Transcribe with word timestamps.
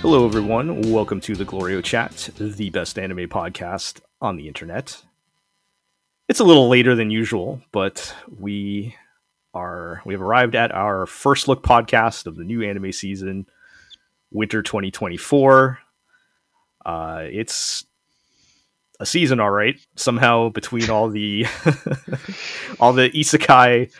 Hello, 0.00 0.24
everyone. 0.24 0.90
Welcome 0.90 1.20
to 1.20 1.36
the 1.36 1.44
Glorio 1.44 1.84
Chat, 1.84 2.30
the 2.38 2.70
best 2.70 2.98
anime 2.98 3.28
podcast 3.28 4.00
on 4.22 4.36
the 4.36 4.48
internet. 4.48 5.02
It's 6.26 6.40
a 6.40 6.44
little 6.44 6.70
later 6.70 6.94
than 6.94 7.10
usual, 7.10 7.60
but 7.72 8.14
we 8.34 8.96
are 9.52 10.00
we 10.06 10.14
have 10.14 10.22
arrived 10.22 10.54
at 10.54 10.72
our 10.72 11.04
first 11.04 11.48
look 11.48 11.62
podcast 11.62 12.24
of 12.24 12.36
the 12.36 12.44
new 12.44 12.62
anime 12.62 12.92
season, 12.92 13.46
winter 14.30 14.62
2024. 14.62 15.78
Uh, 16.88 17.28
it's 17.30 17.84
a 18.98 19.04
season, 19.04 19.40
all 19.40 19.50
right. 19.50 19.78
Somehow 19.94 20.48
between 20.48 20.88
all 20.88 21.10
the 21.10 21.44
all 22.80 22.94
the 22.94 23.10
isekai 23.10 23.92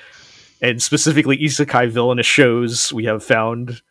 and 0.62 0.83
specifically 0.83 1.37
isekai 1.37 1.91
villainous 1.91 2.24
shows, 2.24 2.91
we 2.91 3.05
have 3.05 3.23
found 3.23 3.83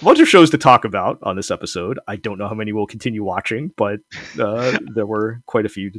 a 0.00 0.04
bunch 0.04 0.20
of 0.20 0.28
shows 0.28 0.50
to 0.50 0.58
talk 0.58 0.84
about 0.84 1.18
on 1.24 1.34
this 1.34 1.50
episode. 1.50 1.98
I 2.06 2.14
don't 2.14 2.38
know 2.38 2.46
how 2.46 2.54
many 2.54 2.72
we'll 2.72 2.86
continue 2.86 3.24
watching, 3.24 3.72
but 3.76 3.98
uh, 4.38 4.78
there 4.94 5.06
were 5.06 5.42
quite 5.46 5.66
a 5.66 5.68
few 5.68 5.90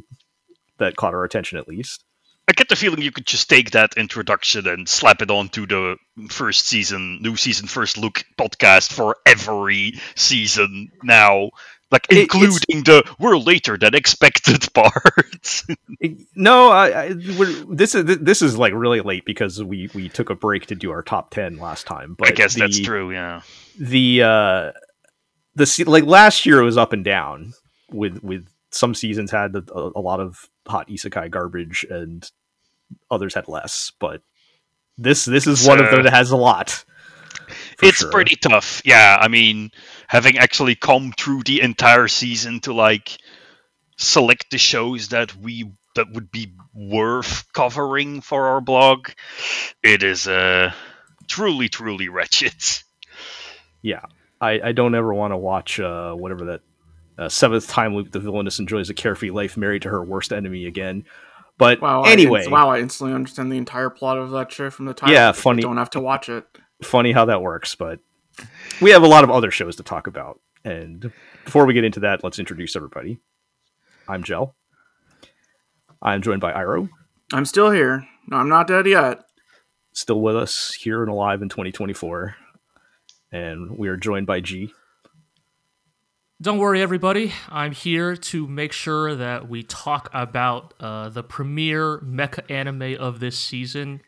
that 0.77 0.95
caught 0.95 1.13
our 1.13 1.25
attention 1.25 1.57
at 1.57 1.67
least. 1.67 2.05
I 2.47 2.53
get 2.53 2.69
the 2.69 2.75
feeling 2.75 3.01
you 3.01 3.11
could 3.11 3.25
just 3.25 3.49
take 3.49 3.71
that 3.71 3.97
introduction 3.97 4.67
and 4.67 4.87
slap 4.87 5.23
it 5.23 5.31
onto 5.31 5.65
the 5.65 5.97
first 6.29 6.67
season, 6.67 7.19
new 7.21 7.35
season, 7.35 7.67
first 7.67 7.97
look 7.97 8.23
podcast 8.37 8.93
for 8.93 9.17
every 9.25 9.99
season 10.15 10.91
now, 11.01 11.49
like 11.91 12.07
It- 12.09 12.17
including 12.17 12.83
the 12.83 13.03
we're 13.19 13.37
later 13.37 13.77
than 13.77 13.93
expected 13.95 14.67
part. 14.73 15.63
No, 16.35 16.69
I, 16.71 16.87
I 16.87 17.09
we're, 17.37 17.51
this 17.75 17.95
is 17.95 18.05
this 18.19 18.41
is 18.41 18.57
like 18.57 18.73
really 18.73 19.01
late 19.01 19.25
because 19.25 19.63
we 19.63 19.89
we 19.93 20.09
took 20.09 20.29
a 20.29 20.35
break 20.35 20.65
to 20.67 20.75
do 20.75 20.91
our 20.91 21.03
top 21.03 21.29
ten 21.31 21.57
last 21.57 21.85
time. 21.85 22.15
But 22.17 22.29
I 22.29 22.31
guess 22.31 22.55
that's 22.55 22.79
true. 22.79 23.11
Yeah. 23.11 23.41
The 23.79 24.23
uh, 24.23 24.71
the 25.55 25.83
like 25.87 26.05
last 26.05 26.45
year 26.45 26.59
it 26.59 26.65
was 26.65 26.77
up 26.77 26.91
and 26.93 27.03
down 27.03 27.53
with 27.91 28.21
with 28.23 28.47
some 28.71 28.93
seasons 28.93 29.31
had 29.31 29.55
a, 29.55 29.63
a 29.95 30.01
lot 30.01 30.19
of 30.19 30.49
hot 30.67 30.89
isekai 30.89 31.29
garbage 31.29 31.85
and 31.89 32.29
others 33.09 33.33
had 33.35 33.47
less. 33.47 33.91
But 33.99 34.21
this 34.97 35.25
this 35.25 35.47
is 35.47 35.67
one 35.67 35.79
of 35.79 35.91
them 35.91 36.03
that 36.03 36.13
has 36.13 36.31
a 36.31 36.37
lot. 36.37 36.83
For 37.85 37.89
it's 37.89 37.97
sure. 37.99 38.11
pretty 38.11 38.35
tough. 38.35 38.81
Yeah, 38.85 39.17
I 39.19 39.27
mean, 39.27 39.71
having 40.07 40.37
actually 40.37 40.75
come 40.75 41.13
through 41.17 41.43
the 41.43 41.61
entire 41.61 42.07
season 42.07 42.59
to 42.61 42.73
like 42.73 43.17
select 43.97 44.51
the 44.51 44.57
shows 44.57 45.09
that 45.09 45.35
we 45.35 45.71
that 45.95 46.11
would 46.11 46.29
be 46.31 46.51
worth 46.73 47.45
covering 47.53 48.21
for 48.21 48.47
our 48.47 48.61
blog, 48.61 49.09
it 49.83 50.03
is 50.03 50.27
uh 50.27 50.71
truly 51.27 51.69
truly 51.69 52.09
wretched. 52.09 52.53
Yeah, 53.81 54.01
I, 54.41 54.59
I 54.63 54.71
don't 54.71 54.95
ever 54.95 55.13
want 55.13 55.31
to 55.31 55.37
watch 55.37 55.79
uh, 55.79 56.13
whatever 56.13 56.45
that 56.45 56.61
uh, 57.19 57.29
seventh 57.29 57.67
time 57.67 57.95
loop. 57.95 58.11
The 58.11 58.19
villainess 58.19 58.59
enjoys 58.59 58.89
a 58.89 58.93
carefree 58.95 59.29
life, 59.31 59.57
married 59.57 59.83
to 59.83 59.89
her 59.89 60.03
worst 60.03 60.33
enemy 60.33 60.65
again. 60.65 61.05
But 61.57 61.81
Wow. 61.81 62.01
Anyway, 62.03 62.39
inst- 62.39 62.51
wow, 62.51 62.69
I 62.69 62.79
instantly 62.79 63.13
understand 63.13 63.51
the 63.51 63.57
entire 63.57 63.89
plot 63.89 64.17
of 64.17 64.31
that 64.31 64.51
show 64.51 64.69
from 64.69 64.85
the 64.85 64.93
title. 64.93 65.13
Yeah, 65.13 65.29
I 65.29 65.31
funny- 65.33 65.61
Don't 65.61 65.77
have 65.77 65.91
to 65.91 65.99
watch 66.01 66.29
it. 66.29 66.45
Funny 66.83 67.11
how 67.11 67.25
that 67.25 67.41
works. 67.41 67.75
But 67.75 67.99
we 68.81 68.91
have 68.91 69.03
a 69.03 69.07
lot 69.07 69.23
of 69.23 69.31
other 69.31 69.51
shows 69.51 69.75
to 69.77 69.83
talk 69.83 70.07
about. 70.07 70.39
And 70.63 71.11
before 71.43 71.65
we 71.65 71.73
get 71.73 71.83
into 71.83 71.99
that, 72.01 72.23
let's 72.23 72.39
introduce 72.39 72.75
everybody. 72.75 73.19
I'm 74.07 74.23
Gel. 74.23 74.55
I'm 76.01 76.21
joined 76.21 76.41
by 76.41 76.51
Iro, 76.53 76.89
I'm 77.33 77.45
still 77.45 77.71
here. 77.71 78.07
No, 78.27 78.37
I'm 78.37 78.49
not 78.49 78.67
dead 78.67 78.85
yet. 78.85 79.21
still 79.93 80.21
with 80.21 80.35
us 80.35 80.73
here 80.73 81.01
and 81.01 81.11
alive 81.11 81.41
in 81.41 81.49
2024. 81.49 82.35
And 83.31 83.77
we 83.77 83.87
are 83.87 83.97
joined 83.97 84.27
by 84.27 84.39
G. 84.41 84.71
Don't 86.41 86.57
worry, 86.57 86.81
everybody. 86.81 87.31
I'm 87.49 87.71
here 87.71 88.15
to 88.15 88.45
make 88.47 88.71
sure 88.73 89.15
that 89.15 89.47
we 89.47 89.63
talk 89.63 90.09
about 90.13 90.73
uh, 90.79 91.09
the 91.09 91.23
premiere 91.23 91.99
mecha 91.99 92.49
anime 92.51 92.95
of 92.99 93.19
this 93.19 93.37
season. 93.39 94.01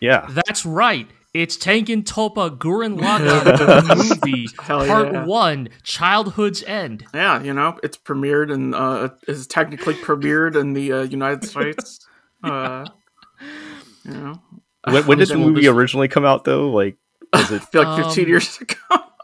Yeah, 0.00 0.26
That's 0.30 0.64
right. 0.64 1.08
It's 1.34 1.56
Tengen 1.56 2.04
Toppa 2.04 2.56
Gurren 2.56 2.96
Lagann 3.00 4.20
movie, 4.22 4.48
Hell 4.62 4.86
Part 4.86 5.12
yeah. 5.12 5.24
One, 5.24 5.68
Childhood's 5.82 6.62
End. 6.62 7.04
Yeah, 7.12 7.42
you 7.42 7.52
know, 7.52 7.76
it's 7.82 7.96
premiered 7.96 8.52
and 8.52 8.72
uh, 8.74 9.08
is 9.26 9.48
technically 9.48 9.94
premiered 9.94 10.54
in 10.54 10.74
the 10.74 10.92
uh, 10.92 11.02
United 11.02 11.44
States. 11.44 12.00
Uh, 12.44 12.84
you 14.04 14.10
know, 14.12 14.38
when, 14.86 15.06
when 15.06 15.16
did 15.16 15.28
the 15.28 15.38
Well, 15.38 15.48
movie 15.48 15.62
this- 15.62 15.70
originally 15.70 16.08
come 16.08 16.26
out? 16.26 16.44
Though, 16.44 16.68
like, 16.70 16.98
was 17.32 17.50
it 17.50 17.62
I 17.62 17.64
feel 17.72 17.82
like 17.84 18.04
15 18.04 18.24
Um, 18.24 18.28
years 18.28 18.58
ago. 18.60 18.74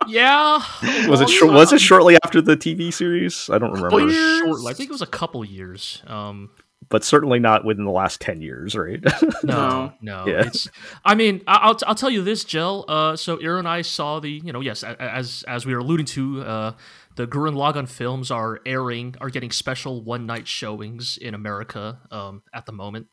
Yeah, 0.07 0.63
was 1.07 1.21
it 1.21 1.29
was 1.43 1.71
it 1.75 1.83
shortly 1.83 2.17
after 2.25 2.41
the 2.41 2.57
TV 2.57 2.91
series? 2.91 3.51
I 3.53 3.59
don't 3.59 3.73
remember, 3.73 4.01
years. 4.11 4.39
Short, 4.39 4.61
I 4.67 4.73
think 4.73 4.89
it 4.89 4.93
was 4.93 5.03
a 5.03 5.07
couple 5.07 5.45
years. 5.45 6.03
Um, 6.07 6.49
but 6.89 7.05
certainly 7.05 7.39
not 7.39 7.65
within 7.65 7.85
the 7.85 7.91
last 7.91 8.21
ten 8.21 8.41
years, 8.41 8.75
right? 8.75 9.01
No, 9.45 9.93
no. 10.01 10.25
Yeah. 10.27 10.47
It's. 10.47 10.69
I 11.05 11.15
mean, 11.15 11.43
I- 11.47 11.57
I'll 11.63 11.79
I'll 11.87 11.95
tell 11.95 12.11
you 12.11 12.23
this, 12.23 12.45
Jill. 12.45 12.85
Uh, 12.89 13.17
so 13.17 13.37
Aaron 13.37 13.61
and 13.61 13.69
I 13.69 13.83
saw 13.83 14.21
the, 14.21 14.31
you 14.31 14.53
know, 14.53 14.61
yes, 14.61 14.83
a- 14.83 15.01
as 15.01 15.45
as 15.49 15.65
we 15.67 15.75
were 15.75 15.81
alluding 15.81 16.07
to, 16.07 16.43
uh, 16.43 16.73
the 17.17 17.27
Gurren 17.27 17.55
Lagann 17.55 17.89
films 17.89 18.31
are 18.31 18.61
airing, 18.67 19.15
are 19.21 19.31
getting 19.31 19.51
special 19.51 20.03
one 20.03 20.27
night 20.27 20.47
showings 20.49 21.19
in 21.21 21.35
America 21.35 21.99
um, 22.11 22.43
at 22.55 22.67
the 22.67 22.73
moment, 22.73 23.09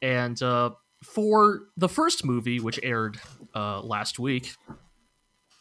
and 0.00 0.40
uh, 0.42 0.70
for 1.04 1.62
the 1.76 1.88
first 1.88 2.24
movie, 2.24 2.60
which 2.60 2.78
aired 2.82 3.18
uh, 3.54 3.80
last 3.82 4.18
week. 4.18 4.54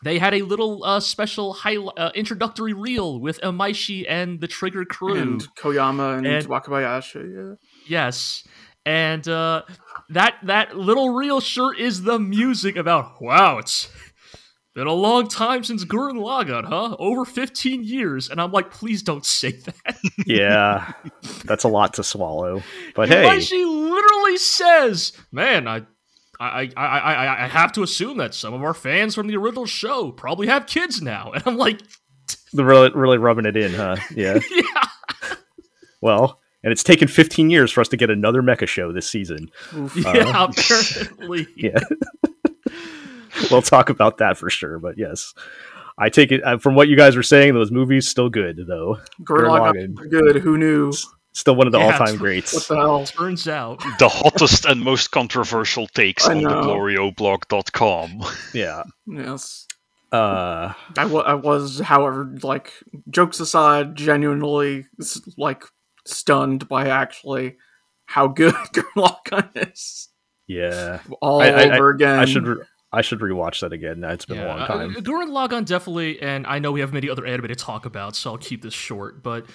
They 0.04 0.18
had 0.18 0.34
a 0.34 0.42
little 0.42 0.84
uh, 0.84 1.00
special 1.00 1.54
highlight, 1.54 1.94
uh, 1.98 2.12
introductory 2.16 2.74
reel 2.74 3.20
with 3.20 3.40
Imaishi 3.42 4.06
and 4.10 4.40
the 4.42 4.48
Trigger 4.48 4.84
crew. 4.86 5.16
and 5.18 5.48
Koyama 5.56 6.18
and, 6.18 6.26
And- 6.28 6.48
Wakabayashi. 6.48 7.36
Yeah. 7.36 7.56
Yes. 7.88 8.48
And 8.84 9.28
uh 9.28 9.62
that 10.10 10.36
that 10.44 10.76
little 10.76 11.10
reel 11.14 11.40
sure 11.40 11.72
is 11.74 12.02
the 12.02 12.18
music 12.18 12.76
about 12.76 13.22
wow, 13.22 13.60
it's 13.60 13.88
been 14.74 14.88
a 14.88 14.94
long 14.94 15.28
time 15.28 15.64
since 15.64 15.86
Gurren 15.86 16.16
Lagann, 16.18 16.66
huh? 16.66 16.96
Over 16.98 17.24
15 17.26 17.84
years. 17.84 18.30
And 18.30 18.42
I'm 18.42 18.52
like, 18.52 18.72
please 18.72 19.04
don't 19.04 19.24
say 19.26 19.52
that. 19.52 19.98
yeah, 20.26 20.94
that's 21.46 21.64
a 21.64 21.68
lot 21.68 21.94
to 21.96 22.04
swallow. 22.04 22.64
But 22.96 23.10
hey, 23.10 23.24
Why 23.24 23.38
she 23.40 23.64
literally 23.66 24.38
says, 24.38 25.12
man, 25.32 25.68
I 25.68 25.84
I, 26.42 26.70
I, 26.76 26.86
I, 26.86 27.14
I- 27.26 27.44
I 27.46 27.48
have 27.48 27.72
to 27.74 27.84
assume 27.84 28.18
that 28.18 28.34
some 28.34 28.54
of 28.54 28.64
our 28.64 28.74
fans 28.74 29.16
from 29.16 29.28
the 29.28 29.36
original 29.38 29.66
show 29.66 30.12
probably 30.12 30.48
have 30.48 30.66
kids 30.66 31.02
now. 31.02 31.32
And 31.36 31.44
I'm 31.46 31.58
like, 31.58 31.80
they're 32.54 32.66
really, 32.66 32.92
really 32.94 33.18
rubbing 33.18 33.46
it 33.46 33.56
in, 33.58 33.74
huh? 33.74 33.96
Yeah. 34.16 34.40
yeah, 34.52 34.84
Well, 36.02 36.40
and 36.64 36.72
it's 36.72 36.84
taken 36.84 37.08
15 37.08 37.50
years 37.50 37.72
for 37.72 37.82
us 37.82 37.88
to 37.90 37.98
get 37.98 38.10
another 38.10 38.42
mecha 38.42 38.68
show 38.68 38.92
this 38.92 39.10
season. 39.10 39.50
Oof. 39.76 39.96
yeah, 39.96 40.46
apparently. 40.46 41.48
Yeah. 41.56 41.80
we'll 43.50 43.62
talk 43.62 43.90
about 43.90 44.18
that 44.20 44.38
for 44.38 44.50
sure. 44.50 44.80
But 44.80 44.98
yes, 44.98 45.34
I 45.98 46.10
take 46.10 46.32
it 46.32 46.44
uh, 46.44 46.58
from 46.58 46.76
what 46.76 46.88
you 46.88 46.96
guys 46.98 47.16
were 47.16 47.24
saying. 47.24 47.54
Those 47.54 47.72
movies 47.72 48.08
still 48.08 48.30
good 48.30 48.60
though. 48.68 48.98
Gurren 49.24 49.50
Gurren 49.50 49.96
Lagann, 49.96 50.10
good. 50.10 50.38
Who 50.42 50.58
knew? 50.58 50.94
Still 51.34 51.56
one 51.56 51.66
of 51.68 51.72
the 51.74 51.80
Yeah, 51.80 51.86
all-time 51.86 52.02
it's- 52.02 52.12
What 52.14 52.20
greats. 52.20 52.68
the 52.68 52.76
hell? 52.76 53.06
Turns 53.06 53.48
out. 53.48 53.82
the 54.00 54.10
hottest 54.10 54.66
and 54.66 54.82
most 54.82 55.12
controversial 55.12 55.88
takes 55.88 56.28
I 56.28 56.36
on 56.36 56.44
the 56.44 56.50
know. 56.50 56.62
glorioblog.com. 56.64 58.24
Yeah. 58.54 58.84
Yes. 59.08 59.66
Uh, 60.12 60.74
I 60.98 61.04
I 61.04 61.34
was, 61.36 61.80
however, 61.80 62.36
like, 62.44 62.74
jokes 63.10 63.40
aside, 63.40 63.96
genuinely, 63.96 64.88
like, 65.38 65.64
stunned 66.06 66.68
by 66.68 66.90
actually 66.90 67.56
how 68.06 68.28
good 68.28 68.54
Gurren 68.74 68.84
Lagann 69.26 69.72
is. 69.72 70.10
yeah. 70.48 71.00
All 71.22 71.42
I- 71.42 71.48
I- 71.48 71.76
over 71.78 71.92
again. 71.92 72.20
I 72.20 72.26
should 72.26 72.46
re- 72.46 72.64
I 72.94 73.02
should 73.04 73.20
rewatch 73.20 73.62
that 73.62 73.72
again. 73.72 74.04
It's 74.04 74.26
been 74.26 74.38
a 74.40 74.46
long 74.46 74.68
time. 74.68 74.90
uh, 74.90 74.94
time. 74.96 75.04
Gurren 75.06 75.30
Lagann 75.30 75.64
definitely, 75.64 76.22
and 76.22 76.46
I 76.46 76.60
know 76.60 76.74
we 76.74 76.82
have 76.82 76.92
many 76.92 77.10
other 77.10 77.26
anime 77.26 77.48
to 77.48 77.56
talk 77.56 77.86
about, 77.86 78.18
so 78.18 78.32
I'll 78.32 78.38
keep 78.38 78.62
this 78.64 78.74
short. 78.74 79.24
But 79.24 79.46
uh, 79.46 79.48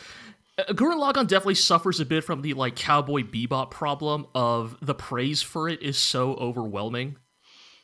Uh, 0.58 0.64
Gurren 0.72 0.98
Lagann 0.98 1.26
definitely 1.26 1.54
suffers 1.54 2.00
a 2.00 2.06
bit 2.06 2.24
from 2.24 2.42
the 2.42 2.54
like 2.54 2.76
Cowboy 2.76 3.22
Bebop 3.22 3.70
problem 3.70 4.26
of 4.34 4.76
the 4.80 4.94
praise 4.94 5.42
for 5.42 5.68
it 5.68 5.82
is 5.82 5.98
so 5.98 6.34
overwhelming 6.34 7.16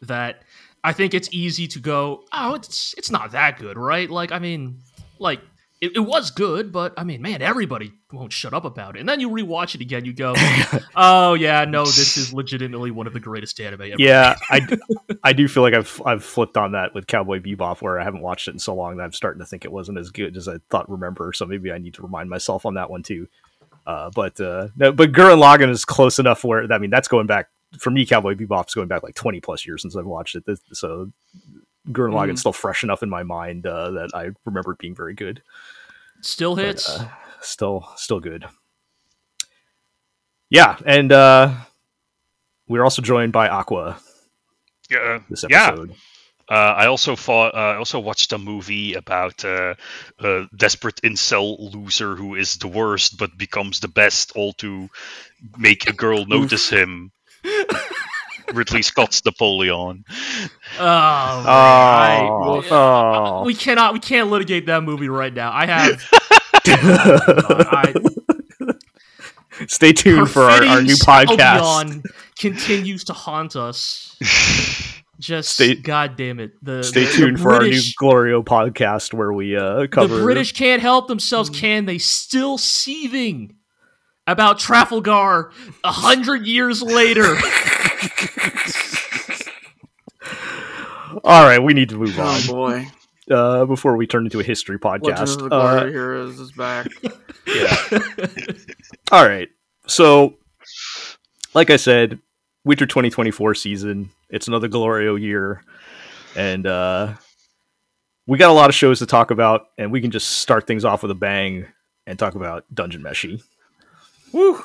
that 0.00 0.42
I 0.84 0.92
think 0.92 1.14
it's 1.14 1.28
easy 1.32 1.68
to 1.68 1.78
go, 1.78 2.24
oh, 2.32 2.54
it's 2.54 2.94
it's 2.96 3.10
not 3.10 3.32
that 3.32 3.58
good, 3.58 3.76
right? 3.76 4.10
Like, 4.10 4.32
I 4.32 4.38
mean, 4.38 4.78
like 5.18 5.40
it, 5.82 5.96
it 5.96 6.00
was 6.00 6.30
good, 6.30 6.70
but 6.70 6.94
I 6.96 7.02
mean, 7.02 7.20
man, 7.22 7.42
everybody 7.42 7.92
won't 8.12 8.32
shut 8.32 8.54
up 8.54 8.64
about 8.64 8.94
it. 8.94 9.00
And 9.00 9.08
then 9.08 9.18
you 9.18 9.28
rewatch 9.28 9.74
it 9.74 9.80
again, 9.80 10.04
you 10.04 10.12
go, 10.12 10.32
"Oh 10.94 11.34
yeah, 11.34 11.64
no, 11.64 11.84
this 11.84 12.16
is 12.16 12.32
legitimately 12.32 12.92
one 12.92 13.08
of 13.08 13.12
the 13.12 13.18
greatest 13.18 13.60
anime 13.60 13.82
ever." 13.82 13.96
Yeah, 13.98 14.36
I, 14.48 14.78
I 15.24 15.32
do 15.32 15.48
feel 15.48 15.64
like 15.64 15.74
I've 15.74 16.00
I've 16.06 16.22
flipped 16.22 16.56
on 16.56 16.72
that 16.72 16.94
with 16.94 17.08
Cowboy 17.08 17.40
Bebop, 17.40 17.82
where 17.82 17.98
I 17.98 18.04
haven't 18.04 18.22
watched 18.22 18.46
it 18.46 18.52
in 18.52 18.60
so 18.60 18.76
long 18.76 18.96
that 18.96 19.02
I'm 19.02 19.12
starting 19.12 19.40
to 19.40 19.44
think 19.44 19.64
it 19.64 19.72
wasn't 19.72 19.98
as 19.98 20.10
good 20.10 20.36
as 20.36 20.46
I 20.46 20.58
thought. 20.70 20.88
Remember, 20.88 21.32
so 21.32 21.46
maybe 21.46 21.72
I 21.72 21.78
need 21.78 21.94
to 21.94 22.02
remind 22.02 22.30
myself 22.30 22.64
on 22.64 22.74
that 22.74 22.88
one 22.88 23.02
too. 23.02 23.26
Uh, 23.84 24.08
but 24.14 24.40
uh, 24.40 24.68
no, 24.76 24.92
but 24.92 25.10
Gurren 25.10 25.42
Lagann 25.42 25.68
is 25.68 25.84
close 25.84 26.20
enough 26.20 26.44
where 26.44 26.72
I 26.72 26.78
mean 26.78 26.90
that's 26.90 27.08
going 27.08 27.26
back 27.26 27.48
for 27.76 27.90
me. 27.90 28.06
Cowboy 28.06 28.34
Bebop's 28.34 28.74
going 28.74 28.86
back 28.86 29.02
like 29.02 29.16
20 29.16 29.40
plus 29.40 29.66
years 29.66 29.82
since 29.82 29.96
I've 29.96 30.06
watched 30.06 30.36
it. 30.36 30.46
This, 30.46 30.60
so 30.72 31.10
Gurren 31.88 32.12
Lagann's 32.12 32.40
still 32.40 32.52
fresh 32.52 32.82
enough 32.84 33.02
in 33.02 33.08
my 33.10 33.22
mind 33.22 33.66
uh, 33.66 33.90
that 33.92 34.10
I 34.14 34.30
remember 34.44 34.72
it 34.72 34.78
being 34.78 34.94
very 34.94 35.14
good. 35.14 35.42
Still 36.20 36.54
But, 36.54 36.64
hits. 36.64 36.88
uh, 36.88 37.08
still 37.40 37.88
still 37.96 38.20
good. 38.20 38.46
Yeah, 40.50 40.76
and 40.84 41.10
uh, 41.12 41.54
we're 42.68 42.84
also 42.84 43.02
joined 43.02 43.32
by 43.32 43.48
Aqua 43.48 43.98
Yeah, 44.90 45.20
this 45.30 45.44
yeah. 45.48 45.68
episode. 45.68 45.94
Uh, 46.48 46.74
I 46.76 46.86
also 46.86 47.16
fought, 47.16 47.54
Uh, 47.54 47.58
I 47.58 47.76
also 47.76 47.98
watched 48.00 48.32
a 48.32 48.38
movie 48.38 48.92
about 48.94 49.42
uh, 49.44 49.74
a 50.18 50.46
desperate 50.54 51.00
incel 51.02 51.72
loser 51.72 52.14
who 52.14 52.34
is 52.34 52.56
the 52.58 52.68
worst 52.68 53.16
but 53.16 53.38
becomes 53.38 53.80
the 53.80 53.88
best, 53.88 54.32
all 54.36 54.52
to 54.54 54.90
make 55.56 55.88
a 55.88 55.92
girl 55.94 56.26
notice 56.28 56.68
him. 56.68 57.10
Ridley 58.54 58.82
Scott's 58.82 59.24
Napoleon. 59.24 60.04
oh, 60.78 60.84
man, 60.84 61.46
I- 61.46 62.28
Oh, 62.30 62.64
oh. 62.70 63.42
we 63.44 63.54
cannot 63.54 63.92
we 63.94 64.00
can't 64.00 64.30
litigate 64.30 64.66
that 64.66 64.82
movie 64.82 65.08
right 65.08 65.32
now. 65.32 65.50
I 65.52 65.66
have 65.66 66.02
I, 66.66 67.94
Stay 69.68 69.92
tuned 69.92 70.30
for 70.30 70.42
our, 70.42 70.64
our 70.64 70.82
new 70.82 70.94
podcast. 70.94 71.60
Albion 71.60 72.02
continues 72.38 73.04
to 73.04 73.12
haunt 73.12 73.54
us. 73.56 74.16
Just 75.20 75.50
Stay- 75.50 75.74
god 75.76 76.16
damn 76.16 76.40
it. 76.40 76.52
The 76.64 76.82
Stay 76.82 77.04
the- 77.04 77.10
the 77.10 77.12
tuned 77.16 77.40
for 77.40 77.52
our 77.54 77.62
new 77.62 77.80
Glorio 78.00 78.44
podcast 78.44 79.12
where 79.14 79.32
we 79.32 79.56
uh, 79.56 79.86
The 79.86 80.06
British 80.08 80.52
can't 80.52 80.82
help 80.82 81.06
themselves, 81.08 81.50
can 81.50 81.84
they? 81.86 81.98
Still 81.98 82.58
seething 82.58 83.54
about 84.26 84.58
Trafalgar 84.58 85.52
a 85.84 85.92
hundred 85.92 86.46
years 86.46 86.82
later. 86.82 87.34
All 91.24 91.44
right, 91.44 91.58
we 91.62 91.74
need 91.74 91.90
to 91.90 91.96
move 91.96 92.18
on 92.18 92.40
Oh 92.48 92.52
boy, 92.52 92.86
uh, 93.30 93.64
before 93.66 93.96
we 93.96 94.06
turn 94.06 94.24
into 94.24 94.40
a 94.40 94.42
history 94.42 94.78
podcast. 94.78 95.40
of 95.42 95.50
the 95.50 95.54
Uh, 95.54 95.84
Heroes 95.86 96.40
is 96.40 96.52
back. 96.52 96.86
Yeah. 97.44 97.76
All 99.10 99.26
right. 99.26 99.48
So, 99.88 100.34
like 101.54 101.70
I 101.70 101.76
said, 101.76 102.20
Winter 102.64 102.86
2024 102.86 103.56
season. 103.56 104.10
It's 104.30 104.46
another 104.46 104.68
Glorio 104.68 105.20
year. 105.20 105.64
And 106.36 106.64
uh, 106.68 107.14
we 108.28 108.38
got 108.38 108.50
a 108.50 108.54
lot 108.54 108.70
of 108.70 108.76
shows 108.76 109.00
to 109.00 109.06
talk 109.06 109.32
about, 109.32 109.66
and 109.76 109.90
we 109.90 110.00
can 110.00 110.12
just 110.12 110.28
start 110.38 110.68
things 110.68 110.84
off 110.84 111.02
with 111.02 111.10
a 111.10 111.16
bang 111.16 111.66
and 112.06 112.16
talk 112.16 112.36
about 112.36 112.64
Dungeon 112.72 113.02
Meshi. 113.02 113.42
Woo! 114.32 114.62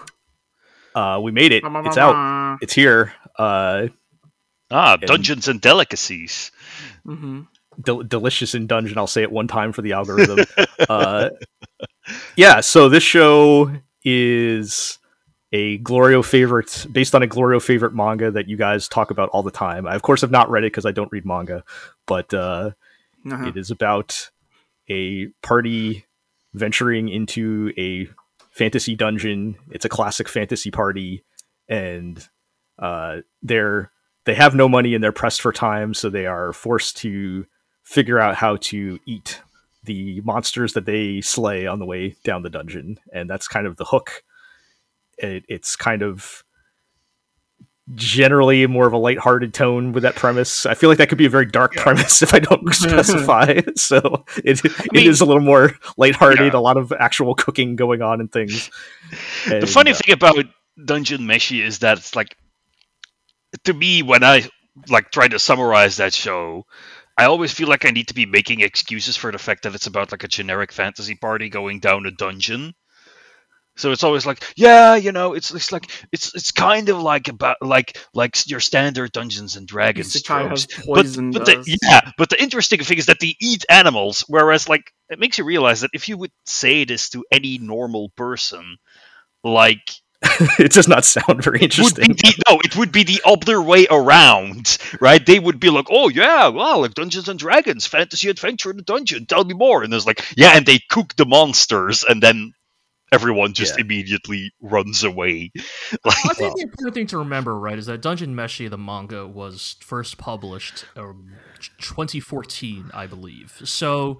Uh, 0.96 1.20
we 1.22 1.32
made 1.32 1.52
it. 1.52 1.64
It's 1.86 1.98
out. 1.98 2.60
It's 2.62 2.74
here. 2.74 3.14
Uh, 3.38 3.88
Ah, 4.70 4.98
Dungeons 4.98 5.48
and 5.48 5.62
Delicacies. 5.62 6.52
hmm 7.06 7.42
del- 7.82 8.04
delicious 8.04 8.54
in 8.56 8.68
dungeon. 8.68 8.98
I'll 8.98 9.08
say 9.08 9.22
it 9.22 9.32
one 9.32 9.48
time 9.48 9.72
for 9.72 9.82
the 9.82 9.94
algorithm. 9.94 10.46
uh, 10.90 11.30
yeah, 12.36 12.60
so 12.60 12.90
this 12.90 13.04
show 13.04 13.72
is 14.04 14.98
a 15.54 15.78
Glorio 15.80 16.26
favorite, 16.26 16.86
based 16.92 17.16
on 17.16 17.24
a 17.24 17.28
Glorio 17.28 17.62
favorite 17.62 17.94
manga 17.94 18.32
that 18.32 18.50
you 18.50 18.58
guys 18.58 18.88
talk 18.90 19.10
about 19.12 19.30
all 19.30 19.44
the 19.44 19.52
time. 19.52 19.88
I, 19.88 19.96
of 19.96 20.02
course, 20.02 20.20
have 20.22 20.32
not 20.32 20.50
read 20.50 20.64
it 20.66 20.72
because 20.74 20.86
I 20.86 20.92
don't 20.92 21.12
read 21.12 21.26
manga, 21.26 21.64
but 22.06 22.34
uh, 22.34 22.72
Uh-huh. 23.32 23.46
it 23.48 23.56
is 23.58 23.72
about 23.72 24.30
a 24.90 25.28
party 25.44 26.06
venturing 26.54 27.08
into 27.10 27.72
a 27.78 28.10
fantasy 28.58 28.96
dungeon. 28.96 29.56
It's 29.70 29.86
a 29.86 29.90
classic 29.90 30.28
fantasy 30.28 30.72
party, 30.72 31.24
and 31.70 32.28
uh, 32.80 33.18
they're 33.42 33.92
they 34.26 34.34
have 34.34 34.56
no 34.56 34.68
money 34.68 34.94
and 34.94 35.04
they're 35.04 35.12
pressed 35.12 35.42
for 35.42 35.54
time, 35.54 35.94
so 35.94 36.10
they 36.10 36.26
are 36.26 36.52
forced 36.52 36.98
to 36.98 37.46
figure 37.84 38.20
out 38.20 38.36
how 38.36 38.58
to 38.58 39.00
eat 39.06 39.42
the 39.84 40.20
monsters 40.22 40.74
that 40.74 40.86
they 40.86 41.22
slay 41.22 41.66
on 41.66 41.80
the 41.80 41.86
way 41.86 42.16
down 42.24 42.42
the 42.42 42.50
dungeon, 42.50 43.00
and 43.14 43.30
that's 43.30 43.48
kind 43.48 43.66
of 43.66 43.78
the 43.78 43.86
hook. 43.86 44.24
It, 45.18 45.46
it's 45.48 45.76
kind 45.76 46.02
of 46.02 46.44
generally 47.96 48.68
more 48.68 48.86
of 48.86 48.94
a 48.94 48.98
lighthearted 48.98 49.54
tone 49.54 49.94
with 49.94 50.04
that 50.04 50.16
premise. 50.16 50.66
I 50.66 50.74
feel 50.74 50.90
like 50.90 50.98
that 50.98 51.08
could 51.10 51.18
be 51.18 51.26
a 51.26 51.30
very 51.30 51.46
dark 51.46 51.76
Yeah. 51.76 51.84
premise 51.84 52.22
if 52.22 52.34
I 52.34 52.40
don't 52.40 52.62
specify. 52.76 53.62
so 53.76 54.26
it 54.44 54.64
it 54.66 54.92
mean- 54.94 55.08
is 55.10 55.22
a 55.22 55.26
little 55.26 55.42
more 55.44 55.74
lighthearted, 55.98 56.54
Yeah. 56.54 56.60
a 56.60 56.62
lot 56.62 56.78
of 56.78 56.92
actual 56.92 57.34
cooking 57.36 57.76
going 57.76 58.02
on 58.02 58.20
and 58.20 58.32
things. 58.32 58.70
the 59.48 59.66
funny 59.68 59.92
uh, 59.92 59.96
thing 59.96 60.14
about 60.14 60.46
Dungeon 60.84 61.22
Meshi 61.22 61.64
is 61.64 61.80
that 61.80 61.98
it's 61.98 62.16
like, 62.16 62.36
to 63.64 63.74
me, 63.74 64.04
when 64.04 64.24
I 64.24 64.50
like 64.90 65.10
try 65.12 65.28
to 65.28 65.40
summarize 65.40 65.98
that 65.98 66.14
show, 66.14 66.66
I 67.18 67.26
always 67.26 67.52
feel 67.54 67.68
like 67.68 67.86
I 67.86 67.90
need 67.90 68.10
to 68.10 68.14
be 68.14 68.26
making 68.26 68.60
excuses 68.60 69.16
for 69.18 69.32
the 69.32 69.40
fact 69.40 69.64
that 69.64 69.74
it's 69.74 69.88
about 69.88 70.12
like 70.12 70.24
a 70.24 70.28
generic 70.28 70.72
fantasy 70.72 71.16
party 71.16 71.50
going 71.50 71.80
down 71.80 72.06
a 72.06 72.12
dungeon. 72.12 72.76
So 73.78 73.92
it's 73.92 74.04
always 74.04 74.26
like, 74.26 74.44
yeah, 74.56 74.96
you 74.96 75.12
know, 75.12 75.34
it's 75.34 75.54
it's 75.54 75.72
like 75.72 75.90
it's 76.12 76.34
it's 76.36 76.52
kind 76.52 76.90
of 76.90 77.02
like 77.02 77.28
about 77.28 77.58
like 77.62 77.98
like 78.14 78.50
your 78.50 78.60
standard 78.60 79.12
Dungeons 79.12 79.56
and 79.56 79.68
Dragons 79.68 80.22
tropes. 80.22 80.68
But, 80.86 81.06
but 81.34 81.46
the, 81.46 81.78
yeah, 81.82 82.12
but 82.18 82.30
the 82.30 82.42
interesting 82.42 82.80
thing 82.84 82.98
is 82.98 83.06
that 83.06 83.20
they 83.20 83.36
eat 83.40 83.66
animals, 83.70 84.26
whereas 84.28 84.68
like 84.68 84.92
it 85.10 85.20
makes 85.20 85.38
you 85.38 85.46
realize 85.46 85.82
that 85.82 85.92
if 85.94 86.10
you 86.10 86.18
would 86.18 86.32
say 86.46 86.86
this 86.86 87.10
to 87.10 87.24
any 87.32 87.60
normal 87.60 88.10
person, 88.10 88.78
like 89.44 89.92
it 90.58 90.72
does 90.72 90.88
not 90.88 91.06
sound 91.06 91.44
very 91.44 91.60
interesting. 91.60 92.14
the, 92.14 92.44
no, 92.50 92.60
it 92.64 92.76
would 92.76 92.92
be 92.92 93.04
the 93.04 93.22
other 93.24 93.62
way 93.62 93.86
around, 93.90 94.80
right? 95.00 95.24
They 95.24 95.38
would 95.38 95.60
be 95.60 95.70
like, 95.70 95.86
"Oh 95.92 96.10
yeah, 96.10 96.48
well, 96.48 96.82
like 96.82 96.96
Dungeons 96.96 97.30
and 97.30 97.38
Dragons, 97.38 97.86
fantasy 97.86 98.30
adventure 98.30 98.72
in 98.72 98.78
the 98.78 98.84
dungeon. 98.84 99.28
Tell 99.28 99.44
me 99.44 99.54
more." 99.54 99.84
And 99.84 99.94
it's 99.94 100.08
like, 100.08 100.26
"Yeah," 100.36 100.58
and 100.58 100.66
they 100.66 100.80
cook 100.90 101.16
the 101.16 101.28
monsters, 101.28 102.04
and 102.04 102.24
then 102.24 102.54
everyone 103.12 103.54
just 103.54 103.78
Yeah. 103.78 103.86
immediately 103.86 104.52
runs 104.62 105.04
away. 105.04 105.52
Like, 106.06 106.18
I 106.26 106.34
think 106.34 106.40
Well- 106.40 106.54
the 106.56 106.62
important 106.64 106.94
thing 106.96 107.08
to 107.08 107.18
remember, 107.20 107.58
right, 107.58 107.78
is 107.78 107.86
that 107.86 108.02
Dungeon 108.02 108.36
Meshi, 108.36 108.70
the 108.70 108.78
manga, 108.78 109.26
was 109.28 109.76
first 109.82 110.18
published 110.18 110.86
um, 110.96 111.32
2014, 111.80 112.92
I 112.94 113.08
believe. 113.08 113.62
So, 113.64 114.20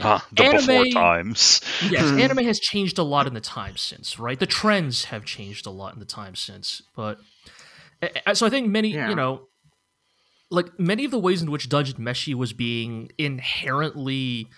ah, 0.00 0.26
the 0.30 0.42
before 0.52 0.70
Anime- 0.76 0.90
times. 0.92 1.60
yes, 1.90 2.08
Hmm. 2.10 2.20
anime 2.20 2.44
has 2.44 2.60
changed 2.60 2.98
a 2.98 3.02
lot 3.02 3.26
in 3.26 3.34
the 3.34 3.40
time 3.40 3.76
since, 3.76 4.18
right? 4.18 4.38
The 4.38 4.46
trends 4.46 5.04
have 5.04 5.24
changed 5.24 5.66
a 5.66 5.70
lot 5.70 5.94
in 5.94 6.00
the 6.00 6.06
time 6.06 6.34
since. 6.34 6.82
But 6.94 7.18
a- 8.02 8.30
a- 8.30 8.34
so 8.36 8.46
I 8.46 8.50
think 8.50 8.68
many, 8.68 8.90
Yeah. 8.92 9.08
you 9.08 9.14
know, 9.14 9.48
like 10.50 10.78
many 10.78 11.04
of 11.04 11.10
the 11.10 11.18
ways 11.18 11.42
in 11.42 11.50
which 11.50 11.68
Dungeon 11.68 11.96
Meshi 11.98 12.34
was 12.34 12.52
being 12.52 13.10
inherently 13.18 14.48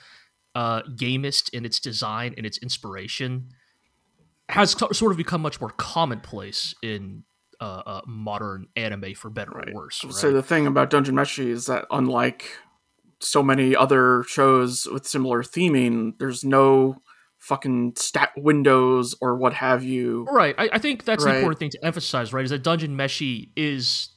uh, 0.57 0.81
gamist 0.97 1.51
in 1.51 1.65
its 1.67 1.79
design 1.79 2.33
and 2.39 2.47
its 2.47 2.57
inspiration 2.59 3.49
has 4.49 4.75
co- 4.75 4.91
sort 4.93 5.11
of 5.13 5.19
become 5.19 5.43
much 5.43 5.61
more 5.61 5.71
commonplace 5.77 6.75
in 6.83 7.25
uh, 7.61 7.83
uh, 7.87 8.01
modern 8.07 8.67
anime, 8.77 9.13
for 9.15 9.29
better 9.31 9.51
Right. 9.53 9.69
or 9.71 9.75
worse. 9.75 10.03
Right? 10.05 10.15
say 10.15 10.31
the 10.31 10.43
thing 10.43 10.67
about 10.67 10.89
Dungeon 10.91 11.15
Meshi 11.15 11.49
is 11.49 11.67
that 11.67 11.85
unlike 11.91 12.57
so 13.21 13.43
many 13.43 13.75
other 13.77 14.25
shows 14.29 14.87
with 14.93 15.07
similar 15.07 15.43
theming, 15.43 16.19
there's 16.19 16.45
no 16.45 16.97
fucking 17.39 17.95
stat 17.97 18.31
windows 18.37 19.15
or 19.21 19.37
what 19.37 19.53
have 19.55 19.83
you. 19.85 20.27
Right. 20.31 20.55
I, 20.59 20.69
I 20.75 20.79
think 20.79 21.05
that's 21.05 21.25
the 21.25 21.35
important 21.35 21.59
thing 21.59 21.71
to 21.71 21.85
emphasize, 21.85 22.33
right? 22.33 22.45
Is 22.45 22.51
that 22.51 22.63
Dungeon 22.63 22.97
Meshi 22.97 23.51
is, 23.57 24.09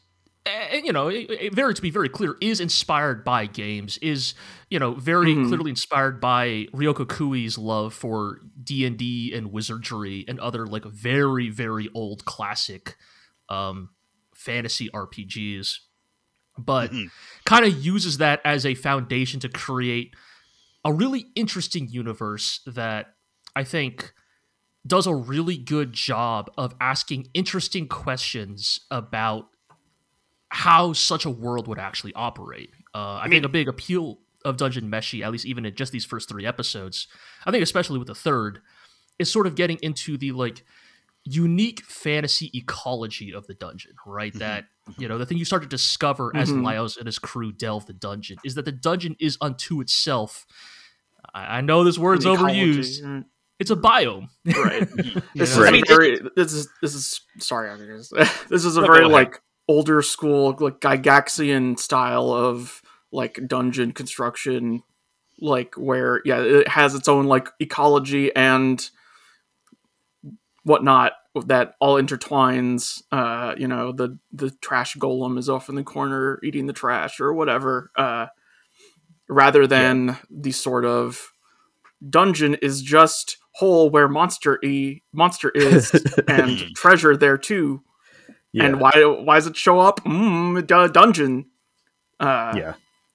you 0.74 0.92
know, 0.92 1.10
very 1.52 1.74
to 1.74 1.82
be 1.82 1.90
very 1.90 2.10
clear, 2.10 2.36
is 2.42 2.60
inspired 2.60 3.24
by 3.24 3.46
games, 3.46 3.98
is 4.00 4.34
you 4.70 4.80
know 4.80 4.94
very 4.94 5.36
Mhm. 5.36 5.48
clearly 5.48 5.70
inspired 5.70 6.20
by 6.20 6.68
Ryoko 6.74 7.08
Kui's 7.08 7.58
love 7.58 7.94
for 7.94 8.40
D 8.64 8.86
and 8.86 8.98
D 8.98 9.34
and 9.34 9.52
wizardry 9.52 10.26
and 10.28 10.40
other 10.40 10.66
like 10.66 10.86
very 10.86 11.50
very 11.50 11.90
old 11.94 12.26
classic 12.26 12.98
um, 13.50 13.90
fantasy 14.36 14.90
RPGs, 14.94 15.80
but 16.58 16.92
Mhm. 16.92 17.12
kind 17.46 17.66
of 17.66 17.84
uses 17.86 18.18
that 18.20 18.42
as 18.46 18.66
a 18.66 18.76
foundation 18.76 19.40
to 19.42 19.50
create 19.50 20.16
a 20.86 20.94
really 20.94 21.28
interesting 21.36 21.90
universe 21.90 22.62
that 22.66 23.16
I 23.56 23.64
think 23.64 24.14
does 24.88 25.08
a 25.08 25.16
really 25.16 25.58
good 25.58 25.94
job 25.94 26.50
of 26.58 26.74
asking 26.80 27.28
interesting 27.34 27.88
questions 27.88 28.80
about 28.90 29.50
how 30.50 30.94
such 30.94 31.26
a 31.26 31.30
world 31.30 31.68
would 31.68 31.80
actually 31.80 32.14
operate. 32.14 32.72
Uh, 32.94 33.16
I, 33.16 33.24
think 33.24 33.32
mean- 33.34 33.46
a 33.46 33.50
big 33.50 33.68
appeal. 33.68 34.20
of 34.46 34.56
Dungeon 34.58 34.90
Meshi, 34.90 35.22
at 35.24 35.32
least 35.34 35.46
even 35.46 35.66
in 35.66 35.76
just 35.76 35.92
these 35.92 36.06
first 36.06 36.30
three 36.30 36.46
episodes, 36.46 37.08
I 37.46 37.52
think 37.52 37.62
especially 37.62 38.00
with 38.00 38.08
the 38.08 38.16
third, 38.16 38.62
is 39.20 39.30
sort 39.30 39.46
of 39.48 39.56
getting 39.56 39.78
into 39.82 40.18
the 40.18 40.32
like 40.32 40.64
unique 41.26 41.82
fantasy 41.82 42.50
ecology 42.54 43.34
of 43.34 43.46
the 43.48 43.54
dungeon, 43.54 43.92
right? 44.06 44.34
Mhm. 44.34 44.40
That 44.40 44.66
you 44.98 45.08
know 45.10 45.18
the 45.18 45.26
thing 45.26 45.38
you 45.38 45.44
start 45.46 45.62
to 45.64 45.68
discover 45.68 46.32
as 46.36 46.50
Mhm. 46.50 46.62
Laios 46.62 46.98
and 46.98 47.06
his 47.06 47.20
crew 47.20 47.52
delve 47.52 47.86
the 47.86 47.92
dungeon 47.94 48.38
is 48.46 48.56
that 48.56 48.64
the 48.64 48.72
dungeon 48.72 49.18
is 49.20 49.38
unto 49.42 49.82
itself. 49.82 50.46
I, 51.34 51.58
I 51.58 51.62
know 51.62 51.84
this 51.84 51.98
word's 52.00 52.26
An 52.26 52.34
ecology, 52.36 52.78
overused. 52.80 53.26
It's 53.60 53.72
a 53.72 53.76
biome. 53.76 54.30
Right. 54.46 54.88
This 55.36 55.56
know? 55.58 55.64
is 55.64 55.68
I 55.68 55.72
mean, 55.72 55.84
a 55.86 55.94
very. 55.94 56.20
This 56.38 56.54
is 56.54 56.70
this 56.82 56.96
is 56.96 57.22
sorry, 57.40 57.70
Anders. 57.70 58.12
This 58.50 58.64
is 58.64 58.78
a 58.78 58.82
very 58.82 59.06
like 59.06 59.42
older 59.70 60.02
school, 60.02 60.58
like 60.60 60.82
Gygaxian 60.82 61.80
style 61.80 62.32
of 62.32 62.82
like 63.12 63.40
dungeon 63.48 63.94
construction, 63.94 64.84
like 65.40 65.76
where 65.76 66.22
yeah, 66.26 66.40
it 66.40 66.68
has 66.68 66.96
its 66.96 67.08
own 67.08 67.28
like 67.28 67.48
ecology 67.60 68.36
and 68.36 68.90
whatnot 70.64 71.14
that 71.46 71.76
all 71.80 72.02
intertwines. 72.02 73.04
Uh, 73.12 73.54
you 73.58 73.68
know, 73.68 73.92
the 73.92 74.18
the 74.34 74.50
trash 74.62 74.96
golem 74.96 75.38
is 75.38 75.48
off 75.48 75.70
in 75.70 75.76
the 75.76 75.84
corner 75.84 76.40
eating 76.44 76.66
the 76.66 76.74
trash 76.74 77.22
or 77.22 77.34
whatever. 77.34 77.92
Uh, 77.96 78.26
rather 79.30 79.68
than 79.68 80.18
the 80.32 80.52
sort 80.52 80.84
of 80.84 81.32
dungeon 82.10 82.56
is 82.56 82.82
just 82.82 83.38
hole 83.54 83.90
where 83.90 84.08
monster 84.08 84.60
e 84.66 85.04
monster 85.14 85.50
is 85.50 85.92
and 86.28 86.58
treasure 86.76 87.16
there 87.16 87.38
too. 87.38 87.84
Yeah, 88.54 88.66
And 88.66 88.80
why 88.80 88.92
why 89.06 89.36
does 89.36 89.48
it 89.48 89.58
show 89.58 89.80
up? 89.80 90.02
Mm, 90.04 90.66
d- 90.66 90.94
dungeon. 90.94 91.46
Uh, 92.20 92.54
yeah, 92.58 92.74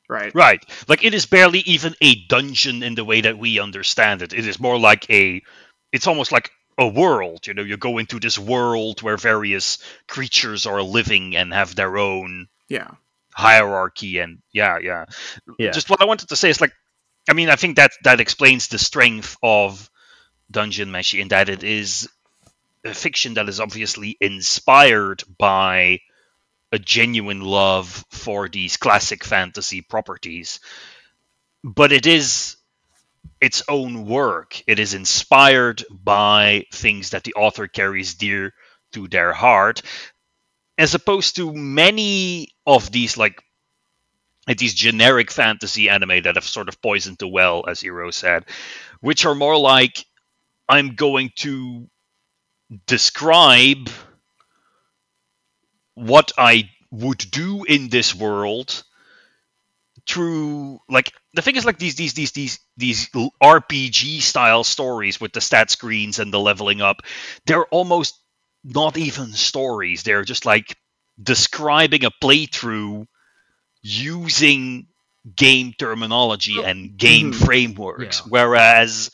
Right. 0.08 0.34
Right. 0.34 0.64
Like 0.88 1.04
it 1.04 1.14
is 1.14 1.26
barely 1.26 1.60
even 1.60 1.94
a 2.00 2.14
dungeon 2.26 2.82
in 2.82 2.94
the 2.94 3.04
way 3.04 3.22
that 3.22 3.38
we 3.38 3.58
understand 3.58 4.22
it. 4.22 4.32
It 4.32 4.46
is 4.46 4.60
more 4.60 4.78
like 4.78 5.08
a 5.10 5.42
it's 5.92 6.06
almost 6.06 6.32
like 6.32 6.50
a 6.78 6.86
world, 6.88 7.46
you 7.46 7.54
know, 7.54 7.62
you 7.62 7.76
go 7.76 7.98
into 7.98 8.18
this 8.18 8.38
world 8.38 9.02
where 9.02 9.16
various 9.16 9.78
creatures 10.08 10.66
are 10.66 10.82
living 10.82 11.36
and 11.36 11.52
have 11.54 11.74
their 11.74 11.96
own 11.96 12.48
Yeah. 12.68 12.90
hierarchy 13.32 14.18
and 14.18 14.38
yeah, 14.52 14.78
yeah. 14.78 15.04
yeah. 15.58 15.70
Just 15.70 15.88
what 15.90 16.00
I 16.02 16.06
wanted 16.06 16.28
to 16.30 16.36
say 16.36 16.50
is 16.50 16.60
like 16.60 16.72
I 17.28 17.32
mean, 17.32 17.48
I 17.48 17.56
think 17.56 17.76
that 17.76 17.92
that 18.04 18.20
explains 18.20 18.68
the 18.68 18.78
strength 18.78 19.36
of 19.42 19.90
Dungeon 20.50 20.90
Meshi 20.90 21.20
in 21.20 21.28
that 21.28 21.48
it 21.48 21.62
is 21.64 22.08
a 22.08 22.23
fiction 22.92 23.34
that 23.34 23.48
is 23.48 23.60
obviously 23.60 24.16
inspired 24.20 25.22
by 25.38 26.00
a 26.72 26.78
genuine 26.78 27.40
love 27.40 28.04
for 28.10 28.48
these 28.48 28.76
classic 28.76 29.24
fantasy 29.24 29.80
properties. 29.80 30.60
But 31.62 31.92
it 31.92 32.04
is 32.04 32.56
its 33.40 33.62
own 33.68 34.06
work. 34.06 34.62
It 34.66 34.78
is 34.78 34.94
inspired 34.94 35.84
by 35.90 36.66
things 36.72 37.10
that 37.10 37.24
the 37.24 37.34
author 37.34 37.68
carries 37.68 38.14
dear 38.14 38.52
to 38.92 39.08
their 39.08 39.32
heart, 39.32 39.82
as 40.76 40.94
opposed 40.94 41.36
to 41.36 41.52
many 41.52 42.48
of 42.66 42.90
these 42.90 43.16
like 43.16 43.42
these 44.58 44.74
generic 44.74 45.30
fantasy 45.30 45.88
anime 45.88 46.22
that 46.22 46.34
have 46.34 46.44
sort 46.44 46.68
of 46.68 46.82
poisoned 46.82 47.16
the 47.18 47.28
well, 47.28 47.64
as 47.66 47.80
Hiro 47.80 48.10
said, 48.10 48.44
which 49.00 49.24
are 49.24 49.34
more 49.34 49.56
like 49.56 50.04
I'm 50.68 50.94
going 50.96 51.30
to 51.36 51.88
describe 52.86 53.88
what 55.94 56.32
I 56.38 56.70
would 56.90 57.18
do 57.30 57.64
in 57.64 57.88
this 57.88 58.14
world 58.14 58.84
through 60.08 60.78
like 60.88 61.12
the 61.34 61.42
thing 61.42 61.56
is 61.56 61.64
like 61.64 61.78
these 61.78 61.94
these 61.94 62.14
these 62.14 62.32
these 62.32 62.58
these 62.76 63.08
RPG 63.42 64.20
style 64.20 64.64
stories 64.64 65.20
with 65.20 65.32
the 65.32 65.40
stat 65.40 65.70
screens 65.70 66.18
and 66.18 66.32
the 66.32 66.40
leveling 66.40 66.82
up 66.82 67.02
they're 67.46 67.66
almost 67.66 68.18
not 68.64 68.96
even 68.98 69.32
stories 69.32 70.02
they're 70.02 70.24
just 70.24 70.44
like 70.46 70.76
describing 71.22 72.04
a 72.04 72.10
playthrough 72.22 73.06
using 73.82 74.86
game 75.36 75.72
terminology 75.78 76.62
and 76.62 76.96
game 76.98 77.32
Mhm. 77.32 77.34
frameworks 77.34 78.22
Yeah. 78.22 78.30
whereas 78.30 79.10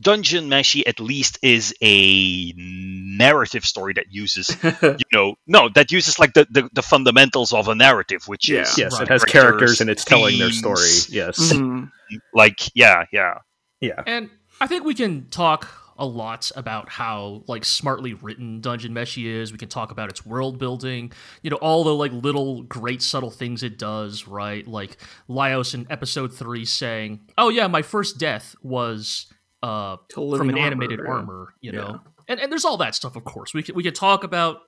Dungeon 0.00 0.48
Meshi 0.48 0.82
at 0.86 1.00
least 1.00 1.38
is 1.42 1.74
a 1.82 2.52
narrative 2.56 3.64
story 3.64 3.94
that 3.94 4.06
uses 4.12 4.56
you 4.82 4.96
know 5.12 5.34
no 5.46 5.68
that 5.74 5.90
uses 5.90 6.18
like 6.18 6.34
the, 6.34 6.46
the, 6.50 6.68
the 6.72 6.82
fundamentals 6.82 7.52
of 7.52 7.68
a 7.68 7.74
narrative 7.74 8.28
which 8.28 8.48
Yeah. 8.48 8.62
is 8.62 8.78
yes, 8.78 8.92
Right. 8.92 9.02
it 9.02 9.08
has 9.08 9.24
characters 9.24 9.80
and 9.80 9.90
it's 9.90 10.04
telling 10.04 10.38
their 10.38 10.52
story. 10.52 10.76
themes, 10.76 11.10
Yes, 11.10 11.52
Mhm. 11.52 11.90
like 12.34 12.60
yeah 12.74 13.04
yeah 13.12 13.38
yeah, 13.80 14.02
And 14.06 14.28
I 14.60 14.66
think 14.66 14.84
we 14.84 14.94
can 14.94 15.28
talk 15.30 15.68
a 15.96 16.04
lot 16.06 16.50
about 16.56 16.88
how 16.88 17.44
like 17.46 17.64
smartly 17.64 18.12
written 18.14 18.60
Dungeon 18.60 18.92
Meshi 18.92 19.24
is. 19.26 19.52
We 19.52 19.58
can 19.58 19.68
talk 19.68 19.90
about 19.92 20.10
its 20.10 20.24
world 20.26 20.58
building, 20.58 21.12
you 21.42 21.50
know, 21.50 21.56
all 21.58 21.84
the 21.84 21.94
like 21.94 22.12
little 22.12 22.62
great 22.62 23.02
subtle 23.02 23.30
things 23.30 23.62
it 23.62 23.78
does, 23.78 24.26
right? 24.26 24.66
Like 24.66 24.96
Laios 25.28 25.74
in 25.74 25.86
episode 25.90 26.32
three 26.34 26.64
saying, 26.64 27.20
"Oh 27.36 27.50
yeah, 27.50 27.66
my 27.68 27.82
first 27.82 28.18
death 28.18 28.56
was 28.62 29.26
uh 29.62 29.96
from 30.14 30.48
an 30.48 30.54
armor, 30.54 30.58
animated 30.58 31.00
yeah. 31.04 31.10
armor," 31.10 31.54
you 31.60 31.72
know. 31.72 32.00
And 32.28 32.40
and 32.40 32.50
there's 32.52 32.64
all 32.64 32.76
that 32.78 32.94
stuff, 32.94 33.16
of 33.16 33.24
course. 33.24 33.54
We 33.54 33.62
can 33.62 33.74
we 33.74 33.82
can 33.82 33.94
talk 33.94 34.24
about 34.24 34.58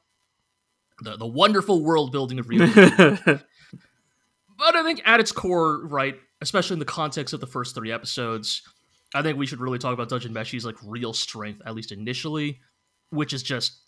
the 1.03 1.17
the 1.17 1.27
wonderful 1.27 1.83
world 1.83 2.13
building 2.13 2.39
of 2.39 2.49
Rio 2.49 2.67
but 4.59 4.77
I 4.77 4.83
think 4.83 5.01
at 5.07 5.21
its 5.21 5.33
core, 5.33 5.87
right, 5.87 6.17
especially 6.41 6.75
in 6.75 6.79
the 6.79 6.85
context 6.85 7.33
of 7.33 7.41
the 7.41 7.47
first 7.47 7.75
three 7.75 7.91
episodes, 7.91 8.63
I 9.15 9.23
think 9.23 9.39
we 9.39 9.47
should 9.47 9.61
really 9.61 9.79
talk 9.79 9.95
about 9.95 10.09
Dungeon 10.09 10.33
Meshi's 10.35 10.65
like 10.65 10.77
real 10.85 11.13
strength, 11.13 11.63
at 11.65 11.75
least 11.75 11.93
initially, 11.93 12.61
which 13.11 13.33
is 13.33 13.43
just 13.43 13.81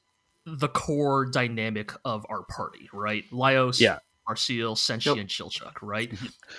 the 0.47 0.69
core 0.69 1.27
dynamic 1.27 1.93
of 2.05 2.25
our 2.29 2.43
party, 2.45 2.89
right? 2.93 3.25
Laios, 3.31 3.79
Yeah. 3.81 3.99
Marcille, 4.27 4.75
Senshi, 4.75 5.07
Yep. 5.07 5.17
and 5.19 5.29
Chilchuck, 5.29 5.75
right? 5.83 6.13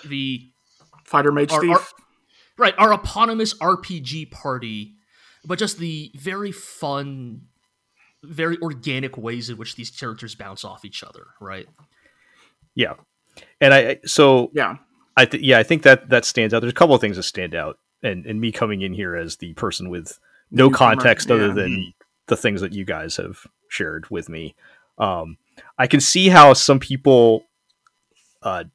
the 0.05 0.50
Fighter 1.05 1.31
Mage 1.31 1.51
Our- 1.51 1.62
Thief. 1.62 1.93
Our- 2.57 2.63
right, 2.63 2.74
our 2.77 2.93
eponymous 2.93 3.53
RPG 3.55 4.31
party, 4.31 4.95
but 5.45 5.60
just 5.60 5.77
the 5.77 6.12
very 6.15 6.51
fun, 6.51 7.41
very 8.24 8.57
organic 8.62 9.17
ways 9.17 9.50
in 9.50 9.57
which 9.57 9.75
these 9.75 9.89
characters 9.89 10.36
bounce 10.36 10.63
off 10.63 10.86
each 10.86 11.03
other, 11.03 11.27
right? 11.39 11.67
yeah. 12.75 12.93
And 13.60 13.74
I 13.74 14.00
so 14.05 14.51
yeah. 14.53 14.77
I 15.17 15.25
th- 15.25 15.43
yeah 15.43 15.60
I 15.60 15.63
think 15.63 15.83
that 15.83 16.10
that 16.10 16.25
stands 16.25 16.53
out. 16.53 16.62
There's 16.62 16.72
a 16.72 16.75
couple 16.75 16.95
of 16.95 17.01
things 17.01 17.17
that 17.17 17.24
stand 17.24 17.55
out, 17.55 17.77
and 18.01 18.25
and 18.25 18.39
me 18.39 18.51
coming 18.51 18.81
in 18.81 18.93
here 18.93 19.15
as 19.15 19.38
the 19.38 19.53
person 19.53 19.89
with 19.89 20.19
no 20.51 20.67
Newcomer, 20.69 20.95
context 20.95 21.31
other 21.31 21.48
yeah. 21.48 21.53
than 21.53 21.93
the 22.27 22.38
things 22.38 22.62
that 22.62 22.74
you 22.74 22.86
guys 22.86 23.17
have 23.17 23.39
shared 23.69 24.10
with 24.10 24.29
me. 24.29 24.55
Um, 24.98 25.38
I 25.77 25.88
can 25.88 26.00
see 26.00 26.29
how 26.29 26.53
some 26.53 26.79
people 26.79 27.45
uh, 28.43 28.65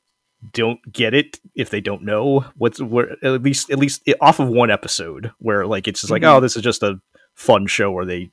don't 0.53 0.81
get 0.93 1.15
it 1.15 1.41
if 1.57 1.71
they 1.71 1.81
don't 1.81 2.03
know 2.05 2.45
what's 2.57 2.81
where 2.81 3.11
at 3.25 3.43
least 3.43 3.71
at 3.71 3.79
least 3.79 4.09
off 4.21 4.39
of 4.39 4.49
one 4.49 4.71
episode 4.71 5.33
where 5.39 5.67
like 5.67 5.89
it's 5.89 6.01
just 6.01 6.11
like 6.13 6.23
Mhm. 6.23 6.37
oh 6.37 6.41
this 6.41 6.57
is 6.57 6.63
just 6.63 6.83
a 6.83 7.01
fun 7.35 7.67
show 7.67 7.91
where 7.91 8.05
they 8.05 8.31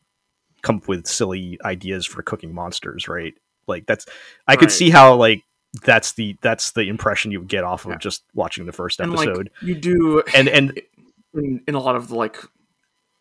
come 0.61 0.77
up 0.77 0.87
with 0.87 1.07
silly 1.07 1.57
ideas 1.65 2.05
for 2.05 2.21
cooking 2.21 2.53
monsters 2.53 3.07
right 3.07 3.33
like 3.67 3.85
that's 3.87 4.05
I 4.47 4.55
could 4.55 4.65
Right. 4.69 4.71
see 4.71 4.89
how 4.91 5.15
like 5.15 5.43
that's 5.83 6.13
the 6.13 6.37
that's 6.41 6.71
the 6.73 6.83
impression 6.83 7.31
you 7.31 7.39
would 7.39 7.49
get 7.49 7.63
off 7.63 7.85
of 7.85 7.91
Yeah. 7.91 7.97
just 7.97 8.23
watching 8.35 8.65
the 8.67 8.71
first 8.71 8.99
And 8.99 9.11
episode 9.11 9.37
like 9.37 9.61
you 9.61 9.73
do 9.75 10.21
and 10.35 10.47
and 10.47 10.79
in, 11.33 11.63
in 11.67 11.73
a 11.75 11.79
lot 11.79 11.95
of 11.95 12.09
the, 12.09 12.15
like 12.15 12.37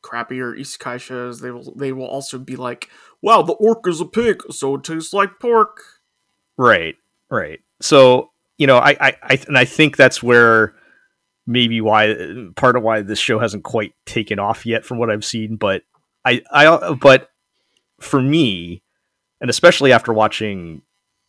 crappier 0.03 0.57
isekai 0.59 1.00
shows, 1.00 1.41
they 1.41 1.50
will 1.50 1.73
they 1.75 1.91
will 1.93 2.07
also 2.07 2.38
be 2.38 2.57
like, 2.57 2.91
"Wow, 3.23 3.41
the 3.43 3.55
orc 3.55 3.88
is 3.88 4.00
a 4.00 4.05
pig, 4.05 4.43
so 4.50 4.75
it 4.75 4.85
tastes 4.85 5.12
like 5.14 5.41
pork." 5.41 5.79
Right, 6.59 6.97
right. 7.31 7.61
So 7.81 8.31
you 8.58 8.66
know, 8.66 8.78
I, 8.78 8.96
I, 9.00 9.16
I, 9.23 9.40
and 9.49 9.58
I 9.58 9.64
think 9.64 9.96
that's 9.96 10.23
where 10.23 10.75
maybe 11.46 11.80
why 11.80 12.14
part 12.56 12.76
of 12.76 12.82
why 12.82 13.02
this 13.02 13.18
show 13.18 13.38
hasn't 13.38 13.64
quite 13.64 13.92
taken 14.06 14.38
off 14.38 14.64
yet, 14.64 14.84
from 14.84 14.99
what 14.99 15.11
I've 15.11 15.25
seen. 15.25 15.56
But 15.56 15.82
I, 16.25 16.42
I, 16.50 16.94
but 16.94 17.30
for 18.00 18.20
me, 18.23 18.82
and 19.40 19.50
especially 19.50 19.92
after 19.92 20.12
watching 20.12 20.82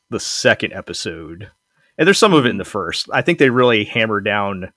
the 0.09 0.19
second 0.19 0.73
episode, 0.73 1.51
and 1.97 2.05
there's 2.07 2.17
some 2.17 2.33
of 2.33 2.45
it 2.45 2.49
in 2.49 2.57
the 2.57 2.65
first, 2.65 3.09
I 3.11 3.21
think 3.21 3.39
they 3.39 3.49
really 3.49 3.85
hammer 3.85 4.21
down 4.21 4.71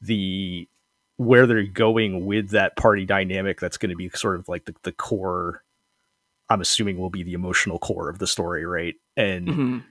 the 0.00 0.68
where 1.16 1.46
they're 1.46 1.62
going 1.62 2.26
with 2.26 2.50
that 2.50 2.76
party 2.76 3.04
dynamic. 3.04 3.60
That's 3.60 3.76
going 3.76 3.90
to 3.90 3.96
be 3.96 4.08
sort 4.10 4.40
of 4.40 4.48
like 4.48 4.64
the, 4.64 4.74
the 4.82 4.92
core. 4.92 5.62
I'm 6.50 6.60
assuming 6.60 6.98
will 6.98 7.10
be 7.10 7.22
the 7.22 7.34
emotional 7.34 7.78
core 7.78 8.08
of 8.10 8.18
the 8.18 8.26
story, 8.26 8.66
right? 8.66 8.94
And 9.16 9.48
Mhm. 9.48 9.84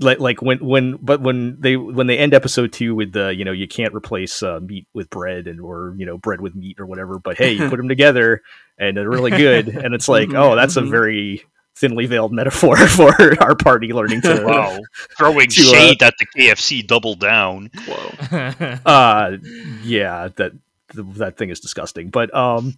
Like 0.00 0.18
like 0.18 0.42
when 0.42 0.58
when 0.58 0.96
but 0.96 1.20
when 1.20 1.60
they 1.60 1.76
when 1.76 2.06
they 2.06 2.18
end 2.18 2.34
episode 2.34 2.72
two 2.72 2.94
with 2.94 3.12
the 3.12 3.34
you 3.34 3.44
know 3.44 3.52
you 3.52 3.68
can't 3.68 3.94
replace 3.94 4.42
uh, 4.42 4.58
meat 4.60 4.86
with 4.94 5.10
bread 5.10 5.46
and 5.46 5.60
or 5.60 5.94
you 5.98 6.06
know 6.06 6.18
bread 6.18 6.40
with 6.40 6.54
meat 6.54 6.80
or 6.80 6.86
whatever 6.86 7.18
but 7.18 7.36
hey 7.36 7.52
you 7.52 7.68
put 7.70 7.76
them 7.76 7.88
together 7.88 8.42
and 8.78 8.96
they're 8.96 9.08
really 9.08 9.30
good 9.30 9.68
and 9.68 9.94
it's 9.94 10.08
like 10.08 10.28
Mhm, 10.30 10.38
oh 10.38 10.56
that's 10.56 10.76
a 10.76 10.82
very 10.82 11.44
thinly 11.76 12.06
veiled 12.06 12.32
metaphor 12.32 12.76
for 12.88 13.12
our 13.42 13.54
party 13.54 13.92
learning 13.92 14.20
to. 14.22 14.44
Wow, 14.44 14.78
throwing 15.16 15.48
To, 15.50 15.60
uh, 15.62 15.64
shade 15.64 16.02
at 16.02 16.14
the 16.18 16.26
KFC 16.26 16.86
double 16.86 17.14
down. 17.14 17.70
Whoa. 17.86 18.78
uh 18.86 19.36
yeah 19.82 20.28
that 20.36 20.52
that 20.94 21.36
thing 21.36 21.50
is 21.50 21.60
disgusting 21.60 22.10
but 22.10 22.34
um 22.34 22.74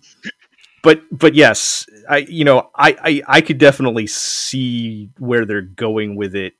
but 0.82 1.00
but 1.10 1.34
yes 1.34 1.86
i 2.10 2.18
you 2.18 2.44
know 2.44 2.70
i 2.74 2.96
i, 3.02 3.22
I 3.38 3.40
could 3.40 3.56
definitely 3.58 4.06
see 4.06 5.08
where 5.18 5.46
they're 5.46 5.62
going 5.62 6.14
with 6.16 6.34
it 6.34 6.52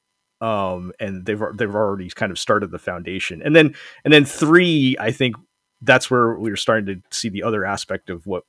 um 0.43 0.93
and 1.01 1.25
they've 1.25 1.41
they've 1.55 1.75
already 1.75 2.11
kind 2.11 2.33
of 2.33 2.39
started 2.39 2.71
the 2.71 2.79
foundation 2.79 3.41
and 3.43 3.55
then 3.57 3.75
and 4.05 4.13
then 4.13 4.25
three 4.25 4.97
i 5.01 5.11
think 5.11 5.37
that's 5.81 6.11
where 6.11 6.35
we 6.35 6.51
are 6.51 6.57
starting 6.57 6.87
to 6.87 7.17
see 7.17 7.29
the 7.29 7.43
other 7.43 7.65
aspect 7.65 8.11
of 8.11 8.27
what 8.27 8.45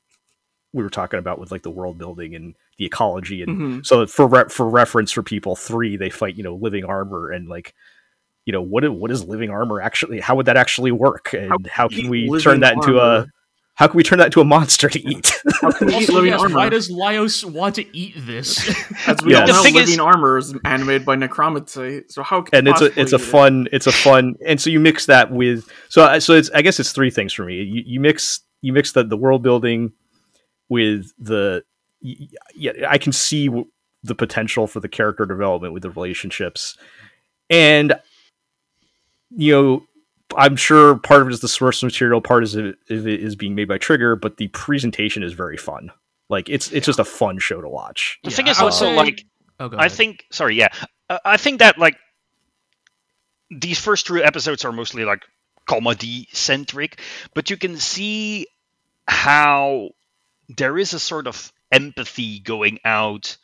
we 0.74 0.82
were 0.84 0.90
talking 0.90 1.20
about 1.20 1.40
with 1.40 1.52
like 1.52 1.62
the 1.62 1.70
world 1.70 1.98
building 2.00 2.34
and 2.36 2.56
the 2.80 2.86
ecology 2.86 3.44
and 3.44 3.58
Mhm. 3.62 3.86
so 3.86 4.08
for 4.08 4.28
re- 4.28 4.50
for 4.50 4.68
reference 4.68 5.12
for 5.12 5.22
people, 5.22 5.56
three 5.56 5.98
they 5.98 6.10
fight 6.10 6.36
you 6.36 6.44
know 6.44 6.56
living 6.56 6.84
armor 6.84 7.30
and 7.30 7.48
like 7.48 7.76
you 8.46 8.52
know 8.52 8.62
what 8.62 8.88
what 8.92 9.12
is 9.12 9.24
living 9.24 9.52
armor 9.52 9.80
actually? 9.80 10.20
How 10.20 10.36
would 10.36 10.48
that 10.48 10.58
actually 10.58 10.92
work? 10.92 11.34
And 11.34 11.50
How 11.52 11.58
how, 11.70 11.88
can 11.88 12.10
we 12.10 12.28
turn 12.42 12.62
that 12.62 12.74
into 12.74 12.98
a 12.98 13.18
armor? 13.20 13.34
How 13.76 13.88
can 13.88 13.98
we 13.98 14.04
turn 14.04 14.20
that 14.20 14.26
into 14.26 14.40
a 14.40 14.46
monster 14.46 14.88
to 14.88 15.00
eat? 15.10 15.32
How 15.62 15.72
can 15.72 15.90
you 15.90 15.94
eat 15.96 16.02
also, 16.02 16.14
living 16.14 16.30
yes, 16.32 16.42
armor? 16.42 16.56
why 16.58 16.70
does 16.70 16.92
Laios 16.92 17.44
want 17.44 17.74
to 17.76 17.98
eat 17.98 18.14
this? 18.18 18.60
As 19.08 19.18
we 19.24 19.32
Yeah. 19.32 19.42
all 19.42 19.48
The 19.48 19.54
know, 19.54 19.64
thing 19.64 19.74
living 19.74 19.94
is- 19.96 20.00
armor 20.00 20.38
is 20.38 20.54
animated 20.64 21.06
by 21.06 21.16
Necromancy. 21.16 22.04
So 22.10 22.22
how 22.22 22.44
can 22.44 22.56
and 22.60 22.68
it's 22.68 22.82
a 22.82 22.86
it's 23.00 23.14
a 23.14 23.16
eat 23.16 23.22
it? 23.22 23.26
fun 23.26 23.68
it's 23.72 23.88
a 23.88 23.92
fun 23.92 24.36
and 24.46 24.62
so 24.62 24.70
you 24.70 24.80
mix 24.80 25.08
that 25.08 25.32
with 25.32 25.68
so 25.90 26.04
I- 26.06 26.20
so 26.20 26.34
it's 26.34 26.52
I 26.52 26.62
guess 26.62 26.80
it's 26.80 26.92
three 26.92 27.10
things 27.10 27.34
for 27.34 27.46
me. 27.46 27.64
You, 27.64 27.84
you 27.86 28.00
mix 28.00 28.42
you 28.62 28.74
mix 28.74 28.92
the 28.92 29.04
the 29.04 29.18
world 29.18 29.42
building 29.42 29.92
with 30.70 31.12
the 31.18 31.64
y- 32.02 32.16
y- 32.20 32.28
yeah 32.56 32.72
I 32.88 33.00
can 33.00 33.12
see 33.12 33.48
w- 33.48 33.66
the 34.04 34.14
potential 34.16 34.68
for 34.68 34.82
the 34.82 34.88
character 34.90 35.26
development 35.26 35.74
with 35.74 35.82
the 35.82 35.90
relationships 35.90 36.78
and 37.50 37.94
you 39.32 39.52
know 39.52 39.84
I'm 40.38 40.56
sure 40.56 40.98
part 40.98 41.22
of 41.22 41.28
it 41.28 41.34
is 41.34 41.40
the 41.42 41.48
source 41.48 41.84
material, 41.84 42.22
part 42.22 42.44
is 42.44 42.56
it, 42.56 42.76
it 42.88 43.06
is 43.08 43.36
being 43.36 43.56
made 43.56 43.68
by 43.68 43.78
Trigger, 43.78 44.16
but 44.16 44.38
the 44.38 44.48
presentation 44.50 45.24
is 45.24 45.34
very 45.34 45.58
fun. 45.58 45.92
Like 46.30 46.50
it's 46.50 46.72
it's 46.72 46.86
just 46.86 47.00
a 47.00 47.06
fun 47.06 47.38
show 47.40 47.62
to 47.62 47.68
watch. 47.70 48.20
The 48.24 48.30
Yeah, 48.30 48.36
thing 48.36 48.48
is 48.48 48.60
I 48.60 48.64
also 48.64 48.86
say- 48.86 48.96
like 48.96 49.26
Oh, 49.60 49.70
go 49.70 49.78
I 49.78 49.90
think 49.90 50.26
sorry, 50.32 50.56
yeah. 50.56 50.70
Uh, 51.10 51.20
I 51.24 51.38
think 51.38 51.60
that 51.60 51.78
like 51.78 51.96
these 53.52 53.80
first 53.80 54.08
two 54.08 54.24
episodes 54.24 54.66
are 54.66 54.72
mostly 54.72 55.06
like 55.06 55.24
comedy 55.68 56.28
centric, 56.34 57.00
but 57.34 57.50
you 57.50 57.58
can 57.58 57.78
see 57.78 58.48
how 59.08 59.90
there 60.50 60.78
is 60.78 60.94
a 60.94 61.00
sort 61.00 61.28
of 61.28 61.52
empathy 61.72 62.40
going 62.40 62.80
out 62.84 63.38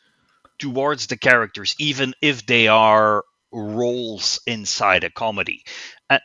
towards 0.58 1.06
the 1.06 1.16
characters 1.16 1.74
even 1.78 2.14
if 2.20 2.44
they 2.46 2.68
are 2.68 3.24
roles 3.52 4.40
inside 4.46 5.04
a 5.04 5.10
comedy. 5.10 5.64
Uh, 6.08 6.18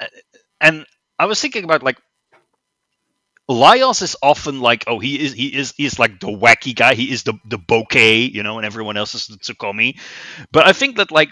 and 0.65 0.85
I 1.19 1.27
was 1.27 1.39
thinking 1.39 1.63
about 1.63 1.83
like 1.83 1.97
Laios 3.49 4.01
is 4.01 4.17
often 4.23 4.59
like, 4.59 4.85
oh, 4.87 4.97
he 4.97 5.23
is 5.23 5.33
he 5.33 5.47
is 5.55 5.73
he's 5.77 5.99
like 5.99 6.19
the 6.19 6.27
wacky 6.27 6.75
guy. 6.75 6.95
He 6.95 7.11
is 7.11 7.23
the 7.23 7.33
the 7.45 7.59
boke, 7.59 7.93
you 7.93 8.41
know, 8.41 8.57
and 8.57 8.65
everyone 8.65 8.97
else 8.97 9.13
is 9.13 9.27
the 9.27 9.37
tsukkomi. 9.37 9.99
But 10.51 10.65
I 10.65 10.73
think 10.73 10.97
that 10.97 11.11
like 11.11 11.29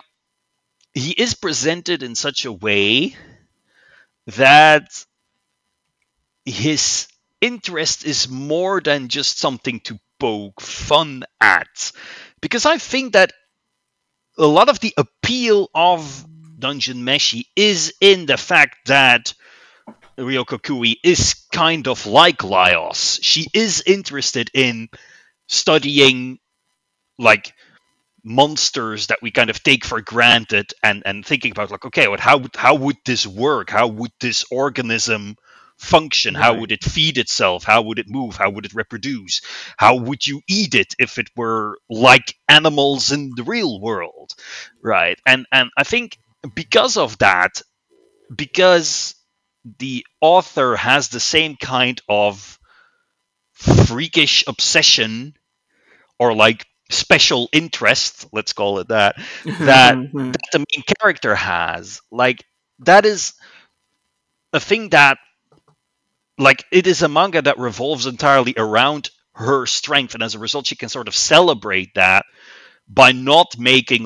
he 0.93 1.11
is 1.11 1.33
presented 1.33 2.03
in 2.03 2.13
such 2.13 2.45
a 2.45 2.51
way 2.51 3.15
that 4.27 5.05
his 6.45 7.07
interest 7.41 8.05
is 8.05 8.29
more 8.29 8.79
than 8.79 9.07
just 9.07 9.39
something 9.39 9.79
to 9.81 9.99
poke 10.19 10.61
fun 10.61 11.23
at. 11.41 11.91
Because 12.41 12.67
I 12.67 12.77
think 12.77 13.13
that 13.13 13.33
a 14.37 14.45
lot 14.45 14.69
of 14.69 14.79
the 14.79 14.93
appeal 14.97 15.69
of 15.73 16.25
Dungeon 16.63 17.03
Meshi 17.03 17.47
is 17.57 17.93
in 17.99 18.25
the 18.25 18.37
fact 18.37 18.87
that 18.87 19.33
Ryoko 20.17 20.63
Kui 20.63 20.97
is 21.03 21.35
kind 21.51 21.89
of 21.89 22.05
like 22.05 22.37
Laios. 22.39 23.19
She 23.21 23.47
is 23.53 23.83
interested 23.85 24.49
in 24.53 24.87
studying 25.49 26.39
like 27.19 27.53
monsters 28.23 29.07
that 29.07 29.19
we 29.21 29.31
kind 29.31 29.49
of 29.49 29.61
take 29.63 29.85
for 29.85 30.01
granted 30.01 30.73
and 30.83 31.03
and 31.05 31.25
thinking 31.25 31.51
about 31.51 31.71
like 31.71 31.85
okay 31.85 32.07
what 32.07 32.21
how 32.21 32.37
would 32.37 32.55
how 32.55 32.75
would 32.75 32.97
this 33.05 33.27
work? 33.27 33.69
How 33.69 33.87
would 33.87 34.11
this 34.21 34.45
organism 34.51 35.35
function? 35.77 36.35
How 36.35 36.53
Right. 36.53 36.59
would 36.59 36.71
it 36.71 36.83
feed 36.83 37.17
itself? 37.17 37.65
How 37.65 37.81
would 37.83 37.99
it 37.99 38.09
move? 38.09 38.37
How 38.37 38.49
would 38.51 38.65
it 38.65 38.73
reproduce? 38.73 39.41
How 39.77 39.97
would 39.97 40.25
you 40.25 40.41
eat 40.47 40.75
it 40.75 40.95
if 40.99 41.17
it 41.17 41.29
were 41.35 41.77
like 41.89 42.35
animals 42.47 43.11
in 43.11 43.31
the 43.35 43.43
real 43.43 43.81
world? 43.81 44.33
Right. 44.81 45.19
And 45.25 45.45
and 45.51 45.69
i 45.77 45.83
think 45.83 46.17
because 46.55 46.97
of 46.97 47.17
that 47.19 47.61
because 48.35 49.15
the 49.79 50.05
author 50.21 50.75
has 50.75 51.09
the 51.09 51.19
same 51.19 51.55
kind 51.55 52.01
of 52.09 52.59
freakish 53.53 54.43
obsession 54.47 55.33
or 56.19 56.33
like 56.33 56.65
special 56.89 57.49
interest 57.53 58.25
let's 58.33 58.53
call 58.53 58.79
it 58.79 58.87
that 58.89 59.15
that 59.59 59.99
Mhm. 60.13 60.33
that 60.33 60.41
the 60.51 60.59
main 60.59 60.83
character 60.99 61.35
has. 61.35 62.01
Like 62.11 62.43
that 62.79 63.05
is 63.05 63.33
a 64.53 64.59
thing 64.59 64.89
that 64.89 65.17
like 66.37 66.65
it 66.71 66.87
is 66.87 67.01
a 67.01 67.07
manga 67.09 67.41
that 67.41 67.59
revolves 67.59 68.05
entirely 68.05 68.53
around 68.57 69.09
her 69.35 69.65
strength 69.65 70.13
and 70.13 70.23
as 70.23 70.35
a 70.35 70.39
result 70.39 70.65
she 70.67 70.75
can 70.75 70.89
sort 70.89 71.07
of 71.07 71.15
celebrate 71.15 71.93
that 71.95 72.22
by 72.87 73.11
not 73.11 73.57
making 73.57 74.03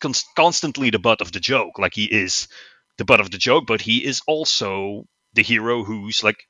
cons- 0.00 0.24
constantly 0.36 0.90
the 0.90 0.98
butt 0.98 1.20
of 1.20 1.32
the 1.32 1.40
joke 1.40 1.78
like 1.78 1.94
he 1.94 2.04
is 2.04 2.48
the 2.98 3.04
butt 3.04 3.20
of 3.20 3.30
the 3.30 3.38
joke 3.38 3.64
but 3.66 3.80
he 3.80 4.04
is 4.04 4.22
also 4.26 5.04
the 5.34 5.42
hero 5.42 5.84
who's 5.84 6.22
like 6.22 6.44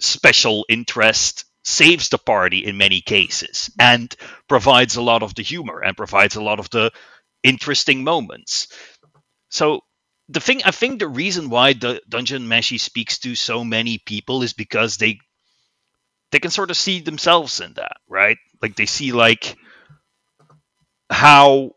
special 0.00 0.66
interest 0.68 1.44
saves 1.64 2.08
the 2.10 2.18
party 2.18 2.64
in 2.64 2.76
many 2.76 3.00
cases 3.00 3.70
and 3.80 4.14
provides 4.48 4.96
a 4.96 5.02
lot 5.02 5.22
of 5.22 5.34
the 5.34 5.42
humor 5.42 5.80
and 5.82 5.96
provides 5.96 6.36
a 6.36 6.42
lot 6.42 6.60
of 6.60 6.68
the 6.70 6.90
interesting 7.42 8.04
moments. 8.04 8.68
So 9.50 9.80
the 10.28 10.40
thing 10.40 10.62
I 10.64 10.72
think 10.72 10.98
the 10.98 11.08
reason 11.08 11.50
why 11.50 11.72
the 11.74 12.00
Dungeon 12.08 12.48
Meshi 12.48 12.78
speaks 12.80 13.18
to 13.20 13.34
so 13.34 13.64
many 13.64 13.98
people 13.98 14.42
is 14.42 14.52
because 14.52 14.96
they 14.96 15.18
they 16.32 16.38
can 16.40 16.50
sort 16.50 16.70
of 16.70 16.76
see 16.76 17.00
themselves 17.00 17.60
in 17.60 17.74
that, 17.74 17.96
right? 18.08 18.36
Like 18.60 18.76
they 18.76 18.86
see 18.86 19.12
like 19.12 19.56
how 21.10 21.72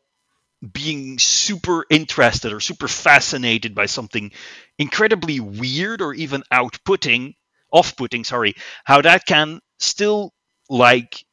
being 0.74 1.20
super 1.20 1.86
interested 1.90 2.52
or 2.54 2.60
super 2.60 2.88
fascinated 2.88 3.76
by 3.76 3.86
something 3.86 4.32
incredibly 4.80 5.40
weird 5.40 6.02
or 6.02 6.14
even 6.14 6.44
outputting 6.52 7.36
off-putting 7.72 8.24
sorry 8.24 8.56
how 8.86 9.02
that 9.02 9.26
can 9.26 9.60
still 9.80 10.34
like 10.70 11.26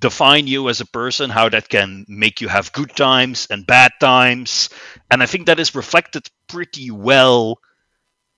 define 0.00 0.46
you 0.46 0.68
as 0.68 0.80
a 0.80 0.86
person, 0.86 1.30
how 1.30 1.48
that 1.48 1.68
can 1.68 2.04
make 2.08 2.40
you 2.40 2.48
have 2.48 2.72
good 2.72 2.94
times 2.96 3.46
and 3.50 3.66
bad 3.66 3.92
times. 4.00 4.68
And 5.10 5.22
I 5.22 5.26
think 5.26 5.46
that 5.46 5.60
is 5.60 5.74
reflected 5.74 6.26
pretty 6.48 6.90
well 6.90 7.58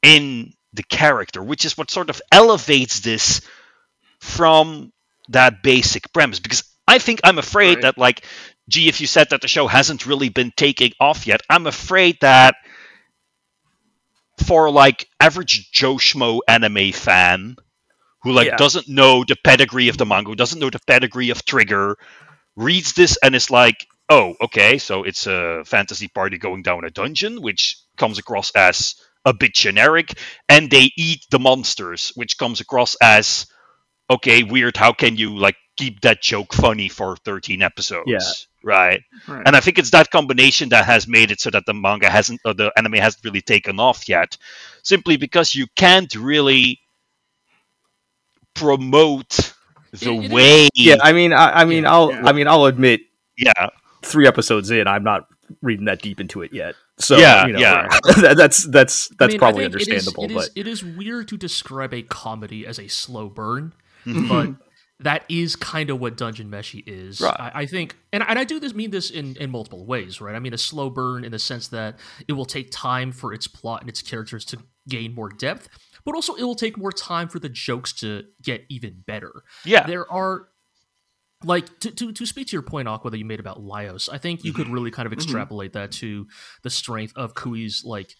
in 0.02 0.52
the 0.74 0.82
character, 0.82 1.42
which 1.42 1.64
is 1.64 1.76
what 1.78 1.90
sort 1.90 2.10
of 2.10 2.20
elevates 2.30 3.00
this 3.00 3.40
from 4.20 4.92
that 5.28 5.62
basic 5.62 6.12
premise. 6.12 6.40
Because 6.40 6.64
I 6.86 6.98
think 6.98 7.20
I'm 7.24 7.38
afraid 7.38 7.82
Right. 7.82 7.82
that, 7.82 7.98
like, 7.98 8.24
gee, 8.68 8.88
if 8.88 9.00
you 9.00 9.06
said 9.06 9.30
that 9.30 9.40
the 9.42 9.48
show 9.48 9.66
hasn't 9.66 10.06
really 10.06 10.28
been 10.28 10.52
taking 10.56 10.92
off 11.00 11.26
yet, 11.26 11.40
I'm 11.50 11.66
afraid 11.66 12.18
that 12.20 12.56
for 14.46 14.70
like 14.70 15.08
average 15.20 15.70
Joe 15.70 15.94
Schmo 15.96 16.40
anime 16.48 16.92
fan 16.92 17.56
who 18.22 18.32
like 18.32 18.48
Yeah. 18.48 18.56
doesn't 18.56 18.88
know 18.88 19.24
the 19.24 19.36
pedigree 19.44 19.88
of 19.88 19.98
the 19.98 20.06
manga, 20.06 20.30
who 20.30 20.36
doesn't 20.36 20.58
know 20.58 20.70
the 20.70 20.80
pedigree 20.86 21.30
of 21.30 21.44
Trigger, 21.44 21.96
reads 22.56 22.92
this 22.94 23.18
and 23.22 23.34
is 23.34 23.50
like, 23.50 23.86
oh, 24.08 24.34
okay, 24.40 24.78
so 24.78 25.04
it's 25.04 25.26
a 25.26 25.62
fantasy 25.66 26.08
party 26.08 26.38
going 26.38 26.62
down 26.62 26.84
a 26.84 26.90
dungeon, 26.90 27.42
which 27.42 27.78
comes 27.96 28.18
across 28.18 28.50
as 28.54 28.96
a 29.24 29.32
bit 29.34 29.54
generic, 29.54 30.18
and 30.48 30.70
they 30.70 30.90
eat 30.96 31.26
the 31.30 31.38
monsters, 31.38 32.12
which 32.14 32.38
comes 32.38 32.60
across 32.60 32.96
as 33.02 33.46
okay, 34.10 34.42
weird. 34.42 34.76
How 34.76 34.92
can 34.92 35.16
you 35.16 35.36
like 35.38 35.56
keep 35.76 36.00
that 36.02 36.22
joke 36.22 36.52
funny 36.54 36.88
for 36.88 37.16
13 37.16 37.62
episodes? 37.62 38.04
Yeah. 38.06 38.20
Right. 38.64 39.02
Right. 39.28 39.42
And 39.46 39.54
I 39.54 39.60
think 39.60 39.78
it's 39.78 39.90
that 39.90 40.10
combination 40.10 40.70
that 40.70 40.86
has 40.86 41.06
made 41.06 41.30
it 41.30 41.38
so 41.40 41.50
that 41.50 41.66
the 41.66 41.74
manga 41.74 42.08
hasn't, 42.08 42.40
or 42.44 42.54
the 42.54 42.72
anime 42.76 42.94
hasn't 42.94 43.24
really 43.24 43.42
taken 43.42 43.78
off 43.78 44.08
yet, 44.08 44.38
simply 44.82 45.16
because 45.18 45.54
you 45.54 45.66
can't 45.76 46.12
really 46.14 46.80
promote 48.54 49.52
the 49.92 50.10
It- 50.12 50.18
it 50.18 50.24
is- 50.24 50.30
way. 50.30 50.68
Yeah, 50.74 50.96
I 51.02 51.12
mean, 51.12 51.32
I, 51.32 51.60
I 51.60 51.64
mean, 51.64 51.84
Yeah, 51.84 51.92
I'll, 51.92 52.10
yeah. 52.10 52.22
I 52.26 52.32
mean, 52.32 52.48
I'll 52.48 52.66
admit, 52.66 53.02
yeah, 53.36 53.52
three 54.02 54.26
episodes 54.26 54.70
in, 54.70 54.86
I'm 54.86 55.04
not 55.04 55.26
reading 55.62 55.84
that 55.86 56.00
deep 56.02 56.20
into 56.20 56.42
it 56.42 56.52
yet. 56.52 56.74
So, 56.98 57.16
Yeah, 57.18 57.46
you 57.46 57.52
know, 57.54 57.58
yeah. 57.60 57.88
that- 58.20 58.34
that's 58.36 58.64
that's 58.64 59.10
I 59.12 59.14
that's 59.18 59.32
mean, 59.32 59.38
probably 59.38 59.64
think 59.64 59.74
it 59.74 59.80
is- 59.82 59.88
understandable. 60.08 60.24
it 60.24 60.30
is, 60.30 60.48
but 60.48 60.60
it 60.60 60.66
is 60.66 60.84
weird 60.84 61.28
to 61.28 61.36
describe 61.36 61.92
a 61.92 62.02
comedy 62.02 62.66
as 62.66 62.78
a 62.78 62.88
slow 62.88 63.28
burn, 63.28 63.72
Mhm. 64.06 64.28
but 64.28 64.50
that 65.04 65.24
is 65.28 65.54
kind 65.54 65.90
of 65.90 66.00
what 66.00 66.16
Dungeon 66.16 66.50
Meshi 66.50 66.82
is. 66.86 67.20
Right. 67.20 67.36
I, 67.38 67.50
I 67.62 67.66
think, 67.66 67.96
and, 68.12 68.22
and 68.26 68.38
I 68.38 68.44
do 68.44 68.58
this 68.58 68.74
mean 68.74 68.90
this 68.90 69.10
in, 69.10 69.36
in 69.36 69.50
multiple 69.50 69.84
ways, 69.86 70.20
right? 70.20 70.34
I 70.34 70.38
mean 70.38 70.54
a 70.54 70.58
slow 70.58 70.90
burn 70.90 71.24
in 71.24 71.30
the 71.32 71.38
sense 71.38 71.68
that 71.68 71.98
it 72.26 72.32
will 72.32 72.46
take 72.46 72.70
time 72.70 73.12
for 73.12 73.32
its 73.32 73.46
plot 73.46 73.80
and 73.82 73.88
its 73.88 74.02
characters 74.02 74.44
to 74.46 74.58
gain 74.88 75.14
more 75.14 75.28
depth, 75.28 75.68
but 76.04 76.14
also 76.14 76.34
it 76.34 76.42
will 76.42 76.54
take 76.54 76.76
more 76.76 76.92
time 76.92 77.28
for 77.28 77.38
the 77.38 77.48
jokes 77.48 77.92
to 78.00 78.24
get 78.42 78.64
even 78.68 79.02
better. 79.06 79.42
Yeah. 79.64 79.86
There 79.86 80.10
are 80.10 80.48
like 81.44 81.78
to, 81.80 81.90
to, 81.90 82.12
to 82.12 82.26
speak 82.26 82.46
to 82.48 82.52
your 82.52 82.62
point, 82.62 82.88
Aqua, 82.88 83.10
that 83.10 83.18
you 83.18 83.24
made 83.26 83.40
about 83.40 83.60
Laios, 83.62 84.08
I 84.10 84.16
think 84.18 84.44
you 84.44 84.52
could 84.54 84.68
really 84.68 84.90
kind 84.90 85.06
of 85.06 85.12
extrapolate 85.12 85.74
that 85.74 85.92
to 85.92 86.26
the 86.62 86.70
strength 86.70 87.12
of 87.16 87.34
Kui's 87.34 87.82
like 87.84 88.14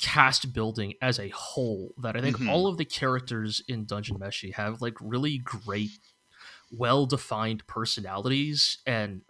cast 0.00 0.52
building 0.52 0.94
as 1.02 1.18
a 1.18 1.28
whole. 1.30 1.94
That 2.02 2.16
I 2.16 2.20
think 2.20 2.38
Mhm. 2.38 2.48
all 2.48 2.66
of 2.68 2.76
the 2.76 2.84
characters 2.84 3.62
in 3.68 3.84
Dungeon 3.84 4.18
Meshi 4.18 4.52
have 4.54 4.80
like 4.80 4.94
really 5.00 5.38
great, 5.38 5.90
well 6.72 7.06
defined 7.06 7.66
personalities 7.66 8.78
and 8.86 9.22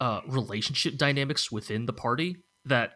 uh, 0.00 0.20
relationship 0.26 0.96
dynamics 0.96 1.50
within 1.50 1.86
the 1.86 1.92
party 1.92 2.36
that 2.64 2.92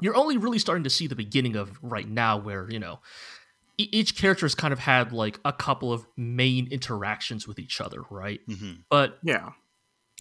you're 0.00 0.16
only 0.16 0.36
really 0.36 0.58
starting 0.58 0.84
to 0.84 0.90
see 0.90 1.06
the 1.06 1.14
beginning 1.16 1.56
of 1.56 1.78
right 1.82 2.08
now, 2.08 2.38
where 2.38 2.70
you 2.70 2.78
know 2.78 3.00
e- 3.78 3.88
each 3.92 4.16
character 4.16 4.44
has 4.44 4.54
kind 4.54 4.72
of 4.72 4.78
had 4.78 5.12
like 5.12 5.38
a 5.44 5.52
couple 5.52 5.92
of 5.92 6.06
main 6.16 6.68
interactions 6.70 7.46
with 7.46 7.58
each 7.58 7.80
other, 7.80 8.02
right? 8.10 8.40
hmm 8.46 8.72
But 8.88 9.18
Yeah. 9.22 9.50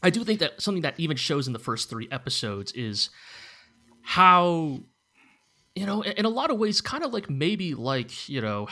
I 0.01 0.09
do 0.09 0.23
think 0.23 0.39
that 0.39 0.61
something 0.61 0.83
that 0.83 0.97
even 0.97 1.17
shows 1.17 1.47
in 1.47 1.53
the 1.53 1.59
first 1.59 1.89
three 1.89 2.07
episodes 2.09 2.71
is 2.71 3.09
how, 4.01 4.79
you 5.75 5.85
know, 5.85 6.01
in 6.01 6.13
in 6.13 6.25
a 6.25 6.29
lot 6.29 6.51
of 6.51 6.57
ways, 6.57 6.81
kind 6.81 7.03
of 7.03 7.11
like 7.13 7.29
maybe 7.29 7.73
like, 7.75 8.29
you 8.29 8.41
know, 8.41 8.67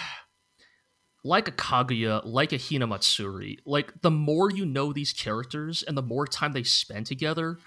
like 1.23 1.47
a 1.47 1.51
Kaguya, 1.51 2.21
like 2.25 2.53
a 2.53 2.57
Hinamatsuri, 2.57 3.59
like 3.65 4.01
the 4.01 4.11
more 4.11 4.51
you 4.51 4.65
know 4.65 4.93
these 4.93 5.13
characters 5.13 5.83
and 5.83 5.97
the 5.97 6.01
more 6.01 6.25
time 6.27 6.53
they 6.53 6.63
spend 6.63 7.05
together, 7.05 7.57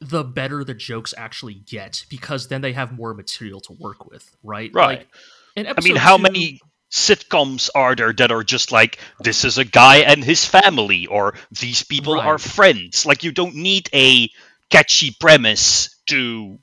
the 0.00 0.24
better 0.24 0.64
the 0.64 0.74
jokes 0.74 1.12
actually 1.16 1.54
get 1.54 2.04
because 2.08 2.48
then 2.48 2.62
they 2.62 2.72
have 2.72 2.92
more 2.92 3.14
material 3.14 3.60
to 3.60 3.72
work 3.74 4.06
with, 4.10 4.34
right? 4.42 4.70
Right. 4.72 5.06
Like, 5.56 5.78
I 5.78 5.80
mean, 5.82 5.96
how 5.96 6.16
two- 6.16 6.22
many 6.22 6.60
sitcoms 6.90 7.68
are 7.74 7.94
there 7.94 8.12
that 8.12 8.32
are 8.32 8.42
just 8.42 8.72
like 8.72 8.98
this 9.20 9.44
is 9.44 9.58
a 9.58 9.64
guy 9.64 9.98
and 9.98 10.24
his 10.24 10.44
family, 10.44 11.06
or 11.06 11.34
these 11.52 11.82
people 11.84 12.14
Right. 12.14 12.26
are 12.26 12.38
friends? 12.38 13.06
Like, 13.06 13.22
you 13.24 13.32
don't 13.32 13.54
need 13.56 13.88
a 13.94 14.30
catchy 14.70 15.14
premise 15.20 15.94
to 16.06 16.58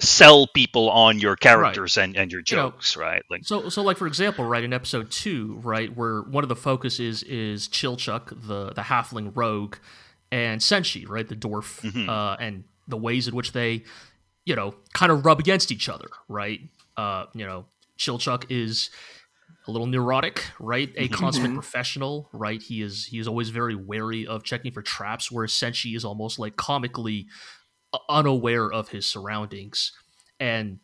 sell 0.00 0.46
people 0.46 0.90
on 0.90 1.18
your 1.18 1.34
characters 1.36 1.96
and, 1.96 2.16
and 2.16 2.30
your 2.30 2.42
You 2.46 2.56
know, 2.56 2.70
jokes, 2.70 2.96
right? 2.96 3.22
Like, 3.30 3.44
So, 3.44 3.68
so 3.68 3.82
like 3.82 3.96
for 3.96 4.06
example, 4.06 4.44
right 4.44 4.62
in 4.62 4.72
episode 4.72 5.10
two, 5.10 5.58
right, 5.62 5.94
where 5.96 6.22
one 6.22 6.44
of 6.44 6.48
the 6.48 6.56
focus 6.56 7.00
is 7.00 7.22
is 7.24 7.68
Chilchuck, 7.68 8.28
the 8.46 8.72
the 8.74 8.82
halfling 8.82 9.32
rogue, 9.34 9.76
and 10.30 10.60
Senshi, 10.60 11.08
right, 11.08 11.28
the 11.28 11.34
dwarf, 11.36 11.80
Mhm. 11.82 12.08
uh, 12.08 12.36
and 12.38 12.64
the 12.86 12.96
ways 12.96 13.26
in 13.28 13.34
which 13.34 13.52
they, 13.52 13.82
you 14.44 14.54
know, 14.54 14.74
kind 14.94 15.10
of 15.12 15.26
rub 15.26 15.40
against 15.40 15.72
each 15.72 15.88
other, 15.88 16.08
right? 16.28 16.60
Uh, 16.96 17.26
you 17.34 17.44
know, 17.44 17.66
Chilchuck 17.98 18.44
is 18.50 18.90
a 19.66 19.70
little 19.70 19.86
neurotic, 19.86 20.44
right? 20.58 20.90
A 20.96 21.08
consummate 21.08 21.50
Mhm. 21.50 21.54
professional, 21.54 22.28
right? 22.32 22.62
He 22.62 22.80
is 22.82 23.04
he 23.06 23.18
is 23.18 23.26
always 23.28 23.48
very 23.50 23.74
wary 23.74 24.26
of 24.26 24.42
checking 24.44 24.70
for 24.72 24.80
traps, 24.80 25.30
whereas 25.30 25.50
Senshi 25.52 25.94
is 25.96 26.04
almost 26.04 26.38
like 26.38 26.56
comically 26.56 27.26
u- 27.26 27.26
unaware 28.08 28.70
of 28.72 28.88
his 28.90 29.06
surroundings, 29.06 29.92
and 30.40 30.80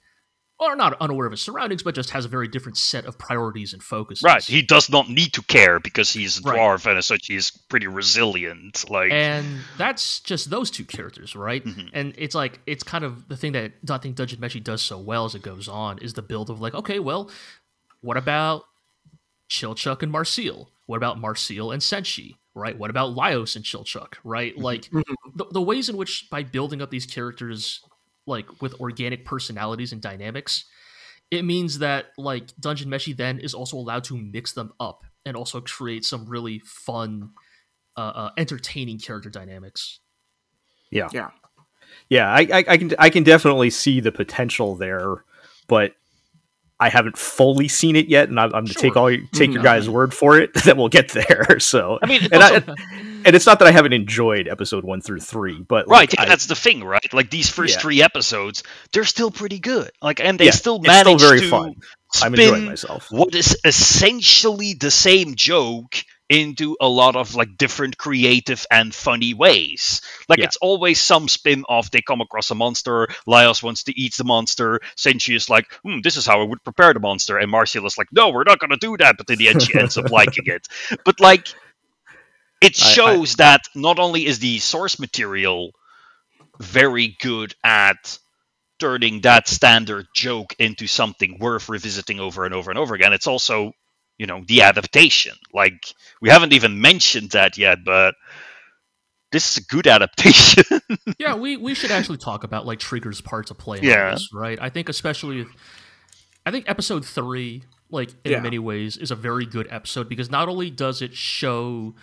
or 0.60 0.76
not 0.76 0.96
unaware 1.00 1.26
of 1.26 1.32
his 1.32 1.42
surroundings, 1.42 1.82
but 1.82 1.96
just 1.96 2.10
has 2.10 2.24
a 2.24 2.28
very 2.28 2.46
different 2.46 2.78
set 2.78 3.04
of 3.06 3.18
priorities 3.18 3.72
and 3.72 3.82
focuses. 3.82 4.22
right, 4.22 4.42
he 4.44 4.62
does 4.62 4.88
not 4.88 5.08
need 5.10 5.32
to 5.32 5.42
care 5.42 5.80
because 5.80 6.12
he's 6.12 6.38
a 6.38 6.42
Right. 6.42 6.58
dwarf 6.58 6.86
and 6.86 6.96
as 6.96 7.06
such 7.06 7.26
he's 7.26 7.50
pretty 7.50 7.88
resilient. 7.88 8.88
Like, 8.88 9.10
and 9.10 9.60
that's 9.76 10.20
just 10.20 10.50
those 10.50 10.70
two 10.70 10.84
characters, 10.84 11.34
right? 11.34 11.62
Mhm. 11.64 11.90
And 11.92 12.14
it's 12.16 12.36
like 12.36 12.60
it's 12.66 12.84
kind 12.84 13.04
of 13.04 13.28
the 13.28 13.36
thing 13.36 13.52
that 13.52 13.72
I 13.90 13.98
think 13.98 14.14
Dungeon 14.14 14.38
Meshi 14.40 14.62
does 14.62 14.80
so 14.80 14.96
well 14.96 15.24
as 15.24 15.34
it 15.34 15.42
goes 15.42 15.68
on 15.68 15.98
is 15.98 16.14
the 16.14 16.22
build 16.22 16.48
of 16.50 16.60
like, 16.60 16.74
okay, 16.74 17.00
well, 17.00 17.30
what 18.00 18.16
about 18.16 18.64
Chilchuck 19.50 20.02
and 20.02 20.12
Marcille? 20.12 20.70
What 20.86 20.96
about 20.96 21.18
Marcille 21.18 21.72
and 21.72 21.82
Senshi? 21.82 22.36
Right? 22.54 22.78
What 22.78 22.90
about 22.90 23.16
Laios 23.16 23.56
and 23.56 23.64
Chilchuck? 23.64 24.14
Right? 24.22 24.56
Like 24.56 24.84
Mhm. 24.90 25.02
the, 25.34 25.46
the 25.50 25.62
ways 25.62 25.88
in 25.88 25.96
which 25.96 26.28
by 26.30 26.42
building 26.42 26.80
up 26.80 26.90
these 26.90 27.06
characters 27.06 27.80
like 28.26 28.62
with 28.62 28.80
organic 28.80 29.24
personalities 29.24 29.92
and 29.92 30.00
dynamics, 30.00 30.64
it 31.30 31.44
means 31.44 31.80
that 31.80 32.06
like 32.16 32.48
Dungeon 32.58 32.88
Meshi 32.88 33.16
then 33.16 33.38
is 33.38 33.54
also 33.54 33.76
allowed 33.76 34.04
to 34.04 34.16
mix 34.16 34.52
them 34.52 34.72
up 34.78 35.02
and 35.26 35.36
also 35.36 35.60
create 35.60 36.04
some 36.04 36.26
really 36.26 36.60
fun, 36.64 37.30
uh, 37.96 38.00
uh, 38.00 38.30
entertaining 38.36 38.98
character 38.98 39.30
dynamics. 39.30 40.00
Yeah. 40.90 41.08
Yeah, 42.08 42.30
I, 42.30 42.40
I, 42.40 42.64
I 42.68 42.76
can 42.76 42.94
I 42.98 43.10
can 43.10 43.22
definitely 43.24 43.70
see 43.70 44.00
the 44.00 44.12
potential 44.12 44.74
there, 44.74 45.24
but 45.68 45.94
I 46.80 46.88
haven't 46.88 47.16
fully 47.16 47.68
seen 47.68 47.94
it 47.96 48.08
yet, 48.08 48.28
and 48.28 48.38
I'm, 48.40 48.52
I'm 48.54 48.66
to 48.66 48.74
take 48.74 48.96
all 48.96 49.10
your, 49.10 49.22
take 49.32 49.52
your 49.52 49.60
Mhm. 49.60 49.64
guys' 49.64 49.88
word 49.88 50.12
for 50.12 50.38
it 50.38 50.52
that 50.64 50.76
we'll 50.76 50.88
get 50.88 51.10
there. 51.10 51.58
So, 51.60 51.98
I 52.02 52.06
mean, 52.06 52.20
and, 52.32 52.42
I, 52.42 52.54
and 53.24 53.34
it's 53.36 53.46
not 53.46 53.60
that 53.60 53.68
I 53.68 53.70
haven't 53.70 53.92
enjoyed 53.92 54.48
episode 54.48 54.84
one 54.84 55.00
through 55.00 55.20
three, 55.20 55.62
but 55.66 55.86
Right, 55.88 56.00
like, 56.10 56.14
yeah, 56.14 56.22
I- 56.22 56.26
that's 56.26 56.46
the 56.46 56.56
thing, 56.56 56.82
right? 56.82 57.12
Like 57.14 57.30
these 57.30 57.48
first 57.48 57.74
Yeah. 57.76 57.80
three 57.80 58.02
episodes, 58.02 58.64
they're 58.92 59.04
still 59.04 59.30
pretty 59.30 59.60
good. 59.60 59.90
Like, 60.02 60.18
and 60.20 60.38
they 60.38 60.46
Yeah, 60.46 60.50
still 60.50 60.80
it's 60.84 60.98
still 61.00 61.18
very 61.18 61.40
to 61.40 61.48
fun. 61.50 61.74
I'm 62.22 62.32
spin 62.34 62.40
enjoying 62.40 62.64
myself. 62.66 63.06
what 63.10 63.34
is 63.34 63.56
essentially 63.64 64.74
the 64.74 64.90
same 64.90 65.36
joke 65.36 65.94
into 66.34 66.76
a 66.80 66.88
lot 66.88 67.16
of 67.16 67.34
like 67.34 67.56
different 67.56 67.96
creative 67.96 68.66
and 68.70 68.94
funny 68.94 69.34
ways. 69.34 70.02
Like 70.28 70.40
Yeah. 70.40 70.46
it's 70.46 70.56
always 70.56 71.00
some 71.00 71.28
spin 71.28 71.64
off. 71.68 71.90
They 71.90 72.02
come 72.02 72.20
across 72.20 72.50
a 72.50 72.54
monster. 72.54 73.08
Laios 73.26 73.62
wants 73.62 73.84
to 73.84 73.98
eat 73.98 74.14
the 74.16 74.24
monster. 74.24 74.80
Senshi 74.96 75.34
is 75.36 75.48
like, 75.48 75.72
hmm, 75.82 76.00
this 76.02 76.16
is 76.16 76.26
how 76.26 76.40
I 76.40 76.44
would 76.44 76.62
prepare 76.64 76.92
the 76.92 77.00
monster. 77.00 77.38
And 77.38 77.50
Marcille 77.50 77.86
is 77.86 77.96
like, 77.98 78.08
no, 78.12 78.30
we're 78.30 78.44
not 78.44 78.58
gonna 78.58 78.76
do 78.76 78.96
that. 78.98 79.16
But 79.16 79.30
in 79.30 79.38
the 79.38 79.48
end, 79.48 79.62
she 79.62 79.78
ends 79.78 79.96
up 79.96 80.10
liking 80.20 80.46
it. 80.46 80.66
But 81.04 81.20
like, 81.20 81.48
it 82.60 82.80
I- 82.82 82.86
I- 82.86 82.92
shows 82.92 83.36
that 83.36 83.62
not 83.74 83.98
only 83.98 84.26
is 84.26 84.38
the 84.40 84.58
source 84.58 84.98
material 84.98 85.72
very 86.60 87.16
good 87.20 87.54
at 87.64 88.18
turning 88.80 89.20
that 89.22 89.48
standard 89.48 90.06
joke 90.14 90.54
into 90.58 90.86
something 90.86 91.38
worth 91.38 91.68
revisiting 91.68 92.20
over 92.20 92.44
and 92.44 92.54
over 92.54 92.70
and 92.70 92.78
over 92.78 92.94
again. 92.94 93.12
It's 93.12 93.26
also, 93.28 93.72
you 94.18 94.26
know, 94.26 94.42
the 94.46 94.62
adaptation. 94.62 95.34
Like 95.52 95.94
we 96.20 96.28
haven't 96.30 96.52
even 96.52 96.80
mentioned 96.80 97.30
that 97.32 97.58
yet, 97.58 97.78
but 97.84 98.14
this 99.32 99.50
is 99.56 99.64
a 99.64 99.66
good 99.66 99.86
adaptation. 99.86 100.64
yeah, 101.18 101.34
we, 101.34 101.56
we 101.56 101.74
should 101.74 101.90
actually 101.90 102.18
talk 102.18 102.44
about 102.44 102.66
like 102.66 102.78
Trigger's 102.78 103.20
part 103.20 103.48
to 103.48 103.54
play 103.54 103.80
Yeah. 103.80 104.10
this, 104.12 104.28
right? 104.32 104.58
I 104.60 104.68
think 104.68 104.88
especially 104.88 105.38
with, 105.38 105.48
I 106.46 106.50
think 106.50 106.68
episode 106.68 107.04
three, 107.04 107.64
like 107.90 108.10
in 108.24 108.32
Yeah. 108.32 108.40
many 108.40 108.58
ways, 108.58 108.96
is 108.96 109.10
a 109.10 109.16
very 109.16 109.46
good 109.46 109.66
episode 109.70 110.08
because 110.08 110.30
not 110.30 110.48
only 110.48 110.70
does 110.70 111.02
it 111.02 111.14
show 111.14 111.94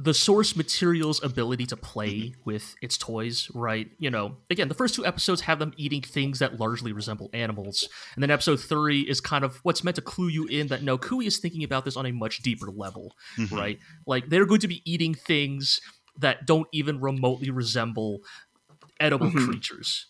the 0.00 0.14
source 0.14 0.54
material's 0.54 1.20
ability 1.24 1.66
to 1.66 1.76
play 1.76 2.08
Mm-hmm. 2.14 2.40
with 2.44 2.76
its 2.80 2.96
toys, 2.96 3.50
right? 3.52 3.90
You 3.98 4.10
know, 4.10 4.36
again, 4.48 4.68
the 4.68 4.74
first 4.74 4.94
two 4.94 5.04
episodes 5.04 5.40
have 5.42 5.58
them 5.58 5.72
eating 5.76 6.02
things 6.02 6.38
that 6.38 6.60
largely 6.60 6.92
resemble 6.92 7.30
animals. 7.32 7.88
And 8.14 8.22
then 8.22 8.30
episode 8.30 8.60
three 8.60 9.00
is 9.00 9.20
kind 9.20 9.44
of 9.44 9.58
what's 9.64 9.82
meant 9.82 9.96
to 9.96 10.02
clue 10.02 10.28
you 10.28 10.46
in 10.46 10.68
that 10.68 10.84
no, 10.84 10.98
Kui 10.98 11.26
is 11.26 11.38
thinking 11.38 11.64
about 11.64 11.84
this 11.84 11.96
on 11.96 12.06
a 12.06 12.12
much 12.12 12.38
deeper 12.42 12.70
level, 12.70 13.12
Mhm. 13.36 13.50
right? 13.58 13.78
Like 14.06 14.28
they're 14.28 14.46
going 14.46 14.60
to 14.60 14.68
be 14.68 14.82
eating 14.84 15.14
things 15.14 15.80
that 16.16 16.46
don't 16.46 16.68
even 16.72 17.00
remotely 17.00 17.50
resemble 17.50 18.20
edible 19.00 19.30
Mhm. 19.30 19.46
creatures. 19.46 20.06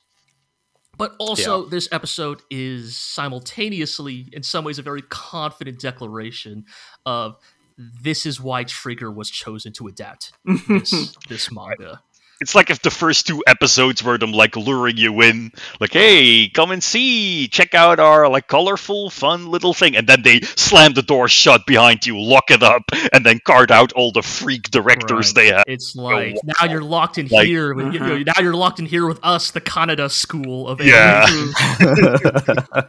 But 0.99 1.15
also, 1.21 1.65
this 1.67 1.89
episode 1.93 2.43
is 2.51 2.97
simultaneously, 2.97 4.29
in 4.33 4.43
some 4.43 4.65
ways, 4.65 4.79
a 4.81 4.83
very 4.83 5.03
confident 5.03 5.79
declaration 5.81 6.65
of 7.07 7.37
this 7.79 8.27
is 8.27 8.41
why 8.41 8.65
Trigger 8.65 9.11
was 9.11 9.31
chosen 9.31 9.73
to 9.75 9.87
adapt 9.87 10.33
this, 10.69 11.17
this 11.29 11.53
manga. 11.53 12.01
It's 12.41 12.55
like 12.55 12.71
if 12.71 12.81
the 12.83 12.91
first 12.93 13.27
two 13.27 13.43
episodes 13.49 14.01
were 14.05 14.17
them 14.17 14.31
like 14.31 14.55
luring 14.55 14.97
you 14.97 15.23
in, 15.23 15.51
like, 15.81 15.93
hey, 15.93 16.49
come 16.49 16.71
and 16.71 16.81
see, 16.81 17.49
check 17.49 17.75
out 17.75 17.99
our 17.99 18.29
like 18.29 18.47
colorful, 18.47 19.11
fun 19.11 19.49
little 19.51 19.75
thing, 19.75 19.97
and 19.97 20.07
then 20.07 20.23
they 20.23 20.39
slam 20.43 20.93
the 20.95 21.03
door 21.03 21.27
shut 21.27 21.67
behind 21.67 22.07
you, 22.07 22.17
lock 22.17 22.53
it 22.53 22.63
up, 22.63 22.83
and 23.13 23.27
then 23.27 23.41
card 23.45 23.73
out 23.73 23.91
all 23.95 24.13
the 24.13 24.23
freak 24.23 24.71
directors 24.71 25.31
Right. 25.31 25.35
they 25.35 25.47
have. 25.53 25.65
It's 25.67 25.97
like 25.97 26.37
wow. 26.37 26.53
now 26.61 26.71
you're 26.73 26.85
locked 26.85 27.19
in 27.19 27.27
Like- 27.27 27.49
here. 27.49 27.75
with- 27.75 27.93
you 27.93 27.99
know, 27.99 28.15
Uh-huh. 28.15 28.25
now 28.37 28.41
you're 28.41 28.55
locked 28.55 28.79
in 28.79 28.87
here 28.87 29.07
with 29.09 29.19
us, 29.25 29.51
the 29.51 29.61
Kanada 29.61 30.09
school 30.09 30.69
of 30.69 30.81
Yeah. 30.81 31.27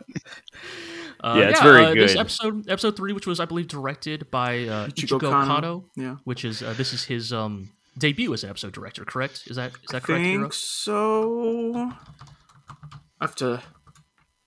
animation. 1.24 1.38
Uh, 1.38 1.44
Yeah, 1.44 1.50
it's 1.50 1.62
very 1.62 1.86
uh, 1.86 1.94
This 1.94 2.16
episode, 2.16 2.70
episode 2.70 2.96
three, 2.96 3.14
which 3.14 3.28
was 3.28 3.40
I 3.40 3.46
believe 3.46 3.68
directed 3.68 4.30
by 4.32 4.66
uh, 4.66 4.88
Ichigo 4.88 5.20
Ichigo 5.20 5.30
Kano. 5.32 5.46
Kano, 5.46 5.86
Yeah. 5.96 6.16
which 6.24 6.46
is 6.46 6.62
uh, 6.62 6.74
this 6.74 6.94
is 6.94 7.04
his 7.06 7.32
um, 7.34 7.72
debut 7.98 8.34
as 8.34 8.44
an 8.44 8.50
episode 8.50 8.74
director. 8.74 9.06
Correct? 9.06 9.44
Is 9.48 9.56
that 9.58 9.72
is 9.72 9.90
that 9.92 9.98
I 10.04 10.06
correct? 10.06 10.24
Hiro? 10.26 10.42
think 10.44 10.54
so. 10.54 11.92
I 13.22 13.26
have 13.26 13.36
to. 13.36 13.62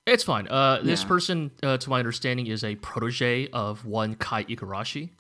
It's 0.07 0.25
fine. 0.25 0.49
Uh, 0.49 0.81
this 0.83 1.03
Yeah. 1.03 1.09
person, 1.09 1.51
uh, 1.63 1.77
to 1.77 1.91
my 1.91 1.99
understanding, 2.01 2.47
is 2.49 2.65
a 2.65 2.75
protege 2.77 3.49
of 3.53 3.85
one 3.87 4.15
Kai 4.17 4.45
Ikarashi, 4.45 5.11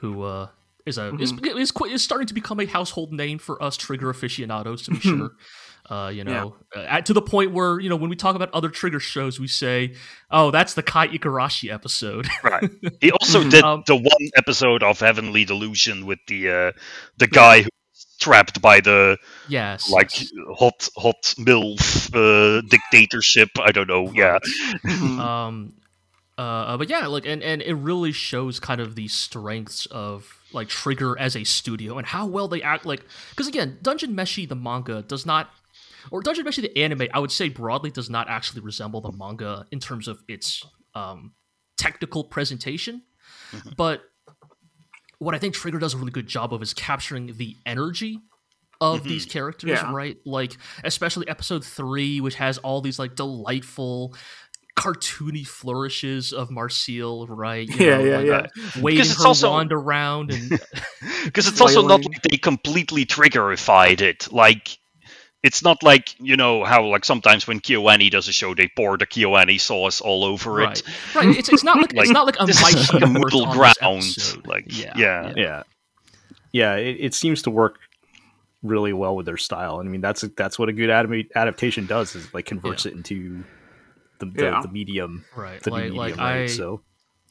who 0.00 0.22
uh, 0.22 0.48
is 0.84 0.98
a 0.98 1.14
is, 1.16 1.32
Mm-hmm. 1.32 1.58
is 1.58 1.70
qu- 1.70 1.84
is 1.86 2.02
starting 2.02 2.26
to 2.26 2.34
become 2.34 2.58
a 2.58 2.66
household 2.66 3.12
name 3.12 3.38
for 3.38 3.62
us 3.62 3.76
trigger 3.76 4.10
aficionados 4.10 4.82
to 4.82 4.90
be 4.92 4.98
sure. 5.10 5.30
Uh, 5.88 6.10
you 6.12 6.24
know, 6.24 6.56
uh, 6.74 6.80
at, 6.80 7.06
to 7.06 7.12
the 7.12 7.22
point 7.22 7.52
where 7.52 7.78
you 7.80 7.88
know 7.88 7.96
when 7.96 8.10
we 8.10 8.16
talk 8.16 8.34
about 8.36 8.50
other 8.52 8.68
trigger 8.68 9.00
shows, 9.00 9.38
we 9.38 9.46
say, 9.48 9.94
"Oh, 10.30 10.50
that's 10.50 10.74
the 10.74 10.82
Kai 10.82 11.08
Ikarashi 11.08 11.72
episode." 11.72 12.26
Right. 12.42 12.70
He 13.00 13.10
also 13.12 13.42
Mhm. 13.42 13.50
did 13.50 13.64
Um, 13.64 13.84
the 13.86 13.96
one 13.96 14.30
episode 14.36 14.82
of 14.82 14.98
Heavenly 15.00 15.44
Delusion 15.44 16.06
with 16.06 16.18
the 16.26 16.50
uh, 16.50 16.72
the 17.18 17.26
guy 17.28 17.62
who 17.62 17.68
trapped 18.20 18.60
by 18.60 18.80
the 18.80 19.16
yes, 19.46 19.84
like 19.90 20.10
hot 20.58 20.88
hot 20.96 21.22
milf 21.38 22.10
uh, 22.14 22.62
dictatorship. 22.68 23.50
I 23.60 23.72
don't 23.72 23.88
know. 23.88 24.10
Yeah. 24.14 24.38
Mhm. 24.86 25.18
um 25.20 25.74
uh 26.38 26.76
but 26.76 26.88
yeah 26.88 27.06
like 27.06 27.26
and 27.26 27.42
and 27.42 27.62
it 27.62 27.74
really 27.74 28.12
shows 28.12 28.58
kind 28.60 28.80
of 28.80 28.94
the 28.94 29.08
strengths 29.08 29.86
of 29.86 30.40
like 30.52 30.68
trigger 30.68 31.18
as 31.18 31.36
a 31.36 31.44
studio 31.44 31.98
and 31.98 32.06
how 32.06 32.26
well 32.26 32.48
they 32.48 32.62
act 32.62 32.84
like 32.86 33.02
because 33.30 33.46
again 33.48 33.78
dungeon 33.82 34.14
meshi 34.14 34.46
the 34.48 34.54
manga 34.54 35.02
does 35.02 35.24
not 35.26 35.50
or 36.10 36.20
dungeon 36.22 36.44
meshi 36.44 36.60
the 36.62 36.76
anime 36.78 37.02
i 37.14 37.18
would 37.18 37.32
say 37.32 37.48
broadly 37.48 37.90
does 37.90 38.08
not 38.10 38.28
actually 38.28 38.60
resemble 38.60 39.00
the 39.00 39.12
manga 39.12 39.64
in 39.72 39.80
terms 39.80 40.08
of 40.08 40.18
its 40.28 40.62
um 40.94 41.32
technical 41.78 42.24
presentation 42.24 43.02
but 43.76 44.02
what 45.18 45.34
i 45.34 45.38
think 45.38 45.54
trigger 45.54 45.78
does 45.78 45.94
a 45.94 45.96
really 45.96 46.10
good 46.12 46.26
job 46.26 46.52
of 46.52 46.62
is 46.62 46.74
capturing 46.74 47.32
the 47.36 47.56
energy 47.66 48.20
of 48.80 49.04
these 49.04 49.24
characters 49.24 49.70
Yeah. 49.70 49.92
right 49.92 50.16
like 50.26 50.56
especially 50.84 51.26
episode 51.28 51.64
three 51.64 52.20
which 52.20 52.34
has 52.36 52.58
all 52.58 52.80
these 52.82 52.98
like 52.98 53.14
delightful 53.16 54.14
cartoony 54.78 55.46
flourishes 55.46 56.34
of 56.34 56.50
Marcille, 56.50 57.26
right? 57.28 57.66
You 57.66 57.86
Yeah, 57.86 57.96
know, 57.96 58.04
yeah, 58.04 58.16
like, 58.18 58.26
yeah. 58.26 58.34
uh, 58.34 58.80
waving 58.82 59.00
it's 59.00 59.16
her 59.22 59.26
also- 59.28 59.50
wand 59.50 59.72
around 59.72 60.30
and 60.32 60.50
Because 61.24 61.48
it's 61.48 61.62
also 61.62 61.80
not 61.86 62.04
like 62.04 62.20
they 62.20 62.36
completely 62.36 63.06
triggerified 63.06 64.02
it. 64.02 64.30
Like 64.30 64.76
it's 65.46 65.62
not 65.62 65.82
like 65.82 66.14
you 66.20 66.36
know 66.36 66.64
how 66.64 66.84
like 66.94 67.04
sometimes 67.04 67.46
when 67.46 67.60
KyoAni 67.60 68.10
does 68.10 68.26
a 68.28 68.32
show 68.32 68.54
they 68.54 68.68
pour 68.76 68.98
the 68.98 69.06
KyoAni 69.06 69.60
sauce 69.60 70.00
all 70.00 70.24
over 70.24 70.52
right, 70.52 70.78
it. 70.78 71.14
right. 71.14 71.28
It's, 71.38 71.48
it's 71.48 71.64
not 71.64 71.76
like, 71.82 71.92
Like, 71.92 72.04
it's 72.04 72.10
not 72.18 72.26
like 72.26 72.36
a 72.40 72.46
This 72.46 72.58
is 72.60 72.92
like 72.92 73.02
a 73.02 73.06
worth 73.06 73.12
middle 73.12 73.46
on 73.46 74.00
this 74.00 74.32
ground. 74.32 74.46
Like 74.46 74.64
yeah, 74.68 74.92
yeah. 74.96 75.32
yeah 75.36 75.62
yeah 76.52 76.74
it, 76.76 76.96
it 77.06 77.14
seems 77.14 77.42
to 77.42 77.50
work 77.50 77.78
really 78.62 78.92
well 78.92 79.14
with 79.16 79.26
their 79.26 79.36
style 79.36 79.78
And 79.80 79.88
i 79.88 79.92
mean 79.92 80.00
that's 80.00 80.22
that's 80.36 80.58
what 80.58 80.68
a 80.68 80.72
good 80.72 80.90
adami- 80.90 81.28
adaptation 81.34 81.86
does 81.86 82.14
is 82.16 82.32
like 82.34 82.46
converts 82.46 82.86
it 82.86 82.94
into 82.94 83.44
the, 84.18 84.26
the, 84.26 84.44
Yeah. 84.44 84.60
the 84.62 84.68
medium 84.68 85.24
right. 85.36 85.62
the 85.62 85.70
Like, 85.70 85.82
medium 85.84 85.96
like 85.96 86.16
right 86.16 86.42
I, 86.42 86.46
so 86.46 86.80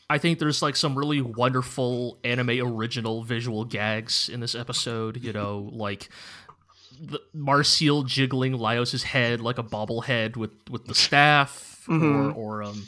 I 0.08 0.20
think 0.20 0.38
there's 0.38 0.62
like 0.62 0.76
some 0.76 0.96
really 0.96 1.20
wonderful 1.22 2.20
anime 2.24 2.52
original 2.62 3.24
visual 3.24 3.66
gags 3.66 4.30
in 4.30 4.40
this 4.40 4.54
episode. 4.54 5.18
You 5.24 5.34
know, 5.34 5.68
like 5.74 6.10
the 7.00 7.20
Marcille 7.34 8.04
jiggling 8.04 8.54
Laios's 8.54 9.04
head 9.04 9.42
like 9.42 9.58
a 9.58 9.64
bobblehead 9.64 10.36
with 10.38 10.52
with 10.70 10.86
the 10.86 10.96
staff, 10.96 11.84
Mhm. 11.88 12.34
or 12.36 12.62
or 12.62 12.64
um, 12.64 12.86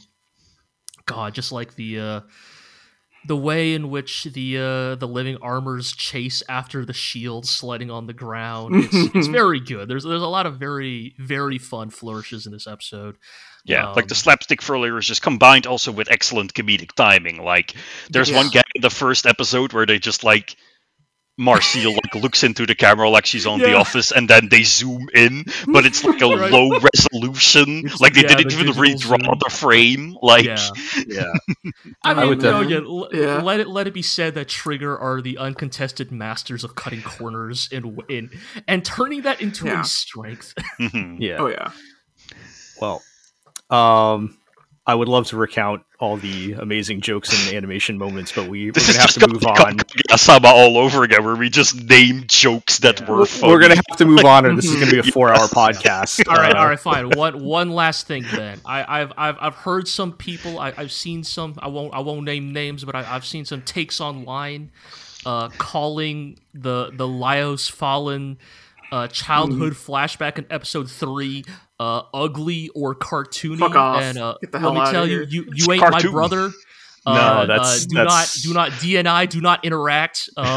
God, 1.06 1.34
just 1.34 1.52
like 1.52 1.76
the 1.76 2.00
uh, 2.00 2.22
the 3.26 3.36
way 3.38 3.74
in 3.74 3.89
which 3.89 4.24
the 4.26 4.58
uh, 4.58 4.96
the 4.96 5.08
living 5.08 5.38
armors 5.41 5.91
chase 5.93 6.43
after 6.50 6.86
the 6.86 6.93
shield 6.93 7.46
sliding 7.46 7.91
on 7.91 8.08
the 8.08 8.13
ground. 8.13 8.86
It's, 8.86 9.15
it's 9.15 9.28
very 9.41 9.60
good. 9.60 9.88
There's 9.88 10.04
there's 10.04 10.22
a 10.22 10.28
lot 10.28 10.46
of 10.46 10.58
very 10.58 11.15
very 11.20 11.58
fun 11.58 11.89
flourishes 11.89 12.46
in 12.46 12.52
this 12.52 12.67
episode. 12.67 13.17
Yeah, 13.65 13.89
like 13.89 14.08
the 14.08 14.13
Um, 14.15 14.20
slapstick 14.20 14.62
thriller 14.63 14.98
is 14.98 15.06
just 15.06 15.22
combined 15.22 15.67
also 15.67 15.91
with 15.91 16.10
excellent 16.10 16.54
comedic 16.54 16.93
timing. 16.93 17.43
Like 17.43 17.74
there's 18.10 18.32
one 18.32 18.48
gag 18.50 18.63
in 18.76 18.82
the 18.82 18.89
first 18.89 19.26
episode 19.26 19.74
where 19.74 19.86
they 19.86 20.00
just 20.00 20.24
like 20.24 20.56
Marcille 21.38 21.93
like 21.93 22.15
looks 22.15 22.43
into 22.43 22.65
the 22.65 22.73
camera 22.76 23.10
like 23.10 23.26
she's 23.28 23.45
on 23.45 23.60
the 23.60 23.73
office 23.76 24.12
and 24.12 24.28
then 24.28 24.50
they 24.50 24.63
zoom 24.63 25.08
in, 25.13 25.45
but 25.67 25.86
it's 25.86 26.04
like 26.04 26.21
a 26.21 26.28
Right. 26.38 26.52
low 26.52 26.80
resolution. 26.80 27.84
Like 28.00 28.13
they 28.13 28.21
Yeah, 28.21 28.36
didn't 28.36 28.50
the 28.50 28.60
even 28.60 28.73
redraw 28.73 29.23
zoom. 29.23 29.39
the 29.39 29.50
frame. 29.52 30.17
Like 30.21 30.45
yeah. 30.45 30.69
yeah 31.08 31.23
I 32.04 32.12
I 32.12 32.13
mean, 32.15 32.30
would 32.30 32.41
you 32.41 32.52
know, 32.52 32.63
definitely- 32.63 33.19
Yeah. 33.21 33.41
let 33.41 33.60
it 33.60 33.67
let 33.67 33.86
it 33.88 33.93
be 33.93 34.02
said 34.02 34.34
that 34.36 34.47
Trigger 34.50 34.97
are 34.97 35.21
the 35.21 35.38
uncontested 35.38 36.12
masters 36.12 36.63
of 36.63 36.76
cutting 36.76 37.02
corners 37.04 37.69
and 37.71 38.02
in 38.10 38.30
and 38.67 38.84
turning 38.84 39.21
that 39.21 39.39
into 39.41 39.65
Yeah. 39.67 39.82
a 39.82 39.84
strength. 39.86 40.54
mhm. 40.80 41.17
yeah 41.19 41.38
Oh 41.39 41.47
yeah. 41.47 41.71
Well, 42.82 43.02
um, 43.69 44.38
I 44.88 44.95
would 44.95 45.10
love 45.10 45.28
to 45.28 45.38
recount 45.38 45.84
all 46.00 46.15
the 46.15 46.54
amazing 46.54 47.02
jokes 47.02 47.32
and 47.47 47.56
animation 47.58 47.97
moments, 47.97 48.32
but 48.32 48.47
we, 48.47 48.67
we're 48.67 48.71
gonna 48.71 49.00
have 49.00 49.12
to 49.15 49.28
move 49.28 49.41
gonna 49.41 49.63
on. 49.65 49.76
become 49.78 50.02
Asama 50.10 50.45
all 50.45 50.78
over 50.78 51.04
again, 51.04 51.26
where 51.26 51.36
we 51.36 51.50
just 51.50 51.84
name 51.84 52.23
jokes 52.28 52.80
that 52.80 53.02
Yeah. 53.02 53.10
were 53.10 53.17
We're, 53.19 53.26
funny. 53.26 53.52
we're 53.54 53.60
gonna 53.60 53.76
have 53.76 53.97
to 53.97 54.06
move 54.06 54.23
on, 54.23 54.45
or 54.45 54.56
this 54.56 54.65
is 54.65 54.76
gonna 54.80 54.91
be 54.91 55.00
a 55.00 55.04
four-hour 55.12 55.47
podcast. 55.50 56.26
all 56.30 56.38
right, 56.38 56.56
Uh, 56.56 56.60
all 56.60 56.67
right, 56.67 56.80
fine. 56.80 57.10
One 57.10 57.43
one 57.43 57.71
last 57.71 58.08
thing 58.08 58.23
then. 58.34 58.62
I, 58.65 59.02
I've 59.02 59.12
I've 59.17 59.38
I've 59.41 59.56
heard 59.56 59.88
some 59.89 60.13
people. 60.13 60.58
I, 60.60 60.73
I've 60.78 60.91
seen 60.93 61.23
some. 61.26 61.56
I 61.60 61.67
won't 61.67 61.93
I 61.93 62.00
won't 62.00 62.23
name 62.23 62.54
names, 62.54 62.86
but 62.86 62.95
I, 62.95 63.06
I've 63.13 63.26
seen 63.26 63.43
some 63.43 63.62
takes 63.63 64.00
online, 64.00 64.71
uh, 65.26 65.50
calling 65.58 66.39
the 66.54 66.91
the 66.93 67.08
Laios 67.08 67.69
Falin. 67.69 68.38
Uh, 68.89 69.06
childhood 69.10 69.73
flashback 69.73 70.38
in 70.38 70.45
episode 70.50 70.89
three, 70.89 71.43
uh, 71.80 72.02
ugly 72.13 72.70
or 72.76 72.96
cartoony, 72.96 73.58
Fuck 73.60 73.76
off. 73.76 74.02
and 74.02 74.18
uh, 74.18 74.36
Get 74.42 74.52
the 74.52 74.60
let 74.60 74.74
me 74.74 74.80
outta 74.80 74.92
tell 74.92 75.06
here. 75.06 75.22
you, 75.24 75.28
you 75.30 75.44
you 75.44 75.52
It's 75.54 75.70
ain't 75.70 75.82
my 75.82 75.90
cartoon. 75.92 76.12
brother. 76.12 76.52
No, 77.06 77.13
Uh, 77.13 77.46
that's- 77.46 77.86
uh, 77.86 77.88
do 77.88 77.96
that's- 77.96 78.44
not 78.44 78.44
do 78.44 78.54
not 78.54 78.72
DNI, 78.82 79.30
do 79.30 79.40
not 79.40 79.63
interact. 79.63 80.30
Um, 80.38 80.56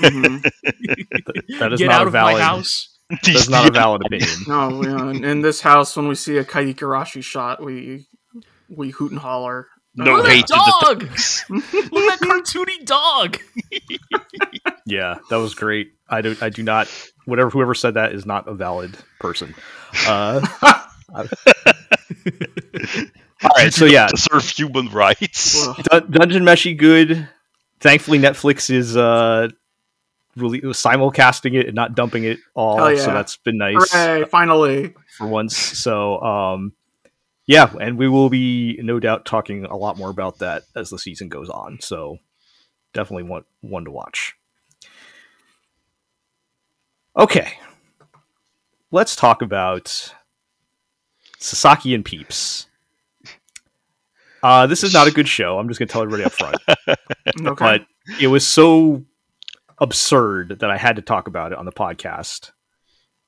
that 0.00 1.70
is 1.72 1.78
get 1.80 1.86
not 1.86 1.94
out 1.94 2.02
a 2.02 2.06
of 2.06 2.12
valid. 2.12 2.34
my 2.34 2.40
house. 2.40 2.94
That's 3.24 3.48
not 3.48 3.66
a 3.68 3.72
valid 3.72 4.02
opinion. 4.06 4.28
No, 4.46 4.82
yeah, 4.84 5.10
in- 5.10 5.24
in 5.24 5.40
this 5.40 5.60
house, 5.60 5.96
when 5.96 6.06
we 6.08 6.14
see 6.14 6.36
a 6.36 6.44
Kai 6.44 6.66
Ikarashi 6.72 7.24
shot, 7.24 7.60
we 7.64 8.06
we 8.68 8.90
hoot 8.90 9.10
and 9.10 9.18
holler. 9.20 9.66
No 9.96 10.16
Look 10.16 10.28
hate 10.28 10.42
at 10.44 10.48
that 10.50 10.80
dog! 10.82 11.02
Look 11.02 11.64
at 11.64 11.90
that 11.92 12.18
cartoony 12.20 12.84
dog! 12.84 13.38
Yeah, 14.86 15.16
that 15.30 15.36
was 15.36 15.54
great. 15.54 15.92
I 16.08 16.20
do. 16.20 16.36
I 16.40 16.50
do 16.50 16.62
not. 16.62 16.86
Whatever. 17.28 17.50
Whoever 17.50 17.74
said 17.74 17.94
that 17.94 18.12
is 18.12 18.24
not 18.24 18.48
a 18.48 18.54
valid 18.54 18.96
person. 19.20 19.54
Uh, 20.06 20.46
all 21.14 21.24
right. 23.56 23.72
So 23.72 23.86
yeah, 23.86 24.08
serve 24.14 24.44
human 24.44 24.88
rights. 24.90 25.66
Dun- 25.84 26.10
Dungeon 26.10 26.42
Meshi 26.44 26.76
good. 26.76 27.26
Thankfully, 27.80 28.18
Netflix 28.18 28.68
is 28.68 28.98
uh, 28.98 29.48
really 30.36 30.60
simulcasting 30.60 31.54
it 31.58 31.66
and 31.66 31.74
not 31.74 31.94
dumping 31.94 32.24
it 32.24 32.38
all. 32.54 32.76
Hell 32.76 32.98
So 32.98 33.12
that's 33.14 33.36
been 33.38 33.56
nice 33.56 33.90
hooray! 33.92 34.24
Finally. 34.24 34.94
for 35.16 35.26
once. 35.26 35.56
So 35.56 36.20
um, 36.20 36.72
yeah, 37.46 37.72
and 37.80 37.96
we 37.96 38.08
will 38.08 38.28
be 38.28 38.78
no 38.82 39.00
doubt 39.00 39.24
talking 39.24 39.64
a 39.64 39.76
lot 39.76 39.96
more 39.96 40.10
about 40.10 40.40
that 40.40 40.64
as 40.76 40.90
the 40.90 40.98
season 40.98 41.30
goes 41.30 41.48
on. 41.48 41.78
So 41.80 42.18
definitely 42.92 43.22
one 43.22 43.44
one 43.62 43.86
to 43.86 43.90
watch. 43.90 44.34
Okay, 47.18 47.52
let's 48.92 49.16
talk 49.16 49.42
about 49.42 50.14
Sasaki 51.38 51.94
and 51.94 52.04
Peeps. 52.04 52.66
Uh, 54.42 54.68
this 54.68 54.84
is 54.84 54.94
not 54.94 55.08
a 55.08 55.10
good 55.10 55.26
show. 55.26 55.58
I'm 55.58 55.66
just 55.68 55.80
going 55.80 55.88
to 55.88 55.92
tell 55.92 56.02
everybody 56.02 56.24
up 56.24 56.32
front. 56.32 56.56
Okay. 57.46 57.64
But 57.64 57.86
it 58.20 58.28
was 58.28 58.46
so 58.46 59.04
absurd 59.78 60.60
that 60.60 60.70
I 60.70 60.76
had 60.76 60.96
to 60.96 61.02
talk 61.02 61.28
about 61.28 61.52
it 61.52 61.58
on 61.58 61.66
the 61.66 61.72
podcast. 61.72 62.52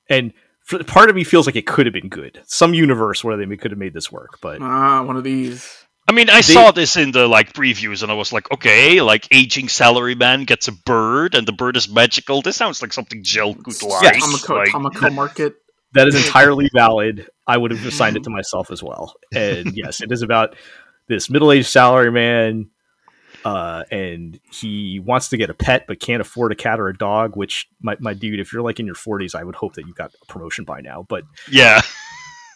And 0.08 0.32
for, 0.64 0.82
part 0.82 1.10
of 1.10 1.16
me 1.16 1.22
feels 1.22 1.46
like 1.46 1.54
it 1.54 1.66
could 1.66 1.86
have 1.86 1.92
been 1.92 2.08
good. 2.08 2.40
Some 2.46 2.74
universe 2.74 3.22
where 3.22 3.36
they 3.36 3.56
could 3.56 3.70
have 3.70 3.78
made 3.78 3.92
this 3.92 4.10
work, 4.10 4.38
but 4.40 4.60
ah, 4.62 5.02
one 5.02 5.16
of 5.16 5.24
these. 5.24 5.84
I 6.10 6.12
mean, 6.12 6.28
I 6.28 6.40
saw 6.40 6.72
this 6.72 6.96
in 6.96 7.12
the 7.12 7.28
like 7.28 7.52
previews, 7.52 8.02
and 8.02 8.10
I 8.10 8.16
was 8.16 8.32
like, 8.32 8.50
okay, 8.50 9.00
like 9.00 9.28
aging 9.30 9.68
salaryman 9.68 10.44
gets 10.44 10.66
a 10.66 10.72
bird, 10.72 11.36
and 11.36 11.46
the 11.46 11.52
bird 11.52 11.76
is 11.76 11.88
magical. 11.88 12.42
This 12.42 12.56
sounds 12.56 12.82
like 12.82 12.92
something 12.92 13.22
Jill 13.22 13.54
could 13.54 13.80
like. 13.80 14.02
Yes. 14.02 14.26
Tamako, 14.26 14.56
like 14.56 14.68
Tamako 14.70 15.14
Market. 15.14 15.62
that 15.92 16.08
is 16.08 16.16
entirely 16.16 16.68
valid. 16.74 17.30
I 17.46 17.56
would 17.56 17.70
have 17.70 17.86
assigned 17.86 18.16
it 18.16 18.24
to 18.24 18.30
myself 18.38 18.72
as 18.72 18.82
well. 18.82 19.14
And 19.32 19.76
yes, 19.76 20.02
it 20.02 20.10
is 20.10 20.22
about 20.22 20.56
this 21.06 21.30
middle-aged 21.30 21.68
salaryman, 21.68 22.70
uh, 23.44 23.84
and 23.92 24.40
he 24.50 24.98
wants 24.98 25.28
to 25.28 25.36
get 25.36 25.48
a 25.48 25.54
pet 25.54 25.84
but 25.86 26.00
can't 26.00 26.20
afford 26.20 26.50
a 26.50 26.56
cat 26.56 26.80
or 26.80 26.88
a 26.88 26.98
dog. 26.98 27.36
Which, 27.36 27.68
my, 27.80 27.96
my 28.00 28.14
dude, 28.14 28.40
if 28.40 28.52
you're 28.52 28.62
like 28.62 28.80
in 28.80 28.86
your 28.86 28.96
40s, 28.96 29.36
I 29.36 29.44
would 29.44 29.54
hope 29.54 29.74
that 29.74 29.86
you 29.86 29.94
got 29.94 30.10
a 30.20 30.26
promotion 30.26 30.64
by 30.64 30.80
now. 30.80 31.06
But 31.08 31.22
yeah. 31.48 31.82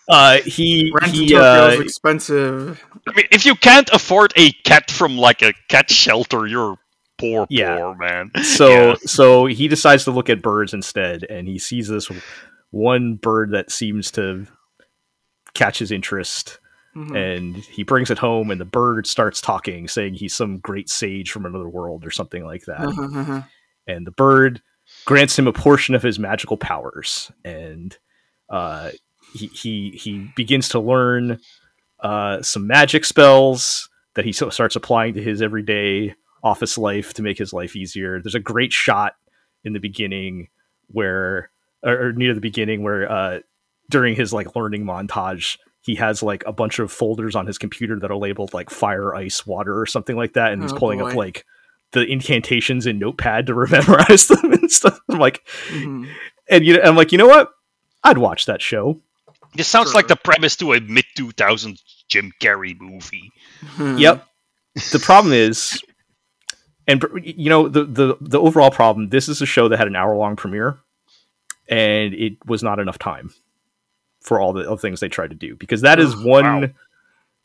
Uh, 0.08 0.38
he 0.44 0.92
Rent 1.00 1.14
in 1.14 1.20
he 1.28 1.34
uh, 1.34 1.68
is 1.68 1.80
expensive. 1.80 2.84
I 3.08 3.12
mean, 3.14 3.26
if 3.30 3.44
you 3.46 3.54
can't 3.54 3.88
afford 3.92 4.32
a 4.36 4.52
cat 4.64 4.90
from 4.90 5.16
like 5.16 5.42
a 5.42 5.52
cat 5.68 5.90
shelter, 5.90 6.46
you're 6.46 6.76
poor, 7.18 7.46
Yeah. 7.50 7.78
poor 7.78 7.94
man. 7.96 8.30
so 8.42 8.68
Yeah. 8.68 8.94
so 9.06 9.46
he 9.46 9.68
decides 9.68 10.04
to 10.04 10.10
look 10.10 10.28
at 10.28 10.42
birds 10.42 10.74
instead 10.74 11.24
and 11.24 11.46
he 11.48 11.58
sees 11.58 11.88
this 11.88 12.10
one 12.70 13.14
bird 13.14 13.52
that 13.52 13.70
seems 13.70 14.10
to 14.12 14.46
catch 15.54 15.78
his 15.78 15.92
interest 15.92 16.58
Mhm. 16.96 17.16
and 17.16 17.56
he 17.56 17.82
brings 17.82 18.10
it 18.10 18.18
home 18.18 18.50
and 18.50 18.60
the 18.60 18.64
bird 18.64 19.06
starts 19.06 19.40
talking 19.40 19.88
saying 19.88 20.14
he's 20.14 20.34
some 20.34 20.58
great 20.58 20.88
sage 20.88 21.30
from 21.30 21.44
another 21.46 21.68
world 21.68 22.04
or 22.04 22.10
something 22.10 22.44
like 22.44 22.64
that 22.66 22.80
Uh-huh, 22.80 23.42
and 23.86 24.06
the 24.06 24.10
bird 24.12 24.60
grants 25.04 25.38
him 25.38 25.46
a 25.48 25.52
portion 25.52 25.94
of 25.94 26.02
his 26.02 26.18
magical 26.18 26.56
powers 26.56 27.30
and 27.44 27.96
uh, 28.50 28.90
he, 29.35 29.47
he 29.49 29.90
he 29.90 30.31
begins 30.37 30.68
to 30.70 30.81
learn 30.81 31.38
uh, 32.01 32.40
some 32.42 32.66
magic 32.66 33.05
spells 33.05 33.88
that 34.14 34.25
he 34.25 34.33
so- 34.33 34.51
starts 34.51 34.77
applying 34.77 35.14
to 35.14 35.23
his 35.23 35.42
everyday 35.42 36.14
office 36.42 36.77
life 36.79 37.14
to 37.14 37.23
make 37.23 37.38
his 37.38 37.53
life 37.53 37.75
easier. 37.77 38.20
There's 38.23 38.35
a 38.35 38.40
great 38.40 38.73
shot 38.73 39.14
in 39.64 39.73
the 39.73 39.81
beginning 39.81 40.49
where 40.88 41.51
or, 41.83 42.09
or 42.09 42.12
near 42.12 42.35
the 42.35 42.40
beginning 42.40 42.83
where 42.83 43.11
uh, 43.11 43.40
during 43.90 44.14
his 44.14 44.33
like 44.33 44.55
learning 44.55 44.85
montage 44.85 45.59
he 45.81 45.94
has 45.97 46.23
like 46.23 46.42
a 46.47 46.53
bunch 46.53 46.79
of 46.79 46.90
folders 46.92 47.35
on 47.37 47.47
his 47.47 47.59
computer 47.59 47.99
that 48.01 48.11
are 48.11 48.16
labeled 48.16 48.55
like 48.55 48.70
fire 48.70 49.14
ice 49.14 49.47
water 49.47 49.79
or 49.79 49.85
something 49.87 50.16
like 50.16 50.33
that. 50.35 50.53
And 50.53 50.62
he's 50.62 50.73
Oh, 50.73 50.77
pulling 50.79 51.03
up 51.03 51.14
like 51.14 51.44
the 51.92 52.05
incantations 52.07 52.87
in 52.87 52.99
notepad 52.99 53.47
to 53.47 53.55
memorize 53.70 54.27
them 54.29 54.53
and 54.53 54.70
stuff. 54.70 54.99
I'm 55.11 55.18
like 55.18 55.47
Mhm. 55.70 56.09
and 56.49 56.64
you 56.64 56.75
know 56.75 56.83
i'm 56.85 56.97
like 56.97 57.12
you 57.12 57.18
know 57.18 57.27
what? 57.29 57.51
I'd 58.03 58.18
watch 58.18 58.47
that 58.47 58.61
show 58.62 59.01
This 59.54 59.68
sounds 59.68 59.88
Sure. 59.90 59.94
like 59.94 60.08
the 60.08 60.16
premise 60.16 60.56
to 60.56 60.72
a 60.72 60.80
mid 60.80 61.04
2000s 61.16 61.80
Jim 62.08 62.32
Carrey 62.40 62.78
movie. 62.80 63.30
Mhm. 63.76 63.98
Yep. 64.00 64.26
The 64.92 64.98
problem 64.98 65.32
is, 65.32 65.80
and 66.88 67.02
you 67.22 67.48
know 67.48 67.68
the 67.68 67.84
the 67.84 68.16
the 68.20 68.40
overall 68.40 68.70
problem. 68.70 69.08
This 69.10 69.28
is 69.28 69.40
a 69.40 69.46
show 69.46 69.68
that 69.68 69.76
had 69.78 69.86
an 69.86 69.96
hour 69.96 70.16
long 70.16 70.34
premiere, 70.36 70.78
and 71.68 72.12
it 72.14 72.34
was 72.46 72.62
not 72.62 72.78
enough 72.78 72.98
time 72.98 73.32
for 74.20 74.40
all 74.40 74.52
the 74.52 74.66
other 74.66 74.76
things 74.80 75.00
they 75.00 75.08
tried 75.08 75.30
to 75.30 75.36
do 75.36 75.54
because 75.56 75.82
that 75.82 76.00
is 76.00 76.14
Ugh, 76.14 76.24
one. 76.24 76.44
wow. 76.62 76.68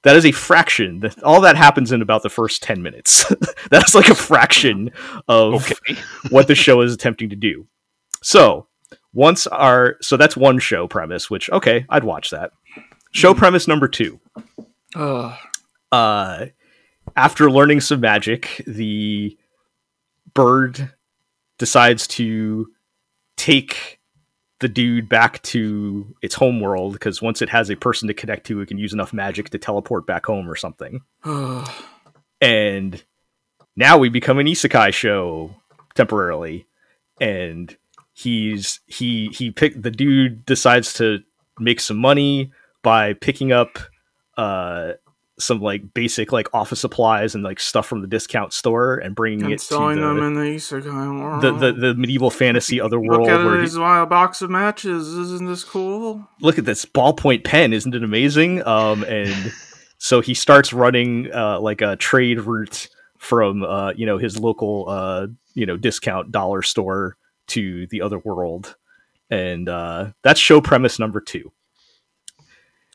That 0.03 0.15
is 0.15 0.25
a 0.25 0.31
fraction. 0.31 1.01
That- 1.01 1.21
All 1.23 1.41
that 1.41 1.57
happens 1.57 1.91
in 1.91 2.01
about 2.01 2.23
the 2.23 2.29
first 2.29 2.63
ten 2.63 2.81
minutes. 2.81 3.25
That's 3.69 3.93
like 3.93 4.07
a 4.09 4.15
fraction 4.15 4.91
of 5.27 5.55
Okay. 5.55 5.95
what 6.29 6.47
the 6.47 6.55
show 6.55 6.79
is 6.81 6.93
attempting 6.93 7.29
to 7.31 7.35
do. 7.35 7.67
So 8.23 8.67
once 9.13 9.47
our 9.47 9.97
so 10.01 10.17
that's 10.17 10.37
one 10.37 10.59
show 10.59 10.87
premise, 10.87 11.29
which 11.29 11.49
okay, 11.49 11.85
I'd 11.89 12.03
watch 12.03 12.29
that. 12.29 12.51
Show 13.11 13.33
premise 13.33 13.67
number 13.67 13.87
two 13.87 14.19
Ugh. 14.95 15.35
uh, 15.91 16.45
after 17.15 17.49
learning 17.51 17.81
some 17.81 17.99
magic, 18.01 18.63
the 18.67 19.37
bird 20.33 20.91
decides 21.57 22.07
to 22.07 22.67
take 23.35 23.99
the 24.59 24.67
dude 24.67 25.07
back 25.09 25.41
to 25.41 26.13
its 26.21 26.35
home 26.35 26.59
world 26.59 26.93
because 26.93 27.21
once 27.21 27.41
it 27.41 27.49
has 27.49 27.69
a 27.69 27.75
person 27.75 28.07
to 28.07 28.13
connect 28.13 28.45
to, 28.45 28.59
it 28.61 28.67
can 28.67 28.77
use 28.77 28.93
enough 28.93 29.13
magic 29.13 29.49
to 29.49 29.57
teleport 29.57 30.05
back 30.05 30.25
home 30.25 30.49
or 30.49 30.55
something. 30.55 31.01
And 32.41 33.03
now 33.75 33.97
we 33.97 34.09
become 34.09 34.37
an 34.37 34.47
isekai 34.47 34.93
show 34.93 35.55
temporarily, 35.95 36.67
and 37.19 37.75
he's 38.19 38.81
he 38.85 39.29
he 39.33 39.49
pick 39.49 39.81
the 39.81 39.91
dude 39.91 40.45
decides 40.45 40.93
to 40.93 41.19
make 41.57 41.79
some 41.79 41.97
money 41.97 42.51
by 42.83 43.13
picking 43.13 43.53
up 43.53 43.79
uh 44.37 44.91
some 45.39 45.61
like 45.61 45.93
basic 45.93 46.33
like 46.33 46.53
office 46.53 46.81
supplies 46.81 47.33
and 47.33 47.45
like 47.45 47.61
stuff 47.61 47.87
from 47.87 48.01
the 48.01 48.07
discount 48.07 48.51
store 48.51 48.97
and 48.97 49.15
bringing 49.15 49.45
and 49.45 49.53
it 49.53 49.59
to 49.59 49.65
selling 49.65 50.01
them 50.01 50.17
the, 50.17 50.23
in 50.25 50.33
the 50.33 50.41
isekai 50.41 51.21
world. 51.21 51.41
the, 51.41 51.51
the 51.53 51.71
the 51.71 51.95
medieval 51.95 52.29
fantasy 52.29 52.81
other 52.81 52.99
world. 52.99 53.21
Look 53.21 53.29
at 53.29 53.45
where 53.45 53.55
it 53.55 53.59
he- 53.59 53.67
as 53.67 53.75
a 53.77 54.05
box 54.05 54.41
of 54.41 54.49
matches. 54.49 55.07
Isn't 55.07 55.47
this 55.47 55.63
cool? 55.63 56.27
look 56.41 56.57
at 56.57 56.65
this 56.65 56.85
ballpoint 56.85 57.45
pen 57.45 57.71
isn't 57.71 57.95
it 57.95 58.03
amazing 58.03 58.65
um 58.67 59.03
and 59.05 59.53
so 59.97 60.19
he 60.19 60.33
starts 60.33 60.73
running 60.73 61.33
uh 61.33 61.59
like 61.61 61.81
a 61.81 61.95
trade 61.95 62.41
route 62.41 62.89
from 63.17 63.63
uh 63.63 63.93
you 63.93 64.05
know 64.05 64.17
his 64.17 64.37
local 64.37 64.89
uh 64.89 65.27
you 65.53 65.65
know 65.65 65.77
discount 65.77 66.33
dollar 66.33 66.61
store 66.61 67.15
to 67.49 67.87
the 67.87 68.01
other 68.01 68.17
world 68.19 68.75
and 69.29 69.67
uh 69.69 70.11
that's 70.23 70.39
show 70.39 70.61
premise 70.61 70.97
number 70.99 71.19
two 71.21 71.51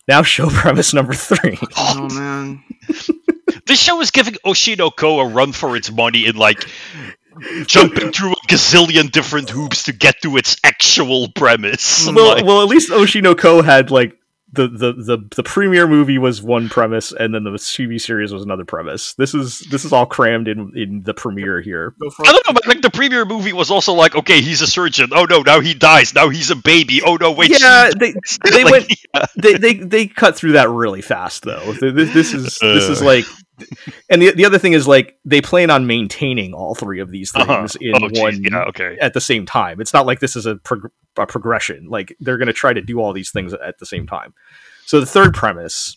now 0.09 0.23
show 0.35 0.49
premise 0.49 0.93
number 0.95 1.13
three 1.15 1.59
Oh 1.77 2.09
man. 2.15 2.65
This 3.67 3.81
show 3.81 4.01
is 4.03 4.11
giving 4.11 4.35
Oshi 4.45 4.77
no 4.77 4.91
Ko 4.91 5.21
a 5.21 5.29
run 5.29 5.53
for 5.53 5.75
its 5.75 5.91
money 5.91 6.27
in 6.27 6.37
like 6.37 6.69
jumping 7.67 8.13
through 8.13 8.33
a 8.33 8.47
gazillion 8.47 9.11
different 9.11 9.49
hoops 9.49 9.85
to 9.85 9.93
get 9.93 10.21
to 10.23 10.37
its 10.37 10.57
actual 10.63 11.29
premise. 11.35 12.07
well, 12.07 12.35
Like, 12.35 12.45
well 12.45 12.61
at 12.63 12.69
least 12.69 12.91
oshi 12.91 13.23
no 13.23 13.35
ko 13.35 13.63
had 13.63 13.91
like 13.91 14.19
the, 14.55 14.69
the 14.69 14.93
the 14.93 15.19
the 15.37 15.43
premiere 15.43 15.87
movie 15.87 16.19
was 16.19 16.43
one 16.43 16.69
premise 16.69 17.13
and 17.13 17.35
then 17.35 17.45
the 17.45 17.51
TV 17.51 18.01
series 18.01 18.33
was 18.33 18.43
another 18.43 18.65
premise. 18.65 19.15
This 19.15 19.35
is 19.35 19.61
this 19.71 19.85
is 19.85 19.93
all 19.93 20.07
crammed 20.07 20.49
in 20.49 20.73
in 20.77 21.03
the 21.05 21.15
premiere 21.15 21.61
here. 21.61 21.95
I 22.03 22.07
it. 22.07 22.13
don't 22.25 22.47
know, 22.47 22.53
but 22.55 22.67
like 22.67 22.83
the 22.83 22.91
premiere 22.91 23.25
movie 23.25 23.53
was 23.53 23.71
also 23.71 23.93
like, 23.95 24.15
okay, 24.17 24.41
he's 24.41 24.63
a 24.63 24.67
surgeon. 24.67 25.11
Oh 25.13 25.25
no, 25.29 25.43
now 25.43 25.61
he 25.61 25.75
dies. 25.75 26.15
Now 26.15 26.29
he's 26.29 26.51
a 26.51 26.57
baby. 26.57 27.03
Oh 27.05 27.17
no, 27.17 27.33
wait. 27.33 27.59
yeah, 27.61 27.91
they 27.99 28.15
they 28.51 28.65
Like, 28.65 28.73
went 28.73 28.95
yeah. 29.15 29.27
they, 29.37 29.55
they 29.55 29.75
they 29.75 30.07
cut 30.07 30.37
through 30.37 30.53
that 30.53 30.71
really 30.71 31.03
fast 31.03 31.43
though. 31.45 31.73
This, 31.73 32.13
this 32.15 32.35
is 32.35 32.59
this 32.61 32.89
is 32.89 33.03
Uh. 33.03 33.05
like, 33.05 33.25
and 34.11 34.21
the 34.23 34.33
the 34.33 34.45
other 34.45 34.59
thing 34.59 34.73
is 34.73 34.87
like 34.89 35.17
they 35.25 35.41
plan 35.41 35.71
on 35.71 35.87
maintaining 35.87 36.53
all 36.55 36.75
three 36.75 37.01
of 37.01 37.11
these 37.11 37.31
things 37.33 37.49
Uh-huh. 37.49 37.67
in 37.81 37.95
Oh, 38.03 38.09
geez, 38.09 38.21
one 38.21 38.43
yeah, 38.43 38.65
okay. 38.65 38.97
at 39.01 39.15
the 39.15 39.21
same 39.21 39.47
time. 39.47 39.81
It's 39.81 39.93
not 39.95 40.07
like 40.07 40.21
this 40.21 40.35
is 40.37 40.47
a, 40.47 40.57
prog- 40.57 40.91
a 41.17 41.27
progression. 41.27 41.87
Like 41.89 42.17
they're 42.21 42.39
going 42.39 42.49
to 42.49 42.53
try 42.53 42.73
to 42.73 42.81
do 42.83 42.99
all 43.01 43.13
these 43.13 43.31
things 43.31 43.53
at 43.55 43.79
the 43.79 43.87
same 43.87 44.07
time. 44.07 44.35
So 44.87 45.01
the 45.01 45.07
third 45.07 45.35
premise, 45.35 45.97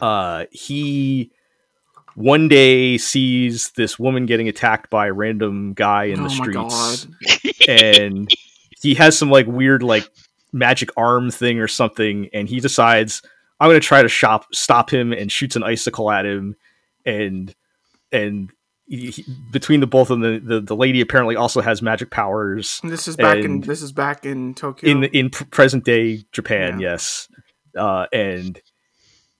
uh, 0.00 0.44
he 0.50 1.30
one 2.14 2.46
day 2.48 2.96
sees 2.98 3.70
this 3.72 3.98
woman 3.98 4.26
getting 4.26 4.48
attacked 4.48 4.88
by 4.90 5.08
a 5.08 5.12
random 5.12 5.72
guy 5.74 6.04
in 6.04 6.20
oh 6.20 6.24
the 6.24 6.30
streets 6.30 7.06
god. 7.06 7.52
and 7.68 8.30
he 8.80 8.94
has 8.94 9.18
some 9.18 9.30
like 9.30 9.46
weird 9.46 9.82
like 9.82 10.08
magic 10.52 10.90
arm 10.96 11.30
thing 11.32 11.58
or 11.58 11.66
something 11.66 12.28
and 12.32 12.48
he 12.48 12.60
decides 12.60 13.20
i'm 13.60 13.68
going 13.68 13.80
to 13.80 13.86
try 13.86 14.02
to 14.02 14.08
shop 14.08 14.46
stop 14.52 14.90
him 14.90 15.12
and 15.12 15.30
shoots 15.32 15.56
an 15.56 15.62
icicle 15.62 16.10
at 16.10 16.26
him. 16.26 16.56
And 17.06 17.54
and 18.12 18.50
he, 18.86 19.10
he- 19.10 19.24
between 19.52 19.80
the 19.80 19.86
both 19.86 20.10
of 20.10 20.20
them 20.20 20.34
the, 20.46 20.54
the 20.56 20.60
the 20.60 20.76
lady 20.76 21.00
apparently 21.00 21.36
also 21.36 21.60
has 21.60 21.82
magic 21.82 22.10
powers. 22.10 22.80
This 22.84 23.08
is 23.08 23.16
back 23.16 23.38
in 23.38 23.60
this 23.60 23.82
is 23.82 23.92
back 23.92 24.24
in 24.26 24.54
Tokyo. 24.54 24.90
in 24.90 25.04
in 25.04 25.30
present 25.30 25.84
day 25.84 26.24
japan 26.32 26.80
Yeah. 26.80 26.90
yes. 26.92 27.28
Uh 27.76 28.06
and 28.12 28.60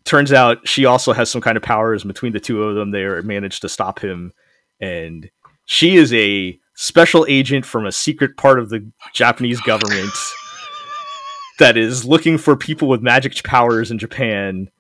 turns 0.05 0.33
out 0.33 0.67
she 0.69 0.85
also 0.85 1.13
has 1.13 1.31
some 1.31 1.41
kind 1.41 1.57
of 1.57 1.63
powers 1.63 2.03
and 2.03 2.09
between 2.13 2.33
the 2.33 2.41
two 2.41 2.63
of 2.63 2.75
them. 2.75 2.91
They 2.91 3.05
are 3.05 3.23
managed 3.23 3.63
to 3.63 3.69
stop 3.69 3.99
him. 4.01 4.33
And 4.81 5.31
she 5.67 5.97
is 5.97 6.13
a 6.13 6.59
special 6.75 7.25
agent 7.29 7.65
from 7.65 7.87
a 7.87 7.93
secret 7.93 8.37
part 8.37 8.59
of 8.59 8.69
the 8.69 8.85
japanese 9.15 9.61
government 9.61 10.11
that 11.59 11.77
is 11.77 12.05
looking 12.05 12.39
for 12.39 12.57
people 12.57 12.89
with 12.89 13.03
magic 13.03 13.43
powers 13.45 13.91
in 13.91 13.99
japan 13.99 14.71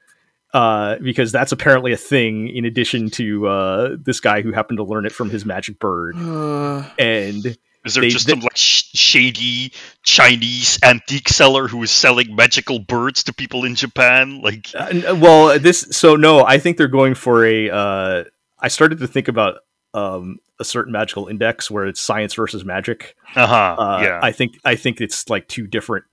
uh, 0.53 0.97
because 1.03 1.33
that's 1.33 1.51
apparently 1.51 1.93
a 1.93 1.97
thing 1.97 2.49
in 2.49 2.65
addition 2.65 3.11
to 3.11 3.47
uh, 3.49 3.97
this 4.01 4.21
guy 4.21 4.41
who 4.41 4.53
happened 4.53 4.79
to 4.79 4.85
learn 4.85 5.05
it 5.05 5.13
from 5.13 5.29
his 5.31 5.45
magic 5.45 5.79
bird 5.81 6.15
Uh, 6.17 6.89
and 6.99 7.45
Is 7.85 7.95
there 7.95 8.03
They- 8.03 8.09
just 8.11 8.27
they- 8.27 8.33
some 8.35 8.41
like 8.41 8.57
sh- 8.57 8.85
shady 8.95 9.73
Chinese 10.05 10.79
antique 10.83 11.29
seller 11.29 11.67
who 11.69 11.83
is 11.83 11.91
selling 11.91 12.37
magical 12.37 12.79
birds 12.79 13.25
to 13.25 13.35
people 13.35 13.65
in 13.65 13.75
Japan? 13.75 14.41
Like, 14.43 14.69
Uh, 14.75 15.17
well, 15.21 15.59
this 15.59 15.81
so 15.91 16.15
no, 16.17 16.45
I 16.45 16.59
think 16.59 16.77
they're 16.79 16.87
going 16.89 17.15
for 17.15 17.45
a. 17.45 17.69
Uh, 17.71 18.25
I 18.59 18.69
started 18.69 18.99
to 19.01 19.07
think 19.09 19.29
about 19.29 19.57
um, 19.93 20.39
a 20.61 20.65
certain 20.65 20.93
magical 20.93 21.27
index 21.29 21.71
where 21.71 21.85
it's 21.87 22.01
science 22.01 22.33
versus 22.35 22.65
magic. 22.65 23.17
uh-huh, 23.35 23.77
Uh, 23.79 24.01
yeah. 24.03 24.21
I 24.23 24.33
think 24.33 24.59
I 24.65 24.77
think 24.77 25.01
it's 25.03 25.29
like 25.29 25.47
two 25.49 25.67
different 25.67 26.05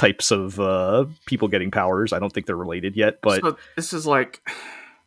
types 0.00 0.30
of 0.30 0.58
uh, 0.58 1.04
people 1.26 1.46
getting 1.48 1.70
powers. 1.70 2.12
I 2.12 2.18
don't 2.18 2.32
think 2.32 2.46
they're 2.46 2.56
related 2.56 2.96
yet, 2.96 3.20
but 3.22 3.40
so 3.42 3.56
this 3.76 3.92
is 3.92 4.06
like 4.06 4.40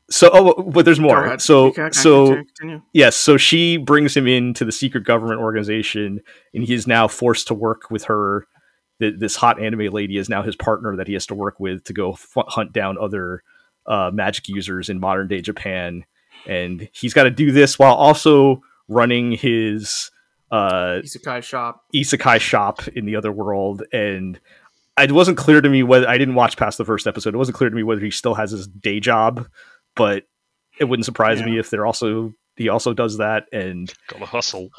so 0.10 0.30
oh, 0.32 0.62
but 0.64 0.86
there's 0.86 1.00
more. 1.00 1.40
So 1.40 1.68
Okay, 1.68 1.90
so 1.92 2.44
yes, 2.94 3.16
so 3.16 3.38
she 3.38 3.78
brings 3.78 4.16
him 4.16 4.28
into 4.28 4.64
the 4.66 4.72
secret 4.72 5.04
government 5.04 5.42
organization, 5.42 6.22
and 6.54 6.64
he 6.64 6.74
is 6.74 6.86
now 6.86 7.08
forced 7.08 7.48
to 7.48 7.54
work 7.54 7.90
with 7.90 8.04
her. 8.06 8.46
Th- 9.00 9.16
This 9.18 9.36
hot 9.36 9.60
anime 9.60 9.92
lady 9.92 10.18
is 10.18 10.30
now 10.30 10.44
his 10.44 10.56
partner 10.56 10.96
that 10.98 11.08
he 11.08 11.14
has 11.14 11.26
to 11.28 11.36
work 11.36 11.60
with 11.60 11.84
to 11.86 11.94
go 11.94 12.12
f- 12.12 12.36
hunt 12.50 12.72
down 12.72 12.98
other 13.00 13.42
uh, 13.88 14.12
magic 14.14 14.48
users 14.48 14.90
in 14.90 15.00
modern 15.00 15.28
day 15.28 15.42
Japan, 15.42 16.06
and 16.46 16.88
he's 16.94 17.14
got 17.16 17.24
to 17.24 17.32
do 17.32 17.52
this 17.52 17.80
while 17.80 17.96
also 17.96 18.62
running 18.88 19.32
his 19.32 20.12
uh, 20.52 21.02
isekai 21.04 21.42
shop. 21.42 21.84
isekai 21.96 22.40
shop 22.40 22.88
in 22.90 23.06
the 23.06 23.16
other 23.16 23.32
world. 23.32 23.82
And 23.92 24.40
it 25.00 25.12
wasn't 25.12 25.38
clear 25.38 25.62
to 25.62 25.70
me 25.70 25.84
whether 25.84 26.08
I 26.08 26.18
didn't 26.18 26.36
watch 26.36 26.58
past 26.58 26.78
the 26.78 26.86
first 26.86 27.08
episode. 27.08 27.34
It 27.34 27.38
wasn't 27.38 27.58
clear 27.58 27.70
to 27.70 27.76
me 27.76 27.84
whether 27.84 28.02
he 28.02 28.12
still 28.12 28.36
has 28.36 28.52
his 28.52 28.68
day 28.68 29.00
job, 29.00 29.48
but 29.96 30.24
it 30.80 30.86
wouldn't 30.86 31.06
surprise 31.06 31.40
Yeah. 31.40 31.46
me 31.46 31.58
if 31.60 31.70
they're 31.70 31.86
also 31.86 32.34
he 32.56 32.70
also 32.70 32.94
does 32.94 33.18
that. 33.18 33.46
And 33.52 33.92
Gotta 34.08 34.26
hustle. 34.26 34.70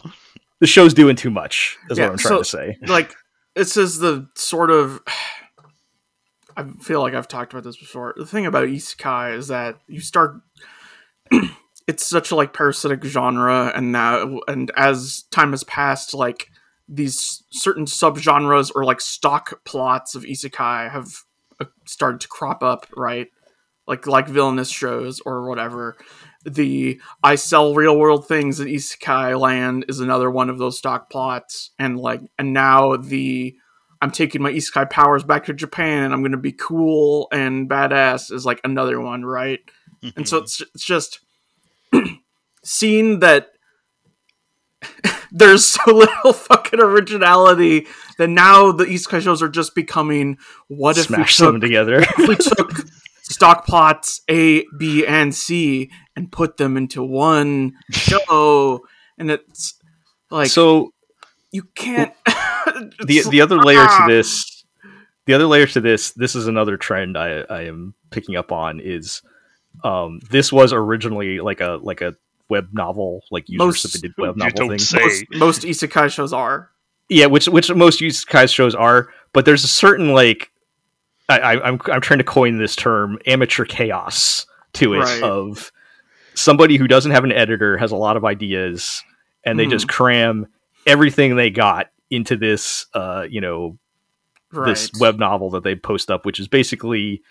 the 0.61 0.67
show's 0.67 0.95
doing 0.95 1.17
too 1.17 1.31
much. 1.31 1.77
Is 1.91 1.99
Yeah, 1.99 2.05
what 2.07 2.12
I'm 2.12 2.19
trying 2.19 2.33
so- 2.35 2.39
to 2.39 2.45
say. 2.45 2.79
Like 2.87 3.15
this 3.55 3.77
is 3.77 3.99
the 3.99 4.29
sort 4.37 4.71
of 4.71 5.01
I 6.57 6.65
feel 6.83 7.01
like 7.01 7.15
I've 7.15 7.27
talked 7.29 7.53
about 7.53 7.65
this 7.65 7.77
before. 7.77 8.15
The 8.17 8.27
thing 8.27 8.47
about 8.47 8.69
isekai 8.69 9.37
is 9.37 9.49
that 9.49 9.79
you 9.89 10.01
start. 10.01 10.37
it's 11.89 12.07
such 12.07 12.31
a 12.31 12.37
like 12.37 12.53
parasitic 12.53 13.03
genre, 13.05 13.73
and 13.75 13.91
now 13.91 14.39
and 14.47 14.71
as 14.77 15.25
time 15.33 15.51
has 15.51 15.65
passed, 15.65 16.15
like 16.15 16.49
these 16.89 17.43
certain 17.51 17.87
subgenres 17.87 18.70
or 18.74 18.85
like 18.85 19.01
stock 19.01 19.64
plots 19.64 20.14
of 20.14 20.22
isekai 20.24 20.91
have 20.91 21.09
uh, 21.61 21.64
started 21.87 22.20
to 22.20 22.28
crop 22.28 22.62
up, 22.62 22.87
right? 22.97 23.28
Like 23.87 24.07
like 24.07 24.28
villainous 24.28 24.70
shows 24.70 25.20
or 25.20 25.49
whatever. 25.49 25.97
The 26.45 27.01
I 27.22 27.37
sell 27.37 27.74
real 27.74 27.99
world 27.99 28.28
things 28.28 28.61
in 28.61 28.68
isekai 28.68 29.39
land 29.39 29.87
is 29.89 30.01
another 30.01 30.30
one 30.30 30.51
of 30.51 30.59
those 30.59 30.78
stock 30.78 31.11
plots, 31.11 31.70
and 31.78 31.99
like 31.99 32.20
and 32.39 32.53
now 32.53 32.97
the 32.97 33.55
I'm 34.01 34.11
taking 34.11 34.43
my 34.43 34.53
isekai 34.53 34.91
powers 34.91 35.24
back 35.24 35.47
to 35.47 35.55
Japan. 35.55 36.05
and 36.05 36.12
I'm 36.12 36.20
going 36.20 36.32
to 36.32 36.39
be 36.39 36.53
cool 36.53 37.28
and 37.32 37.68
badass 37.68 38.30
is 38.30 38.45
like 38.45 38.61
another 38.62 39.01
one, 39.01 39.24
right? 39.24 39.61
and 40.16 40.28
so 40.28 40.39
it's 40.43 40.61
it's 40.61 40.85
just 40.85 41.20
seeing 42.62 43.20
that 43.20 43.54
there's 45.32 45.66
so 45.66 45.80
little 45.87 46.32
fucking 46.32 46.80
originality 46.80 47.87
that 48.18 48.28
now 48.28 48.72
the 48.72 48.85
isekai 48.85 49.20
shows 49.20 49.43
are 49.43 49.49
just 49.49 49.74
becoming 49.74 50.39
what 50.68 50.97
if 50.99 51.07
Smash 51.07 51.41
we 51.41 51.47
them 51.47 51.55
took, 51.57 51.62
together. 51.62 52.01
if 52.01 52.28
we 52.28 52.37
took 52.57 52.87
stock 53.22 53.66
plots 53.66 54.20
A, 54.30 54.64
B, 54.78 55.07
and 55.07 55.35
C 55.35 55.91
and 56.14 56.30
put 56.30 56.57
them 56.57 56.76
into 56.76 57.03
one 57.03 57.72
show, 57.91 58.80
and 59.18 59.30
it's 59.30 59.74
like 60.30 60.49
so 60.49 60.93
you 61.53 61.64
can't. 61.74 62.12
the 63.05 63.22
the 63.28 63.41
other 63.41 63.59
layer 63.59 63.87
to 63.87 64.05
this 64.09 64.64
the 65.26 65.35
other 65.35 65.47
layer 65.47 65.66
to 65.66 65.80
this 65.80 66.12
this 66.12 66.35
is 66.35 66.47
another 66.47 66.76
trend 66.76 67.16
i 67.16 67.41
i 67.51 67.62
am 67.62 67.95
picking 68.11 68.37
up 68.37 68.53
on 68.53 68.80
is 68.80 69.22
um 69.82 70.20
this 70.30 70.53
was 70.53 70.72
originally 70.72 71.41
like 71.41 71.61
a 71.61 71.78
like 71.82 72.01
a 72.01 72.14
web 72.49 72.69
novel 72.73 73.23
like 73.31 73.49
user 73.49 73.65
Most- 73.67 73.83
submitted 73.91 74.15
web 74.19 74.37
You 74.37 74.45
novel 74.45 74.57
don't 74.57 74.69
thing 74.71 74.79
say. 74.79 74.99
most, 75.01 75.25
most 75.31 75.63
isekai 75.63 76.11
shows 76.13 76.33
are. 76.33 76.71
yeah 77.09 77.27
which 77.27 77.47
which 77.49 77.73
most 77.75 78.01
isekai 78.01 78.53
shows 78.53 78.75
are 78.75 79.09
but 79.33 79.45
there's 79.45 79.65
a 79.65 79.69
certain 79.69 80.13
like 80.13 80.51
I, 81.29 81.39
I 81.39 81.69
i'm 81.69 81.81
i'm 81.87 82.01
trying 82.01 82.19
to 82.19 82.25
coin 82.25 82.59
this 82.59 82.77
term 82.77 83.19
amateur 83.27 83.65
chaos 83.65 84.47
to 84.75 84.95
it 84.95 84.99
Right. 84.99 85.23
of 85.23 85.73
somebody 86.35 86.77
who 86.77 86.87
doesn't 86.89 87.13
have 87.13 87.25
an 87.25 87.33
editor 87.33 87.77
has 87.79 87.93
a 87.93 87.97
lot 87.97 88.17
of 88.17 88.25
ideas 88.25 89.03
and 89.45 89.59
they 89.59 89.67
Mhm. 89.67 89.71
just 89.71 89.89
cram 89.89 90.47
everything 90.87 91.37
they 91.37 91.51
got 91.51 91.91
into 92.11 92.37
this 92.37 92.87
uh 92.95 93.27
you 93.29 93.41
know 93.41 93.79
Right. 94.53 94.67
this 94.69 94.91
web 95.01 95.19
novel 95.19 95.51
that 95.51 95.65
they 95.65 95.75
post 95.75 96.13
up, 96.13 96.25
which 96.25 96.39
is 96.39 96.47
basically, 96.47 97.23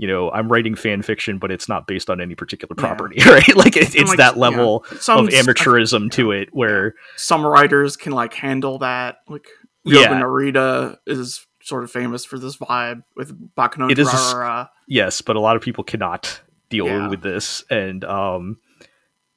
you 0.00 0.06
know, 0.08 0.30
I'm 0.30 0.50
writing 0.50 0.74
fan 0.74 1.02
fiction, 1.02 1.36
but 1.38 1.50
it's 1.50 1.68
not 1.68 1.86
based 1.86 2.08
on 2.08 2.22
any 2.22 2.34
particular 2.34 2.74
Yeah. 2.78 2.86
property, 2.86 3.20
right? 3.26 3.54
Like 3.54 3.76
it, 3.76 3.94
it's 3.94 4.08
like, 4.08 4.16
that 4.16 4.34
yeah, 4.34 4.40
level 4.40 4.86
some 4.98 5.26
of 5.28 5.34
amateurism 5.34 6.10
to 6.12 6.32
it, 6.32 6.48
where 6.52 6.94
some 7.16 7.46
writers 7.46 7.98
can 7.98 8.12
like 8.12 8.32
handle 8.32 8.78
that. 8.78 9.18
Like 9.28 9.46
Ryohgo 9.86 10.00
yeah, 10.00 10.20
Narita 10.22 10.96
is 11.06 11.46
sort 11.62 11.84
of 11.84 11.90
famous 11.90 12.24
for 12.24 12.38
this 12.38 12.56
vibe 12.56 13.02
with 13.14 13.54
Baccano 13.54 13.90
It 13.90 13.98
is 13.98 14.08
a 14.08 14.70
yes, 14.88 15.20
but 15.20 15.36
a 15.36 15.40
lot 15.40 15.56
of 15.56 15.60
people 15.62 15.84
cannot 15.84 16.40
deal 16.70 16.86
Yeah. 16.86 17.08
with 17.08 17.20
this, 17.20 17.62
and 17.68 18.02
um, 18.02 18.56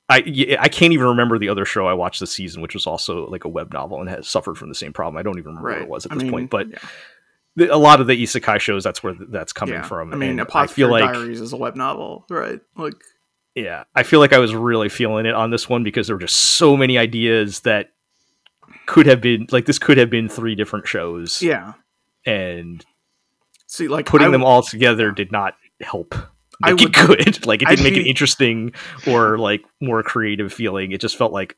I 0.08 0.18
I 0.60 0.70
can't 0.70 0.94
even 0.94 1.08
remember 1.08 1.38
the 1.40 1.50
other 1.50 1.66
show 1.66 1.88
I 1.88 1.94
watched 1.94 2.22
this 2.22 2.32
season, 2.32 2.62
which 2.62 2.74
was 2.74 2.88
also 2.88 3.28
like 3.30 3.44
a 3.44 3.50
web 3.50 3.74
novel 3.74 4.00
and 4.00 4.10
has 4.10 4.30
suffered 4.30 4.58
from 4.58 4.70
the 4.70 4.76
same 4.76 4.94
problem. 4.94 5.18
I 5.20 5.24
don't 5.24 5.38
even 5.40 5.56
remember 5.58 5.72
what 5.74 5.82
it 5.82 5.90
was 5.90 6.06
at 6.06 6.14
I 6.14 6.16
this 6.16 6.24
mean, 6.24 6.32
point, 6.32 6.50
but 6.50 6.70
yeah. 6.70 6.78
A 7.58 7.78
lot 7.78 8.02
of 8.02 8.08
the 8.08 8.22
isekai 8.22 8.60
shows, 8.60 8.84
that's 8.84 9.04
where 9.04 9.14
that's 9.30 9.54
coming 9.54 9.76
Yeah. 9.76 9.84
from. 9.84 10.14
I 10.14 10.16
mean, 10.18 10.32
and 10.32 10.40
I 10.40 10.44
Apothecary 10.44 10.76
feel 10.76 10.90
like 10.92 11.14
Diaries 11.14 11.42
is 11.42 11.54
a 11.54 11.58
web 11.58 11.76
novel, 11.76 12.26
right? 12.30 12.60
Like, 12.76 12.96
yeah 13.56 13.84
i 13.94 14.02
feel 14.02 14.20
like 14.20 14.34
i 14.34 14.40
was 14.40 14.56
really 14.56 14.90
feeling 14.90 15.28
it 15.28 15.36
on 15.36 15.52
this 15.52 15.70
one 15.70 15.84
because 15.84 16.08
there 16.08 16.16
were 16.16 16.20
just 16.20 16.36
so 16.36 16.76
many 16.76 16.98
ideas 16.98 17.60
that 17.60 17.92
could 18.88 19.06
have 19.06 19.22
been 19.22 19.46
like 19.52 19.66
this 19.66 19.78
could 19.78 19.96
have 20.00 20.10
been 20.10 20.28
three 20.28 20.56
different 20.56 20.88
shows 20.88 21.40
yeah. 21.40 21.74
and 22.26 22.84
See, 23.68 23.88
like 23.88 24.08
putting 24.08 24.30
I- 24.30 24.32
them 24.32 24.44
all 24.44 24.64
together 24.64 25.12
did 25.12 25.32
not 25.32 25.54
help 25.82 26.16
I 26.64 26.72
make 26.74 26.82
it 26.82 26.94
good 26.94 27.46
like 27.46 27.62
it 27.62 27.68
I'd 27.68 27.76
didn't 27.78 27.84
make 27.94 28.04
it 28.04 28.08
interesting 28.10 28.74
or 29.06 29.38
like 29.38 29.62
more 29.80 30.02
creative 30.02 30.52
feeling 30.52 30.92
it 30.92 31.00
just 31.00 31.16
felt 31.16 31.32
like 31.32 31.56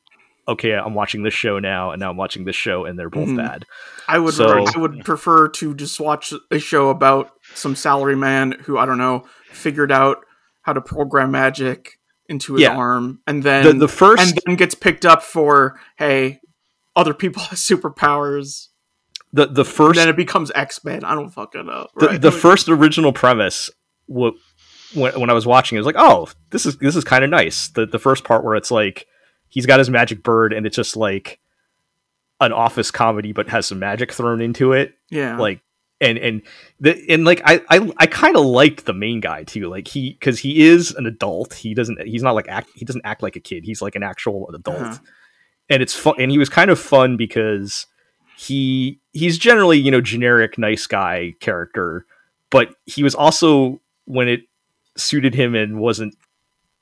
okay 0.47 0.73
i'm 0.73 0.93
watching 0.93 1.23
this 1.23 1.33
show 1.33 1.59
now 1.59 1.91
and 1.91 1.99
now 1.99 2.09
i'm 2.09 2.17
watching 2.17 2.45
this 2.45 2.55
show 2.55 2.85
and 2.85 2.97
they're 2.99 3.09
both 3.09 3.27
Mhm. 3.29 3.37
bad 3.37 3.65
I 4.07 4.19
would 4.19 4.35
So- 4.35 4.65
I 4.67 4.77
would 4.77 5.03
prefer 5.03 5.47
to 5.49 5.73
just 5.73 5.99
watch 5.99 6.31
a 6.51 6.59
show 6.59 6.89
about 6.89 7.31
some 7.55 7.75
salary 7.75 8.15
man 8.15 8.51
who 8.65 8.77
I 8.77 8.85
don't 8.85 8.99
know 8.99 9.23
figured 9.49 9.91
out 9.91 10.17
how 10.61 10.73
to 10.73 10.81
program 10.81 11.31
magic 11.31 11.93
into 12.29 12.53
his 12.53 12.61
Yeah. 12.63 12.75
arm 12.75 13.19
and 13.25 13.41
then 13.41 13.63
the, 13.65 13.73
the 13.73 13.87
first 13.87 14.21
and 14.21 14.39
then 14.45 14.55
gets 14.57 14.75
picked 14.75 15.05
up 15.07 15.23
for 15.23 15.79
hey 15.97 16.39
other 16.95 17.13
people 17.15 17.41
have 17.49 17.57
superpowers 17.57 18.67
the, 19.33 19.47
the 19.47 19.65
first 19.65 19.97
then 19.97 20.07
it 20.07 20.15
becomes 20.15 20.51
x-men 20.55 21.03
i 21.03 21.13
don't 21.15 21.29
fucking 21.31 21.65
know 21.65 21.87
the, 21.97 22.07
right? 22.07 22.21
the 22.21 22.29
Like, 22.31 22.39
first 22.39 22.69
original 22.69 23.11
premise 23.11 23.69
what 24.05 24.33
when, 24.93 25.19
when 25.19 25.29
i 25.29 25.33
was 25.33 25.45
watching 25.45 25.75
it 25.77 25.79
was 25.79 25.85
like 25.87 25.95
oh 25.97 26.27
this 26.51 26.65
is 26.65 26.77
this 26.77 26.95
is 26.95 27.03
kind 27.03 27.23
of 27.23 27.29
nice 27.29 27.69
the 27.69 27.85
the 27.85 27.99
first 27.99 28.23
part 28.23 28.43
where 28.43 28.55
it's 28.55 28.71
like 28.71 29.07
he's 29.49 29.65
got 29.65 29.79
his 29.79 29.89
magic 29.89 30.23
bird 30.23 30.53
and 30.53 30.65
it's 30.65 30.75
just 30.75 30.95
like 30.95 31.39
an 32.41 32.51
office 32.51 32.91
comedy 32.91 33.31
but 33.31 33.49
has 33.49 33.65
some 33.65 33.79
magic 33.79 34.11
thrown 34.11 34.41
into 34.41 34.73
it. 34.73 34.95
Yeah. 35.09 35.37
Like 35.37 35.61
and 36.01 36.17
and 36.17 36.41
the 36.81 37.01
and 37.09 37.23
like 37.23 37.41
i 37.45 37.61
i, 37.69 37.89
I 37.97 38.05
kind 38.05 38.35
of 38.35 38.45
liked 38.45 38.85
the 38.85 38.93
main 38.93 39.21
guy 39.21 39.43
too. 39.43 39.69
Like 39.69 39.87
he 39.87 40.11
because 40.11 40.39
he 40.39 40.67
is 40.67 40.91
an 40.91 41.05
adult. 41.05 41.53
He 41.53 41.73
doesn't 41.73 42.01
he's 42.05 42.23
not 42.23 42.35
like 42.35 42.49
act 42.49 42.69
he 42.75 42.83
doesn't 42.85 43.05
act 43.05 43.23
like 43.23 43.35
a 43.35 43.39
kid. 43.39 43.63
He's 43.63 43.81
like 43.81 43.95
an 43.95 44.03
actual 44.03 44.49
adult. 44.53 44.77
Uh-huh. 44.77 44.97
and 45.69 45.81
it's 45.81 45.95
fun 45.95 46.15
and 46.19 46.29
he 46.31 46.37
was 46.37 46.49
kind 46.49 46.69
of 46.69 46.79
fun 46.79 47.15
because 47.15 47.87
he 48.37 48.99
he's 49.13 49.37
generally 49.37 49.79
you 49.79 49.89
know 49.89 50.01
generic 50.01 50.57
nice 50.57 50.85
guy 50.87 51.33
character 51.39 52.05
but 52.51 52.75
he 52.85 53.01
was 53.01 53.15
also 53.15 53.79
when 54.03 54.27
it 54.27 54.41
suited 54.97 55.33
him 55.33 55.55
and 55.55 55.79
wasn't 55.79 56.13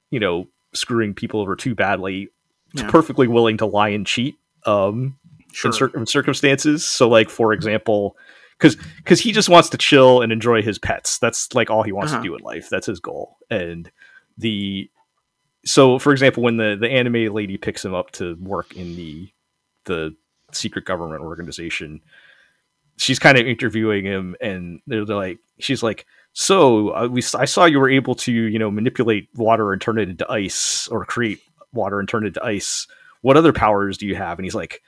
you 0.10 0.20
know 0.20 0.48
screwing 0.74 1.14
people 1.14 1.40
over 1.40 1.56
too 1.56 1.76
badly 1.76 2.30
Yeah. 2.74 2.90
perfectly 2.90 3.28
willing 3.28 3.58
to 3.58 3.66
lie 3.66 3.90
and 3.90 4.06
cheat 4.06 4.36
um 4.66 5.18
sure. 5.52 5.70
in 5.70 5.74
certain 5.74 6.06
circumstances 6.06 6.86
so 6.86 7.08
like 7.08 7.30
for 7.30 7.54
example 7.54 8.18
because 8.58 8.76
because 8.98 9.20
he 9.20 9.32
just 9.32 9.50
wants 9.50 9.70
to 9.70 9.78
chill 9.78 10.22
and 10.22 10.32
enjoy 10.32 10.62
his 10.62 10.80
pets 10.80 11.20
that's 11.20 11.54
like 11.54 11.70
all 11.70 11.84
he 11.84 11.92
wants 11.92 12.14
Uh-huh. 12.14 12.24
to 12.24 12.30
do 12.30 12.36
in 12.36 12.42
life 12.42 12.70
that's 12.70 12.88
his 12.88 13.00
goal 13.00 13.38
and 13.50 13.92
the 14.38 14.90
so 15.66 16.00
for 16.00 16.12
example 16.12 16.42
when 16.44 16.58
the 16.58 16.76
the 16.80 16.90
anime 16.90 17.34
lady 17.34 17.58
picks 17.58 17.84
him 17.86 17.94
up 17.94 18.12
to 18.12 18.36
work 18.42 18.76
in 18.76 18.96
the 18.96 19.30
the 19.86 20.16
secret 20.52 20.86
government 20.86 21.22
organization 21.22 22.02
she's 22.98 23.20
kind 23.20 23.38
of 23.38 23.46
interviewing 23.48 24.06
him 24.06 24.36
and 24.42 24.80
they're, 24.88 25.06
they're 25.06 25.16
like 25.16 25.40
she's 25.60 25.82
like 25.84 26.06
so 26.34 26.90
uh, 26.96 27.08
we 27.08 27.22
i 27.38 27.46
saw 27.46 27.66
you 27.66 27.80
were 27.80 27.90
able 27.90 28.16
to 28.16 28.32
you 28.32 28.58
know 28.60 28.70
manipulate 28.72 29.30
water 29.36 29.72
and 29.74 29.82
turn 29.82 29.98
it 30.00 30.10
into 30.10 30.30
ice 30.32 30.88
or 30.90 31.06
create 31.06 31.40
water 31.74 32.00
and 32.00 32.08
turn 32.08 32.24
it 32.24 32.28
into 32.28 32.44
ice 32.44 32.88
what 33.22 33.38
other 33.38 33.54
powers 33.54 33.98
do 33.98 34.06
you 34.08 34.16
have 34.16 34.38
and 34.40 34.46
he's 34.46 34.56
like 34.56 34.82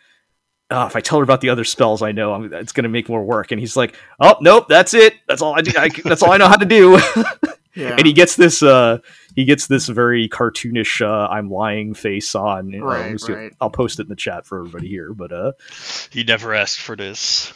oh, 0.71 0.87
if 0.87 0.95
I 0.95 0.99
tell 0.99 1.19
her 1.19 1.23
about 1.23 1.41
the 1.41 1.49
other 1.49 1.63
spells 1.63 2.01
I 2.01 2.11
know, 2.11 2.33
I'm, 2.33 2.51
it's 2.51 2.71
going 2.73 2.85
to 2.85 2.89
make 2.89 3.07
more 3.07 3.23
work. 3.23 3.51
And 3.51 3.59
he's 3.59 3.77
like, 3.77 3.95
oh, 4.19 4.35
nope, 4.41 4.65
that's 4.67 4.95
it. 4.95 5.13
That's 5.27 5.43
all 5.43 5.53
I 5.55 5.61
do. 5.61 5.71
I, 5.77 5.89
that's 6.03 6.23
all 6.23 6.31
I 6.31 6.37
know 6.37 6.47
how 6.47 6.57
to 6.57 6.65
do. 6.65 6.93
yeah 7.75 7.95
and 7.95 8.03
he 8.07 8.13
gets 8.13 8.35
this, 8.35 8.63
uh, 8.63 8.97
he 9.35 9.45
gets 9.45 9.67
this 9.67 9.87
very 9.87 10.27
cartoonish, 10.27 11.05
uh, 11.05 11.27
I'm 11.29 11.51
lying 11.51 11.93
face 11.93 12.33
on. 12.33 12.73
Uh, 12.73 12.83
Right, 12.83 13.01
let 13.01 13.11
me 13.11 13.17
see- 13.19 13.33
right. 13.33 13.53
I'll 13.61 13.69
post 13.69 13.99
it 13.99 14.03
in 14.03 14.09
the 14.09 14.15
chat 14.15 14.47
for 14.47 14.57
everybody 14.57 14.87
here. 14.87 15.13
But, 15.13 15.31
uh, 15.31 15.51
He 16.09 16.23
never 16.23 16.55
asked 16.55 16.81
for 16.81 16.95
this. 16.95 17.53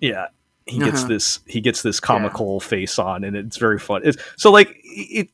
yeah, 0.00 0.26
he 0.64 0.78
gets 0.78 1.00
Uh-huh. 1.00 1.08
this, 1.08 1.40
he 1.48 1.60
gets 1.60 1.82
this 1.82 1.98
comical 1.98 2.60
face 2.60 2.96
on 2.96 3.24
and 3.24 3.36
it's 3.36 3.56
very 3.56 3.80
fun. 3.80 4.02
It's, 4.04 4.22
so 4.36 4.52
like 4.52 4.72
it, 4.84 5.30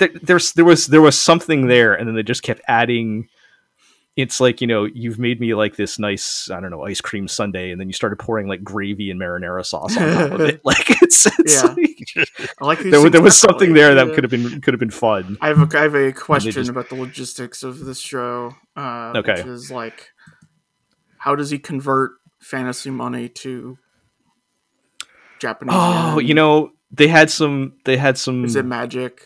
there, 0.00 0.10
there's, 0.20 0.52
there 0.54 0.64
was, 0.64 0.88
there 0.88 1.00
was 1.00 1.16
something 1.16 1.68
there 1.68 1.94
and 1.94 2.08
then 2.08 2.16
they 2.16 2.24
just 2.24 2.42
kept 2.42 2.60
adding, 2.66 3.28
it's 4.16 4.40
like 4.40 4.60
you 4.60 4.66
know 4.66 4.84
you've 4.84 5.20
made 5.20 5.40
me 5.40 5.54
like 5.54 5.76
this 5.76 5.98
nice 5.98 6.50
I 6.50 6.60
don't 6.60 6.70
know 6.70 6.84
ice 6.84 7.00
cream 7.00 7.28
sundae, 7.28 7.70
and 7.70 7.80
then 7.80 7.86
you 7.88 7.92
started 7.92 8.16
pouring 8.18 8.48
like 8.48 8.62
gravy 8.62 9.08
and 9.10 9.18
marinara 9.20 9.64
sauce 9.64 9.96
on 9.96 10.12
top 10.12 10.32
of 10.32 10.40
it. 10.40 10.60
Like 10.64 10.90
it's, 11.00 11.26
it's 11.38 11.62
Yeah. 11.62 11.70
like, 11.70 12.52
I 12.60 12.64
like 12.66 12.78
there, 12.80 13.00
was- 13.00 13.12
there 13.12 13.22
was 13.22 13.38
something 13.38 13.72
there 13.72 13.94
that 13.94 14.08
Yeah. 14.08 14.14
could 14.14 14.24
have 14.24 14.30
been 14.30 14.60
could 14.60 14.74
have 14.74 14.80
been 14.80 14.90
fun. 14.90 15.38
I 15.40 15.48
have 15.48 15.62
a, 15.74 15.78
I 15.78 15.82
have 15.82 15.94
a 15.94 16.12
question 16.12 16.50
just- 16.52 16.68
about 16.68 16.88
the 16.88 16.96
logistics 16.96 17.62
of 17.62 17.78
this 17.78 18.00
show. 18.00 18.52
Uh, 18.76 19.12
Okay. 19.16 19.34
Which 19.34 19.46
is 19.46 19.70
like, 19.70 20.10
how 21.18 21.36
does 21.36 21.50
he 21.50 21.58
convert 21.60 22.10
fantasy 22.40 22.90
money 22.90 23.28
to 23.28 23.78
Japanese? 25.38 25.72
Oh, 25.74 26.18
yen? 26.18 26.28
you 26.28 26.34
know 26.34 26.72
they 26.90 27.08
had 27.08 27.30
some 27.30 27.74
they 27.84 27.96
had 27.96 28.18
some 28.18 28.44
is 28.44 28.56
it 28.56 28.64
magic? 28.66 29.24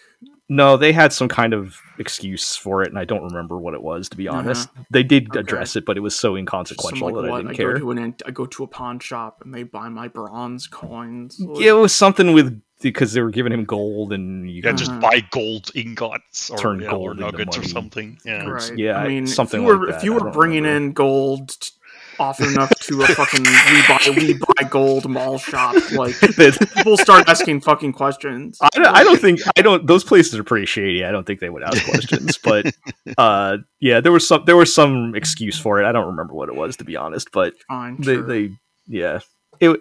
No, 0.49 0.76
they 0.76 0.92
had 0.92 1.12
some 1.12 1.28
kind 1.28 1.55
of 1.55 1.80
excuse 1.99 2.55
for 2.57 2.82
it, 2.82 2.88
and 2.88 2.99
I 2.99 3.05
don't 3.05 3.22
remember 3.24 3.59
what 3.59 3.74
it 3.74 3.82
was. 3.82 4.09
To 4.11 4.16
be 4.16 4.28
Uh-huh. 4.28 4.38
honest, 4.38 4.68
they 4.90 5.03
did 5.03 5.30
Okay. 5.30 5.40
address 5.40 5.76
it, 5.76 5.84
but 5.86 5.97
it 5.97 6.01
was 6.01 6.14
so 6.14 6.30
Some 6.30 6.38
inconsequential 6.38 7.07
like 7.09 7.14
that 7.16 7.24
I 7.24 7.30
what? 7.30 7.36
didn't 7.38 7.51
I 7.53 7.55
care. 7.55 7.72
go 7.74 7.78
to 7.78 7.90
an 7.92 8.14
I 8.26 8.30
go 8.30 8.47
to 8.47 8.64
a 8.64 8.66
pawn 8.66 8.99
shop 8.99 9.40
and 9.45 9.55
they 9.55 9.62
buy 9.62 9.88
my 9.88 10.09
bronze 10.09 10.66
coins. 10.66 11.40
Yeah, 11.57 11.70
it 11.70 11.72
was 11.78 11.95
something 11.95 12.32
with 12.32 12.61
because 12.82 13.14
they 13.14 13.22
were 13.22 13.30
giving 13.30 13.53
him 13.53 13.64
gold, 13.64 14.12
and 14.12 14.51
you 14.51 14.57
Yeah, 14.62 14.70
could 14.70 14.78
just 14.78 14.90
Uh-huh. 14.90 15.01
buy 15.01 15.20
gold 15.30 15.70
ingots 15.74 16.51
or, 16.51 16.59
Turn 16.59 16.80
yeah, 16.80 16.90
gold 16.90 17.07
or 17.07 17.11
into 17.12 17.24
nuggets 17.24 17.57
or 17.57 17.62
something. 17.62 18.18
Yeah. 18.26 18.47
right. 18.47 18.76
yeah, 18.76 18.99
I 18.99 19.09
mean, 19.09 19.26
something 19.26 19.61
if 19.62 19.66
you 19.66 19.78
were, 19.78 19.86
like 19.86 19.97
if 19.97 20.05
you 20.05 20.12
were 20.12 20.30
bringing 20.30 20.64
remember. 20.64 20.86
in 20.88 20.92
gold 20.92 21.59
t- 21.61 21.70
often 22.19 22.49
enough 22.49 22.71
to 22.81 23.03
a 23.03 23.07
fucking 23.07 23.43
we 23.43 23.83
buy 23.89 24.01
we 24.17 24.35
buy 24.35 24.69
gold 24.69 25.09
mall 25.09 25.39
shop, 25.39 25.75
like 25.93 26.19
That- 26.21 26.71
people 26.77 26.97
start 26.97 27.29
asking 27.29 27.61
fucking 27.62 27.93
questions. 27.93 28.59
I 28.62 28.69
don't, 28.75 28.87
I 28.87 29.05
don't 29.05 29.21
think 29.21 29.41
I 29.57 29.62
don't. 29.62 29.87
Those 29.87 30.05
places 30.05 30.39
are 30.39 30.45
pretty 30.45 30.67
shady. 30.67 31.05
I 31.05 31.11
don't 31.12 31.27
think 31.27 31.41
they 31.41 31.51
would 31.51 31.62
ask 31.62 31.85
questions, 31.85 32.39
but 32.39 32.67
uh, 33.19 33.59
yeah, 33.81 34.01
there 34.01 34.12
was 34.12 34.27
some 34.27 34.45
there 34.47 34.57
was 34.57 34.75
some 34.75 35.15
excuse 35.15 35.59
for 35.59 35.81
it. 35.83 35.87
I 35.87 35.93
don't 35.93 36.07
remember 36.09 36.35
what 36.35 36.49
it 36.49 36.55
was 36.55 36.77
to 36.79 36.85
be 36.85 36.97
honest, 36.97 37.31
but 37.33 37.55
Fine, 37.69 37.97
they, 38.01 38.15
sure. 38.15 38.23
they 38.23 38.51
yeah 38.87 39.21
it 39.61 39.81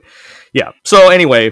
yeah. 0.54 0.72
So 0.86 1.10
anyway, 1.10 1.52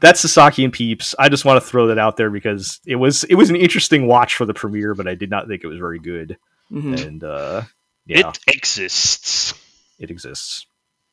that's 0.00 0.20
Sasaki 0.20 0.64
and 0.64 0.72
Peeps. 0.72 1.14
I 1.18 1.28
just 1.28 1.44
want 1.44 1.62
to 1.62 1.68
throw 1.68 1.88
that 1.88 1.98
out 1.98 2.16
there 2.16 2.30
because 2.30 2.80
it 2.86 2.96
was 2.96 3.24
it 3.24 3.34
was 3.34 3.50
an 3.50 3.56
interesting 3.56 4.06
watch 4.06 4.34
for 4.36 4.44
the 4.46 4.54
premiere, 4.54 4.94
but 4.94 5.08
I 5.08 5.14
did 5.14 5.30
not 5.30 5.48
think 5.48 5.64
it 5.64 5.66
was 5.66 5.78
very 5.78 5.98
good. 5.98 6.36
Mhm. 6.72 7.06
And 7.06 7.24
uh, 7.24 7.62
yeah, 8.06 8.28
It 8.28 8.38
exists. 8.54 9.54
It 9.98 10.10
exists. 10.10 10.66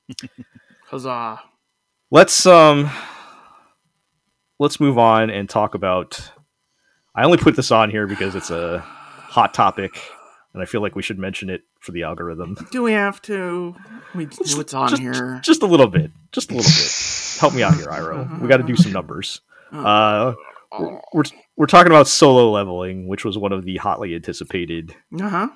Huzzah! 0.89 1.39
let's 2.11 2.45
um 2.45 2.89
let's 4.59 4.79
move 4.79 4.97
on 4.97 5.29
and 5.29 5.49
talk 5.49 5.75
about 5.75 6.32
i 7.15 7.23
only 7.23 7.38
put 7.38 7.55
this 7.55 7.71
on 7.71 7.89
here 7.89 8.05
because 8.07 8.36
it's 8.36 8.49
a 8.51 8.79
hot 8.79 9.53
topic 9.53 9.91
and 10.53 10.61
i 10.61 10.65
feel 10.65 10.82
like 10.82 10.93
we 10.95 11.01
should 11.01 11.17
mention 11.17 11.49
it 11.49 11.61
for 11.79 11.93
the 11.93 12.03
algorithm 12.03 12.55
Do 12.71 12.84
we 12.84 12.91
have 12.91 13.21
to? 13.23 13.73
We 14.13 14.25
do 14.25 14.57
what's 14.57 14.73
on 14.73 14.89
just, 14.89 15.01
here. 15.01 15.39
just 15.41 15.63
a 15.63 15.65
little 15.65 15.88
bit 15.88 16.11
just 16.34 16.51
a 16.51 16.55
little 16.55 16.69
bit 16.69 17.39
help 17.39 17.53
me 17.53 17.63
out 17.63 17.75
here 17.75 17.89
iro 17.89 18.29
we 18.41 18.47
got 18.49 18.57
to 18.57 18.63
do 18.63 18.75
some 18.75 18.91
numbers 18.91 19.39
uh 19.71 20.34
Oh. 20.73 21.01
we're, 21.11 21.23
we're 21.57 21.65
talking 21.65 21.91
about 21.91 22.07
solo 22.07 22.49
leveling 22.49 23.07
which 23.09 23.25
was 23.25 23.38
one 23.38 23.51
of 23.51 23.65
the 23.65 23.75
hotly 23.77 24.15
anticipated 24.15 24.95
Uh 25.19 25.27
huh. 25.29 25.47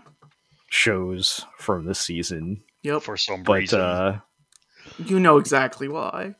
shows 0.69 1.45
from 1.57 1.85
this 1.85 1.99
season 1.99 2.63
Yep. 2.85 3.01
For 3.01 3.17
some 3.17 3.43
but 3.43 3.53
reason. 3.59 3.79
uh 3.81 4.19
You 4.97 5.19
know 5.19 5.37
exactly 5.37 5.87
why. 5.87 6.35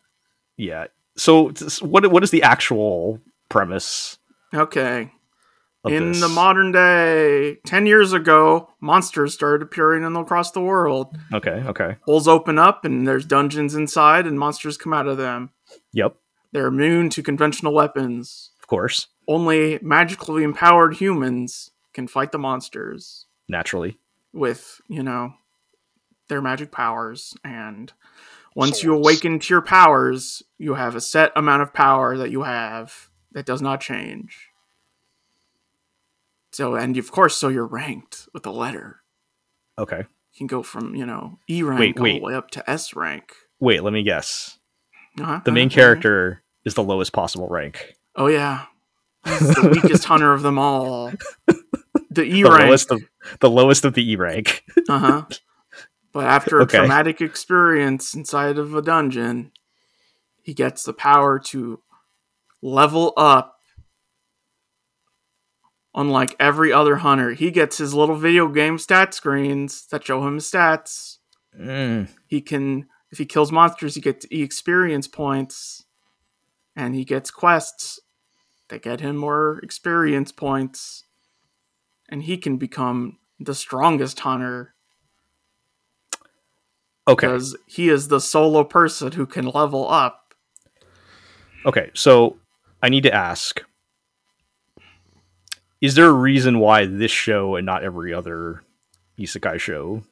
yeah 0.57 0.85
so 1.17 1.51
what 1.81 2.09
what 2.11 2.23
is 2.23 2.31
the 2.31 2.43
actual 2.43 3.19
premise 3.49 4.17
Okay. 4.53 5.11
of 5.83 5.91
In 5.91 6.11
this? 6.11 6.21
the 6.21 6.29
modern 6.29 6.71
day, 6.71 7.55
10 7.65 7.85
years 7.85 8.13
ago, 8.13 8.69
monsters 8.79 9.33
started 9.33 9.61
appearing 9.63 10.03
in 10.03 10.15
across 10.15 10.51
the 10.51 10.61
world. 10.61 11.07
okay 11.33 11.63
okay 11.71 11.97
Holes 12.05 12.27
open 12.27 12.57
up 12.59 12.85
and 12.85 13.07
there's 13.07 13.25
dungeons 13.25 13.75
inside 13.75 14.25
and 14.27 14.37
monsters 14.39 14.77
come 14.77 14.93
out 14.93 15.07
of 15.07 15.17
them. 15.17 15.49
yep 15.93 16.15
They're 16.51 16.67
immune 16.67 17.09
to 17.11 17.23
conventional 17.23 17.73
weapons. 17.73 18.51
of 18.61 18.67
course 18.67 19.07
Only 19.27 19.79
magically 19.81 20.43
empowered 20.43 20.95
humans 20.97 21.71
can 21.93 22.07
fight 22.07 22.31
the 22.31 22.37
monsters 22.39 23.25
naturally 23.47 23.97
with, 24.33 24.81
you 24.89 25.01
know, 25.03 25.33
their 26.28 26.41
magic 26.41 26.71
powers. 26.71 27.34
And 27.43 27.91
once 28.55 28.84
you 28.84 28.93
awaken 28.93 29.39
to 29.39 29.53
your 29.53 29.61
powers, 29.61 30.43
you 30.57 30.76
have 30.76 30.95
a 30.95 31.01
set 31.01 31.32
amount 31.36 31.61
of 31.61 31.73
power 31.73 32.17
that 32.17 32.32
you 32.32 32.43
have 32.43 33.09
that 33.34 33.45
does 33.45 33.61
not 33.61 33.82
change. 33.82 34.49
So, 36.51 36.76
and 36.76 36.97
of 36.97 37.11
course, 37.11 37.36
so 37.36 37.49
you're 37.49 37.65
ranked 37.67 38.28
with 38.34 38.45
a 38.45 38.51
letter. 38.51 39.01
okay 39.78 39.99
You 40.34 40.38
can 40.38 40.47
go 40.47 40.63
from, 40.63 40.95
you 40.95 41.05
know, 41.05 41.38
E 41.49 41.63
rank 41.63 41.80
Wait, 41.80 41.97
all 41.97 42.03
wait. 42.03 42.19
the 42.19 42.26
way 42.26 42.34
up 42.36 42.49
to 42.51 42.69
S 42.69 42.95
rank. 42.95 43.34
Wait, 43.59 43.84
let 43.84 43.91
me 43.93 44.03
guess. 44.03 44.57
Uh-huh, 45.19 45.41
The 45.43 45.51
main 45.51 45.67
uh-huh. 45.67 45.76
character 45.76 46.43
is 46.63 46.73
the 46.76 46.84
lowest 46.84 47.11
possible 47.13 47.47
rank. 47.49 47.95
Oh, 48.15 48.28
yeah. 48.28 48.65
The 49.23 49.69
weakest 49.82 50.03
hunter 50.11 50.32
of 50.34 50.41
them 50.43 50.57
all. 50.59 51.11
The 52.09 52.23
E 52.23 52.43
The 52.43 52.49
rank. 52.49 52.63
lowest 52.63 52.91
of 52.91 53.01
the 53.41 53.49
lowest 53.49 53.84
of 53.86 53.93
the 53.93 54.09
E 54.11 54.15
rank. 54.15 54.63
Uh 54.88 54.99
huh. 54.99 55.26
But 56.16 56.28
after 56.28 56.59
a 56.59 56.63
Okay. 56.63 56.78
traumatic 56.78 57.20
experience 57.20 58.13
inside 58.13 58.57
of 58.57 58.74
a 58.74 58.82
dungeon, 58.82 59.51
he 60.41 60.53
gets 60.53 60.84
the 60.84 60.93
power 60.93 61.39
to 61.39 61.84
level 62.61 63.11
up. 63.18 63.59
Unlike 65.93 66.38
every 66.39 66.72
other 66.72 66.95
hunter, 66.95 67.32
he 67.34 67.51
gets 67.51 67.80
his 67.80 67.93
little 67.93 68.16
video 68.16 68.47
game 68.47 68.78
stat 68.78 69.13
screens 69.13 69.88
that 69.88 70.05
show 70.05 70.26
him 70.26 70.36
his 70.36 70.49
stats. 70.49 71.18
Mm, 71.59 72.07
He 72.28 72.39
can, 72.39 72.88
if 73.11 73.18
he 73.18 73.26
kills 73.26 73.51
monsters, 73.51 73.95
he 73.95 74.01
gets 74.01 74.26
E 74.32 74.41
experience 74.41 75.09
points, 75.09 75.84
and 76.78 76.95
he 76.95 77.03
gets 77.03 77.30
quests 77.30 77.99
that 78.70 78.82
get 78.82 79.01
him 79.01 79.18
more 79.18 79.59
experience 79.63 80.32
points, 80.32 81.03
and 82.07 82.24
he 82.24 82.38
can 82.38 82.55
become 82.55 83.20
the 83.38 83.53
strongest 83.53 84.22
hunter 84.22 84.74
okay. 87.07 87.27
because 87.27 87.55
he 87.67 87.89
is 87.89 88.07
the 88.07 88.19
solo 88.19 88.63
person 88.63 89.11
who 89.13 89.25
can 89.25 89.47
level 89.47 89.89
up. 89.89 90.33
Okay. 91.65 91.91
So 91.93 92.37
I 92.81 92.89
need 92.89 93.03
to 93.03 93.13
ask: 93.13 93.63
Is 95.81 95.95
there 95.95 96.07
a 96.07 96.13
reason 96.13 96.59
why 96.59 96.85
this 96.85 97.11
show 97.11 97.55
and 97.55 97.65
not 97.65 97.83
every 97.83 98.13
other 98.13 98.61
isekai 99.19 99.59
show 99.59 100.03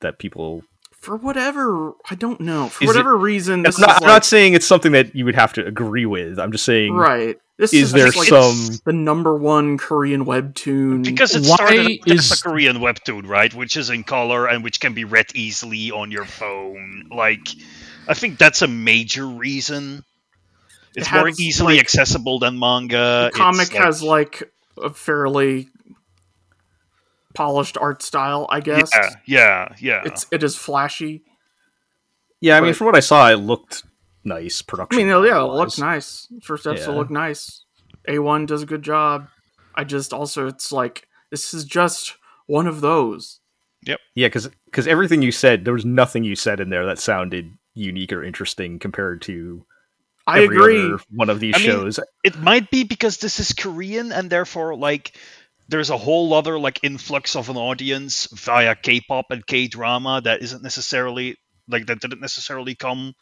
that 0.00 0.18
people? 0.18 0.62
For 0.92 1.16
whatever 1.16 1.92
I 2.08 2.14
don't 2.14 2.40
know, 2.40 2.68
for 2.68 2.86
whatever 2.86 3.16
reason, 3.16 3.62
this 3.62 3.76
I'm 3.76 3.82
not, 3.82 3.90
is 3.90 4.02
I'm 4.02 4.08
not 4.08 4.24
saying 4.24 4.54
it's 4.54 4.66
something 4.66 4.92
that 4.92 5.14
you 5.14 5.26
would 5.26 5.34
have 5.34 5.52
to 5.54 5.66
agree 5.66 6.06
with. 6.06 6.38
I'm 6.38 6.50
just 6.50 6.64
saying, 6.64 6.94
right. 6.94 7.38
This 7.56 7.72
is 7.72 7.82
is, 7.84 7.92
there 7.92 8.06
like 8.10 8.28
some? 8.28 8.80
the 8.84 8.92
number 8.92 9.36
one 9.36 9.78
Korean 9.78 10.24
webtoon? 10.24 11.04
because 11.04 11.36
it 11.36 11.42
Why 11.46 11.54
started 11.54 12.00
as 12.10 12.32
is- 12.32 12.40
a 12.40 12.42
Korean 12.42 12.78
webtoon, 12.78 13.28
right? 13.28 13.52
Which 13.54 13.76
is 13.76 13.90
in 13.90 14.02
color 14.02 14.48
and 14.48 14.64
which 14.64 14.80
can 14.80 14.92
be 14.94 15.04
read 15.04 15.26
easily 15.36 15.90
on 15.92 16.10
your 16.10 16.24
phone. 16.24 17.08
Like, 17.14 17.46
I 18.08 18.14
think 18.14 18.38
that's 18.38 18.62
a 18.62 18.66
major 18.66 19.24
reason. 19.26 20.04
It's 20.96 21.10
more 21.12 21.26
has, 21.28 21.40
easily 21.40 21.74
like- 21.74 21.82
accessible 21.84 22.40
than 22.40 22.58
manga. 22.58 23.30
the 23.32 23.38
comic 23.38 23.68
It's, 23.68 23.76
has 23.76 24.02
like 24.02 24.42
a 24.82 24.90
fairly 24.90 25.68
polished 27.34 27.76
art 27.78 28.02
style, 28.02 28.46
I 28.50 28.60
guess. 28.60 28.90
yeah, 28.94 29.10
yeah, 29.26 29.74
yeah. 29.80 30.02
It's 30.04 30.26
it 30.32 30.42
is 30.42 30.56
flashy. 30.56 31.22
Yeah, 32.40 32.56
I 32.56 32.60
mean, 32.60 32.74
from 32.74 32.86
what 32.86 32.96
I 32.96 33.00
saw, 33.00 33.30
it 33.30 33.36
looked 33.36 33.84
nice. 34.24 34.62
Production. 34.62 35.00
I 35.00 35.04
mean, 35.14 35.24
yeah, 35.26 35.40
it 35.40 35.52
looks 35.52 35.78
nice. 35.78 36.28
First 36.42 36.66
episode 36.66 36.92
Yeah. 36.92 36.98
looked 36.98 37.10
nice. 37.10 37.64
A1 38.08 38.46
does 38.46 38.62
a 38.62 38.66
good 38.66 38.82
job. 38.82 39.28
I 39.74 39.84
just 39.84 40.12
also 40.12 40.46
it's 40.46 40.70
like 40.72 41.08
this 41.30 41.52
is 41.54 41.64
just 41.64 42.16
one 42.46 42.66
of 42.66 42.80
those. 42.80 43.40
Yep. 43.86 44.00
Yeah, 44.14 44.26
because 44.28 44.48
because 44.66 44.86
everything 44.86 45.22
you 45.22 45.32
said, 45.32 45.64
there 45.64 45.74
was 45.74 45.84
nothing 45.84 46.24
you 46.24 46.36
said 46.36 46.60
in 46.60 46.70
there 46.70 46.86
that 46.86 46.98
sounded 46.98 47.52
unique 47.74 48.12
or 48.12 48.22
interesting 48.22 48.78
compared 48.78 49.20
to 49.22 49.64
I 50.26 50.42
every 50.42 50.56
agree. 50.56 50.84
other 50.86 50.98
one 51.10 51.28
of 51.28 51.40
these 51.40 51.54
I 51.56 51.58
mean, 51.58 51.66
shows. 51.66 52.00
it 52.22 52.38
might 52.38 52.70
be 52.70 52.84
because 52.84 53.18
this 53.18 53.40
is 53.40 53.52
Korean 53.52 54.12
and 54.12 54.30
therefore 54.30 54.76
like 54.76 55.16
there's 55.68 55.90
a 55.90 55.98
whole 55.98 56.32
other 56.34 56.58
like 56.58 56.80
influx 56.82 57.36
of 57.36 57.48
an 57.50 57.56
audience 57.56 58.28
via 58.32 58.74
K-pop 58.74 59.26
and 59.30 59.46
K-drama 59.46 60.20
that 60.24 60.42
isn't 60.42 60.62
necessarily 60.62 61.36
like 61.68 61.86
that 61.86 62.00
didn't 62.00 62.20
necessarily 62.20 62.74
come 62.74 63.14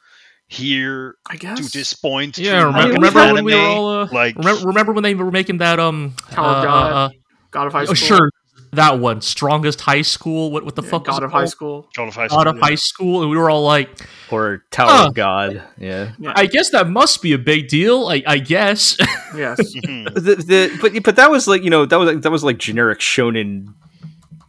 here 0.52 1.16
I 1.28 1.36
guess. 1.36 1.58
to 1.70 1.78
this 1.78 1.92
point. 1.94 2.38
Yeah, 2.38 2.60
through 2.60 2.72
remember, 2.72 3.00
manga 3.00 3.06
remember 3.22 3.34
when 3.34 3.44
we 3.44 3.54
were 3.54 3.60
all 3.60 3.88
uh, 4.02 4.08
like 4.12 4.36
remember, 4.36 4.66
remember 4.66 4.92
when 4.92 5.02
they 5.04 5.14
were 5.14 5.30
making 5.30 5.58
that 5.58 5.80
um 5.80 6.14
Tower 6.30 6.46
uh, 6.58 6.62
God, 6.64 6.92
uh, 6.92 7.10
God 7.50 7.66
of 7.68 7.72
High 7.72 7.80
uh, 7.82 7.86
School. 7.86 7.92
oh, 7.92 7.94
sure 8.18 8.30
that 8.74 8.98
one 9.00 9.20
strongest 9.20 9.82
high 9.82 10.00
school 10.00 10.50
what 10.50 10.64
what 10.64 10.74
the 10.76 10.82
Yeah, 10.82 10.88
fuck 10.90 11.04
God 11.04 11.22
of 11.22 11.30
High? 11.32 11.44
School. 11.44 11.88
God 11.94 12.08
of 12.08 12.14
High 12.14 12.28
God 12.28 12.46
of 12.46 12.56
School, 12.56 12.62
High 12.62 12.74
School 12.76 13.20
and 13.22 13.30
we 13.30 13.36
were 13.36 13.50
all 13.50 13.64
like 13.64 13.90
or 14.30 14.62
Tower 14.70 14.88
Huh. 14.90 15.06
of 15.08 15.14
God. 15.14 15.62
Yeah. 15.78 16.12
Yeah. 16.18 16.32
I 16.34 16.46
guess 16.46 16.70
that 16.70 16.88
must 16.88 17.20
be 17.22 17.32
a 17.34 17.38
big 17.38 17.68
deal 17.68 18.08
I, 18.08 18.22
I 18.26 18.38
guess 18.38 18.96
yes. 19.36 19.58
Mhm. 19.84 20.14
The, 20.14 20.34
the 20.36 20.78
but 20.80 21.02
but 21.02 21.16
that 21.16 21.30
was 21.30 21.46
like 21.48 21.62
you 21.64 21.70
know 21.70 21.84
that 21.86 21.98
was 21.98 22.20
that 22.22 22.30
was 22.30 22.42
like 22.44 22.58
generic 22.58 23.00
shonen 23.00 23.74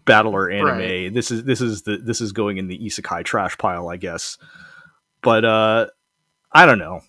battler 0.06 0.50
anime. 0.50 0.68
Right. 0.80 1.14
This 1.14 1.32
is 1.32 1.44
this 1.44 1.60
is 1.62 1.82
the 1.84 1.98
this 1.98 2.22
is 2.22 2.32
going 2.32 2.58
in 2.58 2.68
the 2.68 2.78
isekai 2.78 3.24
trash 3.26 3.58
pile, 3.58 3.88
I 3.90 3.98
guess. 3.98 4.38
But 5.24 5.46
uh 5.46 5.88
I 6.52 6.66
don't 6.66 6.80
know. 6.80 7.02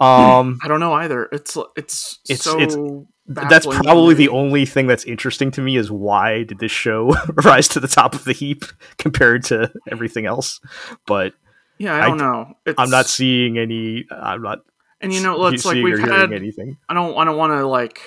Um 0.00 0.58
I 0.62 0.68
don't 0.68 0.80
know 0.80 0.92
either. 0.94 1.28
It's 1.32 1.56
it's 1.76 2.18
It's- 2.28 2.42
so 2.42 2.58
it's- 2.60 2.76
that's 3.28 3.66
probably 3.66 4.14
the 4.14 4.28
only 4.28 4.64
thing 4.66 4.86
that's 4.86 5.02
interesting 5.04 5.50
to 5.52 5.60
me 5.60 5.76
is 5.76 5.90
why 5.90 6.44
did 6.44 6.60
this 6.60 6.70
show 6.70 7.12
rise 7.44 7.66
to 7.68 7.80
the 7.80 7.88
top 7.88 8.14
of 8.14 8.22
the 8.24 8.32
heap 8.32 8.64
compared 8.98 9.42
to 9.46 9.72
everything 9.90 10.26
else. 10.26 10.60
But 11.08 11.32
Yeah, 11.78 11.94
I 11.94 12.04
I 12.04 12.08
don't 12.08 12.18
d- 12.18 12.24
know. 12.24 12.54
It's, 12.66 12.78
I'm 12.78 12.88
not 12.90 13.06
seeing 13.06 13.58
any 13.58 14.04
I'm 14.12 14.42
not 14.42 14.60
And 15.00 15.12
you 15.12 15.22
know, 15.22 15.44
it's 15.46 15.64
like 15.64 15.82
we've 15.82 15.98
had. 15.98 16.32
anything. 16.32 16.76
I 16.88 16.94
don't. 16.94 17.16
I 17.18 17.24
don't 17.24 17.36
want 17.36 17.52
to 17.52 17.66
like 17.66 18.00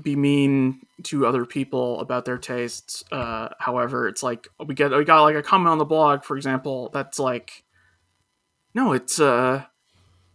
be 0.00 0.14
mean 0.16 0.81
to 1.04 1.26
other 1.26 1.44
people 1.44 2.00
about 2.00 2.24
their 2.24 2.38
tastes. 2.38 3.02
Uh, 3.10 3.48
however, 3.58 4.06
it's 4.08 4.22
like 4.22 4.48
we 4.64 4.74
get 4.74 4.90
we 4.92 5.04
got 5.04 5.22
like 5.22 5.36
a 5.36 5.42
comment 5.42 5.68
on 5.70 5.78
the 5.78 5.84
blog, 5.84 6.24
for 6.24 6.36
example, 6.36 6.90
that's 6.92 7.18
like, 7.18 7.64
no, 8.74 8.92
it's 8.92 9.20
uh, 9.20 9.64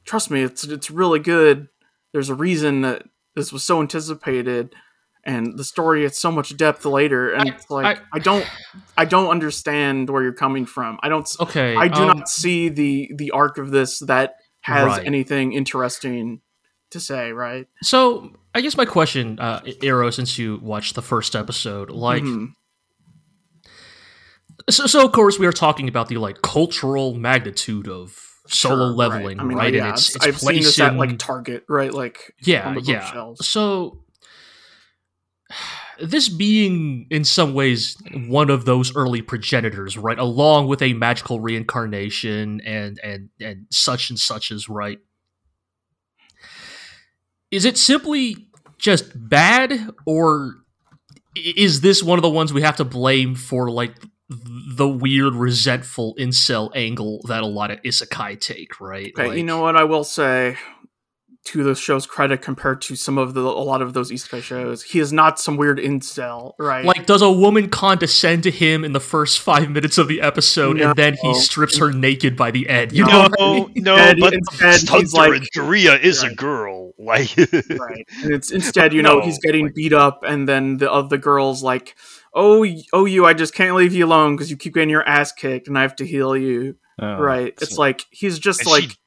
trust 0.05 0.29
me, 0.31 0.41
it's 0.41 0.63
it's 0.63 0.91
really 0.91 1.19
good. 1.19 1.67
There's 2.13 2.29
a 2.29 2.35
reason 2.35 2.81
that 2.81 3.03
this 3.35 3.53
was 3.53 3.63
so 3.63 3.81
anticipated, 3.81 4.73
and 5.23 5.57
the 5.57 5.63
story 5.63 6.03
has 6.03 6.17
so 6.17 6.31
much 6.31 6.55
depth 6.57 6.85
later. 6.85 7.31
And 7.33 7.49
I- 7.49 7.53
it's 7.53 7.69
like 7.69 7.99
I- 7.99 8.01
I, 8.13 8.19
don't, 8.19 8.45
I 8.97 9.05
don't 9.05 9.29
understand 9.29 10.09
where 10.09 10.23
you're 10.23 10.33
coming 10.33 10.65
from. 10.65 10.97
I 11.03 11.09
don't. 11.09 11.29
Okay, 11.39 11.75
I 11.75 11.87
do 11.87 12.01
um, 12.01 12.17
not 12.17 12.29
see 12.29 12.69
the 12.69 13.11
the 13.15 13.31
arc 13.31 13.57
of 13.57 13.71
this 13.71 13.99
that 13.99 14.35
has 14.61 14.85
Right. 14.87 15.05
anything 15.05 15.53
interesting 15.53 16.41
to 16.91 16.99
say. 16.99 17.31
Right? 17.31 17.67
So 17.83 18.31
I 18.57 18.61
guess 18.61 18.75
my 18.75 18.85
question, 18.85 19.39
uh, 19.39 19.61
Arrow, 19.83 20.09
since 20.09 20.39
you 20.39 20.57
watched 20.63 20.95
the 20.95 21.03
first 21.03 21.35
episode, 21.35 21.91
like, 21.91 22.23
Mhm. 22.23 22.53
so, 24.67 24.87
so 24.87 25.05
of 25.05 25.11
course 25.11 25.37
we 25.37 25.45
are 25.45 25.51
talking 25.51 25.87
about 25.87 26.07
the 26.07 26.17
like 26.17 26.41
cultural 26.41 27.13
magnitude 27.13 27.87
of 27.87 28.17
solo 28.47 28.87
Sure, 28.87 28.95
leveling, 28.95 29.39
I 29.39 29.43
mean, 29.43 29.57
right? 29.59 29.71
yeah, 29.71 29.85
and 29.89 29.93
it's, 29.93 30.15
it's 30.15 30.25
I've 30.25 30.39
seen 30.39 30.63
this 30.63 30.79
at 30.79 30.95
like 30.95 31.19
Target, 31.19 31.65
right? 31.69 31.93
Like 31.93 32.33
yeah, 32.41 32.73
yeah. 32.81 33.01
bookshelves. 33.01 33.47
So 33.47 34.03
this 35.99 36.27
being 36.27 37.05
in 37.11 37.25
some 37.25 37.53
ways 37.53 37.95
one 38.27 38.49
of 38.49 38.65
those 38.65 38.95
early 38.95 39.21
progenitors, 39.21 39.99
right, 39.99 40.17
along 40.17 40.67
with 40.67 40.81
a 40.81 40.93
magical 40.93 41.39
reincarnation 41.39 42.61
and 42.61 42.99
and 43.03 43.29
and 43.39 43.67
such 43.69 44.09
and 44.09 44.17
such 44.17 44.49
is 44.49 44.67
right. 44.67 44.97
Is 47.49 47.63
it 47.63 47.77
simply 47.77 48.46
just 48.77 49.11
bad, 49.15 49.89
or 50.05 50.57
is 51.35 51.81
this 51.81 52.01
one 52.03 52.17
of 52.17 52.23
the 52.23 52.29
ones 52.29 52.53
we 52.53 52.61
have 52.61 52.77
to 52.77 52.85
blame 52.85 53.35
for 53.35 53.69
like 53.69 53.93
the 54.29 54.87
weird 54.87 55.33
resentful 55.33 56.13
incel 56.19 56.69
angle 56.75 57.21
that 57.27 57.43
a 57.43 57.47
lot 57.47 57.71
of 57.71 57.81
isekai 57.83 58.39
take, 58.39 58.81
right? 58.81 59.13
Okay, 59.17 59.37
you 59.37 59.43
know 59.43 59.61
what 59.61 59.77
I 59.77 59.85
will 59.85 60.03
say 60.03 60.57
to 61.47 61.63
the 61.63 61.75
show's 61.75 62.05
credit 62.05 62.41
compared 62.41 62.81
to 62.83 62.95
some 62.95 63.17
of 63.17 63.33
the 63.33 63.41
a 63.41 63.63
lot 63.63 63.81
of 63.81 63.93
those 63.93 64.11
isekai 64.11 64.41
shows, 64.41 64.83
he 64.83 64.99
is 64.99 65.11
not 65.13 65.39
some 65.39 65.57
weird 65.57 65.79
incel, 65.79 66.53
right? 66.59 66.85
Like, 66.85 67.05
does 67.05 67.21
a 67.21 67.31
woman 67.31 67.69
condescend 67.69 68.43
to 68.43 68.51
him 68.51 68.83
in 68.83 68.91
the 68.93 68.99
first 68.99 69.39
five 69.39 69.69
minutes 69.69 69.97
of 69.97 70.07
the 70.07 70.21
episode, 70.21 70.79
and 70.79 70.95
then 70.95 71.15
he 71.21 71.33
strips 71.35 71.77
her 71.77 71.91
naked 71.91 72.35
by 72.35 72.51
the 72.51 72.67
end? 72.69 72.91
You 72.93 73.05
No. 73.05 73.27
know, 73.39 73.69
No, 73.75 73.95
no, 73.95 73.95
Instead- 73.95 74.19
but 74.19 74.33
instead 74.33 74.79
he's 74.79 74.89
Hunter 75.15 75.33
like- 75.33 75.41
in 75.41 75.47
Korea 75.63 75.95
is 75.97 76.23
a 76.23 76.33
girl. 76.33 76.93
Like, 76.99 77.29
right. 77.37 78.07
And 78.23 78.33
it's 78.33 78.51
instead, 78.51 78.91
you 78.91 79.01
know, 79.03 79.19
No, 79.19 79.21
he's 79.25 79.37
getting 79.39 79.65
like- 79.65 79.75
beat 79.75 79.93
up, 79.93 80.23
and 80.27 80.49
then 80.49 80.77
the 80.77 80.91
other 80.91 81.17
girls 81.17 81.61
like, 81.63 81.95
"Oh, 82.33 82.65
oh, 82.91 83.05
you, 83.05 83.25
I 83.25 83.33
just 83.33 83.53
can't 83.53 83.75
leave 83.75 83.93
you 83.93 84.05
alone 84.05 84.35
because 84.35 84.49
you 84.49 84.57
keep 84.57 84.73
getting 84.73 84.89
your 84.89 85.07
ass 85.07 85.31
kicked, 85.31 85.67
and 85.67 85.77
I 85.77 85.83
have 85.83 85.95
to 85.97 86.05
heal 86.05 86.35
you." 86.35 86.75
Oh, 86.99 87.17
right? 87.19 87.53
It's 87.61 87.75
so- 87.75 87.81
like 87.81 88.05
he's 88.09 88.39
just 88.39 88.65
like 88.65 88.83
she- 88.89 88.97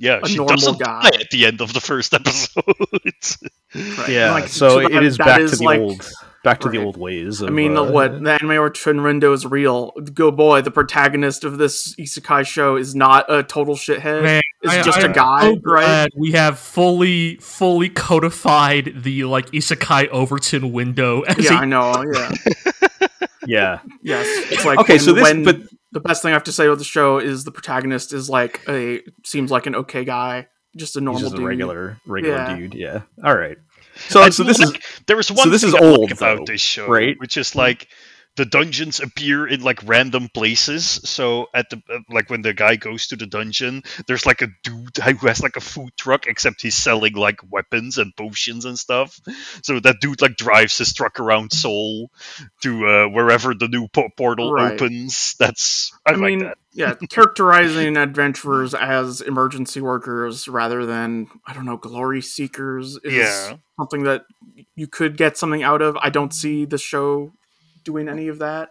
yeah, 0.00 0.18
a 0.22 0.28
she 0.28 0.36
normal 0.36 0.56
doesn't 0.56 0.80
guy. 0.80 1.02
die 1.10 1.20
at 1.20 1.30
the 1.30 1.46
end 1.46 1.60
of 1.60 1.72
the 1.72 1.80
first 1.80 2.12
episode. 2.20 2.64
right. 2.92 4.08
yeah. 4.08 4.32
Like, 4.32 4.48
so, 4.48 4.80
that- 4.80 4.90
it 4.92 5.02
is 5.04 5.16
that 5.18 5.26
back 5.26 5.40
to 5.48 5.56
the 5.56 5.64
like- 5.64 5.80
old, 5.80 6.10
back 6.42 6.60
to 6.60 6.68
the 6.68 6.78
old 6.82 6.96
ways. 6.96 7.40
Of, 7.42 7.48
I 7.48 7.52
mean, 7.52 7.76
uh, 7.76 7.84
what 7.84 8.22
the 8.22 8.32
anime 8.32 8.52
or 8.52 8.70
Trinrindo 8.70 9.32
is 9.34 9.44
real. 9.46 9.92
Go 10.14 10.30
boy, 10.30 10.62
the 10.62 10.70
protagonist 10.70 11.44
of 11.44 11.58
this 11.58 11.94
isekai 11.96 12.46
show 12.46 12.76
is 12.76 12.94
not 12.94 13.26
a 13.32 13.42
total 13.42 13.74
shithead. 13.76 14.22
Man, 14.22 14.42
It's 14.62 14.72
I- 14.74 14.82
just 14.82 14.98
I 14.98 15.02
a 15.02 15.04
am 15.06 15.12
guy, 15.12 15.40
so 15.40 15.60
right? 15.64 15.82
glad 15.84 16.10
We 16.16 16.32
have 16.32 16.58
fully, 16.58 17.36
fully 17.36 17.88
codified 17.88 18.92
the 19.02 19.24
like 19.24 19.50
isekai 19.52 20.08
Overton 20.08 20.72
window 20.72 21.20
as 21.28 21.44
Yeah, 21.44 21.54
a 21.54 21.62
I 21.62 21.64
know. 21.64 22.04
Yeah, 22.12 22.30
Yeah. 23.46 23.78
yes. 24.02 24.26
It's 24.52 24.64
like 24.64 24.78
Okay, 24.80 24.94
when, 24.94 25.00
so 25.00 25.12
this, 25.14 25.22
when 25.22 25.44
but 25.44 25.60
the 25.92 26.00
best 26.00 26.22
thing 26.22 26.30
I 26.30 26.34
have 26.34 26.44
to 26.44 26.52
say 26.52 26.66
about 26.66 26.78
the 26.78 26.84
show 26.84 27.18
is 27.18 27.44
the 27.44 27.50
protagonist 27.52 28.12
is 28.12 28.28
like 28.28 28.62
a 28.68 29.00
seems 29.24 29.50
like 29.50 29.66
an 29.66 29.74
okay 29.74 30.04
guy, 30.04 30.48
just 30.76 30.94
a 30.96 31.00
he's 31.00 31.04
normal 31.04 31.20
just 31.22 31.38
a 31.38 31.42
regular, 31.42 31.98
regular 32.06 32.36
Yeah. 32.36 32.56
dude. 32.56 32.74
Yeah. 32.74 33.02
All 33.24 33.34
right. 33.36 33.56
So, 34.08 34.22
And 34.22 34.32
so 34.32 34.44
this 34.44 34.60
is 34.60 34.72
there 35.06 35.16
was 35.16 35.32
one 35.32 35.50
this 35.50 35.62
thing 35.62 35.68
is 35.68 35.74
I 35.74 35.78
like 35.80 35.98
old, 35.98 36.12
about 36.12 36.38
though, 36.38 36.44
this 36.52 36.60
show, 36.60 36.86
right? 36.86 37.18
Which 37.18 37.36
is 37.36 37.56
like 37.56 37.88
the 38.40 38.46
dungeons 38.46 39.00
appear 39.00 39.46
in 39.46 39.60
like 39.60 39.86
random 39.86 40.30
places. 40.32 40.82
So 41.04 41.48
at 41.52 41.68
the 41.68 41.82
uh, 41.92 41.98
like 42.08 42.30
when 42.30 42.40
the 42.40 42.54
guy 42.54 42.76
goes 42.76 43.08
to 43.08 43.16
the 43.16 43.26
dungeon, 43.26 43.82
there's 44.06 44.24
like 44.24 44.40
a 44.40 44.48
dude 44.64 44.96
who 45.20 45.26
has 45.26 45.42
like 45.42 45.56
a 45.56 45.60
food 45.60 45.90
truck, 45.94 46.26
except 46.26 46.62
he's 46.62 46.74
selling 46.74 47.12
like 47.12 47.40
weapons 47.50 47.98
and 47.98 48.16
potions 48.16 48.64
and 48.64 48.78
stuff. 48.78 49.20
So 49.62 49.78
that 49.80 49.96
dude 50.00 50.22
like 50.22 50.36
drives 50.38 50.78
his 50.78 50.94
truck 50.94 51.20
around 51.20 51.52
Seoul 51.52 52.10
to 52.62 52.86
uh, 52.88 53.08
wherever 53.08 53.52
the 53.52 53.68
new 53.68 53.88
po- 53.88 54.08
portal 54.16 54.54
Right. 54.54 54.72
opens. 54.72 55.34
That's 55.38 55.92
I, 56.06 56.12
I 56.12 56.14
like 56.14 56.22
mean, 56.22 56.38
that. 56.38 56.56
yeah, 56.72 56.94
characterizing 57.10 57.98
adventurers 57.98 58.72
as 58.72 59.20
emergency 59.20 59.82
workers 59.82 60.48
rather 60.48 60.86
than 60.86 61.26
I 61.46 61.52
don't 61.52 61.66
know 61.66 61.76
glory 61.76 62.22
seekers 62.22 62.98
is 63.04 63.12
Yeah. 63.12 63.56
something 63.78 64.04
that 64.04 64.24
you 64.76 64.86
could 64.86 65.18
get 65.18 65.36
something 65.36 65.62
out 65.62 65.82
of. 65.82 65.98
I 65.98 66.08
don't 66.08 66.32
see 66.32 66.64
the 66.64 66.78
show 66.78 67.32
doing 67.84 68.08
any 68.08 68.28
of 68.28 68.38
that. 68.38 68.70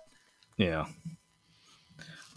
yeah. 0.58 0.86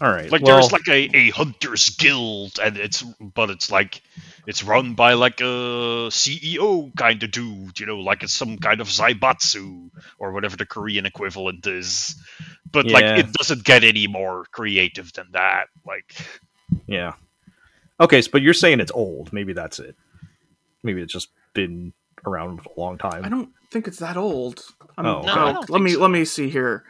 All 0.01 0.11
right. 0.11 0.29
Like 0.33 0.43
well, 0.43 0.57
there's 0.59 0.73
like 0.73 0.89
a, 0.89 1.16
a 1.16 1.31
hunters 1.31 1.91
guild, 1.91 2.59
and 2.61 2.77
it's 2.77 3.03
but 3.20 3.51
it's 3.51 3.70
like 3.70 4.03
it's 4.49 4.64
run 4.64 4.95
by 4.95 5.12
like 5.12 5.41
a 5.41 6.11
CEO 6.11 6.93
kind 6.97 7.23
of 7.23 7.31
dude, 7.31 7.79
you 7.79 7.87
know, 7.87 8.01
like 8.01 8.25
it's 8.25 8.33
some 8.33 8.59
kind 8.59 8.81
of 8.81 8.89
zaibatsu 8.89 9.91
or 10.18 10.33
whatever 10.33 10.57
the 10.57 10.66
Korean 10.66 11.07
equivalent 11.07 11.64
is. 11.68 12.16
But 12.73 12.87
Yeah. 12.87 12.93
like 12.95 13.05
it 13.27 13.33
doesn't 13.33 13.62
get 13.62 13.85
any 13.85 14.09
more 14.09 14.45
creative 14.51 15.12
than 15.12 15.29
that. 15.35 15.68
Like 15.87 16.16
Yeah. 16.89 17.12
Okay, 18.01 18.23
so, 18.23 18.31
but 18.33 18.43
you're 18.43 18.55
saying 18.55 18.81
it's 18.81 18.91
old. 18.91 19.33
Maybe 19.33 19.53
that's 19.53 19.79
it. 19.79 19.95
Maybe 20.83 21.01
it's 21.01 21.12
just 21.12 21.29
been 21.55 21.93
around 22.27 22.61
a 22.61 22.81
long 22.81 22.99
time. 22.99 23.25
I 23.25 23.29
don't 23.29 23.51
think 23.70 23.89
it's 23.89 23.99
that 23.99 24.16
old. 24.16 24.64
I'm, 24.97 25.07
Oh, 25.07 25.23
No, 25.23 25.33
I 25.33 25.53
don't 25.53 25.70
let 25.70 25.79
think 25.79 25.85
me 25.89 25.95
so. 25.95 26.01
let 26.01 26.11
me 26.11 26.25
see 26.25 26.49
here. 26.49 26.85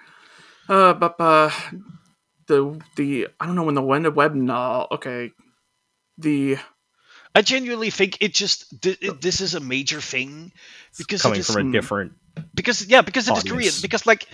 Uh, 0.69 0.95
but 0.95 1.21
uh, 1.21 1.51
the 2.47 2.81
the 2.97 3.29
I 3.41 3.47
don't 3.47 3.57
know 3.57 3.65
when 3.65 3.75
the 3.75 3.83
when 3.83 4.03
the 4.03 4.11
web 4.11 4.35
no 4.35 4.87
okay, 4.93 5.33
the 6.19 6.59
I 7.35 7.43
genuinely 7.43 7.91
think 7.91 8.19
it 8.21 8.35
just 8.35 8.81
th- 8.83 8.99
it, 9.01 9.21
this 9.21 9.41
is 9.41 9.55
a 9.55 9.61
major 9.61 10.01
thing 10.01 10.53
because 10.99 11.21
it 11.21 11.23
coming 11.23 11.41
is, 11.41 11.47
from 11.47 11.69
a 11.69 11.73
different. 11.73 12.13
because 12.55 12.87
yeah 12.87 13.03
because 13.03 13.29
it 13.29 13.37
is 13.37 13.45
Korean 13.45 13.73
because 13.81 14.07
like 14.07 14.29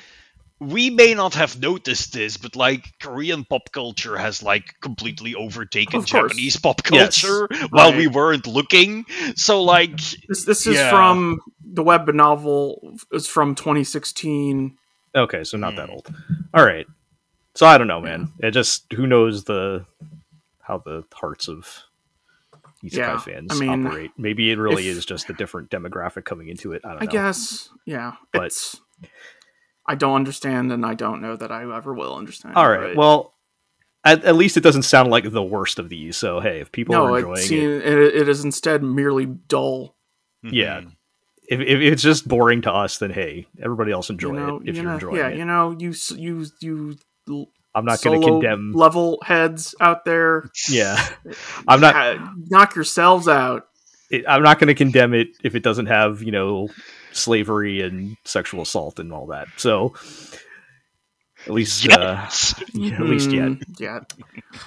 we 0.61 0.91
may 0.91 1.15
not 1.15 1.35
have 1.35 1.61
noticed 1.61 2.13
this 2.13 2.37
but 2.37 2.57
like 2.57 2.93
Korean 3.01 3.45
pop 3.45 3.71
culture 3.73 4.17
has 4.17 4.43
like 4.43 4.75
completely 4.81 5.35
overtaken 5.35 6.05
Japanese 6.05 6.57
pop 6.57 6.81
Yes. 6.91 7.21
culture 7.23 7.49
while 7.71 7.93
we 7.97 8.07
weren't 8.09 8.47
looking 8.47 9.05
so 9.37 9.63
like 9.63 9.97
this 10.29 10.45
this 10.45 10.67
is 10.67 10.75
Yeah. 10.77 10.91
from 10.91 11.41
the 11.63 11.83
web 11.83 12.09
novel 12.15 12.97
is 13.13 13.27
from 13.29 13.55
2016. 13.55 14.77
Okay, 15.15 15.45
so 15.45 15.57
not 15.59 15.77
that 15.77 15.87
Hmm. 15.89 15.95
old. 15.95 16.15
All 16.55 16.65
right. 16.65 16.87
So 17.55 17.67
I 17.67 17.79
don't 17.79 17.87
know, 17.89 18.01
man. 18.01 18.33
It 18.41 18.51
just 18.53 18.93
who 18.93 19.07
knows 19.07 19.45
the 19.45 19.85
how 20.63 20.79
the 20.79 21.05
hearts 21.15 21.49
of 21.49 21.67
isekai 22.85 22.97
Yeah, 22.97 23.19
fans 23.19 23.49
I 23.53 23.55
mean, 23.59 23.87
operate. 23.87 24.11
Maybe 24.17 24.51
it 24.51 24.59
really 24.59 24.89
if- 24.89 24.97
is 24.99 25.07
just 25.07 25.29
a 25.31 25.33
different 25.35 25.71
demographic 25.71 26.25
coming 26.25 26.49
into 26.49 26.73
it. 26.73 26.83
I 26.85 26.91
don't 26.91 27.03
I 27.03 27.05
know. 27.07 27.11
guess 27.13 27.69
yeah, 27.87 28.13
But- 28.33 28.47
it's 28.47 28.81
I 29.89 29.95
don't 29.97 30.15
understand 30.15 30.71
and 30.71 30.85
I 30.87 30.95
don't 30.95 31.21
know 31.23 31.35
that 31.37 31.51
I 31.51 31.63
ever 31.77 31.93
will 31.95 32.15
understand. 32.15 32.55
All 32.57 32.69
right. 32.71 32.95
Well, 32.97 33.35
at, 34.05 34.25
at 34.25 34.37
least 34.37 34.57
it 34.57 34.63
doesn't 34.63 34.83
sound 34.83 35.11
like 35.11 35.31
the 35.31 35.43
worst 35.43 35.79
of 35.79 35.89
these. 35.89 36.17
So 36.17 36.41
hey, 36.41 36.61
if 36.61 36.71
people 36.71 36.95
no, 36.95 37.07
are 37.07 37.15
it, 37.17 37.21
enjoying 37.21 37.37
seem, 37.39 37.71
it, 37.71 37.85
it, 37.87 38.15
it 38.17 38.29
is 38.29 38.45
instead 38.45 38.83
merely 38.83 39.27
dull. 39.27 39.97
Yeah. 40.45 40.83
mhm. 40.83 40.93
if, 41.49 41.61
if 41.61 41.81
it's 41.81 42.03
just 42.03 42.29
boring 42.29 42.63
to 42.63 42.73
us, 42.73 42.99
then 42.99 43.11
hey, 43.11 43.47
everybody 43.61 43.91
else 43.91 44.11
enjoy 44.11 44.29
you 44.29 44.35
know, 44.35 44.57
it 44.59 44.69
if 44.69 44.77
you 44.77 44.83
you're 44.83 44.91
know, 44.91 44.95
enjoying 44.95 45.17
yeah, 45.17 45.27
it. 45.29 45.33
Yeah, 45.33 45.39
you 45.39 45.45
know, 45.47 45.77
you 45.79 45.91
s- 45.91 46.13
you 46.13 46.47
you 46.61 46.97
I'm 47.75 47.85
not 47.85 48.01
going 48.03 48.21
to 48.21 48.27
condemn. 48.27 48.73
level 48.73 49.19
heads 49.25 49.75
out 49.81 50.05
there. 50.05 50.51
Yeah, 50.69 50.97
I'm 51.69 51.81
not. 51.81 52.19
knock 52.51 52.75
yourselves 52.75 53.27
out. 53.29 53.67
it, 54.11 54.25
I'm 54.29 54.43
not 54.43 54.59
going 54.59 54.69
to 54.69 54.75
condemn 54.75 55.13
it 55.15 55.29
if 55.45 55.55
it 55.55 55.63
doesn't 55.63 55.87
have 55.87 56.23
you 56.23 56.33
know 56.33 56.69
slavery 57.19 57.81
and 57.83 58.17
sexual 58.25 58.63
assault 58.63 58.99
and 58.99 59.13
all 59.13 59.27
that. 59.27 59.49
So 59.57 59.95
at 61.47 61.55
least, 61.55 61.89
uh, 61.89 61.99
Yes. 62.25 62.63
yeah, 62.75 62.95
at 62.95 63.03
least 63.03 63.31
yet. 63.31 63.49
Mm, 63.49 63.81
yeah. 63.81 64.01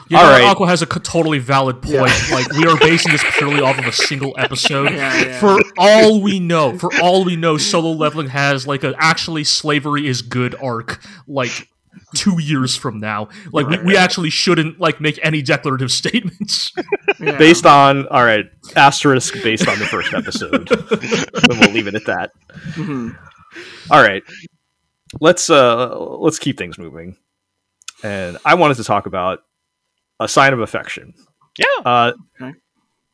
You 0.09 0.17
All 0.17 0.23
know, 0.23 0.29
right. 0.29 0.43
Aqua 0.43 0.67
has 0.67 0.81
a 0.81 0.85
totally 0.85 1.39
valid 1.39 1.81
point. 1.81 1.95
Yeah. 1.95 2.33
Like 2.35 2.51
we 2.53 2.65
are 2.65 2.77
basing 2.77 3.11
this 3.11 3.23
purely 3.37 3.61
off 3.61 3.77
of 3.77 3.85
a 3.85 3.91
single 3.91 4.33
episode. 4.37 4.91
Yeah, 4.91 5.15
yeah. 5.15 5.39
For 5.39 5.59
all 5.77 6.21
we 6.21 6.39
know, 6.39 6.77
for 6.77 6.89
all 7.01 7.23
we 7.23 7.35
know, 7.35 7.57
solo 7.57 7.91
leveling 7.91 8.29
has 8.29 8.65
like 8.67 8.83
a 8.83 8.93
actually 8.97 9.43
slavery 9.43 10.07
is 10.07 10.21
good 10.21 10.55
arc. 10.55 11.03
Like 11.27 11.69
two 12.15 12.41
years 12.41 12.75
from 12.75 12.99
now. 12.99 13.29
Like 13.51 13.67
we, 13.67 13.77
we 13.79 13.97
actually 13.97 14.29
shouldn't 14.29 14.79
like 14.79 14.99
make 15.01 15.19
any 15.23 15.41
declarative 15.41 15.91
statements. 16.01 16.71
Yeah. 17.19 17.37
Based 17.37 17.65
on 17.65 18.07
all 18.07 18.23
right, 18.23 18.45
asterisk 18.75 19.33
based 19.43 19.67
on 19.67 19.77
the 19.79 19.85
first 19.85 20.13
episode. 20.13 20.67
then 21.47 21.59
we'll 21.59 21.71
leave 21.71 21.87
it 21.87 21.95
at 21.95 22.05
that. 22.05 22.31
Mhm. 22.73 23.17
All 23.89 24.01
right. 24.01 24.23
Let's 25.19 25.49
uh 25.49 25.97
let's 25.99 26.39
keep 26.39 26.57
things 26.57 26.77
moving. 26.77 27.17
And 28.03 28.37
I 28.45 28.55
wanted 28.55 28.77
to 28.77 28.83
talk 28.83 29.05
about 29.05 29.39
a 30.19 30.27
sign 30.27 30.53
of 30.53 30.59
affection. 30.61 31.13
Yeah. 31.57 31.65
Uh 31.85 32.13
Okay. 32.41 32.53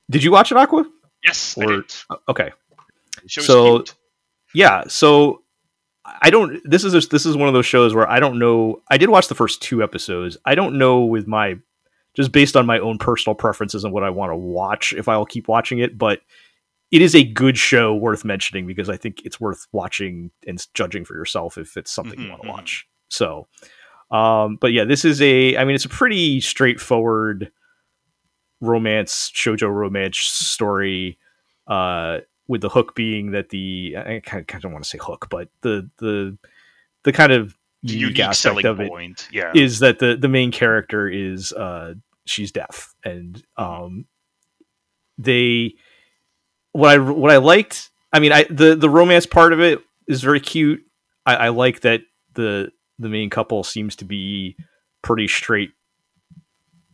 Did 0.10 0.24
you 0.24 0.32
watch 0.32 0.52
it, 0.52 0.58
Aqua? 0.58 0.86
Yes, 1.26 1.58
I 1.58 1.64
Or- 1.66 1.68
did. 1.82 1.94
Okay. 2.30 2.52
So- 3.28 3.78
cute. 3.80 3.94
Yeah, 4.54 4.86
so 4.88 5.42
I 6.22 6.30
don't 6.30 6.62
this 6.64 6.84
is 6.84 7.08
this 7.10 7.26
is 7.26 7.36
one 7.36 7.48
of 7.48 7.54
those 7.54 7.66
shows 7.66 7.94
where 7.94 8.10
I 8.10 8.20
don't 8.20 8.40
know 8.40 8.82
I 8.90 8.98
did 8.98 9.10
watch 9.10 9.28
the 9.28 9.36
first 9.36 9.62
two 9.62 9.84
episodes. 9.84 10.38
I 10.46 10.56
don't 10.56 10.78
know 10.78 11.04
with 11.04 11.28
my 11.28 11.58
just 12.16 12.32
based 12.32 12.56
on 12.56 12.66
my 12.66 12.80
own 12.80 12.98
personal 12.98 13.36
preferences 13.36 13.84
and 13.84 13.94
what 13.94 14.04
I 14.04 14.10
want 14.10 14.32
to 14.32 14.36
watch 14.38 14.94
if 14.94 15.08
I'll 15.08 15.26
keep 15.26 15.48
watching 15.48 15.80
it, 15.80 15.98
but 15.98 16.22
it 16.92 17.02
is 17.02 17.16
a 17.16 17.24
good 17.24 17.58
show 17.58 17.94
worth 17.94 18.24
mentioning 18.24 18.66
because 18.66 18.90
I 18.90 18.98
think 18.98 19.22
it's 19.26 19.40
worth 19.40 19.68
watching 19.74 20.32
and 20.48 20.66
judging 20.74 21.04
for 21.04 21.16
yourself 21.16 21.58
if 21.58 21.76
it's 21.78 21.92
something 21.92 22.20
you 22.20 22.26
Mhm, 22.28 22.30
want 22.30 22.42
to 22.44 22.50
watch. 22.50 22.88
So 23.10 23.48
um 24.10 24.58
but 24.62 24.72
yeah, 24.72 24.86
this 24.86 25.04
is 25.04 25.22
a 25.22 25.58
I 25.58 25.66
mean 25.66 25.76
it's 25.76 25.86
a 25.86 25.90
pretty 25.90 26.40
straightforward 26.42 27.52
romance 28.62 29.32
shoujo 29.36 29.70
romance 29.70 30.18
story 30.18 31.18
uh 31.68 32.20
with 32.48 32.62
the 32.62 32.70
hook 32.70 32.96
being 32.96 33.32
that 33.32 33.50
the 33.50 33.96
I 33.98 34.22
kind 34.26 34.46
of, 34.50 34.62
don't 34.62 34.72
want 34.72 34.84
to 34.84 34.90
say 34.90 35.00
hook, 35.02 35.28
but 35.30 35.50
the 35.62 35.90
the 35.98 36.38
the 37.04 37.12
kind 37.12 37.32
of 37.32 37.58
unique, 37.82 38.02
unique 38.02 38.20
aspect 38.20 38.38
selling 38.38 38.66
of 38.66 38.80
it 38.80 38.90
point. 38.90 39.28
Yeah. 39.32 39.52
is 39.56 39.80
that 39.80 40.00
the 40.00 40.16
the 40.16 40.28
main 40.28 40.52
character 40.52 41.08
is 41.08 41.54
uh 41.54 41.94
she's 42.26 42.52
deaf 42.52 42.94
and 43.04 43.42
um 43.56 44.06
they 45.18 45.76
what 46.72 46.92
I 46.92 46.98
what 46.98 47.32
I 47.32 47.38
liked 47.38 47.92
I 48.12 48.20
mean 48.20 48.32
I 48.32 48.46
the 48.50 48.76
the 48.76 48.90
romance 48.90 49.26
part 49.26 49.54
of 49.54 49.60
it 49.60 49.80
is 50.08 50.22
very 50.22 50.40
cute 50.40 50.84
I, 51.26 51.36
I 51.36 51.50
like 51.50 51.82
that 51.82 52.02
the 52.34 52.72
the 53.00 53.10
main 53.10 53.30
couple 53.30 53.64
seems 53.64 53.96
to 53.98 54.06
be 54.06 54.58
pretty 55.02 55.28
straight 55.28 55.72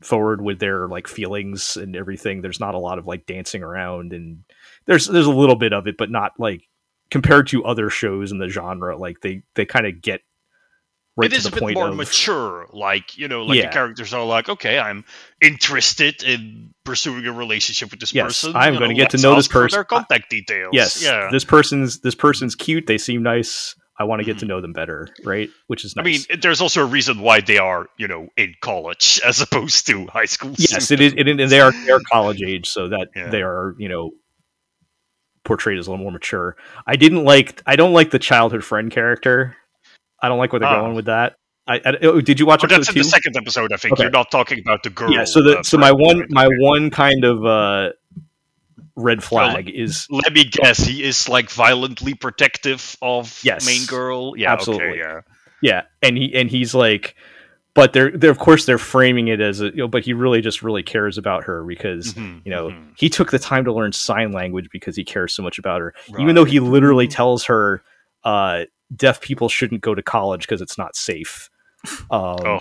forward 0.02 0.42
with 0.42 0.60
their 0.60 0.88
like 0.88 1.08
feelings 1.08 1.78
and 1.78 1.96
everything 1.96 2.42
there's 2.42 2.60
not 2.60 2.76
a 2.76 2.80
lot 2.80 3.00
of 3.00 3.08
like 3.08 3.26
dancing 3.26 3.64
around 3.64 4.12
and 4.12 4.44
there's 4.86 5.08
there's 5.08 5.26
a 5.26 5.32
little 5.32 5.56
bit 5.56 5.74
of 5.74 5.88
it 5.88 5.96
but 5.98 6.10
not 6.12 6.32
like 6.40 6.68
compared 7.12 7.48
to 7.48 7.64
other 7.66 7.90
shows 7.90 8.32
in 8.32 8.38
the 8.38 8.50
genre 8.50 8.98
like 8.98 9.22
they 9.22 9.44
they 9.56 9.66
kind 9.66 9.86
of 9.88 10.02
get 10.02 10.22
right 11.16 11.32
it 11.32 11.36
to 11.38 11.44
the 11.44 11.48
a 11.50 11.52
bit 11.52 11.60
point 11.60 11.76
more 11.76 11.90
of 11.90 11.96
mature. 11.96 12.68
Like, 12.74 13.18
you 13.20 13.28
know, 13.28 13.44
like 13.44 13.58
Yeah. 13.60 13.68
the 13.68 13.74
characters 13.74 14.16
are 14.16 14.26
like, 14.26 14.50
okay, 14.50 14.80
I'm 14.80 15.06
interested 15.42 16.24
in 16.24 16.74
pursuing 16.84 17.28
a 17.28 17.32
relationship 17.32 17.92
with 17.92 18.00
this 18.00 18.14
Yes, 18.16 18.26
person. 18.42 18.56
I'm 18.56 18.74
you 18.74 18.80
gonna 18.80 18.96
get 18.96 19.12
to 19.12 19.18
know 19.18 19.36
this 19.36 19.48
person. 19.48 19.76
Their 19.78 19.84
contact 19.84 20.32
details. 20.32 20.72
yes 20.74 21.04
Yeah. 21.04 21.30
this 21.32 21.44
person's 21.44 22.00
this 22.00 22.16
person's 22.16 22.56
cute 22.56 22.88
they 22.88 22.98
seem 22.98 23.22
nice 23.22 23.76
i 24.00 24.04
want 24.06 24.22
to 24.22 24.26
get 24.26 24.40
to 24.40 24.46
mm-hmm. 24.46 24.50
know 24.56 24.62
them 24.62 24.74
better 24.74 25.08
right 25.24 25.52
which 25.68 25.86
is 25.86 25.96
nice. 25.96 26.04
I 26.04 26.06
mean, 26.34 26.42
there's 26.42 26.62
also 26.62 26.82
a 26.82 26.86
reason 26.86 27.20
why 27.20 27.42
they 27.42 27.60
are, 27.60 27.86
you 28.00 28.08
know, 28.08 28.30
in 28.36 28.56
college 28.62 29.22
as 29.26 29.40
opposed 29.40 29.86
to 29.88 30.08
high 30.08 30.26
school. 30.26 30.56
yes 30.58 30.90
it 30.90 31.00
is 31.00 31.14
it, 31.16 31.28
and 31.28 31.40
they 31.40 31.62
are 31.62 31.72
they 31.72 31.92
are 31.92 32.02
college 32.12 32.42
age 32.42 32.68
so 32.70 32.90
that 32.90 33.10
Yeah. 33.16 33.30
they 33.30 33.44
are 33.44 33.76
you 33.78 33.88
know 33.88 34.12
portrayed 35.44 35.78
as 35.78 35.88
a 35.88 35.92
little 35.92 36.04
more 36.04 36.12
mature 36.12 36.56
i 36.88 36.96
didn't 36.96 37.24
like 37.24 37.62
i 37.66 37.76
don't 37.76 37.94
like 37.94 38.12
the 38.12 38.20
childhood 38.20 38.64
friend 38.64 38.92
character 38.92 39.56
i 40.22 40.30
don't 40.30 40.38
like 40.38 40.52
where 40.54 40.60
they're 40.60 40.70
Ah. 40.70 40.82
going 40.82 40.96
with 40.96 41.06
that 41.06 41.36
I, 41.66 41.76
I 41.86 41.98
oh, 42.04 42.20
did 42.20 42.42
you 42.42 42.46
watch 42.46 42.60
But 42.60 42.74
it 42.74 42.76
that's 42.76 42.90
in 42.90 42.96
the 42.96 43.04
second 43.06 43.38
episode, 43.38 43.72
I 43.72 43.78
think. 43.78 43.94
Okay. 43.94 44.04
You're 44.04 44.12
not 44.12 44.30
talking 44.30 44.60
about 44.60 44.84
the 44.84 44.90
girl. 44.90 45.10
yeah 45.14 45.24
so 45.24 45.42
the 45.42 45.60
uh, 45.60 45.64
so 45.64 45.78
my 45.78 45.94
one 45.94 46.26
my 46.30 46.46
one 46.60 46.90
kind 46.90 47.24
of 47.24 47.46
uh 47.46 47.92
red 48.98 49.24
flag 49.24 49.70
is 49.70 50.06
Let 50.10 50.34
me 50.34 50.44
guess, 50.44 50.78
he 50.80 51.02
is 51.04 51.30
like 51.30 51.50
violently 51.50 52.14
protective 52.16 52.98
of 53.02 53.40
Yes. 53.44 53.66
main 53.66 53.86
girl. 53.86 54.34
Yeah, 54.38 54.52
Absolutely. 54.54 54.88
Okay, 54.88 54.98
yeah. 55.00 55.22
Yeah, 55.62 55.82
and 56.02 56.18
he 56.18 56.34
and 56.36 56.50
he's 56.50 56.76
like, 56.76 57.16
but 57.76 57.94
they're 57.94 58.12
they're 58.12 58.32
of 58.32 58.40
course 58.40 58.66
they're 58.66 58.78
framing 58.78 59.28
it 59.30 59.42
as 59.42 59.62
a 59.62 59.66
you 59.66 59.78
know, 59.78 59.88
but 59.88 60.04
he 60.04 60.14
really 60.14 60.42
just 60.42 60.62
really 60.62 60.84
cares 60.84 61.18
about 61.18 61.44
her 61.46 61.64
because 61.64 62.14
Mhm, 62.14 62.42
you 62.46 62.52
know 62.52 62.70
mhm. 62.70 62.94
he 62.96 63.10
took 63.10 63.32
the 63.32 63.40
time 63.40 63.66
to 63.66 63.74
learn 63.74 63.92
sign 63.92 64.32
language 64.32 64.70
because 64.72 64.96
he 64.96 65.04
cares 65.04 65.34
so 65.34 65.42
much 65.44 65.58
about 65.60 65.82
her, 65.82 65.94
even 66.22 66.36
though 66.36 66.46
he 66.46 66.60
literally 66.60 67.08
tells 67.08 67.44
her, 67.46 67.84
uh, 68.24 68.66
deaf 68.96 69.22
people 69.22 69.50
shouldn't 69.50 69.82
go 69.82 69.96
to 69.96 70.04
college 70.04 70.42
because 70.42 70.62
it's 70.62 70.78
not 70.78 70.96
safe. 70.96 71.50
Um, 72.12 72.38
Oh 72.46 72.60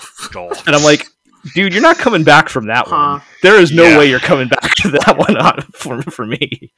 and 0.67 0.75
I'm 0.75 0.83
like, 0.83 1.07
dude, 1.55 1.73
you're 1.73 1.83
not 1.83 1.99
coming 1.99 2.25
back 2.25 2.49
from 2.49 2.67
that 2.67 2.87
Huh. 2.87 3.19
one. 3.19 3.23
There 3.43 3.59
is 3.61 3.73
no 3.73 3.85
Yeah. 3.85 3.99
way 3.99 4.09
you're 4.09 4.21
coming 4.21 4.49
back 4.49 4.75
to 4.77 4.91
that 4.91 5.17
one 5.19 5.37
on, 5.37 5.61
for 5.75 6.03
for 6.03 6.27
me. 6.27 6.73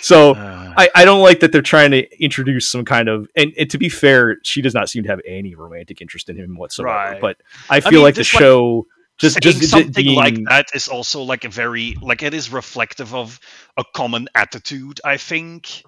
So 0.00 0.32
Uh, 0.32 0.72
I, 0.76 0.88
I 0.94 1.04
don't 1.04 1.22
like 1.22 1.40
that 1.40 1.52
they're 1.52 1.62
trying 1.62 1.90
to 1.92 2.06
introduce 2.22 2.68
some 2.70 2.84
kind 2.84 3.08
of 3.08 3.28
and, 3.36 3.52
and 3.58 3.70
to 3.70 3.78
be 3.78 3.88
fair, 3.88 4.36
she 4.44 4.60
does 4.62 4.74
not 4.74 4.88
seem 4.88 5.02
to 5.04 5.08
have 5.08 5.20
any 5.26 5.54
romantic 5.54 6.00
interest 6.00 6.28
in 6.28 6.36
him 6.36 6.56
whatsoever. 6.56 6.92
Right. 6.94 7.20
But 7.20 7.36
I 7.70 7.80
feel 7.80 7.92
mean, 7.92 8.02
like 8.02 8.14
the 8.14 8.20
this, 8.20 8.34
like, 8.34 8.40
show 8.40 8.86
just 9.18 9.40
just 9.40 9.62
something 9.70 9.92
being, 9.94 10.16
like 10.16 10.38
that 10.48 10.66
is 10.74 10.88
also 10.88 11.22
like 11.22 11.44
a 11.44 11.48
very 11.48 11.96
like 12.02 12.22
it 12.24 12.34
is 12.34 12.50
reflective 12.50 13.14
of 13.14 13.38
a 13.76 13.84
common 13.94 14.26
attitude 14.34 15.00
i 15.04 15.16
think 15.16 15.84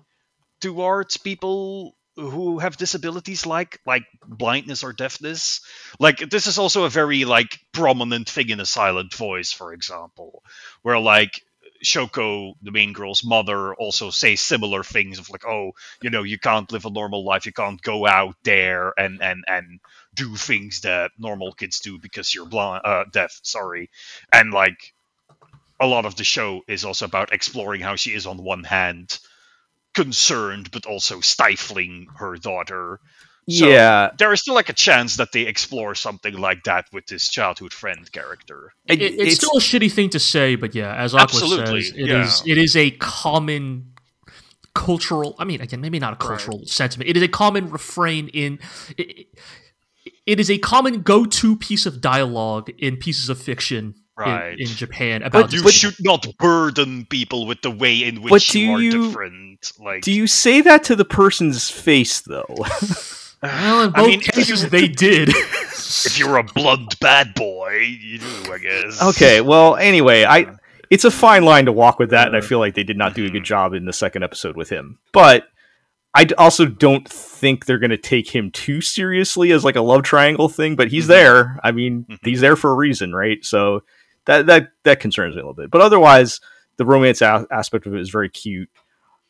towards 0.61 1.17
people 1.17 1.96
who 2.17 2.59
have 2.59 2.77
disabilities 2.77 3.47
like 3.47 3.81
like 3.87 4.05
blindness 4.27 4.83
or 4.85 4.93
deafness. 4.93 5.61
Like 5.99 6.19
this 6.31 6.47
is 6.47 6.59
also 6.59 6.85
a 6.85 6.91
very 6.91 7.25
like 7.25 7.59
prominent 7.73 8.29
thing 8.29 8.51
in 8.51 8.61
a 8.61 8.67
silent 8.67 9.15
voice 9.15 9.53
for 9.53 9.73
example 9.73 10.43
where 10.83 10.99
like 10.99 11.43
Shoko, 11.85 12.55
the 12.63 12.73
main 12.73 12.93
girl's 12.93 13.25
mother, 13.25 13.75
also 13.75 14.11
says 14.11 14.41
similar 14.41 14.83
things 14.83 15.19
of 15.19 15.31
like, 15.31 15.47
oh, 15.47 15.73
you 16.03 16.11
know, 16.11 16.23
you 16.23 16.39
can't 16.39 16.71
live 16.73 16.87
a 16.87 16.91
normal 16.91 17.25
life, 17.25 17.47
you 17.47 17.53
can't 17.53 17.81
go 17.83 18.07
out 18.07 18.35
there 18.45 18.93
and 18.99 19.23
and 19.23 19.45
and 19.47 19.81
do 20.15 20.37
things 20.37 20.81
that 20.83 21.11
normal 21.19 21.53
kids 21.53 21.81
do 21.81 21.99
because 21.99 22.35
you're 22.35 22.47
blind, 22.47 22.83
uh, 22.85 23.05
deaf. 23.13 23.39
Sorry, 23.43 23.91
and 24.33 24.53
like 24.53 24.95
a 25.79 25.87
lot 25.87 26.07
of 26.07 26.17
the 26.17 26.25
show 26.25 26.63
is 26.67 26.85
also 26.85 27.05
about 27.05 27.33
exploring 27.33 27.81
how 27.81 27.97
she 27.97 28.13
is 28.15 28.27
on 28.27 28.43
one 28.43 28.65
hand 28.65 29.19
concerned 29.97 30.71
but 30.71 30.87
also 30.87 31.21
stifling 31.21 32.07
her 32.21 32.37
daughter. 32.37 33.01
So 33.49 33.69
yeah. 33.69 34.11
there 34.19 34.33
is 34.33 34.41
still 34.41 34.55
like 34.55 34.69
a 34.69 34.73
chance 34.87 35.17
that 35.19 35.31
they 35.33 35.43
explore 35.43 35.95
something 35.95 36.35
like 36.35 36.65
that 36.65 36.87
with 36.93 37.07
this 37.07 37.29
childhood 37.29 37.73
friend 37.73 38.11
character. 38.11 38.73
It, 38.87 39.01
It- 39.01 39.13
it's, 39.15 39.21
it's- 39.23 39.37
still 39.37 39.57
a 39.57 39.61
shitty 39.61 39.91
thing 39.93 40.11
to 40.11 40.19
say, 40.19 40.57
but 40.57 40.75
yeah, 40.75 40.93
as 40.95 41.15
Aqua 41.15 41.41
says, 41.41 41.91
it 41.91 41.97
yeah. 41.97 42.25
is 42.25 42.43
it 42.45 42.59
is 42.59 42.75
a 42.77 42.91
common 42.91 43.93
cultural. 44.75 45.35
I 45.39 45.45
mean, 45.45 45.61
again, 45.61 45.81
maybe 45.81 45.99
not 45.99 46.13
a 46.13 46.17
cultural 46.17 46.61
sentiment. 46.67 47.09
It 47.09 47.17
is 47.17 47.23
a 47.23 47.29
common 47.29 47.71
refrain 47.71 48.29
in. 48.29 48.59
It, 48.99 49.29
it 50.27 50.41
is 50.41 50.51
a 50.51 50.59
common 50.59 51.03
go-to 51.03 51.57
piece 51.57 51.87
of 51.87 52.01
dialogue 52.01 52.71
in 52.79 52.97
pieces 52.97 53.29
of 53.29 53.39
fiction 53.41 53.85
in- 53.87 53.95
Right. 54.19 54.59
in, 54.59 54.67
Japan 54.67 55.23
about 55.23 55.53
You 55.53 55.63
but- 55.63 55.75
should 55.75 55.97
not 56.01 56.27
burden 56.39 57.05
people 57.07 57.47
with 57.47 57.61
the 57.63 57.71
way 57.71 58.03
in 58.03 58.23
which 58.23 58.31
But 58.31 58.43
do 58.53 58.61
you 58.61 58.73
are 58.73 58.81
you- 58.81 59.07
different. 59.09 59.73
Like, 59.79 60.03
Do 60.03 60.13
you 60.13 60.27
say 60.27 60.61
that 60.63 60.85
to 60.85 60.97
the 60.97 61.05
person's 61.05 61.71
face 61.71 62.21
though? 62.21 62.47
Well, 63.43 63.85
in 63.85 63.93
I 63.95 64.07
mean, 64.07 64.21
cases, 64.21 64.65
you- 64.65 64.71
they 64.71 64.89
did. 64.89 65.29
if 65.29 66.19
you're 66.19 66.39
a 66.39 66.43
blunt 66.43 66.99
bad 67.01 67.35
boy, 67.35 67.81
you 68.01 68.19
do, 68.19 68.53
I 68.53 68.59
guess. 68.59 69.01
okay, 69.03 69.41
well, 69.41 69.77
anyway, 69.77 70.25
I 70.25 70.47
it's 70.91 71.05
a 71.05 71.11
fine 71.11 71.45
line 71.45 71.67
to 71.67 71.73
walk 71.73 71.99
with 71.99 72.11
that, 72.11 72.27
and 72.29 72.37
I 72.37 72.41
feel 72.41 72.59
like 72.59 72.75
they 72.75 72.83
did 72.83 72.97
not 72.97 73.15
do 73.15 73.23
a 73.23 73.27
Mm-hmm. 73.27 73.35
good 73.35 73.45
job 73.45 73.75
in 73.75 73.85
the 73.85 73.93
second 73.93 74.23
episode 74.25 74.57
with 74.57 74.71
him. 74.71 74.99
But 75.13 75.47
I 76.15 76.25
d- 76.25 76.35
also 76.37 76.65
don't 76.65 77.07
think 77.09 77.67
they're 77.67 77.79
going 77.79 77.91
to 77.91 77.99
take 77.99 78.35
him 78.35 78.51
too 78.51 78.81
seriously 78.81 79.53
as 79.53 79.65
like 79.65 79.77
a 79.77 79.83
love 79.83 80.03
triangle 80.03 80.49
thing. 80.49 80.75
But 80.75 80.89
he's 80.89 81.05
Mhm. 81.05 81.09
there. 81.09 81.61
I 81.63 81.73
mean, 81.73 82.07
Mhm. 82.11 82.19
he's 82.25 82.41
there 82.41 82.57
for 82.57 82.71
a 82.71 82.75
reason, 82.75 83.13
right? 83.15 83.45
So 83.45 83.83
that 84.27 84.47
that 84.47 84.69
that 84.85 85.01
concerns 85.01 85.35
me 85.35 85.41
a 85.41 85.45
little 85.45 85.55
bit. 85.55 85.71
But 85.71 85.81
otherwise, 85.81 86.41
the 86.77 86.85
romance 86.87 87.23
a- 87.23 87.47
aspect 87.51 87.87
of 87.87 87.95
it 87.95 88.01
is 88.01 88.11
very 88.11 88.29
cute. 88.29 88.69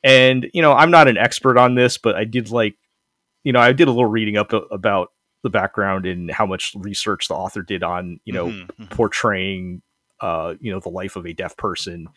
And 0.05 0.51
you 0.53 0.63
know, 0.63 0.73
I'm 0.73 0.91
not 0.91 1.09
an 1.09 1.17
expert 1.17 1.57
on 1.59 1.75
this, 1.75 1.97
but 1.99 2.15
I 2.17 2.25
did 2.25 2.51
like, 2.51 2.77
you 3.45 3.53
know, 3.53 3.61
I 3.61 3.73
did 3.73 3.89
a 3.89 3.93
little 3.93 4.07
reading 4.07 4.37
up 4.37 4.53
about 4.53 5.13
the 5.43 5.51
background 5.51 6.07
and 6.07 6.31
how 6.31 6.47
much 6.47 6.75
research 6.77 7.29
the 7.29 7.35
author 7.35 7.63
did 7.63 7.83
on, 7.83 8.19
you 8.25 8.33
know, 8.33 8.47
Mhm, 8.49 8.71
mhm. 8.81 8.91
portraying 8.91 9.83
uh 10.21 10.55
you 10.61 10.73
know 10.73 10.81
the 10.81 10.89
life 10.89 11.17
of 11.17 11.27
a 11.27 11.35
deaf 11.35 11.55
person 11.59 12.09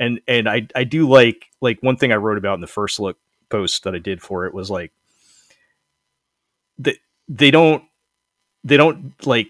and 0.00 0.20
and 0.26 0.48
i 0.48 0.66
i 0.74 0.82
do 0.82 1.08
like 1.08 1.46
like 1.60 1.80
one 1.84 1.96
thing 1.96 2.10
i 2.10 2.16
wrote 2.16 2.36
about 2.36 2.54
in 2.54 2.60
the 2.60 2.66
first 2.66 2.98
look 2.98 3.16
post 3.48 3.84
that 3.84 3.94
i 3.94 3.98
did 3.98 4.20
for 4.20 4.44
it 4.44 4.52
was 4.52 4.68
like 4.68 4.90
that 6.78 6.96
they 7.28 7.52
don't 7.52 7.84
they 8.64 8.76
don't 8.76 9.14
like 9.24 9.48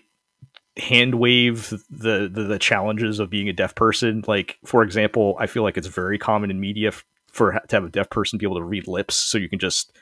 hand 0.77 1.15
wave 1.17 1.71
the, 1.89 2.29
the 2.33 2.43
the 2.43 2.59
challenges 2.59 3.21
of 3.21 3.31
being 3.31 3.49
a 3.49 3.53
deaf 3.53 3.75
person 3.77 4.25
like 4.27 4.59
for 4.65 4.83
example 4.83 5.37
i 5.39 5.47
feel 5.47 5.63
like 5.63 5.77
it's 5.77 5.87
very 5.87 6.19
common 6.19 6.51
in 6.51 6.59
media 6.59 6.89
f- 6.89 7.05
for 7.31 7.53
ha- 7.53 7.61
to 7.69 7.77
have 7.77 7.85
a 7.85 7.89
deaf 7.89 8.11
person 8.11 8.39
be 8.39 8.47
able 8.47 8.57
to 8.57 8.65
read 8.65 8.89
lips 8.89 9.15
so 9.15 9.39
you 9.39 9.49
can 9.49 9.61
just 9.61 9.93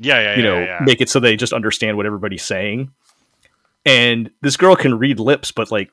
yeah, 0.00 0.20
yeah, 0.20 0.36
you 0.36 0.42
yeah, 0.42 0.48
know 0.48 0.60
yeah. 0.60 0.78
make 0.84 1.00
it 1.00 1.08
so 1.08 1.18
they 1.18 1.34
just 1.34 1.54
understand 1.54 1.96
what 1.96 2.04
everybody's 2.04 2.44
saying 2.44 2.92
and 3.88 4.30
this 4.42 4.56
girl 4.56 4.76
can 4.76 4.98
read 4.98 5.18
lips, 5.18 5.50
but 5.50 5.70
like 5.70 5.90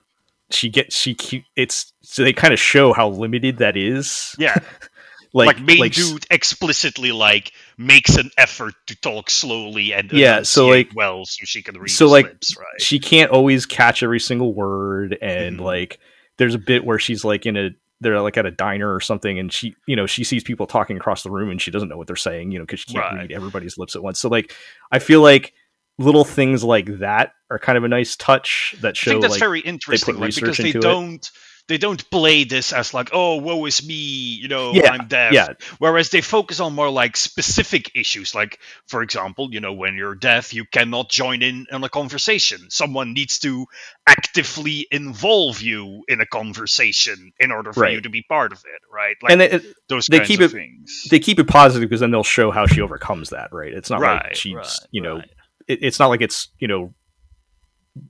she 0.50 0.70
gets 0.70 0.96
she 0.96 1.46
it's 1.56 1.94
so 2.02 2.24
they 2.24 2.34
kind 2.34 2.54
of 2.54 2.60
show 2.60 2.94
how 2.94 3.10
limited 3.10 3.58
that 3.58 3.78
is. 3.78 4.36
Yeah, 4.38 4.56
Like 5.36 5.48
like, 5.48 5.60
main 5.62 5.78
like, 5.80 5.92
dude 5.94 6.26
explicitly 6.32 7.12
like 7.12 7.52
makes 7.78 8.16
an 8.16 8.32
effort 8.38 8.74
to 8.88 8.96
talk 8.96 9.30
slowly 9.30 9.94
and 9.94 10.12
Yeah, 10.12 10.44
so, 10.44 10.68
like- 10.68 10.90
well 10.96 11.26
so 11.26 11.44
she 11.46 11.62
can 11.62 11.78
read 11.80 11.90
so, 11.92 12.08
like, 12.08 12.26
lips, 12.26 12.58
right? 12.58 12.82
she 12.82 13.00
can't 13.00 13.30
always 13.32 13.66
catch 13.66 14.02
every 14.02 14.20
single 14.20 14.54
word 14.54 15.18
and 15.22 15.60
Mhm. 15.60 15.64
like 15.64 16.00
there's 16.38 16.56
a 16.56 16.60
bit 16.60 16.86
where 16.86 17.00
she's 17.00 17.24
like 17.26 17.46
in 17.46 17.58
a 17.58 17.70
they're 18.02 18.20
like 18.22 18.38
at 18.38 18.46
a 18.46 18.52
diner 18.52 18.94
or 18.94 19.00
something 19.00 19.38
and 19.40 19.52
she 19.54 19.76
you 19.88 19.96
know 19.96 20.06
she 20.06 20.24
sees 20.24 20.44
people 20.44 20.68
talking 20.68 20.98
across 20.98 21.24
the 21.24 21.30
room 21.32 21.50
and 21.50 21.62
she 21.62 21.72
doesn't 21.72 21.88
know 21.90 21.98
what 21.98 22.08
they're 22.08 22.16
saying 22.16 22.52
you 22.52 22.60
know 22.60 22.66
because 22.66 22.80
she 22.82 22.94
can't 22.94 23.06
Right. 23.06 23.22
read 23.22 23.32
everybody's 23.32 23.78
lips 23.78 23.96
at 23.96 24.04
once 24.04 24.20
so 24.20 24.28
like 24.30 24.54
i 24.92 25.00
feel 25.00 25.22
like 25.22 25.54
little 25.98 26.26
things 26.26 26.62
like 26.64 27.00
that 27.00 27.32
are 27.50 27.58
kind 27.60 27.78
of 27.78 27.84
a 27.86 27.88
nice 27.88 28.16
touch 28.18 28.76
that 28.82 28.90
I 28.90 28.94
show 28.94 29.12
think 29.12 29.22
that's 29.22 29.32
like 29.36 29.40
very 29.40 29.62
interesting, 29.62 30.18
like, 30.20 30.36
because 30.36 30.58
they 30.58 30.72
into 30.72 30.80
it. 30.80 31.30
They 31.68 31.78
don't 31.80 32.10
play 32.12 32.44
this 32.44 32.74
as 32.74 32.94
like, 32.94 33.10
oh, 33.14 33.38
woe 33.38 33.66
is 33.66 33.86
me, 33.86 33.96
you 33.96 34.48
know, 34.48 34.74
Yeah, 34.74 34.92
I'm 34.92 35.08
deaf. 35.08 35.34
yeah 35.34 35.48
Whereas 35.80 36.10
they 36.12 36.22
focus 36.22 36.60
on 36.60 36.74
more 36.76 36.90
like 36.92 37.18
specific 37.18 37.92
issues, 37.96 38.36
like 38.36 38.60
for 38.88 39.02
example, 39.02 39.50
you 39.52 39.60
know, 39.62 39.74
when 39.74 39.96
you're 39.96 40.16
deaf, 40.16 40.54
you 40.54 40.66
cannot 40.66 41.10
join 41.10 41.42
in 41.42 41.66
on 41.72 41.84
a 41.84 41.90
conversation. 41.90 42.70
Someone 42.70 43.14
needs 43.14 43.40
to 43.40 43.66
actively 44.08 44.88
involve 44.92 45.62
you 45.62 46.04
in 46.08 46.22
a 46.22 46.26
conversation 46.26 47.32
in 47.40 47.52
order 47.52 47.74
for 47.74 47.88
you 47.90 48.02
to 48.02 48.10
be 48.10 48.22
part 48.22 48.52
of 48.52 48.60
it, 48.60 48.82
right? 48.94 49.16
Like 49.22 49.32
and 49.32 49.42
they, 49.42 49.62
those 49.90 50.06
they 50.06 50.18
kinds 50.20 50.28
keep 50.28 50.40
of 50.42 50.52
it- 50.52 50.56
things. 50.56 51.08
they 51.10 51.20
keep 51.20 51.40
it 51.40 51.48
positive 51.48 51.90
because 51.90 52.02
then 52.02 52.12
they'll 52.12 52.24
show 52.24 52.52
how 52.52 52.66
she 52.68 52.82
overcomes 52.82 53.30
that 53.32 53.50
right 53.52 53.74
it's 53.74 53.90
not 53.90 54.02
like 54.02 54.24
Right, 54.24 54.38
she's 54.38 54.54
right, 54.56 54.80
you 54.92 55.02
know 55.02 55.16
right. 55.18 55.30
it, 55.68 55.80
it's 55.82 56.00
not 56.00 56.08
like 56.08 56.22
it's 56.22 56.50
you 56.60 56.68
know 56.68 56.94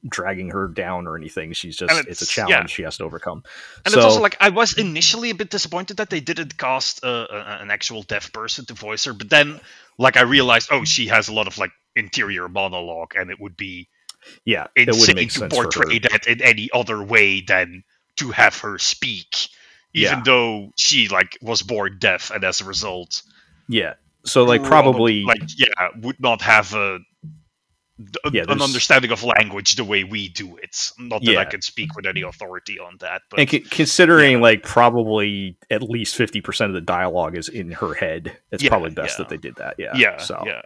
dragging 0.07 0.49
her 0.49 0.67
down 0.67 1.05
or 1.07 1.15
anything 1.15 1.53
she's 1.53 1.75
just 1.77 1.93
And 1.93 2.07
it's, 2.07 2.21
a 2.21 2.25
challenge 2.25 2.49
yeah. 2.51 2.65
she 2.65 2.81
has 2.83 2.97
to 2.97 3.03
overcome 3.03 3.43
And 3.85 3.91
so 3.93 3.99
it's 3.99 4.05
also 4.05 4.21
like 4.21 4.35
I 4.39 4.49
was 4.49 4.77
initially 4.77 5.29
a 5.29 5.35
bit 5.35 5.49
disappointed 5.51 5.97
that 5.97 6.09
they 6.09 6.19
didn't 6.19 6.57
cast 6.57 7.03
uh, 7.03 7.27
a- 7.29 7.61
an 7.61 7.69
actual 7.71 8.01
deaf 8.03 8.33
person 8.33 8.65
to 8.65 8.73
voice 8.73 9.05
her, 9.05 9.13
but 9.13 9.29
then 9.29 9.59
like 9.97 10.17
I 10.17 10.21
realized, 10.23 10.69
oh, 10.71 10.83
she 10.85 11.07
has 11.07 11.27
a 11.27 11.33
lot 11.33 11.47
of 11.47 11.57
like 11.57 11.71
interior 11.95 12.49
monologue, 12.49 13.13
and 13.15 13.29
it 13.29 13.39
would 13.39 13.55
be 13.55 13.87
yeah 14.43 14.67
insane 14.75 15.15
make 15.15 15.31
to 15.33 15.47
portray 15.49 15.99
that 15.99 16.25
in 16.27 16.41
any 16.41 16.69
other 16.73 17.01
way 17.03 17.41
than 17.41 17.83
to 18.17 18.31
have 18.31 18.57
her 18.59 18.79
speak, 18.79 19.49
even 19.93 20.17
Yeah. 20.17 20.23
though 20.25 20.71
she 20.77 21.07
like 21.09 21.37
was 21.41 21.61
born 21.61 21.97
deaf, 21.99 22.31
and 22.31 22.43
as 22.43 22.61
a 22.61 22.65
result, 22.65 23.21
Yeah. 23.69 23.93
So 24.25 24.43
like 24.45 24.61
prob- 24.63 24.85
probably 24.85 25.23
like 25.23 25.43
yeah, 25.57 25.89
would 26.01 26.19
not 26.19 26.41
have 26.41 26.73
a. 26.73 26.99
Yeah, 28.29 28.43
an 28.47 28.61
understanding 28.61 29.11
of 29.11 29.23
language 29.23 29.75
the 29.75 29.83
way 29.85 30.03
we 30.03 30.29
do 30.29 30.57
it. 30.57 30.91
Not 30.99 31.25
that 31.25 31.37
I 31.37 31.45
can 31.45 31.61
speak 31.61 31.95
with 31.95 32.05
any 32.05 32.21
authority 32.21 32.79
on 32.79 32.97
that, 33.01 33.23
but 33.31 33.39
and 33.39 33.49
c- 33.49 33.61
considering 33.61 34.41
like 34.41 34.63
probably 34.63 35.57
at 35.69 35.83
least 35.83 36.17
50% 36.17 36.67
of 36.67 36.73
the 36.73 36.81
dialogue 36.81 37.37
is 37.37 37.49
in 37.49 37.71
her 37.71 37.93
head, 37.93 38.37
it's 38.51 38.63
Yeah, 38.63 38.69
probably 38.69 38.91
best 38.91 39.17
yeah. 39.17 39.19
that 39.19 39.29
they 39.29 39.37
did 39.37 39.57
that. 39.57 39.75
Yeah. 39.77 39.97
yeah, 39.97 40.17
So 40.17 40.37
yeah. 40.39 40.61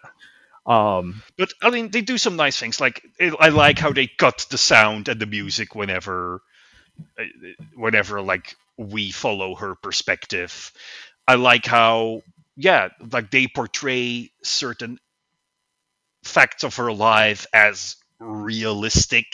um 0.65 1.23
But 1.37 1.53
I 1.61 1.69
mean, 1.71 1.91
they 1.91 2.01
do 2.01 2.17
some 2.17 2.35
nice 2.35 2.59
things. 2.59 2.79
Like 2.81 3.03
it, 3.19 3.33
I 3.39 3.49
like 3.49 3.79
how 3.79 3.93
they 3.93 4.07
cut 4.07 4.45
the 4.51 4.57
sound 4.57 5.09
and 5.09 5.19
the 5.19 5.25
music 5.27 5.75
whenever, 5.75 6.41
uh, 7.19 7.23
whenever 7.75 8.21
like 8.21 8.55
we 8.77 9.11
follow 9.11 9.55
her 9.55 9.75
perspective. 9.75 10.71
I 11.27 11.35
like 11.35 11.65
how 11.65 12.23
yeah, 12.57 12.89
like 13.11 13.31
they 13.31 13.47
portray 13.47 14.31
certain 14.43 14.99
facts 16.23 16.63
of 16.63 16.75
her 16.77 16.91
life 16.91 17.47
as 17.53 17.95
realistic. 18.19 19.25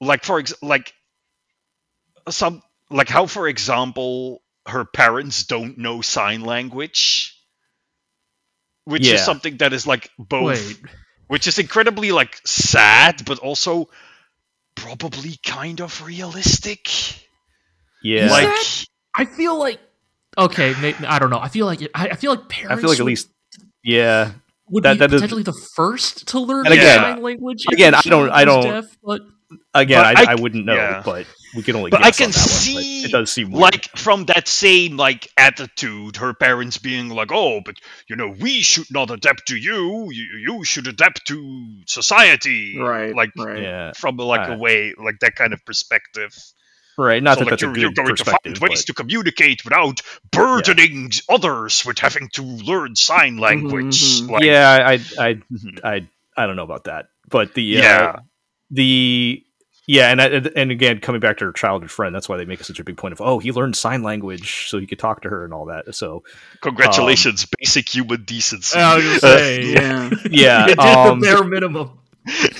Like 0.00 0.24
for 0.24 0.38
ex- 0.38 0.54
like 0.62 0.92
some 2.30 2.62
like 2.90 3.08
how 3.08 3.26
for 3.26 3.48
example 3.48 4.42
her 4.66 4.84
parents 4.84 5.44
don't 5.44 5.78
know 5.78 6.00
sign 6.02 6.42
language 6.42 7.34
which 8.84 9.06
Yeah. 9.06 9.14
is 9.14 9.24
something 9.24 9.58
that 9.58 9.72
is 9.72 9.86
like 9.86 10.10
both 10.18 10.42
Wait, 10.42 10.80
which 11.26 11.46
is 11.46 11.58
incredibly 11.58 12.12
like 12.12 12.38
sad 12.46 13.24
but 13.24 13.38
also 13.38 13.88
probably 14.74 15.38
kind 15.44 15.80
of 15.80 16.02
realistic 16.04 16.88
yeah. 18.02 18.26
Is 18.26 18.30
like 18.32 18.46
that- 18.46 18.84
I 19.14 19.24
feel 19.24 19.58
like 19.58 19.80
okay, 20.36 20.72
I 21.06 21.18
don't 21.18 21.30
know. 21.30 21.40
I 21.40 21.48
feel 21.48 21.66
like 21.66 21.82
it, 21.82 21.90
I, 21.94 22.08
I 22.10 22.14
feel 22.14 22.30
like 22.32 22.48
parents 22.48 22.78
I 22.78 22.80
feel 22.80 22.90
like 22.90 23.00
at 23.00 23.04
least 23.06 23.28
yeah. 23.82 24.32
Would 24.70 24.84
that- 24.84 24.94
be 24.94 24.98
that 24.98 25.12
is- 25.12 25.20
potentially 25.20 25.42
the 25.42 25.58
first 25.74 26.26
to 26.28 26.40
learn 26.40 26.66
And 26.66 26.74
again- 26.74 26.98
sign 27.00 27.22
language. 27.22 27.64
again, 27.72 27.94
I 27.94 28.00
don't- 28.02 28.28
child 28.28 28.30
I 28.30 28.44
don't- 28.44 28.62
Deaf, 28.64 28.84
but 29.02 29.22
Again, 29.72 30.02
But 30.02 30.18
I, 30.18 30.20
I 30.24 30.32
I, 30.32 30.36
c- 30.36 30.42
wouldn't 30.42 30.66
know, 30.66 30.74
yeah. 30.74 31.00
but 31.02 31.26
we 31.56 31.62
can 31.62 31.74
only 31.74 31.90
But 31.90 32.04
I 32.04 32.10
can 32.10 32.26
on 32.26 32.30
that 32.32 32.36
one, 32.38 32.48
see, 32.48 33.02
but 33.02 33.08
it 33.08 33.12
does 33.12 33.32
seem 33.32 33.50
weird. 33.50 33.62
like 33.62 33.84
from 33.96 34.26
that 34.26 34.46
same 34.46 34.98
like 34.98 35.26
attitude 35.38 36.16
her 36.16 36.34
parents 36.34 36.76
being 36.76 37.08
like 37.08 37.32
oh 37.32 37.62
but 37.64 37.76
you 38.10 38.16
know 38.16 38.28
we 38.28 38.60
should 38.60 38.84
not 38.90 39.10
adapt 39.10 39.46
to 39.48 39.56
you 39.56 40.08
you, 40.10 40.24
you 40.46 40.64
should 40.64 40.86
adapt 40.86 41.26
to 41.28 41.38
society 41.86 42.76
Right. 42.78 43.14
like 43.14 43.30
right. 43.38 43.62
yeah. 43.62 43.92
from 43.96 44.18
like 44.18 44.46
a 44.48 44.52
Uh, 44.52 44.58
way 44.58 44.92
like 45.02 45.16
that 45.20 45.34
kind 45.34 45.54
of 45.54 45.64
perspective 45.64 46.32
Right, 46.98 47.22
not 47.22 47.38
so 47.38 47.44
that 47.44 47.44
like 47.44 47.50
that's 47.52 47.62
a 47.62 47.66
you're, 47.66 47.74
good 47.74 47.80
you're 47.82 47.92
going 47.92 48.16
to 48.16 48.24
find 48.24 48.58
ways 48.58 48.80
but- 48.82 48.86
to 48.86 48.94
communicate 48.94 49.64
without 49.64 50.00
burdening 50.32 51.12
others 51.28 51.84
with 51.86 51.98
having 52.00 52.28
to 52.30 52.42
learn 52.42 52.96
sign 52.96 53.38
language 53.38 54.20
mhm. 54.22 54.30
like 54.30 54.42
yeah, 54.42 54.76
I, 54.84 54.92
I, 54.94 55.34
Mhm. 55.34 55.80
I, 55.84 56.08
I 56.36 56.46
don't 56.46 56.56
know 56.56 56.64
about 56.64 56.84
that, 56.84 57.06
but 57.28 57.54
the 57.54 57.78
uh, 57.78 57.82
yeah 57.82 58.16
the 58.70 59.44
yeah, 59.90 60.10
and 60.10 60.20
I, 60.20 60.26
and 60.26 60.70
again, 60.70 61.00
coming 61.00 61.20
back 61.22 61.38
to 61.38 61.46
her 61.46 61.52
childhood 61.52 61.90
friend, 61.90 62.14
that's 62.14 62.28
why 62.28 62.36
they 62.36 62.44
make 62.44 62.62
such 62.62 62.78
a 62.78 62.84
big 62.84 62.98
point 62.98 63.12
of 63.12 63.22
oh, 63.22 63.38
he 63.38 63.52
learned 63.52 63.74
sign 63.74 64.02
language 64.02 64.66
so 64.68 64.78
he 64.78 64.86
could 64.86 64.98
talk 64.98 65.22
to 65.22 65.30
her 65.30 65.44
and 65.44 65.54
all 65.54 65.66
that. 65.66 65.94
So 65.94 66.24
congratulations 66.60 67.46
basic 67.58 67.88
human 67.88 68.24
decency 68.24 68.78
I 68.78 68.96
was 68.96 69.04
gonna 69.04 69.34
Uh, 69.34 69.38
say, 69.38 69.62
Yeah. 69.64 70.10
yeah, 70.30 70.60
you 70.62 70.66
did 70.74 70.78
um, 70.78 71.20
the 71.20 71.26
bare 71.26 71.44
minimum. 71.44 71.98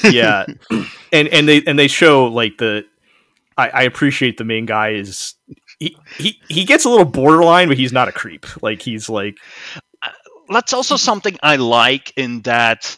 yeah, 0.04 0.46
and 1.12 1.28
and 1.28 1.46
they 1.46 1.62
and 1.66 1.78
they 1.78 1.88
show 1.88 2.28
like 2.28 2.56
the 2.56 2.86
I, 3.58 3.68
I 3.70 3.82
appreciate 3.82 4.38
the 4.38 4.44
main 4.44 4.64
guy 4.66 4.90
is 4.90 5.34
he, 5.80 5.96
he 6.16 6.40
he 6.48 6.64
gets 6.64 6.84
a 6.84 6.88
little 6.88 7.04
borderline, 7.04 7.68
but 7.68 7.76
he's 7.76 7.92
not 7.92 8.08
a 8.08 8.12
creep. 8.12 8.46
Like 8.62 8.80
he's 8.80 9.08
like 9.10 9.36
uh, 10.02 10.10
that's 10.48 10.72
also 10.72 10.96
something 10.96 11.36
I 11.42 11.56
like 11.56 12.12
in 12.16 12.42
that 12.42 12.96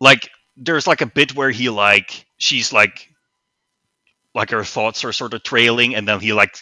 like 0.00 0.28
there's 0.56 0.86
like 0.86 1.00
a 1.00 1.06
bit 1.06 1.34
where 1.36 1.50
he 1.50 1.70
like 1.70 2.26
she's 2.38 2.72
like 2.72 3.08
like 4.34 4.50
her 4.50 4.64
thoughts 4.64 5.04
are 5.04 5.12
sort 5.12 5.34
of 5.34 5.42
trailing 5.44 5.94
and 5.94 6.08
then 6.08 6.20
he 6.20 6.32
like 6.32 6.56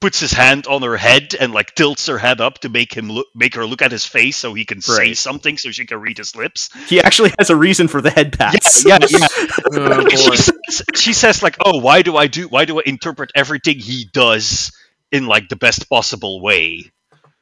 puts 0.00 0.20
his 0.20 0.32
hand 0.32 0.66
on 0.66 0.82
her 0.82 0.96
head 0.96 1.34
and 1.38 1.52
like 1.52 1.74
tilts 1.74 2.06
her 2.06 2.18
head 2.18 2.40
up 2.40 2.58
to 2.58 2.68
make 2.68 2.92
him 2.92 3.10
look 3.10 3.26
make 3.34 3.54
her 3.54 3.66
look 3.66 3.82
at 3.82 3.92
his 3.92 4.06
face 4.06 4.36
so 4.36 4.54
he 4.54 4.64
can 4.64 4.80
say 4.80 5.14
something 5.14 5.58
so 5.58 5.70
she 5.70 5.86
can 5.86 6.00
read 6.00 6.18
his 6.18 6.34
lips. 6.34 6.70
he 6.88 7.00
actually 7.00 7.32
has 7.38 7.50
a 7.50 7.56
reason 7.56 7.88
for 7.88 8.00
the 8.00 8.10
head 8.10 8.36
pats. 8.36 8.84
yeah, 8.84 8.98
yeah. 9.08 9.26
Oh, 9.72 10.08
she, 10.08 10.36
says, 10.36 10.82
she 10.94 11.12
says 11.12 11.42
like, 11.42 11.56
"Oh, 11.64 11.80
why 11.80 12.02
do 12.02 12.16
I 12.16 12.26
do? 12.26 12.48
Why 12.48 12.64
do 12.64 12.78
I 12.78 12.82
interpret 12.86 13.30
everything 13.34 13.78
he 13.78 14.06
does 14.12 14.72
in 15.12 15.26
like 15.26 15.48
the 15.48 15.56
best 15.56 15.88
possible 15.88 16.40
way?" 16.40 16.90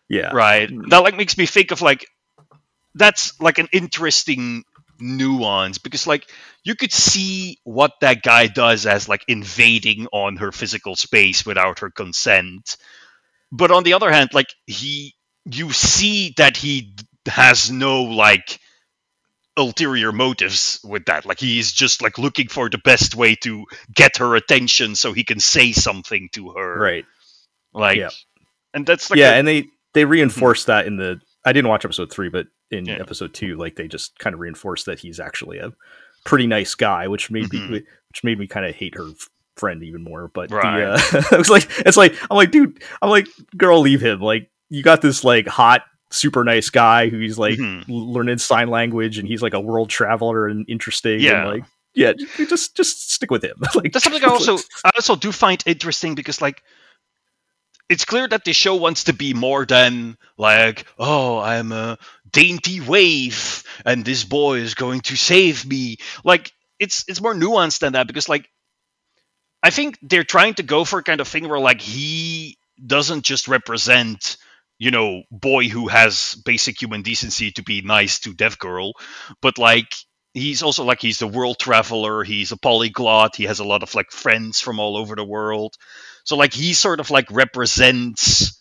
yeah, 0.08 0.30
right 0.32 0.70
that 0.88 0.98
like 0.98 1.16
makes 1.16 1.36
me 1.36 1.46
think 1.46 1.70
of 1.70 1.82
like 1.82 2.06
that's 2.94 3.40
like 3.40 3.58
an 3.58 3.68
interesting 3.72 4.64
nuance 5.00 5.78
because 5.78 6.06
like 6.06 6.28
you 6.64 6.74
could 6.74 6.92
see 6.92 7.58
what 7.64 7.92
that 8.00 8.22
guy 8.22 8.46
does 8.46 8.86
as 8.86 9.08
like 9.08 9.24
invading 9.28 10.06
on 10.12 10.36
her 10.36 10.52
physical 10.52 10.96
space 10.96 11.46
without 11.46 11.80
her 11.80 11.90
consent 11.90 12.76
but 13.52 13.70
on 13.70 13.84
the 13.84 13.94
other 13.94 14.10
hand 14.10 14.30
like 14.32 14.48
he 14.66 15.14
you 15.44 15.72
see 15.72 16.34
that 16.36 16.56
he 16.56 16.94
has 17.26 17.70
no 17.70 18.02
like 18.04 18.58
ulterior 19.56 20.12
motives 20.12 20.80
with 20.84 21.04
that 21.06 21.26
like 21.26 21.40
he's 21.40 21.72
just 21.72 22.02
like 22.02 22.18
looking 22.18 22.48
for 22.48 22.70
the 22.70 22.78
best 22.78 23.16
way 23.16 23.34
to 23.34 23.66
get 23.94 24.18
her 24.18 24.36
attention 24.36 24.94
so 24.94 25.12
he 25.12 25.24
can 25.24 25.40
say 25.40 25.72
something 25.72 26.28
to 26.32 26.50
her 26.52 26.78
right. 26.78 27.06
like 27.74 27.98
Yeah. 27.98 28.10
and 28.74 28.86
that's 28.86 29.10
like 29.10 29.18
yeah, 29.18 29.32
a- 29.32 29.34
and 29.34 29.48
they 29.48 29.66
they 29.94 30.04
hmm. 30.04 30.10
reinforce 30.10 30.64
that 30.66 30.86
in 30.86 30.96
the. 30.96 31.20
I 31.44 31.52
didn't 31.52 31.68
watch 31.68 31.84
episode 31.84 32.12
three, 32.12 32.28
but 32.28 32.46
in 32.70 32.86
Yeah. 32.86 32.98
episode 33.00 33.34
two, 33.34 33.56
like 33.56 33.76
they 33.76 33.88
just 33.88 34.18
kind 34.18 34.34
of 34.34 34.40
reinforced 34.40 34.86
that 34.86 34.98
he's 35.00 35.18
actually 35.20 35.58
a 35.58 35.72
pretty 36.24 36.46
nice 36.46 36.74
guy, 36.74 37.08
which 37.08 37.30
made 37.30 37.46
Mhm. 37.50 37.70
me 37.70 37.82
which 38.10 38.24
made 38.24 38.38
me 38.38 38.46
kind 38.46 38.64
of 38.66 38.74
hate 38.74 38.94
her 38.96 39.10
friend 39.56 39.82
even 39.82 40.02
more. 40.02 40.28
But 40.28 40.50
Right. 40.50 40.78
the, 40.80 41.18
uh, 41.18 41.22
I 41.32 41.36
was 41.36 41.50
like, 41.50 41.68
it's 41.86 41.96
like 41.96 42.14
I'm 42.30 42.36
like, 42.36 42.50
dude, 42.50 42.82
I'm 43.02 43.10
like, 43.10 43.26
girl, 43.56 43.80
leave 43.80 44.00
him. 44.00 44.20
Like 44.20 44.50
you 44.70 44.82
got 44.82 45.02
this 45.02 45.24
like 45.24 45.46
hot, 45.46 45.82
super 46.10 46.42
nice 46.44 46.70
guy 46.70 47.08
who's 47.08 47.38
like 47.38 47.58
Mhm. 47.58 47.84
learning 47.88 48.38
sign 48.38 48.68
language, 48.68 49.18
and 49.18 49.28
he's 49.28 49.42
like 49.42 49.54
a 49.54 49.60
world 49.60 49.90
traveler 49.90 50.46
and 50.48 50.64
interesting. 50.68 51.20
Yeah. 51.20 51.40
and, 51.42 51.48
like 51.60 51.64
yeah, 51.94 52.12
just 52.48 52.76
just 52.76 53.12
stick 53.12 53.30
with 53.30 53.42
him. 53.42 53.56
like 53.74 53.92
That's 53.92 54.04
something 54.04 54.22
I 54.24 54.28
also 54.28 54.56
I 54.84 54.90
also 54.96 55.16
do 55.16 55.32
find 55.32 55.62
interesting 55.66 56.14
because 56.14 56.40
like 56.40 56.62
it's 57.88 58.04
clear 58.04 58.28
that 58.28 58.44
the 58.44 58.52
show 58.52 58.74
wants 58.76 59.04
to 59.04 59.14
be 59.14 59.32
more 59.32 59.64
than 59.64 60.18
like, 60.36 60.84
oh, 60.98 61.38
I'm 61.38 61.72
a 61.72 61.96
dainty 62.32 62.80
waif 62.80 63.64
and 63.84 64.04
this 64.04 64.24
boy 64.24 64.58
is 64.58 64.74
going 64.74 65.00
to 65.02 65.16
save 65.16 65.66
me. 65.66 65.96
Like 66.24 66.52
it's 66.78 67.04
it's 67.08 67.20
more 67.20 67.34
nuanced 67.34 67.80
than 67.80 67.94
that 67.94 68.06
because 68.06 68.28
like 68.28 68.48
I 69.62 69.70
think 69.70 69.98
they're 70.02 70.24
trying 70.24 70.54
to 70.54 70.62
go 70.62 70.84
for 70.84 71.00
a 71.00 71.02
kind 71.02 71.20
of 71.20 71.28
thing 71.28 71.48
where 71.48 71.60
like 71.60 71.80
he 71.80 72.58
doesn't 72.84 73.22
just 73.24 73.48
represent 73.48 74.36
you 74.78 74.90
know 74.92 75.22
boy 75.30 75.68
who 75.68 75.88
has 75.88 76.40
basic 76.44 76.80
human 76.80 77.02
decency 77.02 77.50
to 77.52 77.62
be 77.62 77.82
nice 77.82 78.20
to 78.20 78.32
deaf 78.32 78.58
girl 78.58 78.92
but 79.42 79.58
like 79.58 79.92
he's 80.34 80.62
also 80.62 80.84
like 80.84 81.00
he's 81.00 81.18
the 81.18 81.26
world 81.26 81.58
traveler 81.58 82.22
he's 82.22 82.52
a 82.52 82.56
polyglot 82.56 83.34
he 83.34 83.44
has 83.44 83.58
a 83.58 83.64
lot 83.64 83.82
of 83.82 83.94
like 83.96 84.12
friends 84.12 84.60
from 84.60 84.78
all 84.78 84.96
over 84.96 85.16
the 85.16 85.24
world 85.24 85.74
so 86.24 86.36
like 86.36 86.52
he 86.52 86.72
sort 86.72 87.00
of 87.00 87.10
like 87.10 87.26
represents 87.32 88.57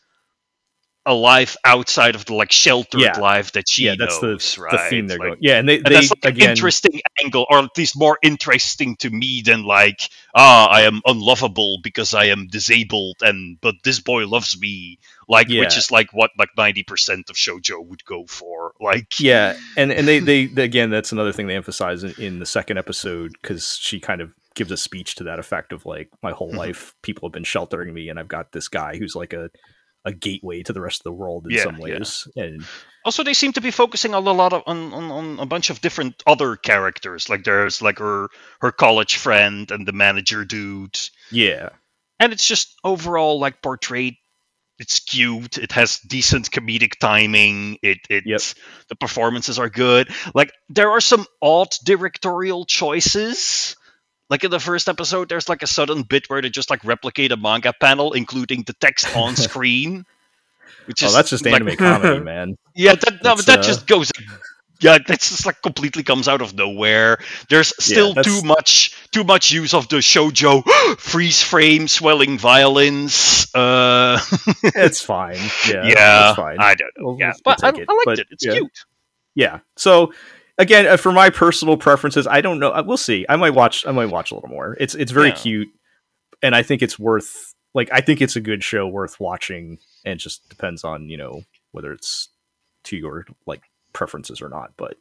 a 1.07 1.13
life 1.13 1.55
outside 1.65 2.13
of 2.15 2.25
the 2.25 2.35
like 2.35 2.51
sheltered 2.51 3.01
Yeah. 3.01 3.19
life 3.19 3.53
that 3.53 3.67
she 3.67 3.85
yeah, 3.85 3.95
that's 3.97 4.21
knows, 4.21 4.55
the, 4.55 4.61
right? 4.61 4.71
the 4.71 4.77
theme 4.89 5.07
they're 5.07 5.17
Like, 5.17 5.27
going. 5.29 5.37
Yeah, 5.41 5.57
and 5.57 5.67
they, 5.67 5.77
and 5.77 5.85
they 5.85 5.93
that's 5.95 6.09
like 6.11 6.25
an 6.25 6.31
again. 6.33 6.49
interesting 6.51 7.01
angle, 7.23 7.45
or 7.49 7.59
at 7.59 7.77
least 7.77 7.97
more 7.97 8.19
interesting 8.21 8.95
to 8.97 9.09
me 9.09 9.41
than 9.43 9.63
like, 9.63 10.09
ah, 10.35 10.67
I 10.67 10.81
am 10.81 11.01
unlovable 11.05 11.79
because 11.81 12.13
I 12.13 12.25
am 12.25 12.47
disabled, 12.47 13.15
and 13.21 13.57
but 13.61 13.75
this 13.83 13.99
boy 13.99 14.27
loves 14.27 14.59
me, 14.59 14.99
like 15.27 15.49
Yeah. 15.49 15.61
which 15.61 15.77
is 15.77 15.89
like 15.91 16.11
what 16.13 16.31
like 16.37 16.49
ninety 16.57 16.83
percent 16.83 17.29
of 17.29 17.35
shojo 17.37 17.83
would 17.85 18.03
go 18.05 18.25
for, 18.27 18.73
like 18.79 19.19
yeah, 19.19 19.57
and 19.77 19.91
and 19.91 20.07
they, 20.07 20.19
they 20.19 20.45
they 20.45 20.63
again 20.65 20.89
that's 20.89 21.11
another 21.11 21.31
thing 21.31 21.47
they 21.47 21.55
emphasize 21.55 22.03
in, 22.03 22.13
in 22.19 22.39
the 22.39 22.45
second 22.45 22.77
episode 22.77 23.31
because 23.41 23.77
she 23.81 23.99
kind 23.99 24.21
of 24.21 24.33
gives 24.55 24.71
a 24.71 24.77
speech 24.77 25.15
to 25.15 25.23
that 25.23 25.37
effect 25.39 25.71
of 25.71 25.85
like 25.85 26.09
my 26.23 26.31
whole 26.31 26.51
Mhm. 26.51 26.57
life 26.57 26.95
people 27.03 27.27
have 27.29 27.33
been 27.33 27.43
sheltering 27.43 27.93
me 27.93 28.09
and 28.09 28.19
I've 28.19 28.27
got 28.27 28.51
this 28.53 28.67
guy 28.67 28.97
who's 28.97 29.15
like 29.15 29.31
a 29.33 29.49
a 30.07 30.13
gateway 30.13 30.63
to 30.63 30.73
the 30.73 30.81
rest 30.81 31.01
of 31.01 31.05
the 31.05 31.13
world 31.13 31.47
in 31.47 31.53
Yeah, 31.53 31.63
some 31.63 31.77
yeah. 31.85 31.99
ways 31.99 32.27
and 32.37 32.69
Also, 33.05 33.23
they 33.23 33.33
seem 33.35 33.53
to 33.53 33.61
be 33.61 33.71
focusing 33.71 34.15
on 34.15 34.27
a 34.27 34.31
lot 34.33 34.53
of 34.53 34.63
on, 34.67 34.93
on, 34.93 35.11
on 35.11 35.39
a 35.39 35.45
bunch 35.47 35.69
of 35.71 35.81
different 35.81 36.23
other 36.27 36.55
characters. 36.55 37.29
Like 37.29 37.43
there's 37.45 37.81
like 37.81 37.99
her 37.99 38.29
her 38.61 38.71
college 38.71 39.17
friend 39.17 39.71
and 39.71 39.87
the 39.87 39.93
manager 39.93 40.45
dude, 40.45 40.97
yeah 41.31 41.69
and 42.19 42.33
it's 42.33 42.47
just 42.47 42.75
overall 42.83 43.39
like 43.39 43.61
portrayed. 43.63 44.15
It's 44.79 44.99
cute. 44.99 45.57
It 45.57 45.73
has 45.73 45.99
decent 45.99 46.51
comedic 46.51 46.99
timing. 46.99 47.79
It 47.83 47.99
it 48.09 48.25
Yep. 48.25 48.41
the 48.89 48.95
performances 48.95 49.59
are 49.59 49.69
good. 49.69 50.09
Like 50.35 50.51
there 50.69 50.91
are 50.91 51.01
some 51.01 51.25
odd 51.41 51.69
directorial 51.85 52.65
choices. 52.65 53.75
Like 54.29 54.43
in 54.43 54.51
the 54.51 54.59
first 54.59 54.89
episode, 54.89 55.29
there's 55.29 55.47
like 55.47 55.63
a 55.63 55.67
sudden 55.67 56.03
bit 56.03 56.29
where 56.29 56.41
they 56.41 56.49
just 56.49 56.69
like 56.69 56.83
replicate 56.83 57.31
a 57.31 57.37
manga 57.37 57.73
panel, 57.73 58.13
including 58.13 58.63
the 58.63 58.73
text 58.73 59.15
on 59.15 59.35
screen. 59.47 60.05
Which 60.85 61.03
oh 61.03 61.07
is 61.07 61.13
that's 61.13 61.29
just 61.29 61.45
like, 61.45 61.55
anime 61.55 61.75
comedy 61.75 62.19
man 62.23 62.57
yeah, 62.77 62.93
that, 62.95 63.23
no, 63.23 63.35
but 63.35 63.45
that 63.47 63.59
uh, 63.59 63.63
just 63.63 63.87
goes. 63.87 64.11
Yeah, 64.79 64.99
that's 65.05 65.29
just 65.29 65.45
like 65.47 65.63
completely 65.63 66.03
comes 66.03 66.27
out 66.27 66.41
of 66.41 66.53
nowhere. 66.53 67.17
There's 67.49 67.73
still 67.83 68.13
that's- 68.13 68.41
too 68.41 68.45
much, 68.45 68.95
too 69.11 69.23
much 69.23 69.51
use 69.51 69.73
of 69.73 69.89
the 69.89 69.97
shojo 69.97 70.63
freeze 70.99 71.41
frame, 71.41 71.87
swelling 71.87 72.37
violins. 72.37 73.47
Uh, 73.55 74.19
it's 74.63 75.01
fine 75.01 75.37
yeah 75.67 75.87
yeah, 75.87 76.29
it's 76.29 76.35
fine 76.35 76.57
I 76.59 76.75
don't 76.75 76.91
know. 76.97 77.07
We'll- 77.07 77.19
yeah, 77.19 77.33
we'll 77.43 77.55
but 77.55 77.63
I, 77.63 77.69
I 77.69 77.71
liked 77.71 77.87
but, 78.05 78.19
it. 78.19 78.27
It's 78.29 78.45
yeah. 78.45 78.51
cute. 78.53 78.85
yeah 79.33 79.59
so 79.75 80.13
again 80.57 80.87
uh, 80.87 80.97
for 80.97 81.11
my 81.11 81.29
personal 81.29 81.77
preferences 81.77 82.25
i 82.27 82.41
don't 82.41 82.59
know 82.59 82.71
uh, 82.71 82.83
we'll 82.85 82.97
see 82.97 83.25
i 83.29 83.35
might 83.35 83.53
watch 83.53 83.85
i 83.85 83.91
might 83.91 84.07
watch 84.09 84.31
a 84.31 84.35
little 84.35 84.49
more 84.49 84.75
it's 84.79 84.95
it's 84.95 85.11
very 85.11 85.29
Yeah. 85.29 85.35
cute 85.35 85.67
and 86.41 86.55
i 86.55 86.63
think 86.63 86.81
it's 86.81 86.97
worth 86.99 87.53
like 87.73 87.89
i 87.91 88.01
think 88.01 88.21
it's 88.21 88.35
a 88.35 88.41
good 88.41 88.63
show 88.63 88.87
worth 88.87 89.19
watching 89.19 89.77
and 90.05 90.13
it 90.19 90.23
just 90.23 90.47
depends 90.49 90.83
on 90.83 91.09
you 91.09 91.17
know 91.17 91.43
whether 91.71 91.91
it's 91.91 92.29
to 92.85 92.97
your 92.97 93.25
like 93.45 93.61
preferences 93.93 94.41
or 94.41 94.49
not 94.49 94.71
but 94.77 94.97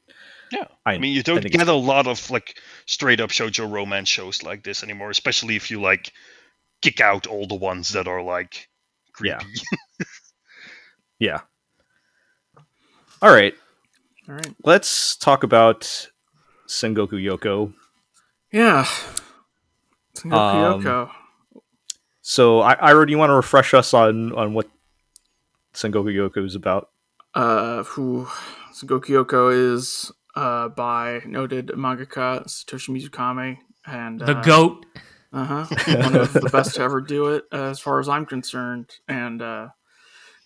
Yeah, 0.51 0.67
I- 0.87 0.95
I, 0.95 0.99
mean, 0.99 1.13
you 1.15 1.23
don't 1.23 1.43
get 1.45 1.69
a 1.69 1.73
lot 1.75 2.07
of 2.07 2.31
like 2.31 2.59
straight 2.87 3.21
up 3.21 3.31
shojo 3.31 3.71
romance 3.71 4.09
shows 4.09 4.43
like 4.43 4.63
this 4.63 4.83
anymore, 4.83 5.11
especially 5.11 5.57
if 5.57 5.71
you 5.71 5.81
like 5.81 6.13
kick 6.83 7.01
out 7.01 7.27
all 7.27 7.47
the 7.47 7.57
ones 7.57 7.91
that 7.91 8.07
are 8.09 8.23
like 8.23 8.69
Yeah. 9.23 9.39
creepy. 9.39 9.61
yeah 11.19 11.41
all 13.23 13.33
right 13.35 13.55
All 14.29 14.35
right. 14.35 14.55
let's 14.65 15.17
talk 15.17 15.43
about 15.45 16.09
sengoku 16.69 17.13
youko 17.23 17.73
Yeah. 18.53 18.85
Sengoku 20.17 20.33
Um, 20.75 20.83
Yoko. 20.83 21.11
so 22.23 22.61
i 22.61 22.73
i 22.75 22.93
already 22.93 23.15
want 23.15 23.31
to 23.31 23.35
refresh 23.35 23.73
us 23.75 23.95
on 23.95 24.33
on 24.33 24.53
what 24.55 24.69
sengoku 25.75 26.11
youko 26.13 26.45
is 26.45 26.55
about 26.55 26.89
uh, 27.35 27.83
who 27.85 28.27
Sengoku 28.73 29.09
Youko 29.13 29.53
is 29.75 30.11
uh, 30.35 30.69
by 30.69 31.21
noted 31.27 31.69
mangaka 31.69 32.45
Satoshi 32.47 32.89
Mizukami 32.91 33.59
and 33.87 34.19
The 34.21 34.37
uh, 34.39 34.43
goat. 34.43 34.87
Uh 35.35 35.45
huh. 35.45 35.67
One 36.03 36.17
of 36.17 36.33
the 36.33 36.49
best 36.51 36.77
to 36.77 36.83
ever 36.83 37.01
do 37.03 37.27
it, 37.35 37.45
uh, 37.53 37.69
as 37.71 37.79
far 37.79 38.01
as 38.01 38.09
I'm 38.09 38.25
concerned. 38.25 38.89
And 39.07 39.41
uh, 39.43 39.69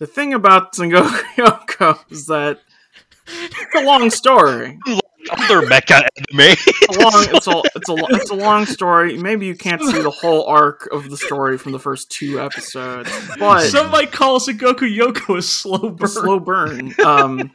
the 0.01 0.07
thing 0.09 0.35
about 0.35 0.73
Sengoku 0.75 1.23
Yoko 1.37 1.99
is 2.11 2.27
that 2.27 2.59
it's 3.33 3.75
a 3.77 3.85
long 3.85 4.11
story. 4.11 4.79
Other 5.31 5.63
mecha 5.63 6.07
anime. 6.17 6.57
It's 6.57 6.97
a 6.97 7.01
long, 7.01 7.27
it's 7.37 7.47
a, 7.47 7.63
it's 7.75 7.89
a, 7.89 7.95
it's 8.17 8.31
a 8.31 8.35
long 8.35 8.67
story. 8.67 9.19
Maybe 9.19 9.47
you 9.47 9.55
can't 9.55 9.83
see 9.83 10.01
the 10.01 10.11
whole 10.11 10.47
arc 10.47 10.89
of 10.93 11.11
the 11.11 11.17
story 11.17 11.59
from 11.59 11.73
the 11.73 11.79
first 11.79 12.11
two 12.11 12.41
episodes, 12.41 13.11
but 13.39 13.67
Some 13.69 13.91
might 13.91 14.13
call 14.13 14.41
Sengoku 14.41 14.89
Youko 14.97 15.39
a 15.39 15.43
slow 15.43 15.91
burn. 15.91 16.05
a 16.05 16.09
slow 16.09 16.41
burn. 16.41 16.95
Um, 17.05 17.53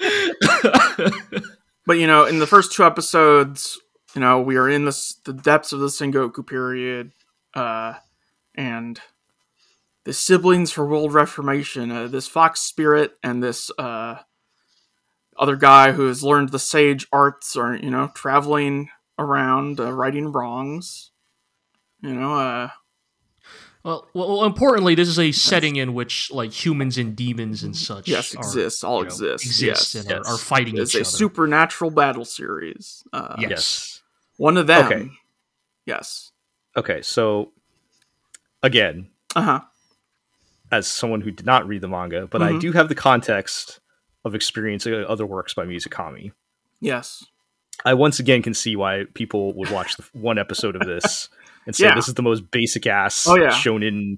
but 1.85 1.97
you 1.97 2.07
know, 2.07 2.25
in 2.25 2.39
the 2.39 2.47
first 2.47 2.71
two 2.71 2.85
episodes, 2.85 3.79
you 4.13 4.21
know, 4.21 4.41
we 4.41 4.57
are 4.57 4.69
in 4.69 4.85
this 4.85 5.15
the 5.25 5.33
depths 5.33 5.73
of 5.73 5.79
the 5.79 5.87
Sengoku 5.87 6.45
period, 6.45 7.11
uh, 7.55 7.95
and 8.53 9.01
the 10.05 10.13
siblings 10.13 10.71
for 10.71 10.85
world 10.85 11.13
reformation. 11.13 11.91
Uh, 11.91 12.07
this 12.07 12.27
fox 12.27 12.61
spirit 12.61 13.13
and 13.23 13.43
this 13.43 13.71
uh, 13.79 14.19
other 15.37 15.55
guy 15.55 15.91
who 15.91 16.07
has 16.07 16.23
learned 16.23 16.49
the 16.49 16.59
sage 16.59 17.07
arts 17.11 17.55
or 17.55 17.75
you 17.75 17.89
know 17.89 18.11
traveling 18.13 18.89
around 19.19 19.79
uh, 19.79 19.91
righting 19.91 20.31
wrongs. 20.31 21.11
You 22.01 22.13
know, 22.13 22.33
uh, 22.37 22.69
well, 23.83 24.07
well, 24.13 24.37
well, 24.37 24.45
importantly, 24.45 24.95
this 24.95 25.07
is 25.07 25.19
a 25.19 25.31
setting 25.31 25.75
in 25.75 25.93
which 25.93 26.31
like 26.31 26.51
humans 26.51 26.97
and 26.97 27.15
demons 27.15 27.63
and 27.63 27.75
such 27.75 28.07
yes, 28.07 28.33
are, 28.35 28.39
exists, 28.39 28.83
all 28.83 28.99
you 28.99 29.03
know, 29.03 29.07
exists, 29.07 29.45
exist 29.47 29.93
yes, 29.93 29.95
and 29.95 30.11
are, 30.11 30.17
yes. 30.17 30.25
are 30.27 30.37
fighting 30.37 30.77
It's 30.77 30.95
each 30.95 31.01
a 31.01 31.07
other. 31.07 31.17
supernatural 31.17 31.91
battle 31.91 32.25
series. 32.25 33.03
Uh, 33.13 33.35
Yes. 33.39 33.49
yes 33.49 34.01
One 34.37 34.57
of 34.57 34.67
them. 34.67 34.85
Okay. 34.85 35.09
Yes. 35.85 36.31
okay 36.75 37.01
so 37.03 37.51
again 38.63 39.07
Uh 39.35 39.41
huh. 39.41 39.59
as 40.71 40.87
someone 40.87 41.21
who 41.21 41.31
did 41.31 41.45
not 41.45 41.67
read 41.67 41.81
the 41.81 41.87
manga, 41.87 42.25
but 42.27 42.41
I 42.41 42.53
Mhm. 42.53 42.59
do 42.59 42.71
have 42.71 42.89
the 42.89 42.95
context 42.95 43.79
of 44.25 44.35
experiencing 44.35 44.93
other 45.07 45.25
works 45.25 45.53
by 45.53 45.65
Mizukami. 45.65 46.31
Yes. 46.81 47.23
I 47.85 47.93
once 47.93 48.19
again 48.19 48.41
can 48.41 48.53
see 48.53 48.75
why 48.75 49.03
people 49.13 49.53
would 49.53 49.69
watch 49.69 49.95
the 49.95 50.03
one 50.13 50.37
episode 50.37 50.75
of 50.75 50.85
this 50.85 51.29
and 51.65 51.75
say 51.75 51.85
Yeah. 51.85 51.95
this 51.95 52.07
is 52.07 52.15
the 52.15 52.23
most 52.23 52.49
basic 52.51 52.87
ass 52.87 53.25
Oh, 53.27 53.35
yeah. 53.35 53.49
shonen 53.51 54.17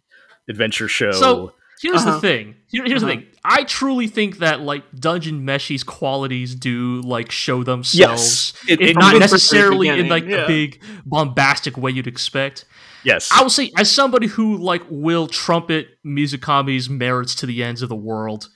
adventure 0.49 0.87
show. 0.87 1.11
So 1.11 1.53
here's 1.81 1.97
Uh-huh. 2.01 2.11
the 2.15 2.21
thing. 2.21 2.55
Here, 2.69 2.83
here's 2.85 3.03
Uh-huh. 3.03 3.13
the 3.13 3.21
thing. 3.21 3.27
I 3.43 3.63
truly 3.63 4.07
think 4.07 4.37
that 4.39 4.61
like 4.61 4.83
Dungeon 4.97 5.43
Meshi's 5.45 5.83
qualities 5.83 6.55
do 6.55 7.01
like 7.01 7.31
show 7.31 7.63
themselves. 7.63 8.53
It- 8.67 8.79
if 8.81 8.89
it- 8.91 8.95
not 8.97 9.17
necessarily 9.19 9.87
in 9.89 10.07
like 10.07 10.25
yeah. 10.25 10.43
a 10.43 10.47
big 10.47 10.81
bombastic 11.05 11.77
way 11.77 11.91
you'd 11.91 12.07
expect. 12.07 12.65
yes, 13.03 13.29
I 13.33 13.41
will 13.41 13.49
say, 13.49 13.71
as 13.77 13.89
somebody 13.91 14.27
who 14.27 14.57
like 14.57 14.83
will 14.89 15.27
trumpet 15.27 15.97
Mizukami's 16.05 16.89
merits 16.89 17.35
to 17.35 17.45
the 17.45 17.63
ends 17.63 17.81
of 17.81 17.89
the 17.89 17.95
world, 17.95 18.49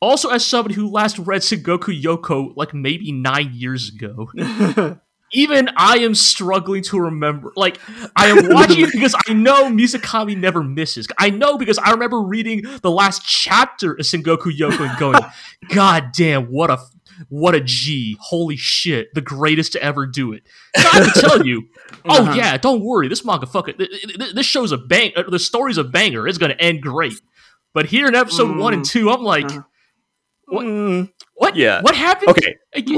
also 0.00 0.28
as 0.30 0.44
somebody 0.44 0.74
who 0.74 0.90
last 0.90 1.18
read 1.18 1.42
Sengoku 1.42 2.00
Youko 2.00 2.52
like 2.56 2.74
maybe 2.74 3.12
nine 3.12 3.50
years 3.54 3.88
ago, 3.94 4.30
even 5.32 5.68
I 5.76 5.98
am 5.98 6.14
struggling 6.14 6.82
to 6.84 7.00
remember. 7.00 7.52
Like, 7.56 7.80
I 8.14 8.26
am 8.28 8.48
watching 8.54 8.80
it 8.84 8.92
because 8.92 9.14
I 9.26 9.32
know 9.32 9.64
Mizukami 9.70 10.36
never 10.36 10.62
misses. 10.62 11.06
I 11.18 11.30
know 11.30 11.58
because 11.58 11.78
I 11.78 11.90
remember 11.92 12.20
reading 12.20 12.62
the 12.82 12.90
last 12.90 13.22
chapter 13.26 13.92
of 13.92 14.00
Sengoku 14.00 14.56
Youko 14.56 14.88
and 14.88 14.98
going, 14.98 15.20
"God 15.74 16.10
damn, 16.16 16.44
what 16.46 16.70
a 16.70 16.78
what 17.28 17.54
a 17.54 17.60
G! 17.60 18.16
Holy 18.20 18.56
shit, 18.56 19.12
the 19.14 19.20
greatest 19.22 19.72
to 19.72 19.82
ever 19.82 20.06
do 20.06 20.32
it." 20.32 20.42
So 20.76 20.88
I 20.88 20.96
have 21.02 21.14
to 21.14 21.20
tell 21.20 21.46
you, 21.46 21.68
oh 22.04 22.22
Uh-huh. 22.22 22.32
yeah, 22.34 22.56
don't 22.58 22.82
worry, 22.82 23.08
this 23.08 23.24
manga 23.24 23.46
fucking 23.46 23.78
th- 23.78 23.90
th- 23.90 24.18
th- 24.18 24.34
this 24.34 24.46
show's 24.46 24.70
a 24.72 24.76
bang. 24.78 25.12
Uh, 25.16 25.22
the 25.28 25.38
story's 25.38 25.78
a 25.78 25.84
banger. 25.84 26.28
It's 26.28 26.38
gonna 26.38 26.54
end 26.60 26.82
great. 26.82 27.14
But 27.74 27.86
here 27.86 28.06
in 28.06 28.14
episode 28.14 28.56
one 28.56 28.72
and 28.74 28.82
Mm. 28.84 28.88
two, 28.90 29.10
I'm 29.10 29.22
like, 29.22 29.46
Uh-huh. 29.46 29.62
What? 30.46 30.64
Mm, 30.66 31.12
what? 31.34 31.56
yeah. 31.56 31.80
what 31.82 31.94
happened? 31.96 32.30
okay. 32.30 32.56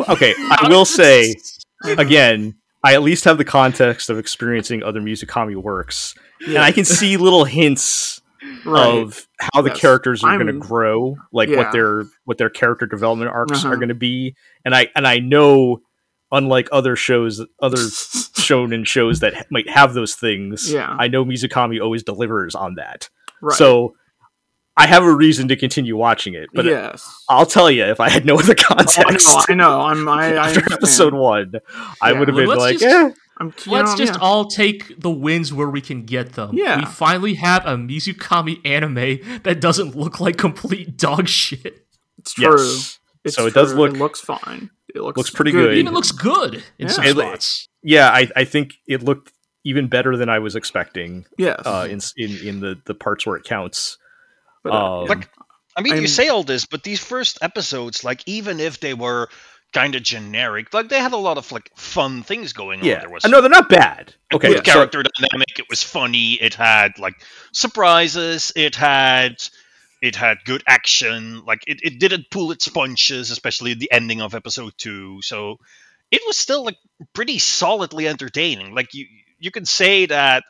okay, 0.08 0.34
I 0.38 0.66
will 0.68 0.84
say 0.84 1.34
again, 1.84 2.54
I 2.84 2.94
at 2.94 3.02
least 3.02 3.24
have 3.24 3.38
the 3.38 3.44
context 3.44 4.10
of 4.10 4.18
experiencing 4.18 4.82
other 4.82 5.00
Mizukami 5.00 5.56
works, 5.56 6.14
and 6.46 6.58
I 6.58 6.72
can 6.72 6.84
see 6.84 7.16
little 7.16 7.44
hints 7.44 8.20
right. 8.64 8.98
of 8.98 9.26
how 9.40 9.62
the 9.62 9.70
Yes. 9.70 9.80
characters 9.80 10.22
are 10.24 10.36
going 10.36 10.46
to 10.46 10.52
grow, 10.52 11.16
like 11.32 11.48
Yeah. 11.48 11.56
what 11.58 11.72
their 11.72 12.04
what 12.24 12.38
their 12.38 12.50
character 12.50 12.86
development 12.86 13.30
arcs 13.30 13.64
Uh-huh. 13.64 13.72
are 13.74 13.76
going 13.76 13.88
to 13.88 13.94
be, 13.94 14.34
and 14.64 14.74
I 14.74 14.88
and 14.94 15.06
I 15.06 15.18
know 15.18 15.80
unlike 16.30 16.68
other 16.70 16.94
shows, 16.94 17.40
other 17.62 17.78
shonen 17.78 18.86
shows 18.86 19.20
that 19.20 19.46
might 19.50 19.68
have 19.68 19.94
those 19.94 20.14
things, 20.14 20.70
Yeah. 20.72 20.94
I 20.98 21.08
know 21.08 21.24
Mizukami 21.24 21.80
always 21.82 22.02
delivers 22.02 22.54
on 22.54 22.74
that. 22.74 23.08
right. 23.40 23.56
So 23.56 23.94
I 24.78 24.86
have 24.86 25.02
a 25.02 25.12
reason 25.14 25.48
to 25.48 25.56
continue 25.56 25.96
watching 25.96 26.34
it. 26.34 26.48
But 26.54 26.64
yes. 26.64 27.24
I'll 27.28 27.46
tell 27.46 27.70
you, 27.70 27.84
if 27.84 28.00
I 28.00 28.08
had 28.08 28.24
no 28.24 28.38
other 28.38 28.54
Oh, 28.70 28.74
context 28.74 29.28
I 29.48 29.54
know. 29.54 29.80
I 29.80 29.94
know. 29.94 30.02
I'm. 30.02 30.08
I, 30.08 30.12
I 30.12 30.26
after 30.48 30.60
understand. 30.60 30.72
episode 30.72 31.14
one, 31.14 31.52
I 32.00 32.12
would 32.12 32.28
have 32.28 32.36
Well, 32.36 32.46
been 32.46 32.58
like, 32.58 32.78
just- 32.78 32.84
eh. 32.84 33.10
I'm, 33.40 33.52
Let's 33.66 33.92
know, 33.92 33.96
just 33.96 34.14
yeah. 34.14 34.18
all 34.20 34.46
take 34.46 35.00
the 35.00 35.10
wins 35.10 35.52
where 35.52 35.68
we 35.70 35.80
can 35.80 36.04
get 36.04 36.32
them. 36.32 36.50
Yeah. 36.54 36.78
We 36.80 36.86
finally 36.86 37.34
have 37.34 37.64
a 37.66 37.76
Mizukami 37.76 38.60
anime 38.66 39.40
that 39.44 39.60
doesn't 39.60 39.94
look 39.94 40.18
like 40.18 40.36
complete 40.36 40.96
dog 40.96 41.28
shit. 41.28 41.86
It's 42.18 42.32
true. 42.34 42.56
Yes. 42.58 42.98
It's 43.24 43.36
So 43.36 43.46
it 43.46 43.54
does 43.54 43.70
true. 43.72 43.80
look- 43.82 43.94
It 43.94 43.98
looks 43.98 44.20
fine. 44.20 44.70
It 44.92 45.02
looks 45.02 45.16
looks 45.18 45.30
pretty 45.30 45.52
good. 45.52 45.72
It 45.74 45.78
even 45.78 45.92
looks 45.94 46.10
good 46.10 46.54
in 46.78 46.86
Yeah. 46.86 46.88
some 46.88 47.04
It- 47.04 47.10
spots. 47.16 47.68
Yeah, 47.84 48.08
I, 48.10 48.28
I 48.34 48.44
think 48.44 48.74
it 48.88 49.02
looked 49.04 49.32
even 49.64 49.86
better 49.86 50.16
than 50.16 50.28
I 50.28 50.38
was 50.40 50.56
expecting 50.56 51.26
Yes. 51.36 51.60
uh, 51.64 51.86
in, 51.88 52.00
in 52.16 52.36
in 52.48 52.60
the 52.60 52.80
the 52.86 52.94
parts 52.94 53.24
where 53.26 53.36
it 53.36 53.44
counts. 53.44 53.98
But, 54.68 54.74
uh, 54.74 55.00
um. 55.02 55.06
Like, 55.08 55.28
I 55.76 55.82
mean, 55.82 55.92
I'm- 55.94 56.02
you 56.02 56.08
say 56.08 56.28
all 56.28 56.42
this, 56.44 56.66
but 56.66 56.82
these 56.82 57.00
first 57.00 57.38
episodes, 57.42 58.04
like, 58.04 58.22
even 58.26 58.60
if 58.60 58.80
they 58.80 58.94
were 58.94 59.28
kind 59.72 59.94
of 59.94 60.02
generic, 60.02 60.72
like, 60.72 60.88
they 60.88 60.98
had 60.98 61.12
a 61.12 61.16
lot 61.18 61.36
of 61.38 61.52
like 61.52 61.70
fun 61.76 62.22
things 62.22 62.52
going 62.54 62.80
on. 62.80 62.86
Yeah, 62.86 63.00
There 63.00 63.10
was 63.10 63.24
Uh, 63.24 63.28
no, 63.28 63.40
they're 63.40 63.50
not 63.50 63.68
bad. 63.68 64.14
Okay, 64.32 64.48
good 64.48 64.66
so- 64.66 64.72
character 64.72 65.02
dynamic. 65.02 65.58
It 65.58 65.66
was 65.68 65.82
funny. 65.82 66.34
It 66.34 66.54
had 66.54 66.98
like 66.98 67.14
surprises. 67.52 68.52
It 68.56 68.74
had 68.76 69.36
it 70.00 70.14
had 70.16 70.38
good 70.44 70.62
action. 70.66 71.44
Like 71.44 71.64
it, 71.66 71.80
it 71.82 71.98
didn't 71.98 72.30
pull 72.30 72.50
its 72.52 72.68
punches, 72.68 73.30
especially 73.30 73.72
at 73.72 73.78
the 73.78 73.90
ending 73.92 74.20
of 74.22 74.34
episode 74.34 74.72
two. 74.78 75.20
So 75.22 75.58
it 76.10 76.22
was 76.26 76.36
still 76.36 76.64
like 76.64 76.78
pretty 77.12 77.38
solidly 77.38 78.08
entertaining. 78.08 78.74
Like 78.74 78.94
you 78.94 79.06
you 79.38 79.50
can 79.50 79.64
say 79.66 80.06
that 80.06 80.44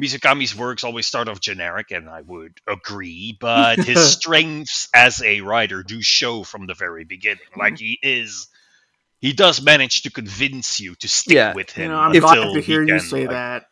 Mizukami's 0.00 0.54
works 0.56 0.82
always 0.84 1.06
start 1.06 1.28
off 1.28 1.40
generic, 1.40 1.90
and 1.92 2.08
I 2.08 2.22
would 2.22 2.58
agree, 2.66 3.36
but 3.40 3.78
his 3.84 4.12
strengths 4.12 4.88
as 4.94 5.22
a 5.22 5.40
writer 5.42 5.82
do 5.82 6.02
show 6.02 6.42
from 6.42 6.66
the 6.66 6.74
very 6.74 7.04
beginning. 7.04 7.38
Like 7.56 7.78
he 7.78 7.98
is 8.02 8.48
he 9.20 9.32
does 9.32 9.62
manage 9.62 10.02
to 10.02 10.10
convince 10.10 10.80
you 10.80 10.94
to 10.96 11.06
stick 11.08 11.34
Yeah. 11.34 11.52
with 11.54 11.76
you 11.76 11.84
him. 11.84 11.90
know, 11.92 11.98
I'm 11.98 12.14
if- 12.14 12.22
glad 12.22 12.38
until 12.38 12.54
to 12.54 12.60
he 12.60 12.66
hear 12.72 12.82
you 12.82 12.88
can, 12.88 13.00
say 13.00 13.20
like, 13.26 13.30
that. 13.30 13.66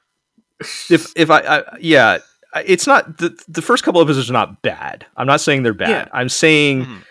if 0.90 1.12
if 1.16 1.30
I, 1.30 1.38
I 1.40 1.62
yeah, 1.80 2.18
it's 2.64 2.86
not 2.86 3.18
the 3.18 3.36
the 3.48 3.62
first 3.62 3.82
couple 3.82 4.00
of 4.00 4.08
episodes 4.08 4.30
are 4.30 4.34
not 4.34 4.62
bad. 4.62 5.06
I'm 5.16 5.26
not 5.26 5.40
saying 5.40 5.62
they're 5.64 5.74
bad. 5.74 5.88
Yeah. 5.90 6.08
I'm 6.12 6.28
saying 6.28 6.84
Mhm. 6.84 7.02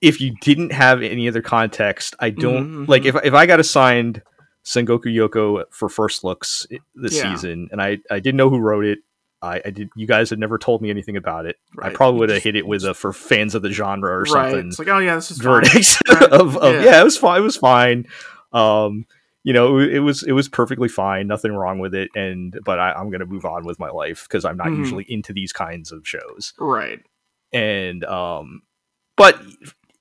if 0.00 0.20
you 0.20 0.34
didn't 0.40 0.72
have 0.72 1.02
any 1.02 1.28
other 1.28 1.42
context, 1.42 2.14
I 2.20 2.30
don't 2.30 2.86
Mhm, 2.86 2.88
like 2.88 3.02
mhm. 3.02 3.06
if 3.06 3.16
if 3.24 3.34
I 3.34 3.46
got 3.46 3.58
assigned 3.60 4.22
Sengoku 4.70 5.06
Youko 5.06 5.64
for 5.70 5.88
first 5.88 6.22
looks 6.22 6.66
this 6.94 7.16
Yeah. 7.16 7.34
season, 7.34 7.68
and 7.72 7.82
I 7.82 7.98
I 8.10 8.20
didn't 8.20 8.36
know 8.36 8.50
who 8.50 8.58
wrote 8.58 8.84
it. 8.84 9.00
I, 9.42 9.60
I 9.64 9.70
did. 9.70 9.88
You 9.96 10.06
guys 10.06 10.28
had 10.30 10.38
never 10.38 10.58
told 10.58 10.82
me 10.82 10.90
anything 10.90 11.16
about 11.16 11.46
it. 11.46 11.56
I 11.80 11.88
probably 11.90 12.20
would 12.20 12.28
have 12.28 12.42
hit 12.42 12.56
it 12.56 12.66
with 12.66 12.84
a 12.84 12.92
for 12.92 13.12
fans 13.12 13.54
of 13.54 13.62
the 13.62 13.72
genre 13.72 14.10
or 14.12 14.20
right. 14.24 14.28
something. 14.28 14.68
It's 14.68 14.78
like, 14.78 14.88
oh 14.88 14.98
yeah, 14.98 15.14
this 15.14 15.30
is 15.30 15.38
fine. 15.38 15.44
verdict 15.64 15.98
Right. 16.10 16.22
of, 16.30 16.56
of 16.58 16.74
yeah. 16.74 16.82
Yeah. 16.84 17.00
it 17.00 17.04
was 17.04 17.16
fine. 17.16 17.40
It 17.40 17.44
was 17.44 17.56
fine. 17.56 18.06
Um, 18.52 19.06
you 19.42 19.54
know, 19.54 19.78
it, 19.78 19.94
it 19.94 20.00
was 20.00 20.22
it 20.22 20.32
was 20.32 20.48
perfectly 20.50 20.88
fine. 20.88 21.26
Nothing 21.26 21.52
wrong 21.52 21.78
with 21.78 21.94
it. 21.94 22.10
And 22.14 22.58
but 22.64 22.78
I, 22.78 22.92
I'm 22.92 23.10
gonna 23.10 23.24
move 23.26 23.46
on 23.46 23.64
with 23.64 23.78
my 23.78 23.88
life 23.90 24.26
because 24.28 24.44
I'm 24.44 24.58
not 24.58 24.66
Mhm. 24.68 24.76
usually 24.78 25.06
into 25.08 25.32
these 25.32 25.52
kinds 25.54 25.90
of 25.90 26.06
shows. 26.06 26.52
Right. 26.58 27.00
And 27.52 28.04
um, 28.04 28.60
but 29.16 29.40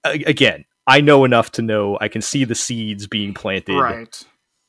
again, 0.04 0.66
I 0.86 1.02
know 1.02 1.24
enough 1.24 1.52
to 1.54 1.62
know 1.62 1.98
I 2.02 2.10
can 2.10 2.22
see 2.22 2.44
the 2.44 2.56
seeds 2.56 3.08
being 3.08 3.34
planted. 3.34 3.80
Right. 3.80 4.22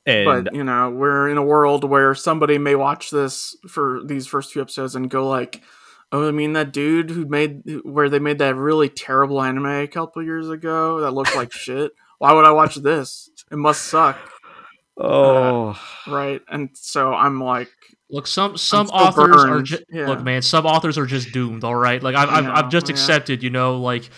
And 0.07 0.45
but 0.45 0.55
you 0.55 0.65
know, 0.65 0.91
we're 0.91 1.29
in 1.29 1.37
a 1.37 1.43
world 1.43 1.85
where 1.85 2.15
somebody 2.15 2.59
may 2.59 2.75
watch 2.75 3.11
this 3.11 3.57
for 3.69 4.01
these 4.05 4.27
first 4.27 4.53
few 4.53 4.63
episodes 4.63 4.95
and 4.95 5.11
go 5.11 5.29
like, 5.29 5.63
"Oh, 6.11 6.29
I 6.29 6.31
mean 6.31 6.55
that 6.55 6.73
dude 6.73 7.11
who 7.11 7.27
made 7.27 7.63
where 7.85 8.09
they 8.09 8.19
made 8.19 8.39
that 8.39 8.57
really 8.57 8.89
terrible 8.89 9.43
anime 9.43 9.67
a 9.67 9.87
couple 9.87 10.23
years 10.23 10.49
ago 10.49 11.01
that 11.01 11.13
looked 11.13 11.37
like 11.37 11.53
shit. 11.57 11.93
Why 12.19 12.33
would 12.33 12.45
I 12.45 12.53
watch 12.53 12.77
this? 12.77 13.31
It 13.51 13.57
must 13.59 13.83
suck." 13.83 14.19
oh, 14.97 15.71
uh, 15.71 16.11
Right. 16.11 16.43
And 16.49 16.71
so 16.75 17.15
I'm 17.15 17.41
like, 17.43 17.71
Look, 18.11 18.27
some 18.27 18.57
some 18.57 18.89
so 18.89 18.93
authors 18.93 19.45
are 19.45 19.49
burned. 19.49 19.67
just 19.67 19.85
Yeah. 19.89 20.09
look, 20.09 20.23
man. 20.23 20.43
Some 20.43 20.67
authors 20.67 20.99
are 20.99 21.07
just 21.07 21.33
doomed. 21.33 21.63
All 21.63 21.77
right, 21.77 22.03
like 22.03 22.17
I've 22.17 22.29
I 22.29 22.39
I've, 22.39 22.65
I've 22.65 22.71
just 22.71 22.89
yeah. 22.89 22.95
accepted. 22.95 23.43
You 23.43 23.51
know, 23.51 23.79
like 23.79 24.11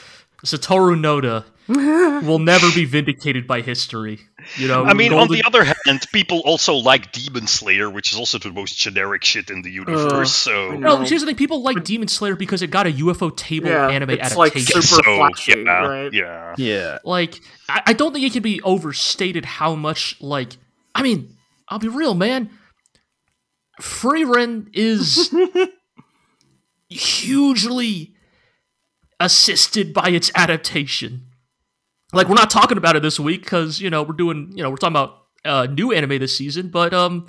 Satoru 0.45 0.97
Noda 0.99 1.45
will 2.27 2.41
never 2.41 2.71
be 2.73 2.85
vindicated 2.85 3.47
by 3.47 3.61
history. 3.61 4.19
You 4.57 4.67
know, 4.67 4.85
I 4.85 4.95
mean, 4.95 5.13
on 5.13 5.29
the 5.29 5.45
other 5.47 5.63
hand, 5.65 6.05
people 6.13 6.41
also 6.41 6.75
like 6.75 7.13
Demon 7.13 7.47
Slayer, 7.47 7.89
which 7.89 8.13
is 8.13 8.19
also 8.19 8.39
the 8.39 8.51
most 8.51 8.77
generic 8.77 9.23
shit 9.23 9.51
in 9.51 9.63
the 9.63 9.71
universe. 9.71 10.47
I 10.49 10.51
so 10.51 10.71
know. 10.73 10.99
no, 10.99 11.05
here's 11.05 11.21
the 11.21 11.27
thing: 11.27 11.37
people 11.37 11.63
like 11.63 11.85
Demon 11.85 12.09
Slayer 12.09 12.35
because 12.35 12.63
it 12.63 12.71
got 12.73 12.87
a 12.89 12.91
Ufotable 12.91 13.67
yeah, 13.67 13.89
anime 13.89 14.11
it's 14.11 14.35
like 14.35 14.53
adaptation. 14.57 14.83
super 14.83 15.03
so 15.05 15.17
flashy, 15.17 15.53
yeah, 15.65 15.87
right? 15.87 16.13
yeah. 16.13 16.55
yeah. 16.59 16.99
like 17.05 17.41
I, 17.69 17.83
I 17.87 17.93
don't 17.93 18.13
think 18.13 18.27
it 18.27 18.33
can 18.33 18.43
be 18.43 18.61
overstated 18.63 19.45
how 19.45 19.77
much 19.77 20.21
like 20.21 20.57
I 20.95 21.03
mean 21.03 21.37
I'll 21.69 21.79
be 21.79 21.89
real 21.89 22.15
man 22.15 22.51
Frieren 23.81 24.69
is 24.73 25.35
hugely 26.89 28.12
assisted 29.23 29.95
by 29.95 30.09
its 30.11 30.31
adaptation 30.35 31.23
like 32.13 32.29
we're 32.29 32.35
not 32.35 32.51
talking 32.51 32.77
about 32.77 32.97
it 32.97 33.03
this 33.03 33.19
week 33.21 33.43
because 33.43 33.81
you 33.81 33.89
know 33.89 34.03
we're 34.03 34.13
doing 34.15 34.51
you 34.55 34.63
know 34.63 34.69
we're 34.71 34.77
talking 34.77 34.93
about 34.97 35.19
uh, 35.45 35.67
new 35.71 35.93
anime 35.93 36.19
this 36.19 36.37
season 36.37 36.69
but 36.69 36.93
um 36.93 37.27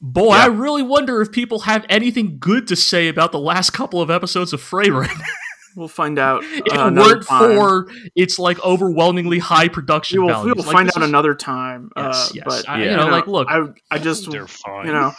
boy 0.00 0.30
I 0.32 0.46
really 0.46 0.82
wonder 0.82 1.20
if 1.22 1.32
people 1.32 1.60
have 1.60 1.84
anything 1.88 2.36
good 2.38 2.66
to 2.68 2.76
say 2.76 3.08
about 3.08 3.32
the 3.32 3.38
last 3.38 3.70
couple 3.70 4.00
of 4.00 4.10
episodes 4.10 4.52
of 4.52 4.60
Frieren 4.60 5.08
We'll 5.76 5.88
find 5.88 6.20
out. 6.20 6.44
if 6.44 6.78
uh, 6.78 6.86
it 6.86 6.94
weren't 6.94 7.26
time. 7.26 7.56
for 7.56 7.90
its 8.14 8.38
like 8.38 8.60
overwhelmingly 8.64 9.40
high 9.40 9.66
production 9.66 10.20
we 10.24 10.32
will, 10.32 10.44
we 10.44 10.52
will 10.52 10.62
Like, 10.62 10.72
find 10.72 10.88
out 10.88 11.02
is- 11.02 11.08
another 11.08 11.34
time. 11.34 11.90
Yes, 11.96 12.30
uh, 12.30 12.32
yes. 12.34 12.44
But 12.46 12.68
I- 12.68 12.84
you 12.84 12.96
know, 12.96 13.08
like, 13.08 13.26
look, 13.26 13.48
I, 13.50 13.64
I 13.90 13.98
just 13.98 14.30
They're 14.30 14.46
fine. 14.46 14.86
you 14.86 14.92
know, 14.92 15.10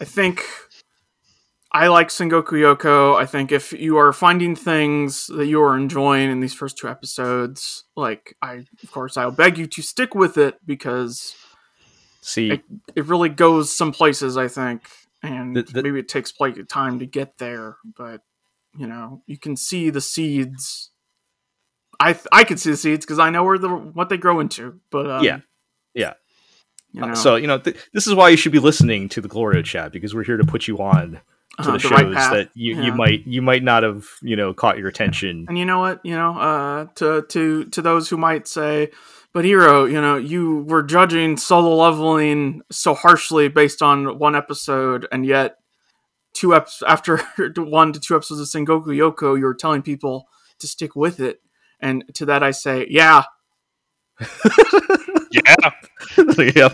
I 0.00 0.04
think 0.04 0.42
I 1.74 1.88
like 1.88 2.08
Sengoku 2.08 2.52
Youko. 2.52 3.16
I 3.20 3.26
think 3.26 3.50
if 3.50 3.72
you 3.72 3.96
are 3.98 4.12
finding 4.12 4.54
things 4.54 5.26
that 5.26 5.46
you 5.46 5.60
are 5.60 5.76
enjoying 5.76 6.30
in 6.30 6.38
these 6.38 6.54
first 6.54 6.78
two 6.78 6.88
episodes, 6.88 7.82
like 7.96 8.36
I, 8.40 8.64
of 8.84 8.92
course, 8.92 9.16
I'll 9.16 9.32
beg 9.32 9.58
you 9.58 9.66
to 9.66 9.82
stick 9.82 10.14
with 10.14 10.38
it 10.38 10.54
because 10.64 11.34
See, 12.20 12.52
It- 12.52 12.64
it 12.94 13.04
really 13.06 13.28
goes 13.28 13.74
some 13.74 13.92
places. 13.92 14.36
I 14.38 14.46
think, 14.48 14.88
and 15.22 15.54
The- 15.56 15.62
the- 15.64 15.82
maybe 15.82 15.98
it 15.98 16.08
takes 16.08 16.30
play 16.32 16.52
time 16.52 17.00
to 17.00 17.06
get 17.06 17.36
there, 17.38 17.76
but 17.96 18.22
you 18.78 18.86
know, 18.86 19.22
you 19.26 19.36
can 19.36 19.56
see 19.56 19.90
the 19.90 20.00
seeds. 20.00 20.90
I 22.00 22.18
I 22.32 22.44
can 22.44 22.56
see 22.56 22.70
the 22.70 22.76
seeds 22.76 23.04
because 23.04 23.18
I 23.18 23.30
know 23.30 23.42
where 23.44 23.58
the 23.58 23.68
what 23.68 24.08
they 24.08 24.16
grow 24.16 24.38
into. 24.40 24.80
But 24.90 25.10
um, 25.10 25.24
Yeah. 25.24 25.40
Yeah. 25.92 26.14
you 26.92 27.00
know, 27.02 27.14
so 27.14 27.34
you 27.36 27.46
know, 27.48 27.58
th- 27.58 27.76
this 27.92 28.06
is 28.06 28.14
why 28.14 28.28
you 28.30 28.36
should 28.36 28.52
be 28.52 28.58
listening 28.60 29.08
to 29.10 29.20
the 29.20 29.28
Glorio 29.28 29.64
chat 29.64 29.90
because 29.92 30.14
we're 30.14 30.24
here 30.24 30.36
to 30.36 30.44
put 30.44 30.66
you 30.68 30.78
on 30.78 31.20
to 31.56 31.62
uh, 31.62 31.66
the 31.66 31.72
the 31.72 31.78
shows 31.78 31.92
right 31.92 32.32
that 32.32 32.50
you, 32.54 32.82
you 32.82 32.92
might 32.92 33.26
you 33.26 33.42
might 33.42 33.62
not 33.62 33.82
have 33.82 34.06
you 34.22 34.36
know 34.36 34.52
caught 34.52 34.78
your 34.78 34.88
attention. 34.88 35.46
And 35.48 35.58
you 35.58 35.64
know 35.64 35.78
what? 35.78 36.00
You 36.04 36.14
know, 36.14 36.38
uh, 36.38 36.86
to 36.96 37.22
to 37.28 37.64
to 37.64 37.82
those 37.82 38.08
who 38.08 38.16
might 38.16 38.46
say, 38.48 38.90
"But 39.32 39.44
hero, 39.44 39.84
you 39.84 40.00
know, 40.00 40.16
you 40.16 40.64
were 40.68 40.82
judging 40.82 41.36
solo 41.36 41.76
leveling 41.76 42.62
so 42.70 42.94
harshly 42.94 43.48
based 43.48 43.82
on 43.82 44.18
one 44.18 44.34
episode, 44.34 45.06
and 45.12 45.24
yet 45.24 45.56
two 46.32 46.48
eps 46.48 46.82
after 46.86 47.18
one 47.56 47.92
to 47.92 48.00
two 48.00 48.16
episodes 48.16 48.40
of 48.40 48.46
Sengoku 48.46 48.86
Youko, 48.86 49.38
you 49.38 49.44
were 49.44 49.54
telling 49.54 49.82
people 49.82 50.28
to 50.58 50.66
stick 50.66 50.96
with 50.96 51.20
it." 51.20 51.40
And 51.80 52.04
to 52.14 52.26
that, 52.26 52.42
I 52.42 52.52
say, 52.52 52.86
"Yeah, 52.88 53.24
Yeah. 55.34 55.70
yeah. 56.54 56.68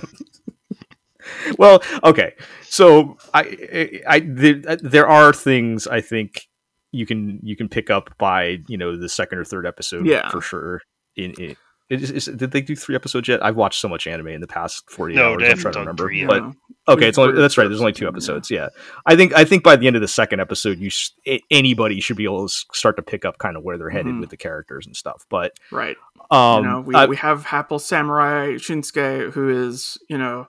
Well, 1.58 1.82
okay. 2.04 2.34
So 2.62 3.18
I, 3.34 3.40
I, 3.40 4.14
I 4.16 4.20
there, 4.20 4.54
there 4.76 5.08
are 5.08 5.32
things 5.32 5.86
I 5.86 6.00
think 6.00 6.48
you 6.92 7.06
can 7.06 7.40
you 7.42 7.56
can 7.56 7.68
pick 7.68 7.90
up 7.90 8.10
by 8.18 8.58
you 8.68 8.76
know 8.78 8.96
the 8.96 9.08
second 9.08 9.38
or 9.38 9.44
third 9.44 9.66
episode, 9.66 10.06
Yeah. 10.06 10.28
for 10.30 10.40
sure. 10.40 10.80
In, 11.16 11.32
in 11.32 11.56
is, 11.88 12.12
is, 12.12 12.24
did 12.26 12.52
they 12.52 12.60
do 12.60 12.76
three 12.76 12.94
episodes 12.94 13.26
yet? 13.26 13.44
I've 13.44 13.56
watched 13.56 13.80
so 13.80 13.88
much 13.88 14.06
anime 14.06 14.28
in 14.28 14.40
the 14.40 14.46
past 14.46 14.88
forty 14.88 15.16
No, 15.16 15.32
hours. 15.32 15.42
they 15.42 15.50
I'm 15.50 15.58
trying 15.58 15.74
to 15.74 15.80
remember, 15.80 16.04
three 16.04 16.24
but 16.24 16.42
you 16.42 16.54
okay, 16.86 17.08
it's 17.08 17.18
only 17.18 17.34
that's 17.40 17.58
right. 17.58 17.66
There's 17.68 17.80
only 17.80 17.92
two 17.92 18.06
episodes. 18.06 18.48
Yeah, 18.48 18.68
I 19.06 19.16
think 19.16 19.34
I 19.34 19.44
think 19.44 19.64
by 19.64 19.74
the 19.74 19.88
end 19.88 19.96
of 19.96 20.02
the 20.02 20.06
second 20.08 20.38
episode, 20.40 20.78
you 20.78 20.86
s- 20.86 21.10
a- 21.26 21.42
anybody 21.50 21.98
should 22.00 22.16
be 22.16 22.22
able 22.24 22.46
to 22.48 22.54
start 22.72 22.94
to 22.94 23.02
pick 23.02 23.24
up 23.24 23.38
kind 23.38 23.56
of 23.56 23.64
where 23.64 23.76
they're 23.76 23.90
headed 23.90 24.14
Mhm. 24.14 24.20
with 24.20 24.30
the 24.30 24.36
characters 24.36 24.86
and 24.86 24.94
stuff. 24.94 25.26
But 25.28 25.54
right." 25.72 25.96
um, 26.30 26.62
you 26.64 26.70
know, 26.70 26.80
we, 26.80 26.94
uh, 26.94 27.06
we 27.08 27.16
have 27.16 27.44
Hapless 27.46 27.84
Samurai 27.84 28.52
Shinsuke, 28.54 29.32
who 29.32 29.48
is, 29.48 29.98
you 30.08 30.16
know, 30.16 30.46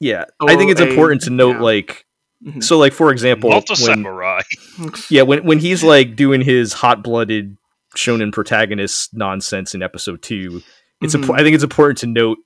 yeah, 0.00 0.24
I 0.40 0.56
think 0.56 0.70
it's 0.70 0.80
a- 0.80 0.88
important 0.88 1.22
to 1.22 1.30
note 1.30 1.56
yeah. 1.56 1.62
like 1.62 2.06
mhm. 2.44 2.62
so 2.62 2.78
like 2.78 2.92
for 2.92 3.10
example 3.10 3.50
Not 3.50 3.68
when, 3.68 3.76
samurai. 3.76 4.42
yeah 5.10 5.22
when 5.22 5.44
when 5.44 5.58
he's 5.58 5.82
like 5.84 6.16
doing 6.16 6.40
his 6.40 6.72
hot 6.72 7.02
blooded 7.02 7.56
shonen 7.96 8.32
protagonist 8.32 9.14
nonsense 9.14 9.74
in 9.74 9.82
episode 9.82 10.20
two 10.22 10.62
it's 11.00 11.14
Mhm. 11.14 11.24
impo- 11.24 11.34
I 11.38 11.42
think 11.42 11.54
it's 11.54 11.64
important 11.64 11.98
to 11.98 12.06
note 12.06 12.38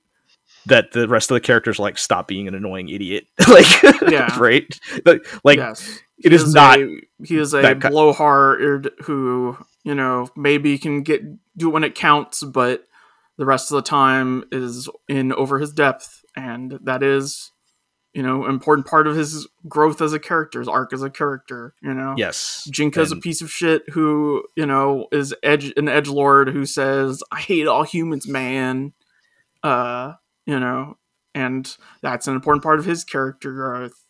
that 0.65 0.91
the 0.91 1.07
rest 1.07 1.31
of 1.31 1.35
the 1.35 1.39
characters 1.41 1.79
like 1.79 1.97
stop 1.97 2.27
being 2.27 2.47
an 2.47 2.53
annoying 2.53 2.89
idiot. 2.89 3.25
like 3.47 3.65
Yeah. 4.09 4.35
right? 4.39 4.79
Like, 5.05 5.25
like 5.43 5.57
yes. 5.57 5.99
it 6.23 6.31
He 6.31 6.35
is 6.35 6.53
not 6.53 6.79
A, 6.79 6.99
he 7.23 7.37
is 7.37 7.53
a 7.53 7.73
blowhard 7.75 8.91
who 9.03 9.57
you 9.83 9.95
know 9.95 10.27
maybe 10.35 10.77
can 10.77 11.01
get 11.03 11.21
do 11.57 11.69
it 11.69 11.73
when 11.73 11.83
it 11.83 11.95
counts, 11.95 12.43
but 12.43 12.85
the 13.37 13.45
rest 13.45 13.71
of 13.71 13.75
the 13.77 13.81
time 13.81 14.43
is 14.51 14.89
in 15.07 15.31
over 15.33 15.59
his 15.59 15.71
depth, 15.71 16.18
and 16.35 16.79
that 16.83 17.03
is 17.03 17.51
you 18.13 18.23
know 18.23 18.45
important 18.47 18.87
part 18.87 19.07
of 19.07 19.15
his 19.15 19.47
growth 19.67 20.01
as 20.01 20.13
a 20.13 20.19
character, 20.19 20.59
his 20.59 20.67
arc 20.67 20.93
as 20.93 21.03
a 21.03 21.09
character. 21.09 21.73
You 21.81 21.93
know, 21.93 22.15
yes. 22.17 22.67
Jinka's 22.71 23.11
a 23.11 23.17
piece 23.17 23.41
of 23.41 23.51
shit 23.51 23.89
who 23.89 24.43
you 24.55 24.65
know 24.65 25.07
is 25.11 25.33
edge 25.43 25.73
an 25.77 25.87
edge 25.87 26.07
lord 26.07 26.49
who 26.49 26.65
says 26.65 27.23
I 27.31 27.39
hate 27.39 27.67
all 27.67 27.83
humans, 27.83 28.27
man. 28.27 28.93
Uh, 29.61 30.13
you 30.45 30.59
know, 30.59 30.97
and 31.35 31.75
that's 32.01 32.27
an 32.27 32.35
important 32.35 32.63
part 32.63 32.79
of 32.79 32.85
his 32.85 33.03
character 33.03 33.53
growth. 33.53 34.05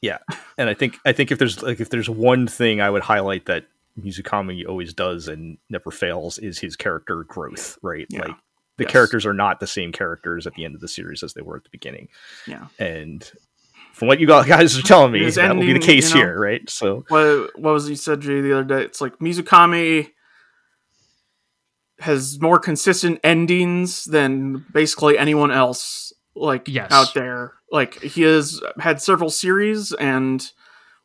Yeah 0.00 0.18
and 0.58 0.68
I 0.68 0.74
think 0.74 0.98
I 1.04 1.12
think 1.12 1.30
if 1.30 1.38
there's 1.38 1.62
like 1.62 1.80
if 1.80 1.90
there's 1.90 2.10
one 2.10 2.46
thing 2.46 2.80
I 2.80 2.90
would 2.90 3.02
highlight 3.02 3.46
that 3.46 3.66
Mizukami 4.00 4.66
always 4.66 4.94
does 4.94 5.28
and 5.28 5.58
never 5.68 5.90
fails 5.90 6.38
is 6.38 6.58
his 6.58 6.76
character 6.76 7.24
growth, 7.24 7.78
right? 7.82 8.06
Yeah. 8.08 8.26
Like 8.26 8.36
the 8.78 8.84
Yes. 8.84 8.92
characters 8.92 9.26
are 9.26 9.34
not 9.34 9.60
the 9.60 9.66
same 9.66 9.92
characters 9.92 10.46
at 10.46 10.54
the 10.54 10.64
end 10.64 10.74
of 10.74 10.80
the 10.80 10.88
series 10.88 11.22
as 11.22 11.34
they 11.34 11.42
were 11.42 11.56
at 11.56 11.64
the 11.64 11.70
beginning. 11.70 12.08
Yeah. 12.46 12.66
And 12.78 13.30
from 13.92 14.08
what 14.08 14.18
you 14.20 14.26
guys 14.26 14.78
are 14.78 14.82
telling 14.82 15.12
me, 15.12 15.24
His 15.24 15.34
that 15.36 15.54
will 15.54 15.62
be 15.62 15.72
the 15.74 15.78
case 15.78 16.10
you 16.10 16.16
know- 16.20 16.26
here, 16.26 16.40
right? 16.40 16.68
So 16.70 17.04
what 17.08 17.58
what 17.58 17.72
was 17.74 17.86
it 17.86 17.90
you 17.90 17.96
said 17.96 18.20
Jay 18.20 18.40
the 18.40 18.52
other 18.52 18.64
day? 18.64 18.82
It's 18.84 19.00
like 19.00 19.18
Mizukami 19.18 20.10
has 22.00 22.40
more 22.40 22.58
consistent 22.58 23.20
endings 23.22 24.04
than 24.04 24.64
basically 24.72 25.16
anyone 25.18 25.50
else 25.52 26.12
like 26.34 26.66
Yes. 26.66 26.90
out 26.90 27.14
there. 27.14 27.52
Like 27.70 28.00
he 28.02 28.22
has 28.22 28.60
had 28.80 29.00
several 29.00 29.30
series 29.30 29.92
and 29.92 30.50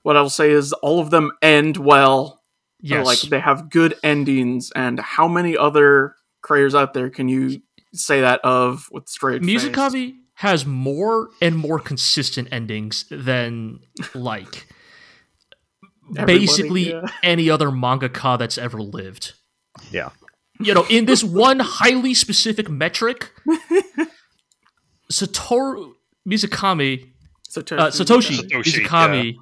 what 0.02 0.15
I'll 0.18 0.30
say 0.30 0.52
is 0.52 0.73
all 0.73 0.99
of 0.99 1.10
them 1.11 1.31
end 1.41 1.77
well. 1.77 2.41
Yes. 2.80 3.06
Like 3.06 3.19
they 3.22 3.39
have 3.39 3.69
good 3.69 3.95
endings 4.03 4.72
and 4.76 4.99
how 4.99 5.27
many 5.27 5.56
other 5.57 6.15
creators 6.41 6.76
out 6.76 6.93
there 6.93 7.09
can 7.09 7.27
you 7.27 7.61
say 7.93 8.22
that 8.22 8.39
of 8.43 8.88
with 8.91 9.07
straight 9.07 9.43
face? 9.43 9.64
Mizukami 9.64 10.15
has 10.35 10.65
more 10.65 11.30
and 11.41 11.57
more 11.57 11.80
consistent 11.80 12.47
endings 12.51 13.05
than 13.09 13.80
like 14.14 14.68
basically 16.26 16.91
yeah. 16.91 17.05
any 17.23 17.49
other 17.49 17.69
mangaka 17.69 18.38
that's 18.38 18.57
ever 18.57 18.81
lived. 18.81 19.34
yeah. 19.91 20.09
You 20.59 20.73
know, 20.73 20.85
in 20.89 21.05
this 21.05 21.23
one 21.23 21.59
highly 21.59 22.15
specific 22.15 22.68
metric, 22.68 23.31
Satoru 25.11 25.93
Mizukami, 26.27 27.11
Satoshi, 27.47 27.80
uh, 27.80 27.88
Satoshi 27.88 28.39
Satoshi, 28.39 28.64
Mizukami, 28.64 29.35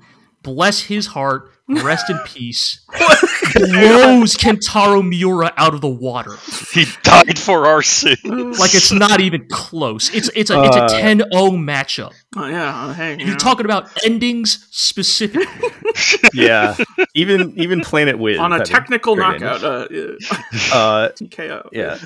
bless 0.43 0.81
his 0.81 1.07
heart, 1.07 1.51
rest 1.69 2.09
in 2.09 2.19
peace, 2.25 2.84
blows 3.55 4.35
Kentaro 4.35 5.07
Miura 5.07 5.53
out 5.57 5.73
of 5.73 5.81
the 5.81 5.87
water. 5.89 6.35
He 6.73 6.85
died 7.03 7.37
for 7.39 7.65
our 7.67 7.81
sins. 7.81 8.19
Like 8.59 8.73
it's 8.75 8.91
not 8.91 9.19
even 9.21 9.47
close. 9.49 10.13
It's 10.13 10.29
it's 10.35 10.49
a 10.49 10.61
it's 10.63 10.75
a 10.75 10.83
Uh, 10.83 10.89
10-0 10.89 11.23
matchup. 11.57 12.13
Oh, 12.35 12.47
yeah, 12.47 12.93
hey, 12.93 13.13
you 13.13 13.19
You're 13.25 13.29
know. 13.31 13.37
talking 13.37 13.65
about 13.65 13.89
endings 14.05 14.67
specifically. 14.71 15.45
Yeah. 16.33 16.75
even 17.13 17.53
even 17.57 17.79
Planet 17.81 18.19
Wiz 18.19 18.37
on 18.39 18.51
a 18.51 18.65
technical 18.65 19.15
knockout 19.15 19.63
uh, 19.63 19.87
Uh 20.73 21.09
TKO. 21.09 21.69
yeah. 21.71 21.97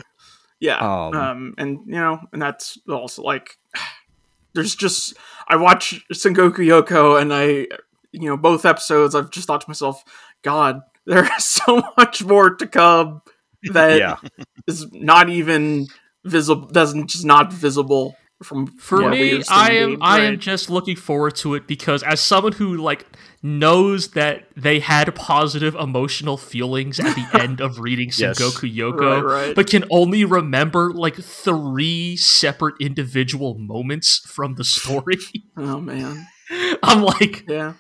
Yeah. 0.60 0.78
Um, 0.78 1.14
Um, 1.16 1.54
and 1.58 1.80
you 1.88 1.94
know, 1.94 2.20
and 2.32 2.42
that's 2.42 2.78
also 2.88 3.24
like 3.24 3.58
there's 4.54 4.76
just 4.76 5.16
I 5.48 5.56
watch 5.56 6.06
Sengoku 6.14 6.60
Yoko 6.60 7.20
and 7.20 7.34
I 7.34 7.68
you 8.12 8.30
know, 8.30 8.38
both 8.38 8.66
episodes 8.66 9.16
I've 9.16 9.30
just 9.32 9.48
thought 9.48 9.62
to 9.62 9.70
myself, 9.70 10.04
God, 10.44 10.82
there's 11.06 11.44
so 11.44 11.82
much 11.98 12.24
more 12.24 12.56
to 12.56 12.68
come 12.68 13.22
that 13.64 14.22
is 14.68 14.86
yeah. 14.92 15.00
not 15.02 15.30
even 15.30 15.88
visible 16.26 16.68
doesn't 16.68 17.10
just 17.10 17.26
not 17.26 17.52
visible 17.52 18.16
from 18.44 18.68
For 18.68 19.02
what 19.02 19.12
we 19.12 19.38
me, 19.40 19.44
I 19.50 19.72
am 19.72 19.88
being 19.90 20.00
I 20.02 20.20
am 20.22 20.40
just 20.40 20.70
looking 20.70 20.96
forward 20.96 21.36
to 21.38 21.56
it 21.56 21.68
because 21.68 22.04
as 22.04 22.22
someone 22.22 22.54
who 22.54 22.78
like 22.78 23.06
knows 23.44 24.10
that 24.12 24.48
they 24.56 24.80
had 24.80 25.14
positive 25.16 25.76
emotional 25.76 26.38
feelings 26.38 27.00
at 27.00 27.16
the 27.16 27.28
end 27.42 27.60
of 27.60 27.80
reading 27.80 28.12
Yes. 28.16 28.40
Sengoku 28.40 28.74
Youko, 28.74 29.22
Right, 29.24 29.48
right. 29.48 29.56
but 29.56 29.68
can 29.68 29.84
only 29.90 30.24
remember 30.24 30.92
like 30.94 31.16
three 31.16 32.16
separate 32.16 32.76
individual 32.80 33.56
moments 33.56 34.20
from 34.20 34.56
the 34.56 34.64
story. 34.64 35.18
Oh 35.58 35.82
man. 35.82 36.26
I'm 36.84 37.02
like, 37.04 37.44
Yeah. 37.48 37.74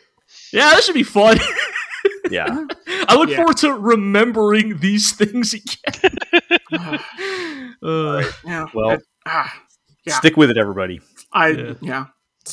Yeah, 0.53 0.71
this 0.75 0.85
should 0.85 0.93
be 0.95 1.03
fun. 1.03 1.37
Yeah. 2.31 2.65
I 3.07 3.15
look 3.15 3.29
Yeah. 3.29 3.37
forward 3.37 3.57
to 3.57 3.73
remembering 3.73 4.77
these 4.79 5.13
things 5.13 5.53
again. 5.53 6.17
Uh, 7.81 8.23
yeah. 8.45 8.65
Well, 8.73 8.91
it- 8.91 9.03
ah, 9.25 9.51
Yeah. 10.05 10.13
Stick 10.15 10.37
with 10.37 10.49
it 10.51 10.57
everybody. 10.57 11.01
I 11.33 11.47
Yeah. 11.49 11.73
yeah. 11.81 12.05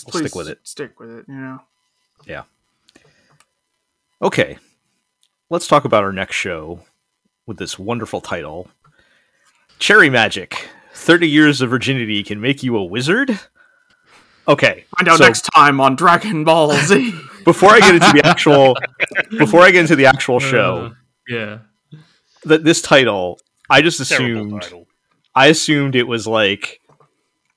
We'll 0.07 0.11
Please 0.13 0.21
stick 0.21 0.35
with 0.35 0.49
it. 0.49 0.61
Stick 0.63 0.99
with 0.99 1.11
it, 1.11 1.25
you 1.29 1.35
know. 1.35 1.59
Yeah. 2.27 2.45
Okay. 4.23 4.59
Let's 5.51 5.67
talk 5.69 5.85
about 5.85 6.05
our 6.05 6.13
next 6.13 6.37
show 6.37 6.81
with 7.47 7.59
this 7.59 7.79
wonderful 7.79 8.21
title. 8.21 8.69
Cherry 9.79 10.09
Magic. 10.11 10.69
30 10.95 11.29
years 11.29 11.61
of 11.61 11.71
virginity 11.71 12.23
can 12.23 12.41
make 12.41 12.63
you 12.63 12.77
a 12.77 12.85
wizard? 12.85 13.39
Okay. 14.49 14.85
Find 14.97 15.09
out 15.09 15.19
so 15.19 15.25
next 15.25 15.43
time 15.55 15.81
on 15.81 15.97
Dragon 15.97 16.45
Ball 16.45 16.73
Z. 16.73 17.13
before 17.47 17.71
I 17.71 17.81
get 17.81 17.95
into 17.95 18.13
the 18.13 18.27
actual 18.27 18.77
before 19.39 19.63
I 19.63 19.71
get 19.71 19.81
into 19.81 19.97
the 19.97 20.05
actual 20.05 20.39
show, 20.39 20.77
uh, 20.77 20.95
yeah. 21.27 21.59
that 22.45 22.65
this 22.65 22.83
title, 22.83 23.41
I 23.71 23.81
just 23.81 24.01
assumed. 24.01 24.63
I 25.35 25.47
assumed 25.47 25.95
it 25.95 26.09
was 26.09 26.27
like 26.27 26.81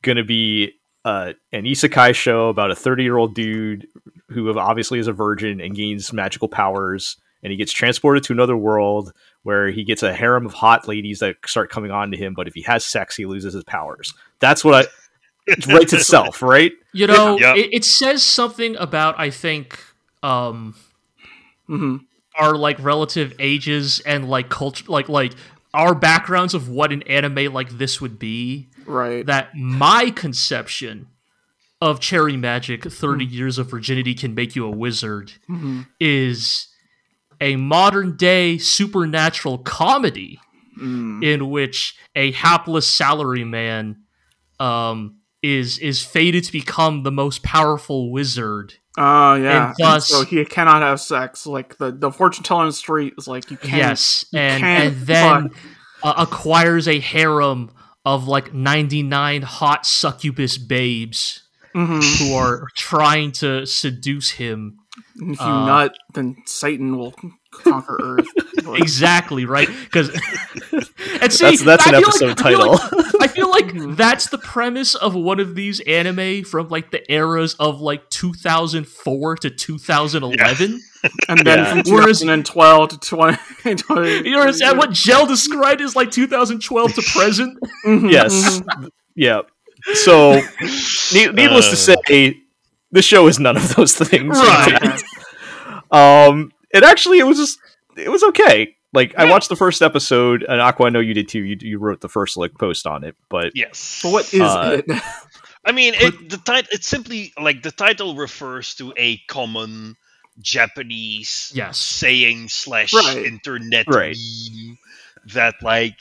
gonna 0.01 0.23
be 0.23 0.73
uh, 1.03 1.33
an 1.51 1.63
isekai 1.63 2.13
show 2.13 2.49
about 2.49 2.71
a 2.71 2.75
30 2.75 3.03
year 3.03 3.17
old 3.17 3.33
dude 3.33 3.87
who 4.29 4.57
obviously 4.57 4.99
is 4.99 5.07
a 5.07 5.13
virgin 5.13 5.59
and 5.59 5.75
gains 5.75 6.13
magical 6.13 6.47
powers, 6.47 7.17
and 7.41 7.51
he 7.51 7.57
gets 7.57 7.71
transported 7.71 8.23
to 8.23 8.33
another 8.33 8.55
world 8.55 9.11
where 9.43 9.71
he 9.71 9.83
gets 9.83 10.03
a 10.03 10.13
harem 10.13 10.45
of 10.45 10.53
hot 10.53 10.87
ladies 10.87 11.19
that 11.19 11.35
start 11.45 11.71
coming 11.71 11.91
on 11.91 12.11
to 12.11 12.17
him. 12.17 12.33
But 12.33 12.47
if 12.47 12.53
he 12.53 12.61
has 12.63 12.85
sex, 12.85 13.15
he 13.15 13.25
loses 13.25 13.53
his 13.53 13.63
powers. 13.63 14.13
That's 14.39 14.63
what 14.63 14.85
I. 14.85 14.91
It 15.57 15.67
writes 15.67 15.93
itself, 15.93 16.41
right? 16.41 16.71
You 16.93 17.07
know, 17.07 17.37
Yeah. 17.39 17.55
it, 17.55 17.69
it 17.73 17.85
says 17.85 18.23
something 18.23 18.75
about 18.77 19.19
I 19.19 19.29
think 19.29 19.79
um 20.23 20.75
hmm 21.67 21.97
our 22.35 22.55
like 22.55 22.77
relative 22.79 23.33
ages 23.39 23.99
and 24.01 24.29
like 24.29 24.49
culture 24.49 24.85
like 24.87 25.09
like 25.09 25.33
our 25.73 25.93
backgrounds 25.93 26.53
of 26.53 26.69
what 26.69 26.91
an 26.91 27.01
anime 27.03 27.53
like 27.53 27.69
this 27.71 27.99
would 28.01 28.17
be 28.19 28.67
Right. 28.85 29.25
that 29.25 29.49
my 29.55 30.09
conception 30.11 31.07
of 31.81 31.99
cherry 31.99 32.35
magic 32.37 32.83
30 32.85 33.25
Hmm. 33.25 33.31
years 33.33 33.57
of 33.57 33.69
virginity 33.69 34.13
can 34.13 34.33
make 34.35 34.55
you 34.55 34.65
a 34.65 34.69
wizard 34.71 35.33
Mhm. 35.49 35.85
is 35.99 36.67
a 37.41 37.55
modern 37.55 38.15
day 38.17 38.57
supernatural 38.57 39.59
comedy 39.59 40.39
Mm. 40.79 41.23
in 41.23 41.49
which 41.49 41.95
a 42.15 42.31
hapless 42.31 42.87
salaryman 42.89 43.97
um 44.59 45.18
is 45.41 45.77
is 45.79 46.03
fated 46.03 46.43
to 46.43 46.51
become 46.51 47.03
the 47.03 47.11
most 47.11 47.43
powerful 47.43 48.11
wizard 48.11 48.73
Oh 48.97 49.35
yeah. 49.35 49.67
And 49.67 49.75
thus- 49.79 50.09
so 50.09 50.25
he 50.25 50.43
cannot 50.43 50.81
have 50.81 50.99
sex. 50.99 51.45
Like 51.45 51.77
the 51.77 51.91
the 51.91 52.11
fortune 52.11 52.43
teller 52.43 52.63
in 52.63 52.69
the 52.69 52.73
street 52.73 53.13
is 53.17 53.27
like 53.27 53.49
you 53.49 53.55
can't. 53.57 53.77
yes 53.77 54.25
and 54.33 54.61
can't 54.61 54.93
and 54.95 55.07
then 55.07 55.49
uh, 56.03 56.13
acquires 56.17 56.87
a 56.87 56.99
harem 56.99 57.71
of 58.03 58.27
like 58.27 58.53
99 58.53 59.41
hot 59.43 59.85
succubus 59.85 60.57
babes 60.57 61.43
Mhm. 61.75 62.01
who 62.19 62.33
are 62.35 62.67
trying 62.75 63.31
to 63.33 63.65
seduce 63.65 64.31
him 64.31 64.79
And 65.21 65.33
If 65.35 65.39
you 65.39 65.45
Uh, 65.45 65.65
nut, 65.65 65.95
then 66.15 66.35
Satan 66.45 66.97
will 66.97 67.13
conquer 67.51 67.97
Earth. 68.01 68.27
Exactly 68.71 69.45
right 69.45 69.67
because 69.67 70.09
and 70.71 71.33
see 71.33 71.55
That's 71.55 71.63
that's 71.63 71.87
an 71.87 71.95
episode 71.95 72.37
like, 72.37 72.45
I 72.45 72.49
feel 72.49 72.57
title. 72.59 72.71
like- 72.73 73.21
I 73.21 73.27
feel 73.27 73.49
like 73.49 73.65
Mhm. 73.73 73.95
that's 73.95 74.27
the 74.29 74.37
premise 74.37 74.93
of 74.95 75.15
one 75.15 75.39
of 75.39 75.55
these 75.55 75.79
anime 75.81 76.43
from 76.43 76.67
like 76.69 76.91
the 76.91 77.01
eras 77.11 77.55
of 77.55 77.81
like 77.81 78.07
2004 78.11 79.35
to 79.37 79.49
2011 79.49 80.79
and 81.29 81.39
then 81.39 81.57
Yeah. 81.59 81.73
from 81.73 81.83
2012 81.83 82.89
to 82.89 82.99
20. 82.99 83.37
20 83.75 84.29
you 84.29 84.37
understand 84.39 84.77
what 84.77 84.91
Gel 84.91 85.25
described 85.25 85.81
is 85.81 85.95
like 85.95 86.11
2012 86.11 86.93
to 86.93 87.01
present 87.17 87.57
Mhm, 87.85 88.11
yes, 88.11 88.59
mhm. 88.59 88.89
yeah. 89.15 89.41
So, 89.93 90.33
ne- 91.13 91.31
needless 91.31 91.67
to 91.67 91.93
Uh. 91.93 91.95
say, 92.05 92.37
the 92.91 93.01
show 93.01 93.27
is 93.27 93.39
none 93.39 93.55
of 93.57 93.75
those 93.75 93.95
things. 93.95 94.37
Right. 94.37 95.01
Um, 95.91 96.51
it 96.71 96.83
actually 96.83 97.19
it 97.19 97.25
was 97.27 97.37
just 97.37 97.59
it 97.97 98.09
was 98.09 98.23
okay. 98.23 98.75
Like 98.93 99.13
I 99.17 99.29
watched 99.29 99.49
the 99.49 99.55
first 99.55 99.81
episode, 99.83 100.43
and 100.47 100.59
Aqua, 100.59 100.87
I 100.87 100.89
know 100.89 100.99
you 100.99 101.13
did 101.13 101.27
too. 101.27 101.43
You 101.43 101.57
you 101.61 101.77
wrote 101.77 102.01
the 102.01 102.09
first 102.09 102.37
like 102.37 102.53
post 102.57 102.87
on 102.87 103.03
it, 103.03 103.15
but 103.29 103.51
Yes. 103.55 103.99
But 104.01 104.11
what 104.11 104.33
is 104.33 104.41
Uh, 104.41 104.81
it? 104.87 105.01
I 105.65 105.71
mean, 105.73 105.93
it, 105.95 106.29
the 106.29 106.37
title. 106.37 106.69
It's 106.71 106.87
simply 106.87 107.31
like 107.39 107.61
the 107.61 107.71
title 107.71 108.15
refers 108.15 108.73
to 108.75 108.93
a 108.97 109.17
common 109.27 109.95
Japanese 110.39 111.51
Yes. 111.53 111.77
saying 111.77 112.49
slash 112.49 112.93
Right. 112.93 113.25
internet 113.25 113.85
Right. 113.87 114.17
meme 114.51 114.77
that 115.33 115.55
like. 115.61 115.99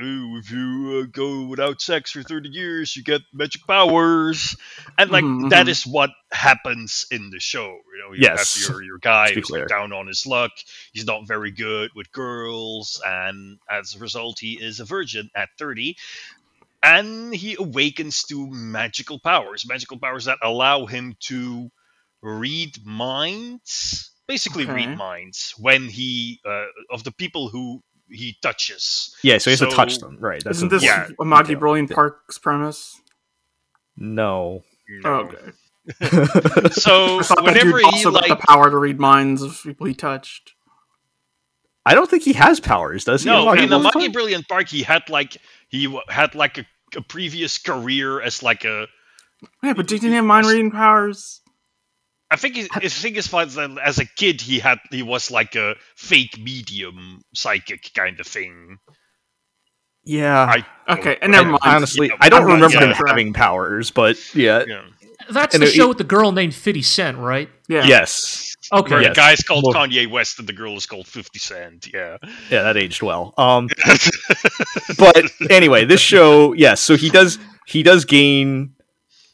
"Oh, 0.00 0.36
If 0.38 0.50
you 0.50 1.02
uh, 1.04 1.06
go 1.10 1.44
without 1.46 1.80
sex 1.80 2.10
for 2.12 2.22
30 2.22 2.48
years, 2.50 2.96
you 2.96 3.02
get 3.02 3.22
magic 3.32 3.62
powers, 3.66 4.56
and 4.98 5.10
like 5.10 5.26
Mhm, 5.26 5.48
that 5.48 5.68
mhm. 5.68 5.68
is 5.68 5.84
what 5.86 6.10
happens 6.32 7.06
in 7.10 7.30
the 7.30 7.40
show. 7.40 7.66
You 7.66 7.98
know, 8.02 8.14
you 8.14 8.28
Yes, 8.28 8.44
have 8.44 8.48
your 8.54 8.82
your 8.82 8.98
guy 8.98 9.32
who's 9.34 9.50
clear. 9.50 9.68
down 9.68 9.92
on 9.92 10.06
his 10.06 10.26
luck. 10.26 10.52
He's 10.92 11.06
not 11.06 11.26
very 11.26 11.50
good 11.50 11.90
with 11.94 12.10
girls, 12.12 13.00
and 13.04 13.58
as 13.70 13.94
a 13.94 13.98
result, 13.98 14.38
he 14.40 14.54
is 14.60 14.80
a 14.80 14.84
virgin 14.84 15.30
at 15.34 15.50
30 15.58 15.96
and 16.82 17.34
he 17.34 17.56
awakens 17.58 18.22
to 18.24 18.48
magical 18.50 19.18
powers 19.20 19.66
magical 19.68 19.98
powers 19.98 20.24
that 20.26 20.38
allow 20.42 20.86
him 20.86 21.16
to 21.20 21.70
read 22.22 22.84
minds 22.84 24.10
basically 24.26 24.66
Okay. 24.66 24.88
read 24.88 24.94
minds 24.96 25.54
when 25.58 25.88
he 25.88 26.40
uh, 26.44 26.66
of 26.90 27.02
the 27.04 27.12
people 27.12 27.48
who 27.48 27.82
he 28.10 28.36
touches 28.42 29.14
yeah, 29.22 29.38
so 29.38 29.50
he 29.50 29.52
has 29.52 29.60
to 29.60 29.74
touch 29.74 29.98
them, 29.98 30.16
right? 30.20 30.42
That's 30.44 30.58
Isn't 30.58 30.68
a- 30.72 30.76
this 30.76 30.84
yeah, 30.84 31.08
Amagi. 31.20 31.58
Brilliant 31.58 31.90
Park's 31.90 32.38
premise? 32.38 33.00
no. 33.96 34.62
Oh, 35.04 35.10
okay. 35.10 35.36
so 36.72 37.18
I 37.18 37.22
thought 37.22 37.36
that 37.36 37.44
whenever 37.44 37.78
he 37.78 37.84
also 37.84 38.10
got 38.10 38.28
like 38.28 38.40
the 38.40 38.46
power 38.46 38.70
to 38.70 38.76
read 38.76 38.98
minds 38.98 39.42
of 39.42 39.60
people 39.62 39.86
he 39.86 39.94
touched. 39.94 40.52
I 41.86 41.94
don't 41.94 42.08
think 42.10 42.22
he 42.22 42.34
has 42.34 42.60
powers, 42.60 43.04
does 43.04 43.22
he? 43.22 43.30
no 43.30 43.46
Maggie 43.46 43.64
in 43.64 43.70
the 43.70 43.78
Brilliant 43.78 43.94
Maggie 43.94 44.06
Park? 44.08 44.12
Brilliant 44.12 44.48
Park 44.48 44.68
he 44.68 44.82
had 44.82 45.08
like 45.10 45.36
he 45.68 45.84
w- 45.84 46.02
had 46.08 46.34
like 46.34 46.58
a, 46.58 46.66
a 46.96 47.00
previous 47.02 47.58
career 47.58 48.20
as 48.20 48.42
like 48.42 48.64
a 48.64 48.86
Yeah, 49.62 49.72
but 49.74 49.86
didn't 49.86 50.08
he 50.10 50.14
have 50.16 50.24
mind 50.24 50.46
reading 50.46 50.70
powers? 50.70 51.40
I 52.30 52.36
think 52.36 52.56
his, 52.56 52.68
his 52.82 52.94
thing 52.94 53.16
is 53.16 53.26
fine 53.26 53.48
that 53.48 53.78
as 53.82 53.98
a 53.98 54.04
kid 54.04 54.40
he 54.40 54.58
had 54.58 54.78
he 54.90 55.02
was 55.02 55.30
like 55.30 55.54
a 55.56 55.76
fake 55.96 56.38
medium 56.38 57.22
psychic 57.34 57.90
kind 57.94 58.20
of 58.20 58.26
thing. 58.26 58.76
Yeah. 60.04 60.38
I 60.44 60.92
Okay, 60.92 61.14
don't- 61.14 61.18
and 61.22 61.32
never 61.32 61.48
I- 61.48 61.50
mind. 61.52 61.60
honestly, 61.64 62.08
Yeah, 62.08 62.14
I 62.20 62.28
don't 62.28 62.42
I'm 62.42 62.48
not- 62.48 62.54
remember 62.72 62.86
yeah. 62.86 62.98
him 62.98 63.06
having 63.06 63.32
powers, 63.32 63.90
but 63.90 64.16
yeah. 64.34 64.64
Yeah. 64.66 64.82
That's 65.30 65.54
And 65.54 65.62
the 65.62 65.66
it- 65.68 65.72
show 65.72 65.88
with 65.88 65.98
the 65.98 66.04
girl 66.04 66.32
named 66.32 66.54
50 66.54 66.80
Cent, 66.82 67.18
right? 67.18 67.50
Yeah. 67.68 67.84
Yes. 67.86 68.54
Okay. 68.72 68.90
Where 68.94 69.02
Yes. 69.02 69.10
the 69.10 69.20
guy's 69.20 69.42
called 69.42 69.64
Well- 69.66 69.74
Kanye 69.74 70.10
West 70.10 70.38
and 70.38 70.48
the 70.48 70.52
girl 70.52 70.76
is 70.76 70.86
called 70.86 71.06
50 71.06 71.38
Cent. 71.38 71.88
Yeah. 71.92 72.16
Yeah, 72.50 72.62
that 72.62 72.76
aged 72.76 73.02
well. 73.02 73.34
Um 73.36 73.68
but 74.98 75.24
anyway, 75.50 75.84
this 75.84 76.00
show, 76.00 76.52
yes, 76.52 76.80
so 76.80 76.96
he 76.96 77.10
does 77.10 77.38
he 77.66 77.82
does 77.82 78.04
gain 78.04 78.74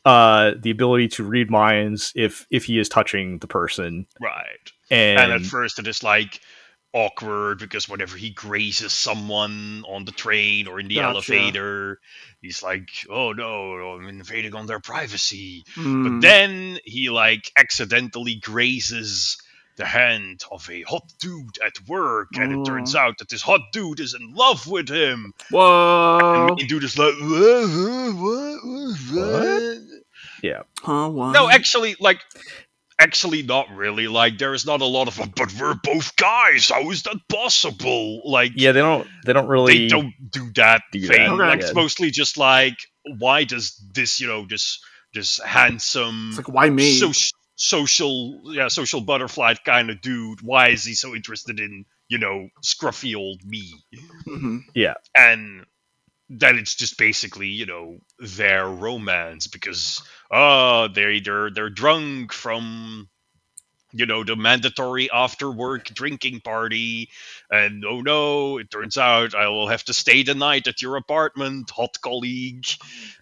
uh 0.05 0.53
the 0.59 0.71
ability 0.71 1.09
to 1.09 1.25
read 1.25 1.51
minds 1.51 2.13
if 2.15 2.47
if 2.51 2.65
he 2.65 2.79
is 2.79 2.89
touching 2.89 3.39
the 3.39 3.47
person 3.47 4.07
right. 4.21 4.73
and, 4.91 5.19
And, 5.19 5.33
at 5.33 5.43
first 5.43 5.79
it 5.79 5.87
is 5.87 6.03
like 6.03 6.41
awkward 6.95 7.59
because 7.59 7.89
whenever 7.89 8.17
he 8.17 8.31
grazes 8.31 8.93
someone 8.93 9.83
on 9.89 10.05
the 10.05 10.13
train 10.13 10.69
or 10.69 10.79
in 10.79 10.87
the 10.89 10.97
Gotcha. 10.97 11.09
elevator, 11.09 11.99
he's 12.41 12.63
like, 12.63 12.89
"Oh 13.11 13.33
no, 13.33 13.73
I'm 13.73 14.09
invading 14.09 14.55
on 14.55 14.67
their 14.67 14.81
privacy." 14.81 15.65
Hmm. 15.75 16.05
But 16.05 16.21
then 16.21 16.79
he 16.85 17.11
like 17.11 17.51
accidentally 17.57 18.37
grazes 18.37 19.37
the 19.77 19.85
hand 19.85 20.43
of 20.51 20.69
a 20.71 20.83
hot 20.83 21.03
dude 21.21 21.59
at 21.65 21.73
work, 21.89 22.29
and 22.35 22.53
it 22.53 22.65
turns 22.65 22.95
out 22.95 23.19
that 23.19 23.29
this 23.29 23.43
hot 23.43 23.61
dude 23.73 24.01
is 24.01 24.15
in 24.15 24.35
love 24.35 24.67
with 24.67 24.89
him. 24.89 25.33
Whoa. 25.51 26.47
And 26.49 26.59
the 26.59 26.67
dude 26.67 26.85
is 26.85 26.97
like, 26.99 27.15
what? 27.21 27.69
What? 28.15 28.65
What? 28.65 29.79
what? 30.43 30.67
Huh, 30.83 31.09
what? 31.11 31.33
No, 31.33 31.49
actually, 31.51 31.97
like, 32.01 32.21
actually, 33.01 33.43
not 33.43 33.71
really. 33.75 34.09
Like, 34.09 34.39
there 34.39 34.55
is 34.55 34.67
not 34.67 34.81
a 34.81 34.85
lot 34.87 35.09
of, 35.09 35.19
but 35.35 35.53
we're 35.59 35.75
both 35.83 36.15
guys. 36.17 36.69
How 36.69 36.91
is 36.91 37.03
that 37.05 37.17
possible? 37.29 38.23
Like, 38.31 38.53
yeah, 38.55 38.73
they 38.73 38.81
don't 38.81 39.07
they 39.25 39.33
don't 39.33 39.49
really 39.49 39.79
they 39.79 39.89
don't 39.89 40.13
do 40.31 40.51
that 40.57 40.83
do 40.93 41.01
thing. 41.01 41.37
that, 41.39 41.45
Like, 41.45 41.61
yeah. 41.61 41.67
it's 41.67 41.75
mostly 41.75 42.11
just 42.11 42.37
like, 42.37 42.77
why 43.19 43.45
does 43.45 43.81
this, 43.93 44.21
you 44.21 44.27
know, 44.29 44.47
this 44.49 44.81
this 45.15 45.39
handsome, 45.41 46.29
It's 46.31 46.39
like, 46.39 46.49
why 46.49 46.69
me? 46.69 46.99
so, 46.99 47.13
social, 47.57 48.41
yeah, 48.45 48.69
social 48.69 49.01
butterfly 49.01 49.55
kind 49.65 49.91
of 49.91 50.01
dude? 50.01 50.41
Why 50.43 50.69
is 50.71 50.85
he 50.85 50.95
so 50.95 51.15
interested 51.15 51.61
in, 51.61 51.85
you 52.09 52.19
know, 52.19 52.49
scruffy 52.63 53.17
old 53.17 53.45
me? 53.45 53.73
Mhm. 54.27 54.65
and 55.15 55.65
that 56.31 56.55
it's 56.57 56.75
just 56.75 56.97
basically 56.99 57.49
you 57.49 57.67
know 57.67 57.99
their 58.19 58.67
romance 58.67 59.47
because 59.47 60.03
uh 60.31 60.89
they 60.89 61.21
they're 61.21 61.51
they're 61.51 61.71
drunk 61.71 62.33
from 62.33 63.09
you 63.93 64.07
know 64.07 64.25
the 64.25 64.35
mandatory 64.35 65.11
after 65.11 65.51
work 65.51 65.85
drinking 65.87 66.41
party 66.41 67.09
and 67.51 67.85
oh 67.85 68.01
no 68.01 68.59
it 68.59 68.71
turns 68.71 68.97
out 68.99 69.35
i 69.35 69.49
will 69.49 69.69
have 69.69 69.85
to 69.85 69.93
stay 69.95 70.23
the 70.23 70.35
night 70.35 70.67
at 70.67 70.83
your 70.83 70.97
apartment 70.97 71.71
hot 71.71 72.01
colleague 72.01 72.65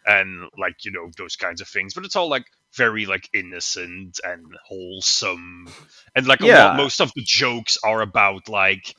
and 0.06 0.48
like 0.58 0.84
you 0.84 0.92
know 0.92 1.10
those 1.18 1.36
kinds 1.36 1.60
of 1.60 1.68
things 1.68 1.94
but 1.94 2.04
it's 2.04 2.16
all 2.16 2.28
like 2.28 2.46
very 2.76 3.06
like 3.06 3.28
innocent 3.34 4.20
and 4.24 4.56
wholesome 4.66 5.70
and 6.14 6.26
like 6.26 6.42
a 6.42 6.46
Yeah. 6.46 6.48
lot, 6.48 6.72
most 6.72 7.00
of 7.00 7.12
the 7.14 7.22
jokes 7.24 7.78
are 7.84 8.02
about 8.02 8.48
like 8.48 8.94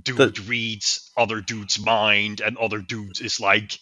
dude 0.00 0.38
reads 0.40 1.10
other 1.16 1.40
dude's 1.40 1.78
mind 1.78 2.40
and 2.40 2.56
other 2.58 2.80
dude 2.80 3.20
is 3.20 3.40
like 3.40 3.78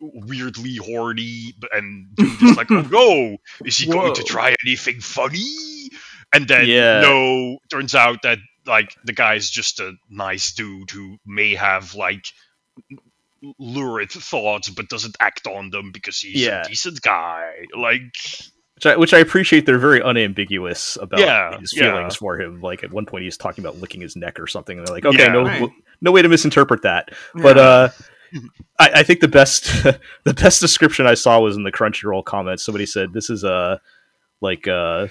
weirdly 0.00 0.76
horny 0.76 1.54
and 1.72 2.16
dude 2.16 2.42
is 2.42 2.56
like 2.56 2.68
oh 2.72 2.82
no 2.90 3.36
is 3.64 3.78
he 3.78 3.86
going 3.88 4.12
to 4.12 4.22
try 4.22 4.54
anything 4.64 5.00
funny 5.00 5.90
and 6.32 6.46
then 6.48 6.68
Yeah. 6.68 7.00
no 7.00 7.58
turns 7.70 7.94
out 7.94 8.22
that 8.22 8.38
like 8.66 8.94
the 9.04 9.12
guy's 9.12 9.50
just 9.50 9.80
a 9.80 9.94
nice 10.08 10.52
dude 10.52 10.90
who 10.90 11.18
may 11.26 11.54
have 11.54 11.94
like 11.94 12.26
lurid 13.58 14.10
thoughts 14.10 14.68
but 14.68 14.88
doesn't 14.88 15.16
act 15.20 15.46
on 15.46 15.70
them 15.70 15.92
because 15.92 16.18
he's 16.18 16.42
Yeah. 16.44 16.62
a 16.62 16.68
decent 16.68 17.00
guy 17.02 17.66
like 17.76 18.02
which 18.74 18.86
I, 18.86 18.96
which 18.96 19.12
I 19.14 19.18
appreciate 19.18 19.66
they're 19.66 19.76
very 19.78 20.00
unambiguous 20.00 20.96
about 21.00 21.18
Yeah, 21.18 21.58
his 21.58 21.74
yeah. 21.76 21.90
feelings 21.90 22.14
for 22.14 22.40
him. 22.40 22.60
Like 22.60 22.84
at 22.84 22.92
one 22.92 23.06
point 23.06 23.24
he's 23.24 23.36
talking 23.36 23.64
about 23.64 23.78
licking 23.80 24.00
his 24.00 24.14
neck 24.14 24.38
or 24.38 24.46
something, 24.46 24.78
and 24.78 24.86
they're 24.86 24.94
like, 24.94 25.04
okay, 25.04 25.24
Yeah. 25.24 25.32
no 25.32 25.42
Right. 25.42 25.68
no 26.00 26.12
way 26.12 26.22
to 26.22 26.28
misinterpret 26.28 26.82
that. 26.82 27.08
But 27.34 27.58
uh 27.58 27.88
I, 28.78 28.90
I 28.96 29.02
think 29.02 29.18
the 29.18 29.26
best 29.26 29.64
the 30.24 30.34
best 30.34 30.60
description 30.60 31.06
I 31.08 31.14
saw 31.14 31.40
was 31.40 31.56
in 31.56 31.64
the 31.64 31.72
Crunchyroll 31.72 32.24
comments. 32.24 32.64
Somebody 32.64 32.86
said 32.86 33.12
this 33.12 33.30
is 33.30 33.42
a 33.42 33.80
like 34.40 34.68
uh 34.68 35.08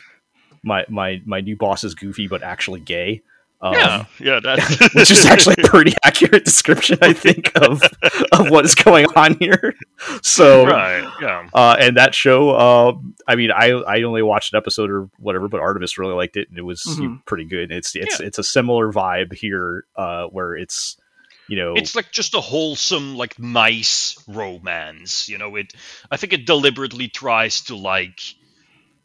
my 0.64 0.86
my 0.88 1.22
my 1.26 1.42
new 1.42 1.58
boss 1.58 1.84
is 1.84 1.94
goofy 1.94 2.28
but 2.30 2.44
actually 2.44 2.80
gay. 2.80 3.22
Um, 3.60 3.74
yeah 3.74 4.06
yeah 4.20 4.40
that's 4.40 4.80
which 4.94 5.10
is 5.10 5.26
actually 5.26 5.56
a 5.64 5.68
pretty 5.68 5.94
accurate 6.04 6.46
description, 6.46 7.00
I 7.02 7.14
think, 7.14 7.52
of 7.56 7.82
of 8.32 8.52
what 8.52 8.66
is 8.66 8.76
going 8.76 9.08
on 9.16 9.36
here. 9.40 9.74
So 10.22 10.66
right 10.68 11.12
yeah 11.20 11.50
uh, 11.54 11.76
and 11.80 11.98
that 11.98 12.14
show, 12.14 12.52
uh, 12.52 12.94
I 13.28 13.36
mean, 13.36 13.50
I 13.52 13.72
I 13.72 14.04
only 14.04 14.22
watched 14.22 14.54
an 14.54 14.58
episode 14.58 14.92
or 14.92 15.10
whatever, 15.18 15.48
but 15.48 15.60
Artemis 15.60 15.98
really 15.98 16.14
liked 16.14 16.38
it, 16.38 16.50
and 16.50 16.58
it 16.60 16.62
was 16.62 16.84
Mhm. 16.84 17.26
pretty 17.26 17.46
good. 17.46 17.72
It's 17.72 17.96
it's 17.96 18.20
it's 18.20 18.38
a 18.38 18.44
similar 18.44 18.92
vibe 18.94 19.34
here, 19.34 19.86
uh, 19.96 20.26
where 20.28 20.56
it's 20.56 20.98
you 21.50 21.58
know 21.58 21.74
it's 21.76 21.96
like 21.96 22.12
just 22.12 22.36
a 22.36 22.42
wholesome 22.42 23.16
like 23.16 23.40
nice 23.40 24.22
romance 24.28 25.30
you 25.30 25.38
know 25.38 25.56
it 25.56 25.72
i 26.12 26.18
think 26.18 26.34
it 26.34 26.46
deliberately 26.46 27.08
tries 27.08 27.62
to 27.62 27.76
like 27.78 28.20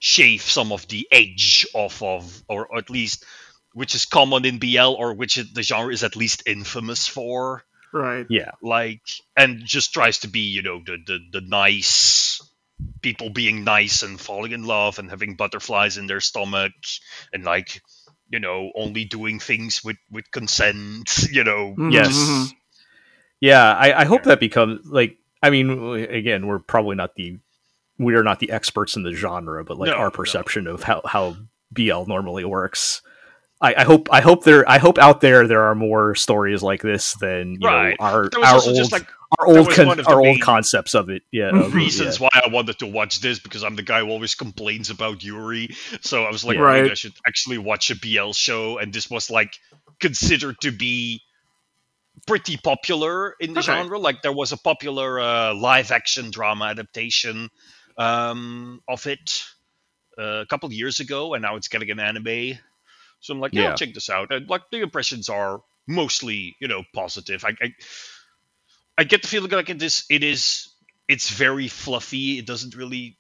shave 0.01 0.43
some 0.43 0.73
of 0.73 0.89
the 0.89 1.07
edge 1.13 1.65
off 1.73 2.03
of 2.03 2.43
or 2.49 2.77
at 2.77 2.91
least 2.91 3.25
which 3.75 3.95
is 3.95 4.05
common 4.07 4.45
in 4.45 4.59
bl 4.59 4.95
or 4.99 5.15
which 5.15 5.39
it, 5.39 5.55
the 5.55 5.63
genre 5.63 5.93
is 5.93 6.03
at 6.05 6.17
least 6.17 6.43
infamous 6.47 7.07
for 7.09 7.63
Right. 7.93 8.27
yeah 8.31 8.53
like 8.63 9.03
and 9.37 9.61
just 9.65 9.93
tries 9.93 10.21
to 10.21 10.29
be 10.29 10.41
you 10.41 10.63
know 10.63 10.81
the 10.85 10.97
the, 11.07 11.19
the 11.33 11.41
nice 11.43 12.41
people 13.03 13.31
being 13.31 13.65
nice 13.65 14.03
and 14.03 14.19
falling 14.21 14.53
in 14.53 14.65
love 14.65 14.99
and 14.99 15.11
having 15.11 15.37
butterflies 15.37 15.99
in 15.99 16.07
their 16.07 16.21
stomach 16.21 16.73
and 17.33 17.45
like 17.45 17.83
you 18.31 18.41
know 18.41 18.73
only 18.75 19.05
doing 19.05 19.39
things 19.39 19.85
with 19.85 19.99
with 20.11 20.31
consent 20.31 21.29
you 21.33 21.45
know 21.45 21.75
Mhm, 21.77 21.93
yes 21.93 22.15
mhm. 22.15 22.53
yeah. 23.41 23.73
I, 23.75 24.03
I 24.03 24.05
hope 24.05 24.23
that 24.25 24.41
becomes 24.41 24.87
like 24.87 25.19
I 25.43 25.51
mean, 25.51 25.71
again, 25.97 26.47
we're 26.47 26.61
probably 26.61 26.95
not 26.97 27.15
the 27.17 27.39
we 27.99 28.15
are 28.15 28.23
not 28.23 28.39
the 28.39 28.51
experts 28.53 28.97
in 28.97 29.03
the 29.03 29.13
genre, 29.13 29.65
but 29.65 29.77
like 29.77 29.91
No, 29.91 29.97
our 29.97 30.05
no. 30.07 30.11
perception 30.11 30.67
of 30.67 30.83
how 30.85 31.03
how 31.05 31.37
BL 31.73 32.05
normally 32.07 32.45
works. 32.45 33.03
I, 33.63 33.75
I 33.79 33.85
hope 33.85 34.09
I 34.11 34.21
hope 34.21 34.43
there 34.45 34.69
I 34.69 34.79
hope 34.79 34.99
out 34.99 35.21
there 35.21 35.47
there 35.47 35.63
are 35.63 35.75
more 35.75 36.15
stories 36.17 36.63
like 36.63 36.83
this 36.83 37.15
than 37.15 37.59
you 37.61 37.69
Right. 37.69 37.97
know 37.99 38.05
our 38.05 38.29
our 38.43 38.61
old 38.61 38.93
like 38.93 39.07
our 39.39 39.47
old 39.47 39.71
con- 39.71 39.87
one 39.87 39.99
of 40.01 40.05
the 40.05 40.11
our 40.13 40.21
old 40.21 40.41
concepts 40.43 40.95
of 40.95 41.09
it. 41.09 41.23
Yeah, 41.31 41.51
of- 41.59 41.73
reasons 41.75 42.19
yeah. 42.21 42.25
why 42.33 42.43
I 42.45 42.49
wanted 42.49 42.81
to 42.81 42.87
watch 42.87 43.21
this 43.21 43.39
because 43.39 43.63
I'm 43.65 43.77
the 43.77 43.83
guy 43.83 44.01
who 44.01 44.09
always 44.11 44.35
complains 44.35 44.91
about 44.91 45.23
Yuri. 45.25 45.71
So 46.03 46.25
I 46.25 46.31
was 46.31 46.45
like, 46.45 46.59
Right. 46.59 46.91
I 46.91 46.95
should 46.95 47.15
actually 47.27 47.59
watch 47.59 47.91
a 47.91 47.95
BL 47.97 48.33
show, 48.33 48.79
and 48.79 48.93
this 48.93 49.09
was 49.09 49.31
like 49.31 49.59
considered 50.01 50.57
to 50.63 50.71
be 50.73 51.23
pretty 52.27 52.57
popular 52.57 53.35
in 53.41 53.55
the 53.55 53.61
Okay. 53.61 53.73
genre. 53.73 53.99
Like 53.99 54.23
there 54.23 54.33
was 54.33 54.53
a 54.53 54.57
popular 54.59 55.19
uh, 55.21 55.55
live 55.55 55.93
action 55.93 56.31
drama 56.31 56.67
adaptation 56.67 57.49
um, 57.97 58.83
of 58.89 59.07
it 59.07 59.45
uh, 60.19 60.43
a 60.43 60.47
couple 60.47 60.67
of 60.67 60.73
years 60.73 61.01
ago, 61.01 61.35
and 61.35 61.43
now 61.43 61.57
it's 61.57 61.69
getting 61.69 61.91
an 61.91 62.01
anime. 62.01 62.59
So 63.23 63.33
I'm 63.33 63.41
like, 63.41 63.55
yeah, 63.55 63.71
Yeah. 63.71 63.75
check 63.75 63.95
this 63.95 64.11
out. 64.11 64.31
And 64.33 64.49
like 64.49 64.63
the 64.71 64.81
impressions 64.81 65.29
are 65.29 65.63
mostly, 65.89 66.57
you 66.61 66.69
know, 66.69 66.83
positive. 66.93 67.45
I, 67.45 67.51
I, 67.63 67.75
I 68.99 69.05
get 69.05 69.23
the 69.23 69.29
feeling 69.29 69.51
like 69.51 69.71
it 69.71 69.83
is, 69.83 70.05
it 70.11 70.23
is, 70.23 70.69
it's 71.09 71.31
very 71.31 71.69
fluffy. 71.69 72.39
It 72.39 72.47
doesn't 72.47 72.75
really 72.77 73.17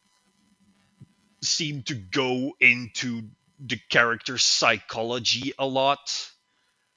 seem 1.43 1.83
to 1.85 1.95
go 1.95 2.53
into 2.61 3.23
the 3.65 3.79
character's 3.91 4.43
psychology 4.43 5.53
a 5.59 5.67
lot. 5.67 6.29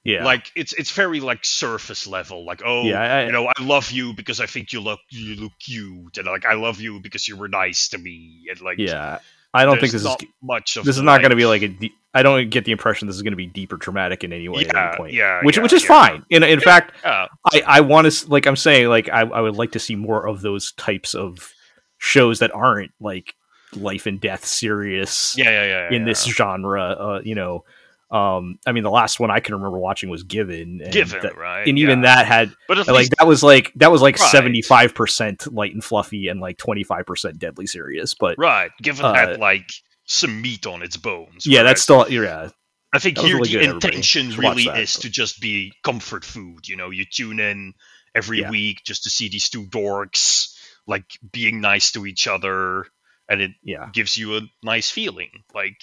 Yeah. 0.04 0.24
Like 0.24 0.52
it's 0.54 0.72
it's 0.72 0.92
very 0.92 1.18
like 1.18 1.44
surface 1.44 2.06
level. 2.06 2.44
Like 2.44 2.62
oh, 2.64 2.82
Yeah, 2.84 3.00
I- 3.00 3.26
you 3.26 3.32
know, 3.32 3.46
I 3.48 3.60
love 3.62 3.90
you 3.90 4.12
because 4.14 4.40
I 4.40 4.46
think 4.46 4.72
you 4.72 4.80
look 4.80 5.00
you 5.10 5.34
look 5.34 5.52
cute, 5.58 6.16
and 6.18 6.26
like 6.26 6.44
I 6.44 6.54
love 6.54 6.80
you 6.80 7.00
because 7.00 7.26
you 7.26 7.36
were 7.36 7.48
nice 7.48 7.88
to 7.88 7.98
me, 7.98 8.46
and 8.50 8.60
like 8.60 8.78
yeah. 8.78 9.18
I 9.52 9.64
don't 9.64 9.80
think 9.80 9.92
this 9.92 10.04
is 10.04 10.16
much 10.42 10.76
of 10.76 10.84
this 10.84 10.96
is 10.96 11.00
the, 11.00 11.04
not 11.04 11.22
going 11.22 11.30
to 11.30 11.36
be 11.36 11.46
like 11.46 11.62
a. 11.62 11.68
De- 11.68 11.94
I 12.18 12.22
don't 12.22 12.50
get 12.50 12.64
the 12.64 12.72
impression 12.72 13.06
this 13.06 13.16
is 13.16 13.22
going 13.22 13.32
to 13.32 13.36
be 13.36 13.46
deep 13.46 13.72
or 13.72 13.76
dramatic 13.76 14.24
in 14.24 14.32
any 14.32 14.48
way 14.48 14.62
at 14.62 14.72
Yeah, 14.74 14.88
any 14.88 14.96
point. 14.96 15.12
yeah, 15.12 15.40
which 15.42 15.56
yeah, 15.56 15.62
which 15.62 15.72
is 15.72 15.82
yeah. 15.82 15.88
fine. 15.88 16.24
In 16.30 16.42
in 16.42 16.60
fact, 16.60 16.94
Yeah, 17.04 17.26
I 17.52 17.62
I 17.66 17.80
want 17.80 18.10
to 18.10 18.30
like 18.30 18.46
I'm 18.46 18.56
saying 18.56 18.88
like 18.88 19.08
I 19.08 19.20
I 19.20 19.40
would 19.40 19.56
like 19.56 19.72
to 19.72 19.78
see 19.78 19.96
more 19.96 20.26
of 20.26 20.40
those 20.42 20.72
types 20.72 21.14
of 21.14 21.52
shows 21.98 22.38
that 22.40 22.54
aren't 22.54 22.92
like 23.00 23.34
life 23.74 24.06
and 24.06 24.20
death 24.20 24.44
serious 24.44 25.34
yeah, 25.36 25.50
yeah, 25.50 25.64
yeah. 25.90 25.96
in 25.96 26.04
this 26.04 26.24
genre. 26.24 26.82
Uh, 26.82 27.20
you 27.24 27.34
know, 27.34 27.64
um, 28.10 28.58
I 28.66 28.72
mean 28.72 28.84
the 28.84 28.90
last 28.90 29.18
one 29.18 29.30
I 29.30 29.40
can 29.40 29.54
remember 29.54 29.78
watching 29.78 30.08
was 30.08 30.22
Given, 30.22 30.80
and 30.82 30.92
given 30.92 31.20
that- 31.22 31.36
right, 31.36 31.66
and 31.66 31.78
even 31.78 32.02
that 32.02 32.26
had 32.26 32.52
but 32.68 32.78
like 32.86 32.88
least 32.88 33.14
that 33.18 33.26
was 33.26 33.42
like 33.42 33.72
that 33.76 33.90
was 33.90 34.00
like 34.02 34.16
seventy 34.18 34.62
five 34.62 34.94
percent 34.94 35.52
light 35.52 35.72
and 35.74 35.82
fluffy 35.82 36.28
and 36.28 36.40
like 36.40 36.56
twenty 36.56 36.84
five 36.84 37.04
percent 37.06 37.38
deadly 37.38 37.66
serious. 37.66 38.14
But 38.14 38.36
right, 38.38 38.70
given 38.80 39.04
uh, 39.04 39.12
had 39.14 39.38
like 39.40 39.70
some 40.06 40.40
meat 40.40 40.66
on 40.66 40.82
its 40.82 40.96
bones. 40.96 41.46
yeah, 41.46 41.58
right? 41.60 41.64
that's 41.64 41.82
still 41.82 42.08
yeah 42.10 42.48
I 42.92 42.98
think 42.98 43.18
here 43.18 43.36
really 43.36 43.50
the 43.50 43.58
good, 43.58 43.74
intention 43.84 44.30
really 44.36 44.64
that, 44.66 44.78
is 44.78 44.94
to 45.00 45.10
just 45.10 45.40
be 45.40 45.72
comfort 45.82 46.24
food. 46.24 46.66
You 46.68 46.76
know, 46.76 46.90
you 46.90 47.04
tune 47.04 47.40
in 47.40 47.74
every 48.14 48.40
Yeah. 48.40 48.50
week 48.50 48.82
just 48.84 49.02
to 49.04 49.10
see 49.10 49.28
these 49.28 49.50
two 49.50 49.64
dorks 49.66 50.54
like 50.86 51.04
being 51.32 51.60
nice 51.60 51.92
to 51.92 52.06
each 52.06 52.26
other, 52.28 52.86
and 53.28 53.40
it 53.42 53.50
yeah 53.62 53.90
gives 53.92 54.16
you 54.16 54.36
a 54.36 54.40
nice 54.62 54.90
feeling. 54.90 55.30
Like 55.54 55.82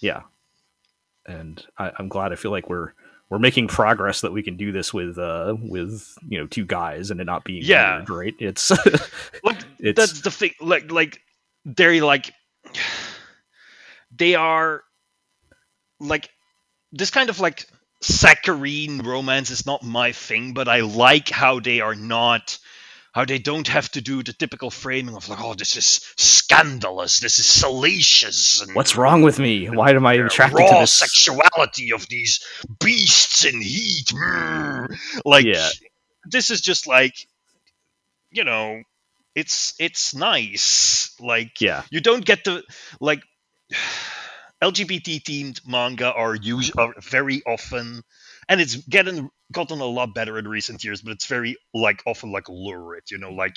yeah. 0.00 0.22
And 1.24 1.64
I, 1.78 1.92
I'm 1.96 2.08
glad. 2.08 2.32
I 2.32 2.34
feel 2.34 2.50
like 2.50 2.68
we're 2.68 2.92
we're 3.30 3.38
making 3.38 3.68
progress 3.68 4.20
that 4.22 4.32
we 4.32 4.42
can 4.42 4.56
do 4.56 4.72
this 4.72 4.92
with 4.92 5.16
uh 5.16 5.54
with 5.62 6.18
you 6.28 6.38
know 6.40 6.46
two 6.48 6.66
guys 6.66 7.10
and 7.12 7.20
it 7.20 7.24
not 7.24 7.44
being 7.44 7.62
Yeah. 7.64 7.98
weird, 7.98 8.10
right. 8.10 8.34
It's 8.40 8.70
like 9.44 9.58
It's- 9.78 9.94
that's 9.94 10.20
the 10.22 10.30
thing 10.32 10.52
like 10.60 10.90
like 10.90 11.20
they're 11.64 12.02
like 12.04 12.32
they 14.16 14.34
are 14.34 14.82
like 16.00 16.28
this 16.92 17.10
kind 17.10 17.30
of 17.30 17.40
like 17.40 17.66
saccharine 18.00 18.98
romance 18.98 19.50
is 19.50 19.64
not 19.66 19.82
my 19.82 20.12
thing 20.12 20.54
but 20.54 20.68
i 20.68 20.80
like 20.80 21.28
how 21.30 21.60
they 21.60 21.80
are 21.80 21.94
not 21.94 22.58
how 23.12 23.24
they 23.24 23.38
don't 23.38 23.68
have 23.68 23.90
to 23.90 24.00
do 24.00 24.22
the 24.22 24.32
typical 24.32 24.70
framing 24.70 25.14
of 25.14 25.28
like 25.28 25.38
oh 25.42 25.54
this 25.54 25.76
is 25.76 26.00
scandalous 26.16 27.20
this 27.20 27.38
is 27.38 27.46
salacious 27.46 28.60
and 28.62 28.74
what's 28.74 28.96
wrong 28.96 29.22
with 29.22 29.38
me? 29.38 29.68
Why 29.68 29.90
am 29.90 30.06
I 30.06 30.14
attracted 30.14 30.56
raw 30.56 30.66
to 30.68 30.80
this? 30.80 30.98
sexuality 30.98 31.92
of 31.92 32.08
these 32.08 32.40
beasts 32.80 33.44
in 33.44 33.60
heat. 33.60 34.06
Mm. 34.08 34.96
Like 35.24 35.44
Yeah. 35.44 35.68
this 36.26 36.50
is 36.50 36.60
just 36.60 36.86
like 36.86 37.14
you 38.30 38.44
know, 38.44 38.82
it's 39.34 39.74
it's 39.78 40.14
nice. 40.14 41.14
Like 41.20 41.60
Yeah, 41.60 41.82
you 41.90 42.00
don't 42.00 42.24
get 42.24 42.44
the 42.44 42.62
like 43.00 43.22
LGBT 44.62 45.22
themed 45.24 45.66
manga 45.66 46.12
are 46.12 46.36
us- 46.36 46.70
are 46.76 46.94
very 47.00 47.42
often 47.46 48.02
and 48.48 48.60
it's 48.60 48.76
getting 48.76 49.30
gotten 49.52 49.80
a 49.80 49.84
lot 49.84 50.14
better 50.14 50.38
in 50.38 50.48
recent 50.48 50.82
years, 50.82 51.02
but 51.02 51.12
it's 51.12 51.26
very 51.26 51.56
like 51.74 52.02
often 52.06 52.32
like 52.32 52.48
lurid, 52.48 53.04
you 53.10 53.18
know, 53.18 53.30
like 53.30 53.56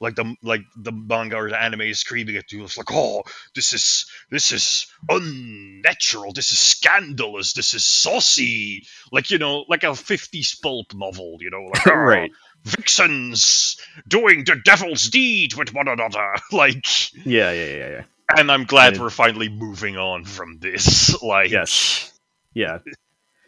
like 0.00 0.14
the 0.14 0.34
like 0.42 0.62
the 0.76 0.92
manga 0.92 1.36
or 1.36 1.48
the 1.50 1.60
anime 1.60 1.82
is 1.82 2.00
screaming 2.00 2.36
at 2.36 2.50
you. 2.52 2.64
It's 2.64 2.76
like, 2.76 2.90
oh, 2.92 3.22
this 3.54 3.72
is 3.72 4.06
this 4.30 4.52
is 4.52 4.86
unnatural. 5.08 6.32
This 6.32 6.52
is 6.52 6.58
scandalous. 6.58 7.52
This 7.52 7.74
is 7.74 7.84
saucy. 7.84 8.86
Like 9.12 9.30
you 9.30 9.38
know, 9.38 9.64
like 9.68 9.84
a 9.84 9.88
'50s 9.88 10.60
pulp 10.60 10.94
novel. 10.94 11.38
You 11.40 11.50
know, 11.50 11.62
like 11.72 11.86
"Ah, 11.86 11.92
right. 11.92 12.30
vixens 12.64 13.76
doing 14.08 14.44
the 14.44 14.56
devil's 14.56 15.08
deed 15.08 15.54
with 15.54 15.72
one 15.74 15.88
another. 15.88 16.34
Like, 16.52 16.84
Yeah, 17.24 17.52
yeah, 17.52 17.66
yeah, 17.66 17.88
yeah. 17.88 18.02
And 18.36 18.50
I'm 18.50 18.64
glad 18.64 18.94
And- 18.94 19.02
we're 19.02 19.10
finally 19.10 19.48
moving 19.48 19.96
on 19.96 20.24
from 20.24 20.58
this. 20.58 21.14
Like, 21.22 21.50
Yes. 21.50 22.12
Yeah. 22.54 22.78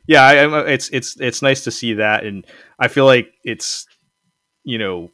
Yeah, 0.07 0.23
I, 0.23 0.43
I'm, 0.45 0.55
it's 0.69 0.89
it's 0.91 1.21
it's 1.21 1.43
nice 1.43 1.65
to 1.65 1.71
see 1.71 1.95
that, 1.95 2.25
and 2.25 2.47
I 2.79 2.89
feel 2.89 3.05
like 3.05 3.31
it's 3.45 3.87
you 4.65 4.79
know, 4.79 5.11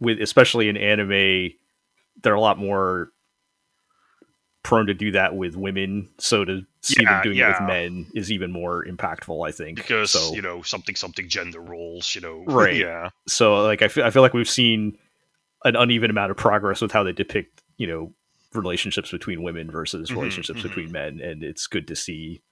with 0.00 0.20
especially 0.20 0.68
in 0.68 0.76
anime, 0.76 1.50
they're 2.22 2.34
a 2.34 2.40
lot 2.40 2.58
more 2.58 3.10
prone 4.64 4.86
to 4.86 4.94
do 4.94 5.12
that 5.12 5.36
with 5.36 5.54
women. 5.56 6.08
So 6.18 6.44
to 6.44 6.62
see 6.82 6.96
Yeah, 7.02 7.14
them 7.14 7.22
doing 7.22 7.38
it 7.38 7.46
with 7.46 7.60
men 7.62 8.06
is 8.14 8.32
even 8.32 8.50
more 8.50 8.84
impactful, 8.84 9.46
I 9.46 9.52
think. 9.52 9.76
because 9.76 10.10
so, 10.10 10.34
you 10.34 10.42
know 10.42 10.62
something 10.62 10.96
something 10.96 11.28
gender 11.28 11.60
roles. 11.60 12.12
You 12.16 12.20
know, 12.20 12.44
Right. 12.48 12.74
Yeah. 12.76 13.10
so 13.28 13.62
like 13.62 13.82
I 13.82 13.88
feel 13.88 14.04
I 14.04 14.10
feel 14.10 14.22
like 14.22 14.34
we've 14.34 14.50
seen 14.50 14.98
an 15.64 15.76
uneven 15.76 16.10
amount 16.10 16.30
of 16.32 16.36
progress 16.36 16.80
with 16.80 16.90
how 16.92 17.04
they 17.04 17.12
depict 17.12 17.62
you 17.76 17.86
know 17.86 18.12
relationships 18.54 19.10
between 19.10 19.42
women 19.42 19.70
versus 19.70 20.10
Mhm, 20.10 20.16
relationships 20.16 20.60
mhm. 20.60 20.64
between 20.64 20.92
men, 20.92 21.20
and 21.20 21.42
it's 21.42 21.66
good 21.66 21.86
to 21.88 21.96
see 21.96 22.42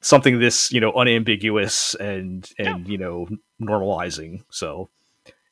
something 0.00 0.38
this 0.38 0.70
you 0.72 0.80
know 0.80 0.92
unambiguous 0.92 1.94
and 1.94 2.50
and 2.58 2.88
you 2.88 2.98
know 2.98 3.28
normalizing. 3.60 4.44
So, 4.50 4.90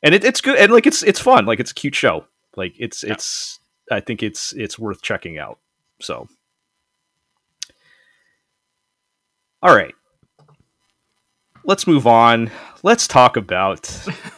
and 0.03 0.15
it, 0.15 0.25
it's 0.25 0.41
good 0.41 0.59
and 0.59 0.73
like 0.73 0.87
it's 0.87 1.03
it's 1.03 1.21
fun. 1.21 1.47
Like 1.47 1.61
it's 1.61 1.71
a 1.71 1.75
cute 1.75 1.95
show. 1.95 2.27
Like 2.57 2.75
it's 2.79 3.03
Yeah. 3.03 3.13
it's 3.15 3.61
I 3.91 4.01
think 4.01 4.23
it's 4.23 4.53
it's 4.55 4.79
worth 4.79 5.03
checking 5.03 5.39
out. 5.39 5.59
So, 6.01 6.29
all 9.63 9.75
right. 9.75 9.95
Let's 11.65 11.87
move 11.87 12.07
on. 12.09 12.51
Let's 12.83 13.07
talk 13.07 13.37
about 13.37 13.89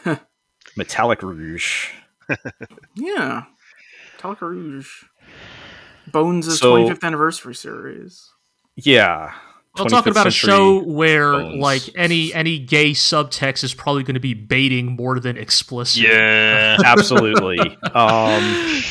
Metallic 0.77 1.23
Rouge. 1.23 1.89
Yeah. 2.95 3.45
Metallica 4.17 4.41
Rouge. 4.41 4.89
Bones' 6.11 6.59
So- 6.59 6.75
25th 6.75 7.03
anniversary 7.03 7.55
series. 7.55 8.29
Yeah. 8.75 9.33
Well, 9.77 9.87
talking 9.87 10.11
25th 10.11 10.11
about 10.11 10.27
a 10.27 10.31
show 10.31 10.83
where 10.83 11.31
bones. 11.33 11.61
like 11.61 11.81
any 11.97 12.33
any 12.33 12.59
gay 12.59 12.91
subtext 12.91 13.61
is 13.63 13.73
probably 13.73 14.03
going 14.03 14.13
to 14.13 14.21
be 14.21 14.33
baiting 14.33 14.95
more 14.95 15.19
than 15.19 15.35
explicit. 15.37 16.03
Yeah. 16.03 16.77
Absolutely. 16.85 17.59
um, 17.93 18.81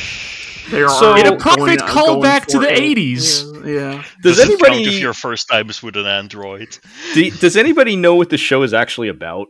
They 0.69 0.81
are 0.83 0.89
So- 0.89 1.15
In 1.15 1.25
a 1.27 1.37
perfect 1.37 1.81
uh, 1.81 1.87
callback 1.87 2.45
to 2.47 2.59
the 2.59 2.71
it. 2.71 2.97
80s. 2.97 3.65
Yeah. 3.65 3.71
yeah. 3.71 4.03
does 4.21 4.37
Doesn't 4.37 4.59
count 4.59 4.73
anybody 4.73 4.95
if 4.97 5.01
your 5.01 5.13
first 5.13 5.47
times 5.47 5.81
with 5.81 5.95
an 5.95 6.05
android? 6.05 6.77
do- 7.15 7.31
does 7.31 7.57
anybody 7.57 7.95
know 7.95 8.13
what 8.15 8.29
the 8.29 8.37
show 8.37 8.61
is 8.61 8.73
actually 8.73 9.07
about? 9.07 9.47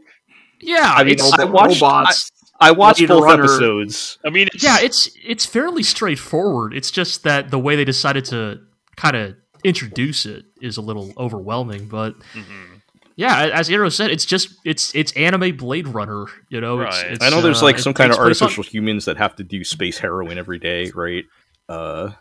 Yeah, 0.61 0.93
I 0.95 1.03
mean, 1.03 1.15
it's, 1.15 1.33
I 1.33 1.43
watched- 1.43 1.81
robots. 1.81 2.31
I 2.59 2.71
watched 2.71 2.99
Blade 2.99 3.07
both 3.09 3.23
Runner. 3.23 3.43
episodes. 3.43 4.17
I 4.25 4.29
mean, 4.29 4.47
it's, 4.53 4.63
yeah, 4.63 4.77
it's 4.81 5.09
it's 5.23 5.45
fairly 5.45 5.83
straightforward. 5.83 6.73
It's 6.73 6.91
just 6.91 7.23
that 7.23 7.51
the 7.51 7.59
way 7.59 7.75
they 7.75 7.85
decided 7.85 8.25
to 8.25 8.61
kind 8.95 9.15
of 9.15 9.35
introduce 9.63 10.25
it 10.25 10.45
is 10.61 10.77
a 10.77 10.81
little 10.81 11.11
overwhelming. 11.17 11.87
But 11.87 12.15
Mhm. 12.33 12.81
yeah, 13.17 13.47
as 13.53 13.67
Eero 13.69 13.91
said, 13.91 14.09
it's 14.11 14.25
just 14.25 14.49
it's 14.63 14.93
it's 14.95 15.11
anime 15.13 15.57
Blade 15.57 15.87
Runner. 15.87 16.25
You 16.49 16.61
know, 16.61 16.77
Right. 16.77 17.11
it's, 17.11 17.23
I 17.23 17.29
know 17.29 17.41
there's 17.41 17.61
uh, 17.61 17.65
like 17.65 17.79
some 17.79 17.93
kind 17.93 18.11
of 18.11 18.17
takes 18.17 18.25
place 18.25 18.41
on- 18.41 18.45
artificial 18.47 18.63
humans 18.63 19.05
that 19.05 19.17
have 19.17 19.35
to 19.37 19.43
do 19.43 19.63
space 19.63 19.97
heroin 19.97 20.37
every 20.37 20.59
day, 20.59 20.91
right? 20.95 21.25
Uh, 21.67 22.11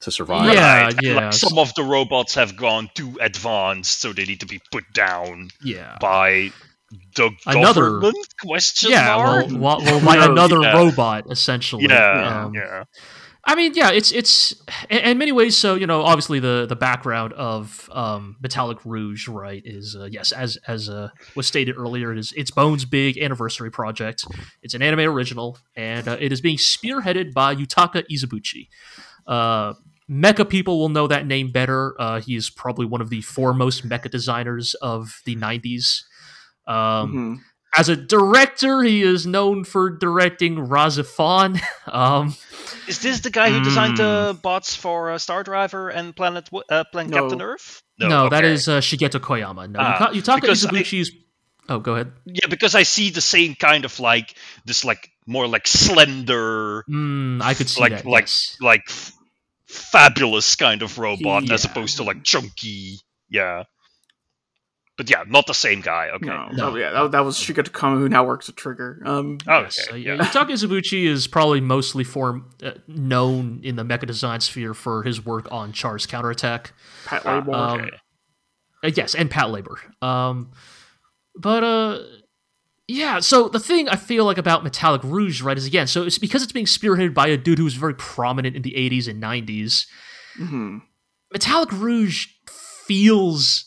to 0.00 0.10
survive. 0.10 0.52
Yeah, 0.54 0.84
Right, 0.84 0.94
yeah. 1.02 1.14
Like, 1.14 1.32
some 1.32 1.58
of 1.58 1.74
the 1.74 1.82
robots 1.82 2.34
have 2.34 2.54
gone 2.56 2.88
too 2.94 3.16
advanced, 3.20 4.00
so 4.00 4.12
they 4.12 4.24
need 4.24 4.40
to 4.40 4.46
be 4.46 4.60
put 4.70 4.84
down 4.92 5.50
yeah. 5.62 5.96
by 6.00 6.52
the 7.14 7.30
Another- 7.46 7.82
government? 8.00 8.16
Question 8.40 8.90
Yeah, 8.90 9.16
mark? 9.16 9.46
well, 9.50 9.80
well, 9.80 10.04
by 10.04 10.16
No, 10.16 10.32
another 10.32 10.60
yeah. 10.62 10.72
robot, 10.76 11.24
essentially. 11.30 11.86
yeah, 11.88 12.44
Um, 12.46 12.54
yeah. 12.54 12.84
I 13.48 13.54
mean, 13.54 13.74
yeah, 13.76 13.92
it's 13.92 14.10
it's 14.10 14.54
in, 14.90 14.98
in 14.98 15.18
many 15.18 15.30
ways. 15.30 15.56
So 15.56 15.76
you 15.76 15.86
know, 15.86 16.02
obviously 16.02 16.40
the 16.40 16.66
the 16.68 16.74
background 16.74 17.32
of 17.34 17.88
um, 17.92 18.34
Metallic 18.40 18.78
Rouge, 18.84 19.28
right, 19.28 19.62
is 19.64 19.94
uh, 19.98 20.06
yes, 20.10 20.32
as 20.32 20.58
as 20.66 20.88
uh, 20.88 21.10
was 21.36 21.46
stated 21.46 21.76
earlier, 21.78 22.10
it 22.10 22.18
is 22.18 22.32
it's 22.36 22.50
Bones' 22.50 22.84
big 22.84 23.16
anniversary 23.18 23.70
project. 23.70 24.24
It's 24.62 24.74
an 24.74 24.82
anime 24.82 25.08
original, 25.08 25.58
and 25.76 26.08
uh, 26.08 26.16
it 26.18 26.32
is 26.32 26.40
being 26.40 26.56
spearheaded 26.56 27.32
by 27.34 27.54
Yutaka 27.54 28.02
Izubuchi. 28.10 28.66
Uh, 29.28 29.74
mecha 30.10 30.48
people 30.48 30.80
will 30.80 30.88
know 30.88 31.06
that 31.06 31.24
name 31.24 31.52
better. 31.52 31.94
Uh, 32.00 32.20
he 32.20 32.34
is 32.34 32.50
probably 32.50 32.84
one 32.86 33.00
of 33.00 33.10
the 33.10 33.20
foremost 33.20 33.88
mecha 33.88 34.10
designers 34.10 34.74
of 34.82 35.20
the 35.24 35.36
'90s. 35.36 36.02
Um, 36.66 37.12
Mhm. 37.12 37.40
As 37.78 37.90
a 37.90 37.96
director, 37.96 38.82
he 38.82 39.02
is 39.02 39.26
known 39.26 39.64
for 39.64 39.90
directing 39.90 40.56
RahXephon. 40.56 41.60
um, 41.92 42.34
Is 42.88 43.00
this 43.00 43.20
the 43.20 43.28
guy 43.30 43.50
who 43.50 43.62
designed 43.62 43.94
Mm. 43.98 44.32
the 44.32 44.38
bots 44.40 44.74
for 44.74 45.10
uh, 45.10 45.18
Star 45.18 45.42
Driver 45.42 45.90
and 45.90 46.16
Planet 46.16 46.48
uh, 46.70 46.84
Planet 46.90 47.10
No. 47.12 47.20
Captain 47.20 47.42
Earth? 47.42 47.82
no, 47.98 48.28
that 48.30 48.44
okay. 48.44 48.52
is 48.54 48.66
uh, 48.68 48.80
Shigeto 48.80 49.20
Koyama. 49.20 49.68
No, 49.70 49.78
Ah, 49.78 50.08
Yuka- 50.10 50.14
Yutaka 50.22 50.40
because 50.40 50.64
I- 50.64 50.70
Izubuchi's. 50.70 51.10
Oh, 51.68 51.78
go 51.80 51.94
ahead. 51.94 52.12
yeah, 52.24 52.46
because 52.48 52.74
I 52.74 52.84
see 52.84 53.10
the 53.10 53.20
same 53.20 53.56
kind 53.56 53.84
of 53.84 53.98
like 54.00 54.34
this, 54.64 54.84
like 54.84 55.10
more 55.26 55.46
like 55.48 55.66
slender, 55.66 56.84
Mm, 56.88 57.42
I 57.42 57.52
could 57.54 57.68
see 57.68 57.80
like 57.80 57.92
that. 57.92 58.06
like 58.06 58.22
yes. 58.24 58.56
like 58.60 58.82
f- 58.88 59.12
fabulous 59.66 60.56
kind 60.56 60.82
of 60.82 60.98
robot 60.98 61.50
as 61.50 61.64
opposed 61.64 61.96
to 61.98 62.04
like 62.04 62.22
chunky. 62.22 63.00
Yeah, 63.28 63.64
but 64.96 65.10
yeah, 65.10 65.24
not 65.26 65.46
the 65.46 65.52
same 65.54 65.80
guy. 65.80 66.08
Okay. 66.14 66.26
No, 66.26 66.48
No. 66.52 66.70
oh, 66.70 66.76
yeah, 66.76 66.90
that, 66.92 67.10
that 67.12 67.20
was 67.24 67.36
Shigeto 67.36 67.68
Koyama, 67.70 67.98
who 67.98 68.08
now 68.08 68.24
works 68.24 68.48
at 68.48 68.56
Trigger. 68.56 69.02
Um, 69.04 69.38
Oh, 69.46 69.56
okay. 69.58 69.82
uh, 69.92 69.94
yeah. 69.96 70.16
Yutaka 70.16 70.50
Izubuchi 70.52 71.06
is 71.06 71.26
probably 71.26 71.60
mostly 71.60 72.02
for, 72.04 72.42
uh, 72.62 72.72
known 72.88 73.60
in 73.62 73.76
the 73.76 73.82
mecha 73.84 74.06
design 74.06 74.40
sphere 74.40 74.72
for 74.74 75.02
his 75.02 75.24
work 75.24 75.48
on 75.52 75.72
Char's 75.72 76.06
Counterattack. 76.06 76.72
Patlabor. 77.04 77.54
um, 77.54 77.80
okay. 77.80 77.90
Uh, 78.84 78.90
yes, 78.94 79.14
and 79.14 79.30
Patlabor. 79.30 79.76
Um, 80.02 80.52
but 81.34 81.62
uh, 81.64 81.98
yeah. 82.88 83.20
So 83.20 83.48
the 83.48 83.58
thing 83.60 83.88
I 83.88 83.96
feel 83.96 84.24
like 84.24 84.38
about 84.38 84.64
Metallic 84.64 85.02
Rouge, 85.04 85.42
right, 85.42 85.56
is 85.58 85.66
again, 85.66 85.86
so 85.86 86.04
it's 86.04 86.18
because 86.18 86.42
it's 86.42 86.52
being 86.52 86.66
spearheaded 86.66 87.12
by 87.14 87.26
a 87.28 87.36
dude 87.36 87.58
who 87.58 87.64
was 87.64 87.74
very 87.74 87.94
prominent 87.94 88.54
in 88.56 88.62
the 88.62 88.72
'80s 88.72 89.08
and 89.08 89.20
'90s. 89.22 89.86
mhm. 90.38 90.82
Metallic 91.32 91.72
Rouge 91.72 92.28
feels 92.48 93.65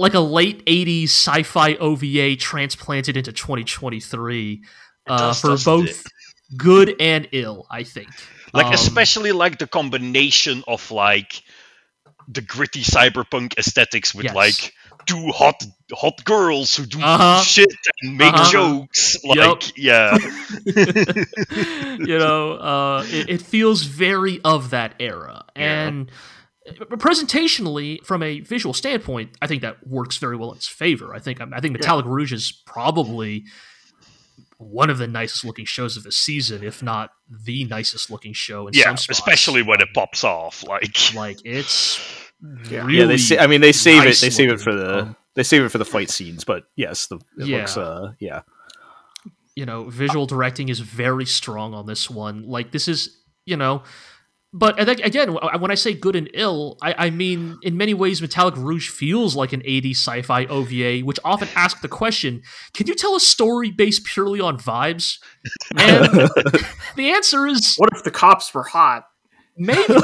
like 0.00 0.14
a 0.14 0.20
late 0.20 0.62
'80s 0.66 1.04
sci-fi 1.12 1.74
OVA 1.76 2.36
transplanted 2.36 3.16
into 3.16 3.32
2023 3.32 4.62
uh, 5.08 5.34
does, 5.34 5.40
for 5.40 5.56
both 5.58 5.88
it? 5.88 6.12
good 6.56 6.94
and 7.00 7.28
ill. 7.32 7.66
I 7.70 7.84
think. 7.84 8.10
like 8.52 8.66
Um, 8.66 8.74
especially 8.74 9.32
like 9.32 9.58
the 9.58 9.66
combination 9.66 10.64
of 10.66 10.90
like 10.90 11.42
the 12.28 12.40
gritty 12.42 12.82
cyberpunk 12.82 13.58
aesthetics 13.58 14.14
with 14.14 14.26
Yes. 14.26 14.34
like 14.34 14.72
two 15.06 15.28
hot 15.32 15.62
hot 15.92 16.24
girls 16.24 16.76
who 16.76 16.86
do 16.86 16.98
Uh-huh. 17.00 17.44
shit 17.44 17.76
and 18.02 18.16
make 18.18 18.34
Uh-huh. 18.34 18.42
jokes 18.42 19.16
like 19.24 19.76
yeah 19.76 20.16
you 22.04 22.18
know, 22.18 22.52
uh, 22.54 23.06
it, 23.10 23.28
it 23.28 23.42
feels 23.42 23.82
very 23.82 24.40
of 24.44 24.70
that 24.70 24.94
era. 25.00 25.44
And 25.56 26.10
uh, 26.10 26.14
presentationally, 26.68 28.04
from 28.04 28.22
a 28.22 28.40
visual 28.40 28.72
standpoint, 28.74 29.30
I 29.40 29.46
think 29.46 29.62
that 29.62 29.86
works 29.86 30.18
very 30.18 30.36
well 30.36 30.50
in 30.52 30.56
its 30.56 30.68
favor. 30.68 31.14
I 31.14 31.18
think 31.18 31.40
I 31.40 31.60
think 31.60 31.72
Metallic 31.72 32.06
Rouge 32.06 32.32
is 32.32 32.52
probably 32.66 33.44
one 34.58 34.90
of 34.90 34.98
the 34.98 35.06
nicest 35.06 35.44
looking 35.44 35.64
shows 35.64 35.96
of 35.96 36.02
the 36.02 36.12
season, 36.12 36.62
if 36.62 36.82
not 36.82 37.10
the 37.30 37.64
nicest 37.64 38.10
looking 38.10 38.32
show. 38.34 38.66
In 38.66 38.74
yeah 38.74 38.84
some 38.84 38.96
spots. 38.98 39.18
especially 39.18 39.62
when 39.62 39.80
it 39.80 39.88
pops 39.94 40.22
off 40.24 40.62
like 40.66 41.14
like 41.14 41.38
it's 41.44 41.98
Yeah. 42.70 42.84
really 42.84 42.98
yeah, 42.98 43.04
they 43.06 43.16
sa- 43.16 43.36
I 43.36 43.46
mean 43.46 43.60
they 43.62 43.72
save 43.72 44.04
nice 44.04 44.22
it 44.22 44.26
they 44.26 44.30
save 44.30 44.50
it 44.50 44.60
for 44.60 44.74
the 44.74 44.98
Um, 45.00 45.16
they 45.34 45.42
save 45.44 45.62
it 45.62 45.70
for 45.70 45.78
the 45.78 45.84
fight 45.86 46.10
scenes, 46.10 46.44
but 46.44 46.64
yes, 46.76 47.06
the 47.06 47.16
it 47.38 47.46
Yeah. 47.46 47.56
looks 47.58 47.76
uh 47.78 48.12
yeah. 48.20 48.42
you 49.56 49.64
know, 49.66 49.88
visual 49.88 50.26
directing 50.26 50.68
is 50.68 50.80
very 50.80 51.26
strong 51.26 51.72
on 51.74 51.86
this 51.86 52.08
one. 52.10 52.42
Like 52.46 52.70
this 52.70 52.86
is, 52.88 53.16
you 53.46 53.56
know, 53.56 53.82
but 54.52 54.80
again, 54.80 55.32
when 55.32 55.70
I 55.70 55.76
say 55.76 55.94
good 55.94 56.16
and 56.16 56.28
ill, 56.34 56.76
I, 56.82 57.06
I 57.06 57.10
mean 57.10 57.58
in 57.62 57.76
many 57.76 57.94
ways, 57.94 58.20
Metallic 58.20 58.56
Rouge 58.56 58.88
feels 58.88 59.36
like 59.36 59.52
an 59.52 59.60
'80s 59.60 59.92
sci-fi 59.92 60.46
OVA, 60.46 61.00
which 61.00 61.20
often 61.24 61.48
ask 61.54 61.82
the 61.82 61.88
question: 61.88 62.42
Can 62.74 62.88
you 62.88 62.96
tell 62.96 63.14
a 63.14 63.20
story 63.20 63.70
based 63.70 64.04
purely 64.04 64.40
on 64.40 64.58
vibes? 64.58 65.18
And 65.76 66.04
the 66.96 67.10
answer 67.10 67.46
is 67.46 67.76
What 67.76 67.90
if 67.94 68.02
the 68.02 68.10
cops 68.10 68.52
were 68.52 68.64
hot? 68.64 69.04
Maybe. 69.60 69.84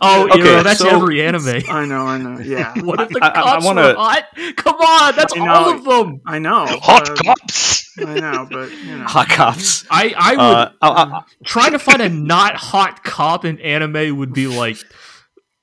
oh, 0.00 0.26
you 0.26 0.32
Okay, 0.32 0.42
know, 0.42 0.62
that's 0.62 0.78
so- 0.80 0.88
every 0.88 1.22
anime. 1.22 1.62
I 1.68 1.84
know, 1.84 2.06
I 2.06 2.18
know. 2.18 2.38
Yeah, 2.40 2.72
What 2.82 3.00
if 3.00 3.08
the 3.10 3.22
I- 3.22 3.28
I- 3.28 3.30
I 3.40 3.42
cops 3.42 3.64
wanna- 3.64 3.82
were 3.82 3.94
hot? 3.94 4.24
Come 4.56 4.76
on, 4.76 5.16
that's 5.16 5.34
You 5.34 5.46
all 5.48 5.70
of 5.74 5.84
them. 5.84 6.20
I 6.26 6.38
know. 6.38 6.66
hot 6.66 7.10
uh, 7.10 7.14
cops 7.16 7.98
I 7.98 8.14
know, 8.20 8.48
but 8.50 8.70
you 8.70 8.96
know. 8.98 9.04
Hot 9.04 9.28
cops. 9.28 9.84
I 9.90 10.14
I 10.16 10.30
would 10.32 10.40
Uh, 10.40 10.70
I, 10.80 10.88
I, 11.18 11.22
trying 11.44 11.72
to 11.72 11.78
find 11.78 12.00
a 12.00 12.08
not 12.08 12.54
hot 12.56 13.04
cop 13.04 13.44
in 13.44 13.60
anime 13.60 14.16
would 14.16 14.32
be 14.32 14.46
like 14.46 14.78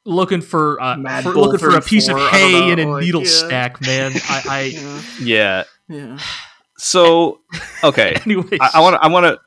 looking 0.06 0.42
for, 0.42 0.80
uh, 0.82 1.22
for 1.22 1.32
looking 1.32 1.60
for 1.60 1.76
a 1.76 1.82
piece 1.82 2.08
of 2.08 2.18
34, 2.18 2.28
I 2.38 2.40
don't 2.40 2.52
hay 2.64 2.72
in 2.72 2.80
a 2.80 2.92
like, 2.92 3.04
needle 3.04 3.22
yeah. 3.24 3.28
stack, 3.30 3.82
man. 3.82 4.12
I, 4.30 4.42
I 4.48 4.62
Yeah, 5.22 5.64
yeah. 5.88 5.98
yeah. 5.98 6.20
So 6.78 7.42
okay, 7.84 8.16
anyways. 8.26 8.60
I 8.62 8.80
want 8.80 8.96
to 8.96 9.04
I 9.04 9.08
want 9.08 9.26
to 9.26 9.40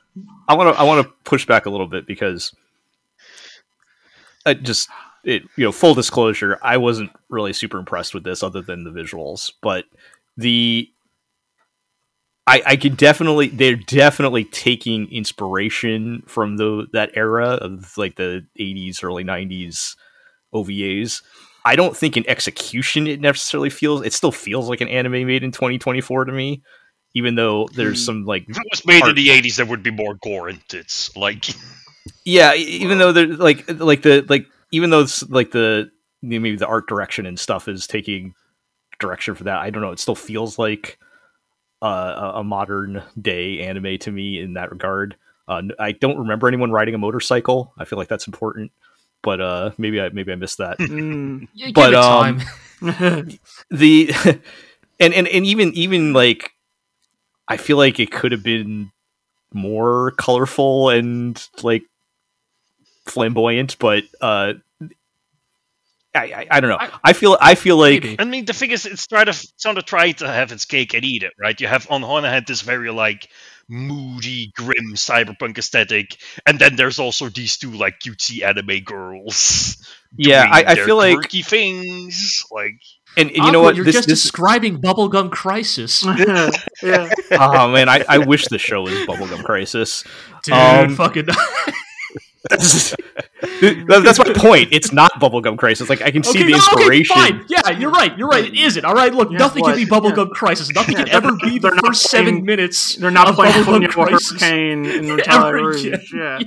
I 0.47 0.53
want 0.55 0.75
to 0.75 0.79
I 0.79 0.83
want 0.83 1.05
to 1.07 1.13
push 1.23 1.45
back 1.45 1.65
a 1.65 1.69
little 1.69 1.87
bit 1.87 2.05
because 2.05 2.53
I 4.45 4.53
just 4.55 4.89
it 5.23 5.43
you 5.55 5.63
know 5.65 5.71
full 5.71 5.93
disclosure 5.93 6.59
I 6.61 6.77
wasn't 6.77 7.11
really 7.29 7.53
super 7.53 7.77
impressed 7.79 8.13
with 8.13 8.23
this 8.23 8.43
other 8.43 8.61
than 8.61 8.83
the 8.83 8.91
visuals 8.91 9.51
but 9.61 9.85
the 10.37 10.89
I 12.45 12.61
I 12.65 12.75
can 12.75 12.95
definitely 12.95 13.47
they're 13.47 13.75
definitely 13.75 14.43
taking 14.45 15.09
inspiration 15.11 16.23
from 16.27 16.57
the 16.57 16.87
that 16.93 17.11
era 17.15 17.51
of 17.51 17.97
like 17.97 18.15
the 18.17 18.45
80s 18.59 19.03
early 19.03 19.23
90s 19.23 19.95
OVAs 20.53 21.21
I 21.65 21.77
don't 21.77 21.95
think 21.95 22.17
in 22.17 22.29
execution 22.29 23.07
it 23.07 23.21
necessarily 23.21 23.69
feels 23.69 24.05
it 24.05 24.11
still 24.13 24.31
feels 24.33 24.67
like 24.67 24.81
an 24.81 24.89
anime 24.89 25.25
made 25.25 25.43
in 25.43 25.51
2024 25.51 26.25
to 26.25 26.33
me 26.33 26.61
even 27.15 27.35
though 27.35 27.67
there's 27.75 27.99
Hmm. 28.01 28.05
some 28.05 28.25
like 28.25 28.43
if 28.49 28.57
it 28.57 28.63
was 28.71 28.85
made 28.85 29.03
Art. 29.03 29.11
in 29.11 29.15
the 29.15 29.29
80s 29.29 29.55
there 29.55 29.65
would 29.65 29.83
be 29.83 29.91
more 29.91 30.15
gore 30.21 30.49
in 30.49 30.59
tits 30.67 31.15
like 31.15 31.45
yeah 32.25 32.53
even 32.53 32.97
though 32.97 33.11
they're 33.11 33.27
like 33.27 33.69
like 33.79 34.01
the 34.01 34.25
like 34.29 34.47
even 34.71 34.89
though 34.89 35.01
it's 35.01 35.27
like 35.29 35.51
the 35.51 35.89
maybe 36.21 36.55
the 36.55 36.67
art 36.67 36.87
direction 36.87 37.25
and 37.25 37.39
stuff 37.39 37.67
is 37.67 37.87
taking 37.87 38.33
direction 38.99 39.35
for 39.35 39.43
that 39.45 39.57
i 39.57 39.69
don't 39.69 39.81
know 39.81 39.91
it 39.91 39.99
still 39.99 40.15
feels 40.15 40.57
like 40.59 40.97
uh, 41.81 42.31
a, 42.35 42.39
a 42.39 42.43
modern 42.43 43.03
day 43.21 43.59
anime 43.61 43.97
to 43.97 44.11
me 44.11 44.39
in 44.39 44.53
that 44.53 44.71
regard 44.71 45.15
uh, 45.47 45.57
n- 45.57 45.71
i 45.79 45.91
don't 45.91 46.17
remember 46.17 46.47
anyone 46.47 46.71
riding 46.71 46.95
a 46.95 46.97
motorcycle 46.97 47.73
i 47.77 47.85
feel 47.85 47.99
like 47.99 48.07
that's 48.07 48.27
important 48.27 48.71
but 49.21 49.41
uh 49.41 49.71
maybe 49.77 49.99
i 50.01 50.09
maybe 50.09 50.31
i 50.31 50.35
missed 50.35 50.57
that 50.57 50.77
Mm. 50.79 51.47
Yeah, 51.53 51.67
give 51.67 51.75
but, 51.75 51.95
um, 51.95 52.39
time. 52.81 53.27
the 53.71 54.11
and, 54.99 55.13
and 55.13 55.27
and 55.27 55.45
even 55.45 55.73
even 55.73 56.13
like 56.13 56.51
i 57.47 57.57
feel 57.57 57.77
like 57.77 57.99
it 57.99 58.11
could 58.11 58.31
have 58.31 58.43
been 58.43 58.91
more 59.53 60.11
colorful 60.11 60.89
and 60.89 61.47
like 61.61 61.83
flamboyant 63.05 63.77
but 63.79 64.03
uh 64.21 64.53
I, 66.15 66.25
I, 66.25 66.47
I 66.51 66.59
don't 66.59 66.69
know. 66.69 66.77
I, 66.79 66.91
I- 67.05 67.13
feel 67.13 67.37
I 67.41 67.55
feel 67.55 67.75
like 67.75 68.03
Maybe. 68.03 68.15
I 68.19 68.23
mean, 68.25 68.45
the 68.45 68.53
thing 68.53 68.69
is, 68.69 68.85
it's 68.85 69.07
trying 69.07 69.25
to 69.25 69.31
it's 69.31 69.51
trying 69.59 69.75
to 69.75 69.81
try 69.81 70.11
to 70.11 70.27
have 70.27 70.51
its 70.51 70.65
cake 70.65 70.93
and 70.93 71.03
eat 71.03 71.23
it, 71.23 71.33
right? 71.39 71.59
You 71.59 71.65
have 71.65 71.87
on 71.89 72.01
the 72.01 72.07
one 72.07 72.23
hand 72.23 72.45
this 72.47 72.61
very 72.61 72.91
like 72.91 73.27
moody, 73.67 74.51
grim 74.55 74.93
cyberpunk 74.93 75.57
aesthetic, 75.57 76.17
and 76.45 76.59
then 76.59 76.75
there's 76.75 76.99
also 76.99 77.29
these 77.29 77.57
two 77.57 77.71
like 77.71 77.99
cutesy 77.99 78.43
anime 78.43 78.83
girls. 78.83 79.77
yeah, 80.15 80.45
I, 80.51 80.63
I 80.67 80.75
their 80.75 80.85
feel 80.85 80.97
like 80.97 81.15
quirky 81.15 81.41
things. 81.41 82.43
Like, 82.51 82.79
and, 83.17 83.29
and 83.31 83.45
you 83.45 83.51
know 83.51 83.63
what? 83.63 83.75
You're 83.75 83.85
this 83.85 83.95
just 83.95 84.07
this 84.07 84.21
describing 84.21 84.79
Bubblegum 84.79 85.31
Crisis. 85.31 86.05
yeah. 86.83 87.09
oh 87.31 87.71
man 87.71 87.89
I, 87.89 88.05
I 88.07 88.19
wish 88.19 88.47
the 88.49 88.59
show 88.59 88.83
was 88.83 88.93
Bubblegum 89.07 89.43
Crisis. 89.43 90.03
Dude, 90.43 90.53
Um, 90.53 90.95
fucking. 90.95 91.25
That's, 92.49 92.95
that's 93.87 94.19
my 94.19 94.33
point. 94.35 94.69
It's 94.71 94.91
not 94.91 95.13
Bubblegum 95.13 95.57
Crisis. 95.57 95.89
Like 95.89 96.01
I 96.01 96.11
can 96.11 96.23
see 96.23 96.39
Okay, 96.39 96.51
the 96.51 96.51
no, 96.51 96.57
okay, 96.57 96.97
inspiration. 96.97 97.15
fine. 97.15 97.45
Yeah, 97.47 97.69
you're 97.77 97.91
right. 97.91 98.17
You're 98.17 98.27
right. 98.27 98.45
It 98.45 98.55
isn't. 98.55 98.83
All 98.83 98.93
right. 98.93 99.13
Look, 99.13 99.31
Yeah, 99.31 99.37
nothing 99.37 99.61
what? 99.61 99.75
can 99.75 99.85
be 99.85 99.89
Bubblegum 99.89 100.31
Crisis. 100.31 100.69
Nothing 100.73 100.97
Yeah, 100.97 101.05
can 101.05 101.13
ever 101.15 101.35
be 101.37 101.59
the 101.59 101.69
not 101.69 101.85
first 101.85 102.03
seven 102.09 102.43
minutes. 102.45 102.95
They're 102.95 103.11
not 103.11 103.29
of 103.29 103.35
playing 103.35 103.53
Bubblegum 103.53 103.89
Crisis. 103.89 104.31
Hurricane 104.31 104.85
in 104.85 105.05
Ever 105.05 105.15
Metallic 105.15 105.53
Rouge. 105.53 105.85
again. 105.85 106.01
Yeah. 106.13 106.39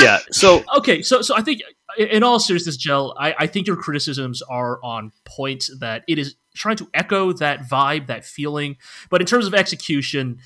yeah. 0.00 0.18
So 0.30 0.64
okay 0.78 1.02
so 1.02 1.20
so 1.20 1.36
i 1.36 1.42
think 1.42 1.60
in 1.98 2.22
all 2.22 2.40
seriousness 2.40 2.74
gel 2.76 3.14
I, 3.18 3.34
I 3.40 3.46
think 3.46 3.66
your 3.66 3.76
criticisms 3.76 4.40
are 4.40 4.82
on 4.82 5.12
point 5.26 5.68
that 5.78 6.04
it 6.08 6.18
is 6.18 6.36
trying 6.56 6.76
to 6.76 6.88
echo 6.94 7.34
that 7.34 7.60
vibe 7.68 8.06
that 8.06 8.24
feeling 8.24 8.78
but 9.10 9.20
in 9.20 9.26
terms 9.26 9.46
of 9.46 9.54
execution 9.54 10.38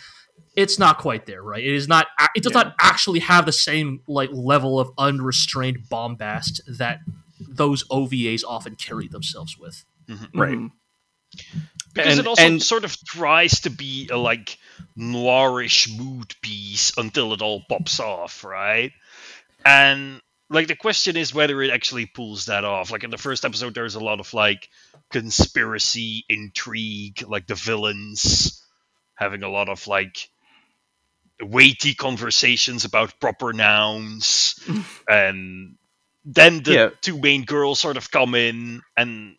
it's 0.57 0.79
not 0.79 0.99
quite 0.99 1.27
there 1.27 1.43
right 1.43 1.63
it 1.63 1.75
is 1.75 1.87
not 1.87 2.07
it 2.35 2.43
does 2.43 2.53
Yeah. 2.53 2.63
not 2.65 2.75
actually 2.81 3.21
have 3.21 3.47
the 3.47 3.53
same 3.53 4.01
like 4.09 4.31
level 4.33 4.81
of 4.81 4.91
unrestrained 4.99 5.89
bombast 5.89 6.61
that 6.79 7.01
those 7.41 7.85
ovas 7.89 8.43
often 8.47 8.75
carry 8.77 9.07
themselves 9.09 9.57
with 9.59 9.85
Right. 10.35 10.57
Mhm. 10.57 10.73
because 11.95 12.13
And- 12.13 12.21
it 12.21 12.27
also 12.27 12.43
and- 12.43 12.63
sort 12.63 12.85
of 12.85 12.97
tries 13.05 13.61
to 13.61 13.71
be 13.71 14.09
a 14.11 14.17
like 14.17 14.59
noirish 14.97 15.95
mood 15.97 16.35
piece 16.43 16.93
until 16.97 17.33
it 17.35 17.43
all 17.43 17.63
pops 17.69 18.01
off, 18.01 18.43
right? 18.45 18.93
and 19.65 20.21
like 20.49 20.69
the 20.69 20.77
question 20.77 21.17
is 21.17 21.35
whether 21.35 21.61
it 21.61 21.73
actually 21.73 22.07
pulls 22.07 22.47
that 22.47 22.65
off. 22.65 22.93
Like 22.93 23.03
in 23.03 23.11
the 23.11 23.19
first 23.19 23.45
episode, 23.45 23.75
there's 23.75 23.97
a 23.97 24.01
lot 24.01 24.21
of 24.21 24.33
like 24.33 24.69
conspiracy 25.11 26.25
intrigue, 26.29 27.25
like 27.27 27.47
the 27.49 27.57
villains 27.57 28.63
having 29.17 29.43
a 29.43 29.49
lot 29.51 29.69
of 29.69 29.85
like 29.89 30.31
weighty 31.43 31.95
conversations 31.95 32.85
about 32.85 33.21
proper 33.21 33.53
nouns 33.53 34.57
and 35.09 35.77
then 36.25 36.63
the 36.63 36.75
Yeah. 36.75 36.91
two 37.03 37.19
main 37.19 37.45
girls 37.45 37.81
sort 37.81 37.97
of 37.97 38.11
come 38.11 38.35
in 38.35 38.83
and 38.97 39.37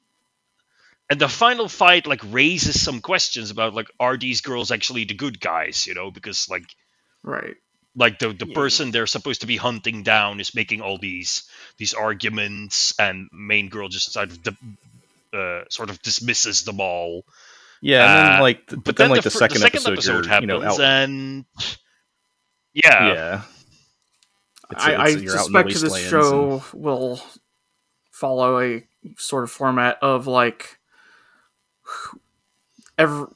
and 1.09 1.19
the 1.21 1.29
final 1.29 1.69
fight 1.69 2.07
like 2.07 2.21
raises 2.25 2.81
some 2.81 3.01
questions 3.01 3.51
about 3.51 3.73
like 3.73 3.89
are 3.99 4.17
these 4.17 4.41
girls 4.41 4.71
actually 4.71 5.05
the 5.05 5.13
good 5.15 5.39
guys 5.39 5.87
you 5.87 5.93
know 5.95 6.11
because 6.11 6.49
like 6.49 6.65
Right. 7.23 7.57
like 7.95 8.19
the, 8.19 8.33
the 8.33 8.45
Yeah. 8.45 8.55
person 8.55 8.91
they're 8.91 9.07
supposed 9.07 9.41
to 9.41 9.47
be 9.47 9.57
hunting 9.57 10.03
down 10.03 10.39
is 10.39 10.55
making 10.55 10.81
all 10.81 10.97
these 10.99 11.43
these 11.77 11.93
arguments 11.93 12.93
and 12.99 13.29
main 13.33 13.69
girl 13.69 13.89
just 13.89 14.13
sort 14.13 14.31
of 14.31 14.39
uh, 15.33 15.63
sort 15.69 15.89
of 15.89 16.01
dismisses 16.01 16.63
them 16.63 16.79
all 16.81 17.23
Yeah, 17.81 18.05
and 18.05 18.15
then 18.15 18.35
Uh, 18.35 18.37
like, 18.37 18.67
th- 18.67 18.81
but, 18.83 18.97
then, 18.97 19.09
like 19.09 19.23
the, 19.23 19.31
fir- 19.31 19.39
second, 19.39 19.63
episode, 19.63 20.03
you're, 20.03 20.25
happens 20.25 20.41
you 20.41 20.47
know, 20.47 20.79
and 20.79 21.45
yeah, 22.83 23.13
yeah. 23.13 23.41
It's- 24.71 24.85
I, 24.85 24.93
I 24.93 25.07
it's- 25.09 25.21
you're 25.21 25.37
out 25.37 25.47
in 25.47 25.53
the 25.53 25.59
suspect 25.59 25.69
this 25.69 25.83
wastelands 25.83 26.09
show 26.09 26.63
will 26.73 27.21
follow 28.11 28.59
a 28.59 28.87
sort 29.17 29.43
of 29.43 29.51
format 29.51 29.97
of 30.01 30.27
like 30.27 30.79
every 32.97 33.27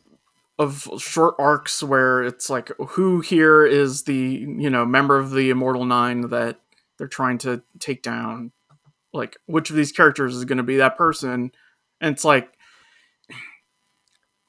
of 0.60 0.88
short 1.00 1.36
arcs 1.40 1.82
where 1.82 2.22
it's 2.24 2.50
like 2.50 2.72
who 2.90 3.20
here 3.22 3.66
is 3.66 4.04
the 4.04 4.14
you 4.14 4.70
know 4.70 4.86
member 4.86 5.18
of 5.18 5.32
the 5.32 5.50
immortal 5.50 5.86
nine 5.86 6.22
that 6.30 6.60
they're 6.98 7.08
trying 7.08 7.38
to 7.40 7.62
take 7.80 8.04
down? 8.04 8.52
Like 9.14 9.38
which 9.46 9.70
of 9.70 9.76
these 9.76 9.92
characters 9.92 10.36
is 10.36 10.46
going 10.46 10.58
to 10.58 10.64
be 10.64 10.78
that 10.78 10.98
person? 10.98 11.52
And 12.00 12.14
it's 12.14 12.26
like 12.26 12.52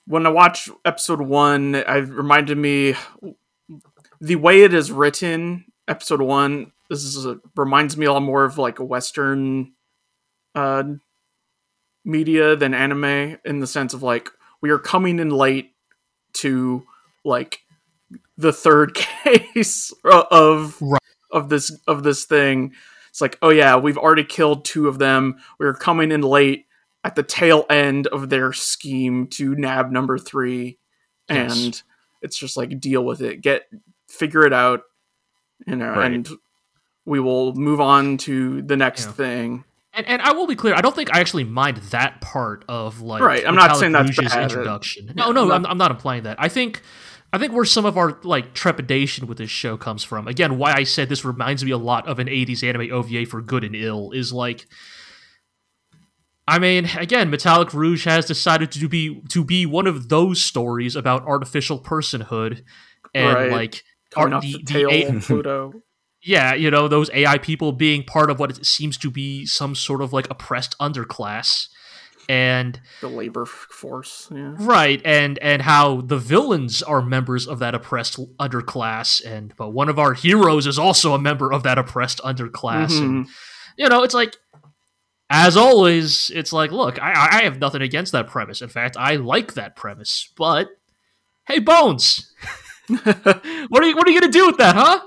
when 0.06 0.26
i 0.26 0.30
watch 0.30 0.68
episode 0.84 1.20
one 1.20 1.76
it 1.76 1.86
reminded 2.08 2.58
me 2.58 2.94
the 4.22 4.36
way 4.36 4.62
it 4.62 4.72
is 4.72 4.90
written 4.92 5.64
episode 5.88 6.22
one 6.22 6.70
this 6.88 7.02
is 7.04 7.26
a, 7.26 7.38
reminds 7.56 7.96
me 7.96 8.06
a 8.06 8.12
lot 8.12 8.22
more 8.22 8.44
of 8.44 8.56
like 8.56 8.78
a 8.78 8.84
western 8.84 9.72
uh 10.54 10.84
media 12.04 12.56
than 12.56 12.72
anime 12.74 13.36
in 13.44 13.60
the 13.60 13.66
sense 13.66 13.94
of 13.94 14.02
like 14.02 14.30
we 14.60 14.70
are 14.70 14.78
coming 14.78 15.18
in 15.18 15.28
late 15.30 15.72
to 16.32 16.84
like 17.24 17.60
the 18.36 18.52
third 18.52 18.94
case 19.24 19.92
of 20.04 20.76
Right. 20.80 20.98
of 21.30 21.48
this 21.48 21.76
of 21.86 22.02
this 22.02 22.24
thing 22.24 22.72
it's 23.10 23.20
like 23.20 23.38
oh 23.42 23.50
yeah 23.50 23.76
we've 23.76 23.98
already 23.98 24.24
killed 24.24 24.64
two 24.64 24.88
of 24.88 24.98
them 24.98 25.36
we're 25.58 25.74
coming 25.74 26.10
in 26.12 26.22
late 26.22 26.66
at 27.04 27.16
the 27.16 27.22
tail 27.24 27.66
end 27.68 28.06
of 28.08 28.30
their 28.30 28.52
scheme 28.52 29.26
to 29.28 29.54
nab 29.56 29.90
number 29.90 30.16
three 30.18 30.78
Yes. 31.28 31.64
and 31.64 31.82
it's 32.20 32.36
just 32.38 32.56
like 32.56 32.78
deal 32.80 33.04
with 33.04 33.20
it 33.20 33.40
get 33.40 33.62
figure 34.18 34.44
it 34.46 34.52
out 34.52 34.80
you 35.66 35.76
know 35.76 35.90
Right. 35.90 36.12
and 36.12 36.28
we 37.04 37.18
will 37.20 37.54
move 37.54 37.80
on 37.80 38.16
to 38.18 38.62
the 38.62 38.76
next 38.76 39.06
Yeah. 39.06 39.12
thing 39.12 39.64
And, 39.94 40.06
and 40.06 40.22
I 40.22 40.32
will 40.32 40.46
be 40.46 40.54
clear, 40.56 40.74
I 40.74 40.80
don't 40.80 40.94
think 40.96 41.14
I 41.14 41.20
actually 41.20 41.44
mind 41.44 41.76
that 41.90 42.20
part 42.22 42.64
of 42.68 43.00
like 43.02 43.20
Right, 43.22 43.46
I'm 43.46 43.54
not 43.54 43.76
saying 43.76 43.92
that's 43.92 44.16
Rouge's 44.18 44.32
bad. 44.32 44.44
introduction. 44.44 45.06
Yeah, 45.08 45.12
No, 45.16 45.32
no, 45.32 45.42
I'm 45.42 45.48
not- 45.48 45.54
I'm, 45.56 45.66
I'm 45.66 45.78
not 45.78 45.90
implying 45.90 46.22
that. 46.22 46.36
I 46.40 46.48
think 46.48 46.80
I 47.34 47.38
think 47.38 47.52
where 47.54 47.64
some 47.64 47.84
of 47.86 47.96
our 47.96 48.18
like 48.24 48.52
trepidation 48.54 49.26
with 49.26 49.38
this 49.38 49.48
show 49.50 49.76
comes 49.78 50.04
from, 50.04 50.28
again, 50.28 50.58
why 50.58 50.72
I 50.74 50.84
said 50.84 51.08
this 51.08 51.24
reminds 51.24 51.64
me 51.64 51.70
a 51.70 51.78
lot 51.78 52.06
of 52.06 52.18
an 52.18 52.26
80s 52.28 52.62
anime 52.62 52.92
OVA 52.92 53.24
for 53.26 53.40
good 53.40 53.64
and 53.64 53.74
ill, 53.74 54.10
is 54.12 54.32
like 54.32 54.66
I 56.46 56.58
mean, 56.58 56.86
again, 56.98 57.30
Metallic 57.30 57.72
Rouge 57.72 58.04
has 58.04 58.26
decided 58.26 58.72
to 58.72 58.88
be 58.88 59.22
to 59.30 59.44
be 59.44 59.64
one 59.64 59.86
of 59.86 60.08
those 60.08 60.44
stories 60.44 60.96
about 60.96 61.22
artificial 61.26 61.78
personhood 61.80 62.62
and 63.14 63.34
Right. 63.36 63.50
like 63.52 63.84
coming 64.14 64.32
off 64.34 64.42
the- 64.42 64.52
the, 64.58 64.62
tail 64.64 64.88
A- 64.90 65.20
Pluto. 65.20 65.72
yeah, 66.22 66.54
you 66.54 66.70
know, 66.70 66.88
those 66.88 67.10
AI 67.12 67.38
people 67.38 67.72
being 67.72 68.04
part 68.04 68.30
of 68.30 68.38
what 68.38 68.50
it 68.50 68.64
seems 68.66 68.96
to 68.98 69.10
be 69.10 69.44
some 69.46 69.74
sort 69.74 70.00
of 70.02 70.12
like 70.12 70.28
oppressed 70.30 70.76
underclass. 70.78 71.68
And 72.28 72.80
the 73.00 73.08
labor 73.08 73.44
force. 73.44 74.28
Yeah. 74.32 74.54
right, 74.56 75.02
and 75.04 75.38
and 75.40 75.60
how 75.60 76.02
the 76.02 76.16
villains 76.18 76.80
are 76.80 77.02
members 77.02 77.48
of 77.48 77.58
that 77.58 77.74
oppressed 77.74 78.16
underclass, 78.38 79.20
and 79.26 79.52
but 79.56 79.70
one 79.70 79.88
of 79.88 79.98
our 79.98 80.14
heroes 80.14 80.68
is 80.68 80.78
also 80.78 81.14
a 81.14 81.18
member 81.18 81.52
of 81.52 81.64
that 81.64 81.78
oppressed 81.78 82.18
underclass. 82.20 82.96
And 82.96 83.26
Mhm. 83.26 83.30
you 83.76 83.88
know, 83.88 84.04
it's 84.04 84.14
like 84.14 84.36
as 85.30 85.56
always, 85.56 86.30
it's 86.32 86.52
like, 86.52 86.70
look, 86.70 87.02
I 87.02 87.38
I 87.38 87.42
have 87.42 87.58
nothing 87.58 87.82
against 87.82 88.12
that 88.12 88.28
premise. 88.28 88.62
In 88.62 88.68
fact, 88.68 88.96
I 88.96 89.16
like 89.16 89.54
that 89.54 89.74
premise. 89.74 90.30
But 90.36 90.68
hey, 91.48 91.58
Bones, 91.58 92.32
what 93.68 93.82
are 93.82 93.86
you 93.86 93.96
what 93.96 94.06
are 94.06 94.10
you 94.10 94.20
gonna 94.20 94.32
do 94.32 94.46
with 94.46 94.58
that, 94.58 94.74
huh? 94.74 95.00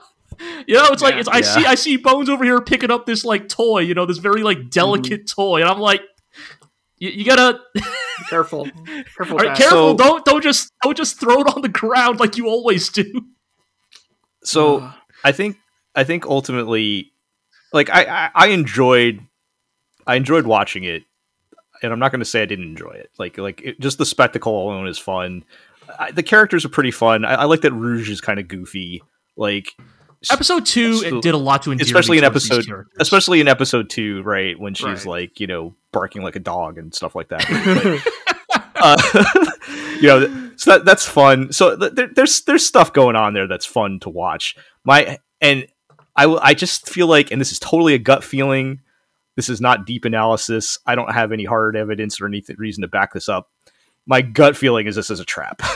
You 0.68 0.76
know, 0.76 0.86
it's 0.92 1.02
like 1.02 1.16
Yeah. 1.16 1.24
I 1.32 1.42
see 1.42 1.66
I 1.66 1.76
see 1.76 1.98
Bones 1.98 2.30
over 2.30 2.44
here 2.44 2.60
picking 2.62 2.92
up 2.92 3.06
this 3.06 3.24
like 3.26 3.48
toy, 3.50 3.80
you 3.80 3.94
know, 3.94 4.06
this 4.06 4.18
very 4.18 4.44
like 4.44 4.70
delicate 4.70 5.28
toy, 5.28 5.62
and 5.62 5.70
I'm 5.70 5.80
like, 5.80 6.02
you, 6.98 7.10
you 7.10 7.26
gotta 7.26 7.60
Careful. 8.30 8.68
Careful. 9.16 9.34
all 9.34 9.38
right, 9.38 9.48
Dad. 9.50 9.58
careful, 9.58 9.78
So- 9.92 9.98
don't 9.98 10.26
don't 10.26 10.42
just 10.44 10.74
don't 10.84 10.96
just 10.98 11.20
throw 11.20 11.42
it 11.42 11.56
on 11.56 11.62
the 11.62 11.70
ground 11.70 12.20
like 12.20 12.38
you 12.38 12.48
always 12.48 12.90
do. 12.90 13.26
So 14.44 14.80
Uh, 14.80 14.94
I 15.24 15.32
think 15.32 15.58
I 15.96 16.04
think 16.04 16.26
ultimately, 16.26 17.12
like 17.74 17.90
I, 17.90 18.04
I 18.04 18.30
I 18.36 18.48
enjoyed 18.48 19.22
I 20.08 20.16
enjoyed 20.16 20.46
watching 20.46 20.84
it, 20.84 21.04
and 21.82 21.92
I'm 21.92 22.00
not 22.00 22.12
going 22.12 22.20
to 22.20 22.26
say 22.26 22.42
I 22.42 22.46
didn't 22.46 22.66
enjoy 22.66 22.92
it. 22.92 23.10
Like 23.18 23.38
like 23.38 23.62
it, 23.62 23.80
just 23.80 23.98
the 23.98 24.06
spectacle 24.06 24.62
alone 24.62 24.88
is 24.88 24.98
fun. 25.00 25.44
I, 26.00 26.12
the 26.12 26.24
characters 26.24 26.66
are 26.66 26.70
pretty 26.70 26.92
fun. 26.92 27.26
I, 27.26 27.34
I 27.36 27.44
like 27.46 27.62
that 27.62 27.72
Rouge 27.74 28.10
is 28.10 28.22
kind 28.22 28.40
of 28.40 28.48
goofy. 28.48 29.02
Like 29.38 29.74
Episode 30.32 30.66
two 30.66 31.02
it 31.06 31.22
did 31.22 31.34
a 31.36 31.38
lot 31.38 31.62
to 31.64 31.72
endear 31.72 31.86
especially 31.86 32.18
in 32.18 32.24
episode- 32.24 32.66
especially 33.00 33.42
in 33.42 33.48
episode 33.48 33.90
two, 33.90 34.24
right 34.24 34.60
when 34.60 34.74
she's 34.74 34.86
Right. 34.86 35.06
like 35.06 35.40
you 35.40 35.46
know 35.48 35.76
barking 35.92 36.24
like 36.24 36.36
a 36.36 36.40
dog 36.40 36.78
and 36.78 36.94
stuff 36.94 37.16
like 37.16 37.30
that. 37.30 37.46
But, 38.78 38.78
uh, 38.78 39.24
you 40.02 40.08
know, 40.08 40.52
so 40.58 40.72
that 40.72 40.86
that's 40.86 41.06
fun. 41.08 41.52
So 41.54 41.78
th- 41.78 41.94
there, 41.94 42.08
there's 42.08 42.42
there's 42.42 42.66
stuff 42.66 42.92
going 42.94 43.16
on 43.16 43.34
there 43.34 43.48
that's 43.48 43.66
fun 43.66 44.00
to 44.02 44.10
watch. 44.10 44.56
My 44.84 45.20
and 45.42 45.66
I 46.16 46.26
I 46.26 46.54
just 46.54 46.90
feel 46.90 47.08
like, 47.08 47.32
and 47.32 47.40
this 47.40 47.52
is 47.52 47.60
totally 47.60 47.94
a 47.94 48.00
gut 48.00 48.24
feeling. 48.24 48.82
This 49.36 49.50
is 49.50 49.60
not 49.62 49.86
deep 49.86 50.06
analysis. 50.06 50.78
I 50.86 50.96
don't 50.96 51.12
have 51.14 51.32
any 51.32 51.46
hard 51.46 51.76
evidence 51.76 52.20
or 52.22 52.26
any 52.28 52.42
th- 52.42 52.58
reason 52.60 52.82
to 52.82 52.88
back 52.88 53.14
this 53.14 53.28
up. 53.30 53.50
My 54.08 54.22
gut 54.22 54.56
feeling 54.56 54.86
is 54.88 54.96
this 54.96 55.10
is 55.10 55.20
a 55.20 55.26
trap. 55.26 55.62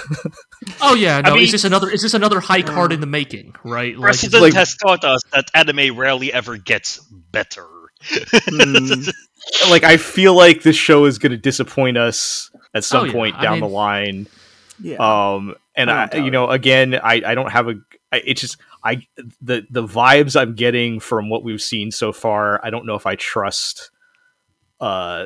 Oh 0.82 0.94
yeah, 0.94 1.20
no, 1.22 1.34
mean- 1.36 1.44
is 1.44 1.52
this 1.52 1.64
another 1.64 1.90
is 1.90 2.02
this 2.02 2.14
another 2.14 2.40
high 2.40 2.62
card 2.62 2.92
in 2.92 3.00
the 3.02 3.08
making, 3.08 3.56
right? 3.64 3.98
Like 3.98 4.24
it's- 4.24 4.34
like- 4.42 4.54
has 4.54 4.76
taught 4.76 5.04
us 5.04 5.22
that 5.34 5.50
anime 5.54 5.98
rarely 5.98 6.32
ever 6.32 6.58
gets 6.58 7.00
better. 7.32 7.66
mm, 8.04 9.14
like 9.70 9.84
I 9.84 9.98
feel 9.98 10.36
like 10.36 10.62
this 10.64 10.76
show 10.76 11.06
is 11.06 11.18
going 11.18 11.32
to 11.32 11.38
disappoint 11.38 11.98
us 11.98 12.50
at 12.74 12.84
some 12.84 13.02
Oh, 13.02 13.04
yeah. 13.06 13.12
point 13.14 13.36
I 13.36 13.42
down 13.44 13.60
the 13.62 13.68
line. 13.68 14.28
yeah. 14.82 14.98
um 15.00 15.56
and 15.76 15.90
I 15.92 16.08
i, 16.12 16.18
you 16.18 16.32
know 16.32 16.50
again 16.50 16.96
i 16.96 17.22
i 17.26 17.36
don't 17.36 17.52
have 17.52 17.68
a 17.68 17.76
I, 18.12 18.22
it's 18.26 18.40
just 18.42 18.58
i 18.84 19.06
the 19.42 19.66
the 19.70 19.84
vibes 19.86 20.40
i'm 20.40 20.56
getting 20.56 21.00
from 21.02 21.30
what 21.30 21.44
we've 21.44 21.62
seen 21.62 21.92
so 21.92 22.12
far 22.14 22.60
i 22.66 22.70
don't 22.70 22.86
know 22.86 22.96
if 22.96 23.06
i 23.06 23.16
trust 23.16 23.92
uh 24.80 25.26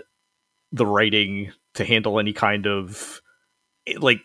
the 0.71 0.85
writing 0.85 1.51
to 1.75 1.85
handle 1.85 2.19
any 2.19 2.33
kind 2.33 2.67
of 2.67 3.21
eh, 3.87 3.93
like 3.99 4.21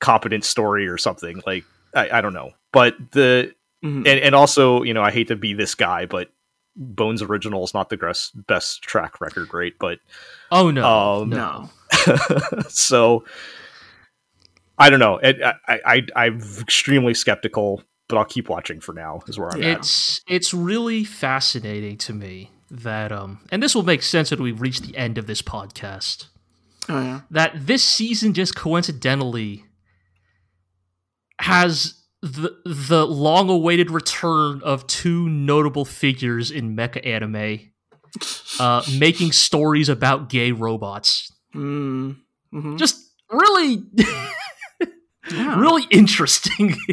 competent 0.00 0.44
story 0.44 0.86
or 0.88 0.98
something 0.98 1.42
like 1.46 1.64
i, 1.94 2.18
I 2.18 2.20
don't 2.20 2.34
know 2.34 2.50
but 2.72 2.94
the 3.12 3.54
Mhm. 3.84 3.98
and, 4.06 4.20
and 4.20 4.34
also 4.34 4.82
you 4.82 4.94
know 4.94 5.02
i 5.02 5.10
hate 5.10 5.28
to 5.28 5.36
be 5.36 5.52
this 5.52 5.74
guy 5.74 6.06
but 6.06 6.30
bones 6.76 7.20
original 7.22 7.62
is 7.62 7.74
not 7.74 7.90
the 7.90 7.96
best 7.96 8.32
best 8.46 8.82
track 8.82 9.20
record 9.20 9.52
right 9.52 9.74
but 9.78 9.98
oh 10.50 10.70
no, 10.70 10.86
um, 11.22 11.28
no. 11.30 11.70
so 12.68 13.24
I 14.78 14.90
don't 14.90 15.00
know. 15.00 15.16
It, 15.18 15.40
I, 15.42 15.80
I 15.86 16.06
I'm 16.14 16.40
extremely 16.60 17.14
skeptical, 17.14 17.82
but 18.08 18.18
I'll 18.18 18.24
keep 18.26 18.48
watching 18.50 18.80
for 18.80 18.92
now. 18.92 19.22
Is 19.26 19.38
where 19.38 19.50
I'm 19.50 19.62
at. 19.62 19.78
It's 19.78 20.20
it's 20.28 20.52
really 20.52 21.02
fascinating 21.04 21.96
to 21.98 22.12
me 22.12 22.50
that 22.70 23.10
um 23.12 23.40
and 23.50 23.62
this 23.62 23.74
will 23.74 23.84
make 23.84 24.02
sense 24.02 24.30
when 24.30 24.42
we 24.42 24.52
reach 24.52 24.80
the 24.80 24.96
end 24.96 25.16
of 25.18 25.26
this 25.26 25.40
podcast. 25.40 26.26
Oh 26.88 27.00
yeah. 27.00 27.20
That 27.30 27.66
this 27.66 27.82
season 27.84 28.32
just 28.34 28.54
coincidentally 28.56 29.64
has 31.40 31.94
the 32.22 32.50
the 32.64 33.06
long 33.06 33.48
awaited 33.50 33.90
return 33.90 34.60
of 34.64 34.86
two 34.86 35.28
notable 35.28 35.84
figures 35.84 36.50
in 36.50 36.74
mecha 36.76 37.04
anime 37.06 37.70
uh 38.58 38.82
making 38.98 39.32
stories 39.32 39.88
about 39.88 40.28
gay 40.28 40.50
robots. 40.52 41.32
Mm, 41.54 42.16
mhm. 42.54 42.78
Just 42.78 42.96
really 43.30 43.82
Yeah. 45.30 45.58
really 45.58 45.82
interesting. 45.90 46.76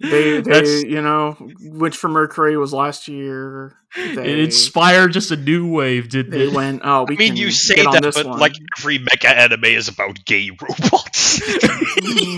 they, 0.00 0.40
they 0.40 0.86
you 0.86 1.02
know 1.02 1.36
Witch 1.60 1.96
from 1.96 2.12
Mercury 2.12 2.56
was 2.56 2.72
last 2.72 3.08
year. 3.08 3.74
It 3.96 4.38
inspired 4.38 5.12
just 5.12 5.30
a 5.30 5.36
new 5.36 5.70
wave, 5.70 6.10
didn't 6.10 6.32
they 6.32 6.48
it? 6.48 6.52
went. 6.52 6.82
Oh, 6.84 7.04
we 7.04 7.16
I 7.16 7.18
mean, 7.18 7.28
can 7.28 7.36
you 7.36 7.50
say 7.50 7.82
that, 7.82 8.02
but 8.14 8.26
one. 8.26 8.38
like 8.38 8.54
every 8.78 8.98
mecha 8.98 9.34
anime 9.34 9.64
is 9.64 9.88
about 9.88 10.24
gay 10.24 10.50
robots. 10.50 11.40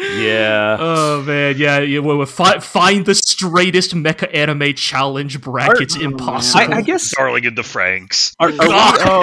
Yeah. 0.00 0.76
Oh 0.80 1.22
man, 1.22 1.56
yeah, 1.58 1.80
yeah. 1.80 1.98
Well, 1.98 2.24
fi- 2.26 2.58
find 2.60 3.04
the 3.04 3.14
straightest 3.14 3.94
mecha 3.94 4.32
anime 4.34 4.74
challenge 4.74 5.40
brackets 5.40 5.96
Are- 5.96 6.02
impossible. 6.02 6.72
I, 6.74 6.78
I 6.78 6.82
guess. 6.82 7.14
Darling 7.14 7.44
in 7.44 7.54
the 7.54 7.62
Franxx. 7.62 8.34
Are, 8.38 8.48
are 8.48 8.52
we, 8.52 8.58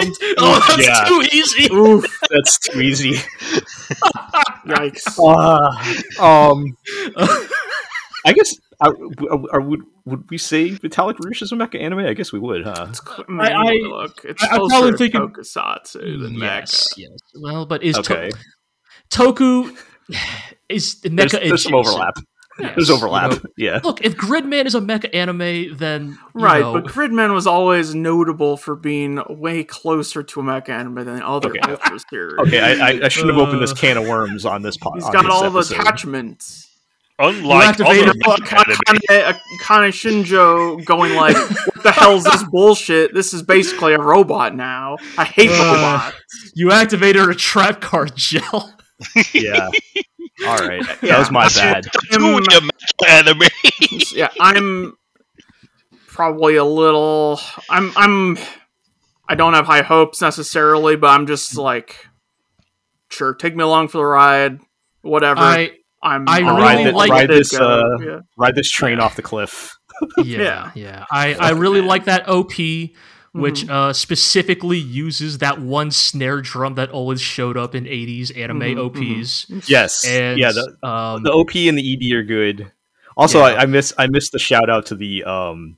um, 0.07 0.13
oh, 0.37 0.65
that's 0.77 0.85
Yeah. 0.87 1.05
too 1.05 1.23
easy. 1.31 1.73
Oof! 1.73 2.19
that's 2.29 2.59
too 2.59 2.81
easy. 2.81 3.13
Yikes! 4.65 5.17
Uh, 5.17 6.23
um, 6.23 6.77
I 8.25 8.33
guess. 8.33 8.55
Are, 8.79 8.93
are, 9.51 9.61
would 9.61 9.81
would 10.05 10.29
we 10.29 10.37
say 10.37 10.77
Metallic 10.83 11.17
Rouge 11.19 11.41
is 11.41 11.51
a 11.51 11.55
mecha 11.55 11.81
anime? 11.81 11.99
I 11.99 12.13
guess 12.13 12.31
we 12.31 12.37
would, 12.39 12.63
huh? 12.63 12.85
It's 12.89 13.01
cl- 13.03 13.25
I- 13.27 13.31
man, 13.31 13.51
I- 13.55 13.71
look, 13.81 14.21
it's 14.23 14.43
I- 14.43 14.47
I'm 14.49 14.57
closer 14.59 14.69
probably 14.75 14.91
to 14.91 14.97
thinking- 14.97 15.21
Tokusatsu 15.21 16.21
than 16.21 16.33
Yes, 16.35 16.93
Mecha. 16.93 16.97
yes. 16.97 17.19
Well, 17.41 17.65
but 17.65 17.81
is 17.83 17.97
to- 17.97 18.31
Toku 19.09 19.75
is 20.69 21.01
the 21.01 21.09
There's, 21.09 21.31
mecha? 21.31 21.47
there's 21.47 21.63
some 21.63 21.75
overlap. 21.75 22.15
Yes, 22.59 22.73
There's 22.75 22.89
overlap. 22.89 23.33
you 23.33 23.37
know. 23.37 23.43
Yeah. 23.55 23.79
Look, 23.83 24.03
if 24.03 24.15
Gridman 24.17 24.65
is 24.65 24.73
a 24.73 24.79
mecha 24.79 25.13
anime, 25.13 25.77
then 25.77 26.07
you 26.07 26.17
Right, 26.33 26.61
know, 26.61 26.73
but 26.73 26.85
Gridman 26.85 27.31
was 27.35 27.45
always 27.45 27.93
notable 27.93 28.57
for 28.57 28.75
being 28.75 29.21
way 29.29 29.63
closer 29.63 30.23
to 30.23 30.39
a 30.39 30.43
mecha 30.43 30.69
anime 30.69 30.95
than 31.05 31.21
other 31.21 31.49
Okay. 31.49 31.59
Ultra 31.71 31.99
series. 32.09 32.33
Okay, 32.47 32.59
I, 32.59 32.71
I, 32.93 32.99
I 33.03 33.07
shouldn't 33.09 33.37
have 33.37 33.47
opened 33.47 33.61
this 33.61 33.73
Uh, 33.73 33.75
can 33.75 33.97
of 33.97 34.07
worms 34.07 34.43
on 34.43 34.63
this 34.63 34.75
pod. 34.75 34.93
He's 34.95 35.03
got 35.03 35.21
this 35.25 35.31
all 35.31 35.41
the 35.51 35.59
episode. 35.59 35.79
attachments. 35.81 36.63
Unlike 37.19 37.37
You 37.45 37.51
other 37.51 37.63
activated 38.09 38.21
mecha 38.23 38.57
anime. 38.57 38.77
Akane, 39.07 39.39
Akane 39.61 40.23
Shinjo 40.25 40.83
going 40.83 41.13
like, 41.13 41.35
"What 41.75 41.83
the 41.83 41.91
hell's 41.91 42.23
this 42.23 42.43
bullshit? 42.49 43.13
This 43.13 43.35
is 43.35 43.43
basically 43.43 43.93
a 43.93 43.99
robot 44.01 44.55
now. 44.55 44.97
I 45.15 45.25
hate 45.25 45.51
Uh, 45.51 45.63
robots." 45.75 46.51
you 46.55 46.71
activated 46.71 47.29
a 47.29 47.35
trap 47.35 47.81
card 47.81 48.13
gel. 48.15 48.73
Yeah. 49.33 49.69
All 50.47 50.57
right. 50.57 50.83
That 51.01 51.17
was 51.19 51.31
my 51.31 51.47
bad. 51.49 51.85
Tatooine 51.85 52.41
mecha 52.45 53.07
anime. 53.09 53.41
yeah, 54.15 54.29
I'm 54.39 54.95
probably 56.07 56.55
a 56.55 56.63
little. 56.65 57.39
I'm. 57.69 57.91
I'm. 57.95 58.37
I 59.29 59.35
don't 59.35 59.53
have 59.53 59.65
high 59.65 59.81
hopes 59.81 60.21
necessarily, 60.21 60.95
but 60.95 61.07
I'm 61.07 61.27
just 61.27 61.57
like, 61.57 62.07
sure, 63.09 63.33
take 63.33 63.55
me 63.55 63.63
along 63.63 63.89
for 63.89 63.97
the 63.97 64.05
ride. 64.05 64.59
Whatever. 65.01 65.39
I 65.41 65.71
I'm. 66.03 66.27
I 66.29 66.41
I'll 66.41 66.57
really 66.57 66.85
let 66.85 66.93
like- 66.95 67.11
ride 67.11 67.29
this, 67.29 67.53
uh, 67.59 67.83
yeah. 67.99 68.19
Ride 68.37 68.55
this 68.55 68.69
train 68.69 68.99
off 68.99 69.15
the 69.15 69.21
cliff. 69.23 69.75
yeah, 70.17 70.23
Yeah. 70.39 70.71
yeah. 70.75 71.05
I, 71.09 71.33
I 71.33 71.49
really 71.51 71.81
like 71.81 72.05
that 72.05 72.29
OP, 72.29 72.51
which 73.39 73.61
Mm-hmm. 73.61 73.71
uh, 73.71 73.93
specifically 73.93 74.77
uses 74.77 75.37
that 75.39 75.59
one 75.61 75.91
snare 75.91 76.41
drum 76.41 76.75
that 76.75 76.89
always 76.91 77.21
showed 77.21 77.57
up 77.57 77.75
in 77.75 77.85
80s 77.85 78.31
anime 78.37 78.59
Mhm, 78.61 78.85
OPs. 79.53 79.69
Yes. 79.69 80.05
And 80.07 80.39
yeah. 80.39 80.51
The, 80.51 80.87
um, 80.87 81.23
the 81.23 81.31
OP 81.31 81.55
and 81.67 81.77
the 81.77 81.93
ED 81.93 82.15
are 82.15 82.23
good. 82.23 82.71
Also, 83.15 83.39
Yeah. 83.39 83.45
I, 83.45 83.61
I 83.63 83.65
miss 83.65 83.93
I 83.97 84.07
missed 84.07 84.31
the 84.31 84.39
shout 84.39 84.69
out 84.69 84.85
to 84.87 84.95
the 84.95 85.23
um, 85.23 85.77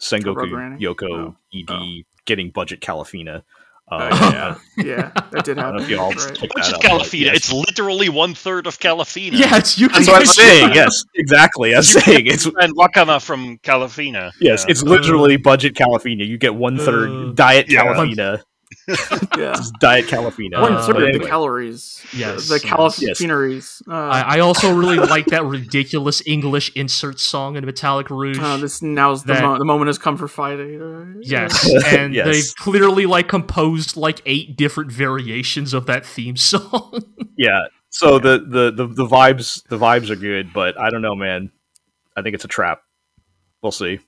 Sengoku 0.00 0.78
Youko 0.78 1.10
Oh. 1.10 1.36
ED 1.54 1.70
Oh. 1.70 2.02
getting 2.24 2.50
budget 2.50 2.80
Kalafina. 2.80 3.42
Uh, 3.88 4.08
Oh, 4.10 4.30
yeah, 4.32 4.56
yeah, 4.84 5.10
that 5.30 5.44
did 5.44 5.54
don't 5.54 5.56
know 5.56 5.62
happen. 5.62 5.82
if 5.82 5.90
you 5.90 6.00
all 6.00 6.10
that's 6.10 6.24
right. 6.26 6.38
picked 6.40 6.54
Which 6.56 6.64
that 6.64 6.68
is 6.68 6.74
up, 6.74 6.80
Kalafina? 6.82 7.20
yes. 7.20 7.36
It's 7.36 7.52
literally 7.52 8.08
one 8.08 8.34
third 8.34 8.66
of 8.66 8.78
Kalafina. 8.80 9.38
yeah, 9.38 9.56
it's 9.58 9.78
you. 9.78 9.88
That's 9.88 10.08
what 10.08 10.20
I'm 10.22 10.26
saying. 10.26 10.74
Yes, 10.74 11.04
exactly. 11.14 11.72
I'm 11.74 11.82
saying 11.82 12.26
it's 12.26 12.46
and 12.46 12.76
Wakana 12.76 13.22
from 13.22 13.58
Kalafina. 13.58 14.32
yes, 14.40 14.64
Yeah. 14.66 14.70
it's 14.72 14.82
literally 14.82 15.36
budget 15.36 15.74
Kalafina. 15.74 16.26
You 16.26 16.36
get 16.36 16.54
one 16.56 16.78
third 16.78 17.10
Uh, 17.10 17.32
diet 17.32 17.70
yeah. 17.70 17.84
Kalafina. 17.84 18.42
Yeah. 19.36 19.52
It's 19.58 19.70
diet 19.72 20.06
Kalafina. 20.06 20.60
One 20.62 20.74
Uh, 20.74 20.86
third 20.86 20.96
of 20.96 21.02
anyway. 21.02 21.18
the 21.18 21.26
calories. 21.28 22.02
Yes, 22.16 22.48
the 22.48 22.54
yes. 23.00 23.18
calories. 23.18 23.82
Uh, 23.88 23.92
I, 23.92 24.36
I 24.36 24.40
also 24.40 24.72
really 24.74 24.96
like 24.96 25.26
that 25.26 25.44
ridiculous 25.44 26.22
English 26.26 26.72
insert 26.74 27.18
song 27.20 27.56
in 27.56 27.66
Metallic 27.66 28.08
Rouge. 28.10 28.38
uh, 28.40 28.56
this 28.56 28.80
now's 28.82 29.24
the, 29.24 29.34
mo- 29.34 29.58
the 29.58 29.64
moment 29.64 29.88
has 29.88 29.98
come 29.98 30.16
for 30.16 30.28
fighting. 30.28 30.80
Uh, 30.80 31.18
Yes, 31.20 31.68
and 31.86 32.14
Yes. 32.14 32.26
they've 32.26 32.54
clearly 32.56 33.06
like 33.06 33.28
composed 33.28 33.96
like 33.96 34.22
eight 34.24 34.56
different 34.56 34.90
variations 34.92 35.74
of 35.74 35.86
that 35.86 36.06
theme 36.06 36.36
song. 36.36 37.02
Yeah. 37.38 37.66
So 37.90 38.18
the, 38.18 38.38
the 38.38 38.70
the 38.72 38.86
the 38.86 39.06
vibes 39.06 39.62
the 39.68 39.76
vibes 39.78 40.08
are 40.10 40.16
good, 40.16 40.52
but 40.54 40.78
I 40.80 40.88
don't 40.90 41.02
know, 41.02 41.14
man. 41.14 41.50
I 42.16 42.22
think 42.22 42.34
it's 42.34 42.44
a 42.44 42.48
trap. 42.48 42.80
We'll 43.62 43.72
see. 43.72 44.00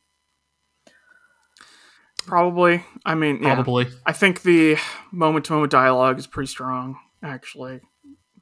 Probably. 2.29 2.85
I 3.05 3.15
mean, 3.15 3.43
yeah. 3.43 3.55
Probably. 3.55 3.87
I 4.07 4.13
think 4.13 4.43
the 4.43 4.77
moment 5.13 5.47
to 5.47 5.55
moment 5.55 5.71
dialogue 5.73 6.19
is 6.19 6.27
pretty 6.27 6.49
strong, 6.49 6.99
actually. 7.23 7.81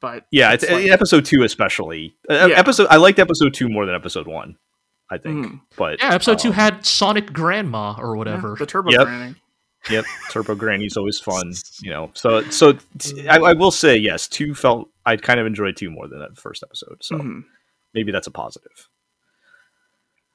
But 0.01 0.27
Yeah, 0.31 0.53
it's, 0.53 0.69
like- 0.69 0.89
episode 0.89 1.25
two 1.25 1.43
especially. 1.45 2.15
Uh, 2.29 2.49
Yeah. 2.51 2.59
Episode 2.59 2.89
I 2.91 2.97
liked 2.97 3.19
episode 3.19 3.55
two 3.55 3.69
more 3.69 3.87
than 3.87 3.95
episode 3.95 4.27
one. 4.27 4.57
I 5.11 5.19
think, 5.19 5.47
Mhm. 5.47 5.61
but 5.77 6.01
Yeah, 6.01 6.13
episode 6.13 6.41
two 6.41 6.49
um, 6.49 6.55
had 6.55 6.85
Sonic 6.85 7.33
Grandma 7.33 7.95
or 7.99 8.15
yeah, 8.15 8.19
whatever. 8.19 8.57
the 8.59 8.67
turbo 8.67 8.91
Yep. 8.91 9.03
granny. 9.05 9.35
Yep, 9.89 10.05
Turbo 10.33 10.57
Granny's 10.57 10.97
always 10.97 11.21
fun. 11.21 11.53
You 11.81 11.91
know, 11.91 12.11
so 12.15 12.43
so 12.51 12.73
t- 12.99 13.29
I, 13.29 13.37
I 13.37 13.53
will 13.53 13.71
say 13.71 13.97
yes. 13.97 14.27
Two 14.27 14.53
felt 14.53 14.91
I 15.07 15.15
kind 15.17 15.39
of 15.39 15.47
enjoyed 15.47 15.77
two 15.77 15.91
more 15.93 16.09
than 16.09 16.19
that 16.19 16.37
first 16.37 16.65
episode. 16.65 16.99
So 17.03 17.19
Mhm. 17.19 17.45
maybe 17.95 18.11
that's 18.11 18.27
a 18.27 18.33
positive. 18.33 18.89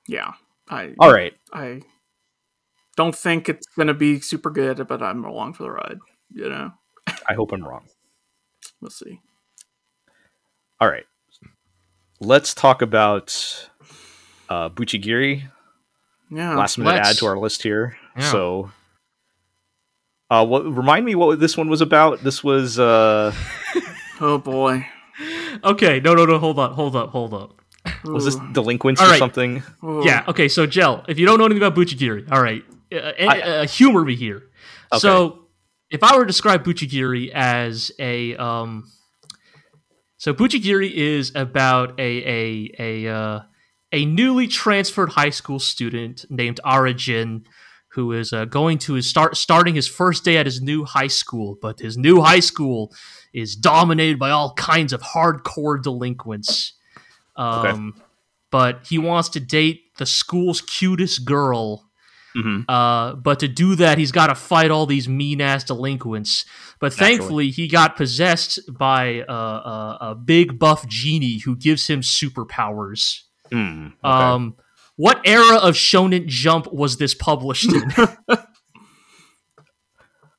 Yeah. 0.08 0.32
I 0.70 0.94
All 1.00 1.12
right. 1.12 1.34
I 1.54 1.82
don't 2.96 3.16
think 3.16 3.50
it's 3.50 3.68
gonna 3.78 3.94
be 3.94 4.20
super 4.20 4.50
good, 4.50 4.86
but 4.88 5.02
I'm 5.02 5.24
along 5.24 5.54
for 5.54 5.64
the 5.64 5.72
ride. 5.72 6.00
You 6.34 6.50
know, 6.50 6.72
I 7.28 7.34
hope 7.34 7.52
I'm 7.52 7.64
wrong. 7.64 7.86
we'll 8.82 8.92
see. 8.92 9.20
All 10.80 10.90
right. 10.90 11.06
Let's 12.20 12.54
talk 12.54 12.82
about 12.82 13.70
uh, 14.50 14.70
Buchigiri. 14.70 15.44
Yeah. 16.30 16.56
last 16.56 16.78
minute 16.78 16.92
let's. 16.92 17.10
add 17.10 17.18
to 17.18 17.26
our 17.26 17.38
list 17.38 17.62
here. 17.64 17.98
Yeah. 18.16 18.32
So, 18.32 18.72
uh, 20.30 20.46
what 20.46 20.64
remind 20.64 21.06
me 21.06 21.16
what 21.16 21.40
this 21.40 21.58
one 21.58 21.68
was 21.70 21.82
about? 21.82 22.24
This 22.24 22.44
was 22.44 22.80
uh, 22.80 23.34
Oh 24.22 24.38
boy. 24.38 24.88
Okay, 25.64 26.00
no, 26.00 26.14
no, 26.14 26.26
no, 26.26 26.38
hold 26.40 26.58
up, 26.60 26.74
hold 26.74 26.96
up, 26.96 27.10
hold 27.10 27.34
up. 27.34 27.62
was 28.06 28.26
this 28.26 28.38
delinquents 28.54 29.02
All 29.02 29.08
or 29.08 29.12
right. 29.12 29.20
something? 29.20 29.64
Ooh. 29.84 30.04
Yeah, 30.06 30.24
okay, 30.28 30.48
so 30.48 30.66
Gel, 30.66 31.04
if 31.08 31.20
you 31.20 31.26
don't 31.26 31.38
know 31.40 31.46
anything 31.46 31.62
about 31.64 31.76
Buchigiri, 31.78 32.32
all 32.32 32.42
right, 32.42 32.64
uh, 32.92 33.24
uh, 33.26 33.68
humor 33.68 34.04
me 34.04 34.16
here. 34.16 34.44
Okay. 34.92 35.00
So, 35.00 35.48
if 35.90 36.04
I 36.04 36.16
were 36.16 36.24
to 36.24 36.28
describe 36.28 36.64
Buchigiri 36.64 37.32
as 37.34 37.92
a, 38.00 38.36
um, 38.38 38.90
so 40.18 40.34
Buchigiri 40.34 40.92
is 40.92 41.32
about 41.36 42.00
a 42.00 42.24
a 42.24 42.72
a 42.80 43.14
uh, 43.14 43.42
a 43.92 44.06
newly 44.06 44.48
transferred 44.48 45.10
high 45.10 45.32
school 45.32 45.60
student 45.60 46.26
named 46.30 46.60
Arajin, 46.66 47.46
who 47.90 48.14
is 48.14 48.32
uh, 48.32 48.46
going 48.46 48.78
to 48.80 48.94
his 48.94 49.10
start 49.10 49.36
starting 49.36 49.76
his 49.76 49.88
first 49.88 50.24
day 50.24 50.38
at 50.38 50.46
his 50.46 50.62
new 50.62 50.86
high 50.86 51.08
school, 51.08 51.58
but 51.62 51.80
his 51.80 51.98
new 51.98 52.22
high 52.22 52.40
school 52.40 52.94
is 53.34 53.56
dominated 53.56 54.20
by 54.20 54.30
all 54.30 54.54
kinds 54.54 54.94
of 54.94 55.02
hardcore 55.02 55.82
delinquents. 55.82 56.74
Um, 57.36 57.96
But 58.52 58.86
he 58.88 58.98
wants 58.98 59.30
to 59.30 59.40
date 59.40 59.96
the 59.98 60.06
school's 60.06 60.62
cutest 60.62 61.26
girl. 61.26 61.90
Mhm. 62.36 62.66
Uh, 62.68 63.16
but 63.16 63.40
to 63.40 63.48
do 63.48 63.76
that, 63.76 63.98
he's 63.98 64.12
got 64.12 64.28
to 64.28 64.36
fight 64.36 64.72
all 64.72 64.86
these 64.86 65.08
mean 65.10 65.42
ass 65.42 65.64
delinquents. 65.66 66.46
But 66.80 66.92
Naturally. 66.94 67.18
thankfully, 67.18 67.50
he 67.52 67.68
got 67.68 67.96
possessed 67.96 68.60
by 68.72 69.22
uh, 69.22 69.34
a, 69.34 69.98
a 70.12 70.16
big 70.16 70.58
buff 70.58 70.88
genie 70.88 71.40
who 71.40 71.56
gives 71.56 71.88
him 71.88 72.02
superpowers. 72.02 73.22
Hmm, 73.52 73.88
okay. 73.88 73.98
Um, 74.04 74.56
what 74.96 75.20
era 75.26 75.56
of 75.58 75.76
Shonen 75.76 76.28
Jump 76.28 76.72
was 76.72 76.98
this 76.98 77.14
published 77.14 77.72
in? 77.74 77.92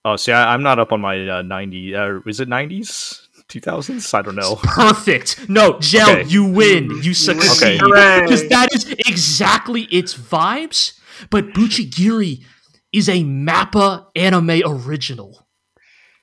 oh, 0.05 0.17
see, 0.17 0.33
I, 0.33 0.55
I'm 0.55 0.63
not 0.63 0.79
up 0.79 0.93
on 0.93 1.01
my 1.01 1.29
uh, 1.29 1.43
90. 1.43 1.95
Uh, 1.95 2.21
is 2.27 2.41
it 2.41 2.49
90s? 2.49 3.21
2000s? 3.49 4.15
I 4.15 4.23
don't 4.23 4.35
know. 4.37 4.57
Perfect. 4.63 5.49
No, 5.49 5.79
Gel, 5.79 6.09
Okay. 6.11 6.29
you 6.29 6.45
win. 6.45 6.91
You 7.03 7.13
succeed. 7.13 7.81
Hooray. 7.83 8.23
Because 8.23 8.49
that 8.49 8.75
is 8.75 8.91
exactly 9.07 9.83
its 9.85 10.15
vibes. 10.15 10.99
But 11.31 11.49
Buchigiri 11.55 12.45
is 12.93 13.09
a 13.09 13.23
Mappa 13.25 14.07
anime 14.17 14.63
original. 14.65 15.47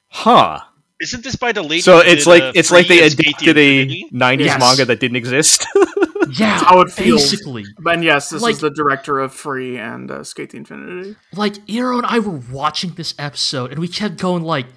Huh. 0.08 0.60
Isn't 1.02 1.24
this 1.24 1.36
by 1.36 1.52
the 1.52 1.62
lady? 1.62 1.82
So 1.82 2.00
it's 2.00 2.28
like 2.28 2.44
uh, 2.44 2.52
it's 2.56 2.72
like 2.72 2.88
Free 2.88 2.98
they 2.98 3.04
and 3.04 3.12
Skate 3.14 3.28
adapted 3.28 3.58
a 3.58 3.86
90s 4.12 4.40
Yes. 4.46 4.60
manga 4.60 4.86
that 4.86 5.00
didn't 5.00 5.18
exist. 5.18 5.66
Yeah, 6.32 6.60
how 6.60 6.82
it 6.82 6.92
feels. 6.92 7.24
basically. 7.32 7.66
But 7.80 8.04
yes, 8.04 8.30
this 8.30 8.44
Like- 8.44 8.54
is 8.56 8.60
the 8.60 8.70
director 8.70 9.18
of 9.20 9.34
Free 9.34 9.80
and 9.80 10.12
uh, 10.12 10.24
Skate 10.24 10.52
the 10.52 10.58
Infinity. 10.58 11.16
Like 11.34 11.56
Iro 11.68 11.98
and 11.98 12.06
I 12.06 12.20
were 12.20 12.40
watching 12.52 12.92
this 12.92 13.16
episode, 13.18 13.72
and 13.72 13.80
we 13.80 13.88
kept 13.88 14.18
going 14.18 14.44
like, 14.44 14.68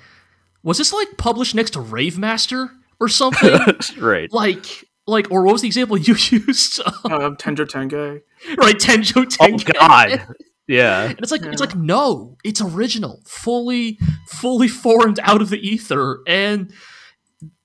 "Was 0.62 0.78
this 0.78 0.94
like 0.94 1.18
published 1.18 1.54
next 1.54 1.72
to 1.72 1.80
Rave 1.82 2.16
Master 2.16 2.70
or 2.98 3.08
something?" 3.08 3.52
right. 4.00 4.32
like, 4.32 4.64
like, 5.06 5.30
or 5.30 5.42
what 5.44 5.52
was 5.52 5.62
the 5.62 5.66
example 5.68 5.96
you 5.98 6.14
used? 6.30 6.80
Uh, 6.80 7.30
Tenjo 7.38 7.66
Tenge. 7.66 8.20
right, 8.58 8.76
Tenjo 8.76 9.24
Tenge. 9.24 9.36
Oh 9.40 9.46
Tenge. 9.56 9.72
God. 9.78 10.26
Yeah. 10.68 11.02
And 11.06 11.18
it's 11.18 11.32
like 11.32 11.42
Yeah. 11.42 11.50
it's 11.50 11.60
like 11.60 11.74
no, 11.74 12.36
it's 12.44 12.60
original, 12.60 13.20
fully 13.26 13.98
fully 14.28 14.68
formed 14.68 15.18
out 15.24 15.42
of 15.42 15.50
the 15.50 15.58
ether, 15.58 16.20
and 16.26 16.72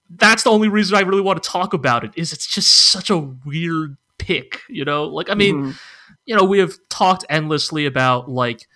that's 0.10 0.44
the 0.44 0.50
only 0.50 0.68
reason 0.68 0.98
I 0.98 1.02
really 1.02 1.22
want 1.22 1.42
to 1.42 1.48
talk 1.48 1.74
about 1.74 2.04
it. 2.04 2.12
Is 2.16 2.34
it's 2.34 2.48
just 2.48 2.74
such 2.92 3.10
a 3.12 3.18
weird 3.18 3.98
pick, 4.18 4.62
you 4.68 4.84
know? 4.84 5.06
Like 5.06 5.30
I 5.30 5.36
mean, 5.36 5.64
Mhm. 5.68 5.80
you 6.26 6.36
know, 6.36 6.44
we 6.44 6.58
have 6.58 6.74
talked 6.90 7.24
endlessly 7.30 7.86
about 7.86 8.30
like 8.30 8.68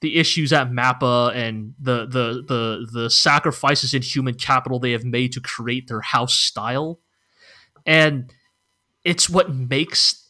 the 0.00 0.16
issues 0.16 0.50
at 0.52 0.70
Mappa 0.70 1.34
and 1.36 1.74
the 1.78 2.06
the 2.06 2.42
the 2.48 2.86
the 3.02 3.10
sacrifices 3.10 3.92
in 3.92 4.00
human 4.00 4.34
capital 4.34 4.78
they 4.80 4.92
have 4.92 5.04
made 5.04 5.32
to 5.32 5.40
create 5.42 5.88
their 5.88 6.00
house 6.00 6.34
style, 6.34 7.00
and 7.88 8.32
it's 9.02 9.28
what 9.28 9.52
makes 9.52 10.28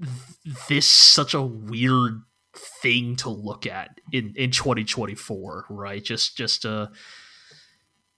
th- 0.00 0.56
this 0.68 0.86
such 0.86 1.34
a 1.34 1.42
weird 1.42 2.22
thing 2.54 3.16
to 3.16 3.30
look 3.30 3.66
at 3.66 4.00
in 4.12 4.32
in 4.36 4.50
2024 4.50 5.66
right 5.70 6.04
just 6.04 6.36
just 6.36 6.64
uh 6.66 6.88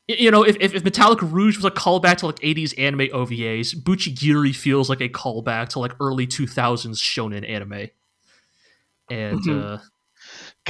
you 0.09 0.31
know 0.31 0.43
if, 0.43 0.57
if, 0.61 0.83
metallic 0.83 1.21
rouge 1.23 1.57
was 1.57 1.65
a 1.65 1.71
callback 1.71 2.17
to 2.17 2.27
like 2.27 2.41
80s 2.41 2.75
anime 2.79 3.09
ovas 3.13 3.75
buchigiri 3.75 4.55
feels 4.55 4.89
like 4.89 5.01
a 5.01 5.09
callback 5.09 5.69
to 5.71 5.79
like 5.79 5.93
early 6.01 6.27
2000s 6.27 6.97
shonen 6.97 7.49
anime 7.49 7.89
and 9.11 9.41
Mhm. 9.41 9.75
uh 9.75 9.79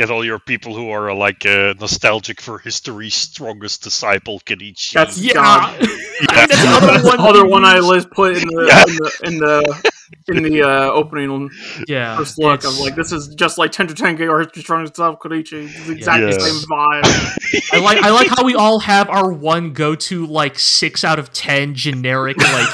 Get 0.01 0.11
all 0.11 0.25
your 0.25 0.41
people 0.41 0.75
who 0.75 0.91
are 0.93 1.15
like 1.15 1.45
uh, 1.47 1.75
nostalgic 1.79 2.41
for 2.41 2.59
history's 2.59 3.15
strongest 3.15 3.83
disciple, 3.85 4.41
Kenichi. 4.41 4.95
That's 4.95 5.19
yeah 5.19 5.35
God. 5.35 5.77
I 5.79 5.83
mean, 5.83 6.31
that's 6.35 6.57
the 6.63 6.69
other 6.71 7.05
one 7.07 7.21
other 7.21 7.47
one 7.47 7.67
I 7.67 7.77
use. 7.77 7.87
list 7.87 8.11
put 8.11 8.39
in 8.39 8.49
the 8.49 8.69
Yeah. 8.69 8.85
in 8.87 8.97
the 8.97 9.13
in 9.25 9.39
the, 9.39 9.83
in 10.29 10.43
the 10.43 10.63
uh, 10.63 10.91
opening 10.93 11.51
yeah 11.89 12.17
first 12.17 12.39
look. 12.39 12.65
I'm 12.65 12.79
like, 12.81 12.95
this 12.95 13.13
is 13.13 13.35
just 13.35 13.59
like 13.59 13.73
Tenjo 13.73 13.95
Tenge 13.95 14.29
or 14.29 14.49
Strong 14.61 14.87
Itself 14.87 15.19
Koichi. 15.21 15.69
It's 15.69 15.89
exactly 15.89 16.27
Yeah. 16.31 16.35
the 16.35 16.41
same 16.41 16.69
vibe. 16.69 17.73
I 17.73 17.79
like 17.81 17.99
I 17.99 18.11
like 18.11 18.29
how 18.29 18.45
we 18.45 18.55
all 18.55 18.79
have 18.81 19.09
our 19.09 19.33
one 19.33 19.73
go 19.73 19.95
to 19.95 20.27
like 20.27 20.59
six 20.59 21.05
out 21.05 21.19
of 21.19 21.33
ten 21.33 21.75
generic 21.75 22.37
like 22.39 22.69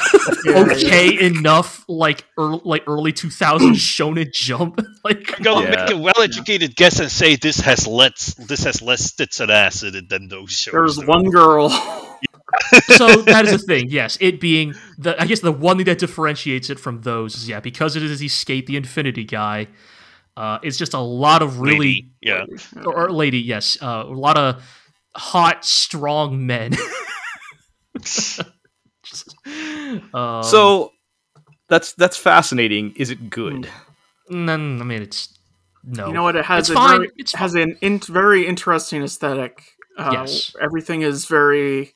Yeah, 0.45 0.59
okay 0.71 1.19
enough 1.25 1.83
like 1.87 2.25
early, 2.37 2.61
like 2.63 2.83
early 2.87 3.13
2000s 3.13 3.71
shonen 3.75 4.31
jump 4.33 4.79
like 5.03 5.33
I'm 5.37 5.43
gonna 5.43 5.69
Yeah. 5.69 5.85
make 5.85 5.91
a 5.95 5.97
well-educated 5.97 6.75
guess 6.75 6.99
and 6.99 7.11
say 7.11 7.35
this 7.35 7.59
has 7.61 7.87
less 7.87 8.33
this 8.35 8.63
has 8.63 8.81
less 8.81 9.11
tits 9.13 9.39
and 9.39 9.51
ass 9.51 9.83
in 9.83 9.95
it 9.95 10.09
than 10.09 10.27
those 10.27 10.51
shows. 10.51 10.71
There's 10.73 10.95
though. 10.97 11.05
one 11.05 11.29
girl. 11.29 11.69
So 12.87 13.21
that 13.21 13.45
is 13.45 13.51
the 13.51 13.57
thing 13.59 13.89
yes 13.89 14.17
it 14.21 14.39
being 14.39 14.73
the 14.97 15.19
i 15.21 15.25
guess 15.25 15.39
the 15.41 15.51
one 15.51 15.77
thing 15.77 15.85
that 15.85 15.99
differentiates 15.99 16.69
it 16.69 16.79
from 16.79 17.01
those 17.01 17.35
is 17.35 17.47
yeah 17.47 17.59
because 17.59 17.95
it 17.95 18.03
is 18.03 18.19
the 18.19 18.27
skate 18.27 18.65
the 18.67 18.75
infinity 18.75 19.23
guy 19.23 19.67
uh 20.37 20.59
it's 20.63 20.77
just 20.77 20.93
a 20.93 20.99
lot 20.99 21.41
of 21.41 21.59
really 21.59 21.77
Lady, 21.77 22.11
yeah. 22.21 22.45
or, 22.85 23.05
or 23.05 23.11
lady 23.11 23.39
yes 23.39 23.77
uh, 23.81 24.03
a 24.05 24.13
lot 24.13 24.37
of 24.37 24.63
hot 25.15 25.63
strong 25.65 26.45
men 26.45 26.73
um, 30.13 30.43
So 30.43 30.91
that's 31.69 31.93
that's 31.93 32.17
fascinating. 32.17 32.93
Is 32.95 33.09
it 33.09 33.29
good? 33.29 33.69
then, 34.29 34.81
i 34.81 34.83
mean 34.83 35.01
it's 35.01 35.37
no 35.83 36.07
You 36.07 36.13
know 36.13 36.23
what? 36.23 36.35
It 36.35 36.45
has 36.45 36.61
It's 36.61 36.69
a 36.69 36.73
fine, 36.73 36.97
very, 36.99 37.11
it's 37.15 37.33
has 37.33 37.55
an 37.55 37.77
in, 37.81 37.99
very 37.99 38.45
interesting 38.45 39.03
aesthetic. 39.03 39.63
Uh, 39.97 40.09
Yes. 40.13 40.53
Everything 40.61 41.01
is 41.01 41.25
very 41.25 41.95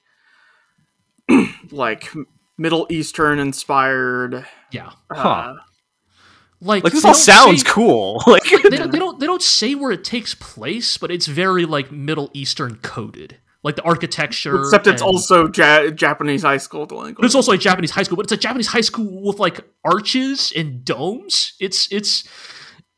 like 1.72 2.10
Middle 2.58 2.88
Eastern 2.90 3.40
inspired. 3.40 4.46
yeah 4.72 4.92
Uh, 5.10 5.16
Huh. 5.16 5.54
like 6.60 6.84
Like 6.84 6.94
this 6.94 7.06
all 7.06 7.14
sounds 7.14 7.62
say- 7.62 7.70
cool. 7.70 8.22
Like 8.28 8.44
they 8.44 8.78
don't, 8.78 8.92
they 8.92 9.00
don't 9.00 9.20
they 9.20 9.26
don't 9.26 9.42
say 9.42 9.76
where 9.76 9.92
it 9.92 10.04
takes 10.04 10.36
place, 10.36 10.98
but 10.98 11.12
it's 11.12 11.28
very 11.28 11.66
like 11.66 11.92
Middle 11.92 12.30
Eastern 12.34 12.76
coded, 12.78 13.38
like 13.64 13.76
the 13.76 13.84
architecture. 13.84 14.60
Except 14.62 14.88
it's 14.88 15.02
and- 15.02 15.08
also 15.12 15.50
ja- 15.56 15.90
Japanese 15.92 16.44
high 16.44 16.58
school 16.58 16.86
but 16.86 16.96
delinquent. 16.96 17.26
it's 17.26 17.36
also 17.36 17.52
a 17.54 17.58
Japanese 17.58 17.92
high 17.92 18.04
school, 18.04 18.16
but 18.18 18.26
it's 18.26 18.32
a 18.34 18.38
Japanese 18.38 18.68
high 18.68 18.82
school 18.82 19.24
with 19.24 19.40
like 19.40 19.62
arches 19.84 20.52
and 20.56 20.86
domes. 20.86 21.54
It's 21.60 21.88
it's 21.92 22.28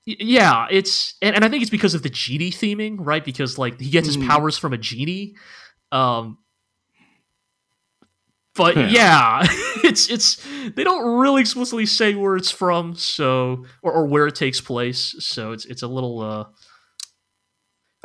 yeah, 0.06 0.68
it's 0.70 1.16
and, 1.22 1.34
and 1.34 1.46
I 1.46 1.50
think 1.50 1.62
it's 1.62 1.72
because 1.72 1.94
of 1.94 2.04
the 2.04 2.10
genie 2.10 2.52
theming, 2.52 2.98
right? 3.00 3.24
Because 3.24 3.58
like 3.58 3.80
he 3.80 3.90
gets 3.90 4.08
his 4.08 4.18
Mhm. 4.18 4.28
powers 4.28 4.58
from 4.58 4.74
a 4.74 4.78
genie. 4.78 5.36
Um 5.94 6.38
but 8.56 8.76
Yeah. 8.78 8.88
yeah, 8.90 9.48
it's 9.84 10.10
it's 10.10 10.38
they 10.76 10.84
don't 10.84 11.20
really 11.20 11.42
explicitly 11.42 11.86
say 11.86 12.16
where 12.16 12.36
it's 12.36 12.52
from, 12.52 12.96
so 12.96 13.66
or, 13.82 13.92
or 13.94 14.06
where 14.08 14.28
it 14.28 14.36
takes 14.36 14.62
place, 14.62 15.16
so 15.20 15.52
it's 15.52 15.66
it's 15.66 15.82
a 15.82 15.88
little 15.88 16.22
uh 16.22 16.46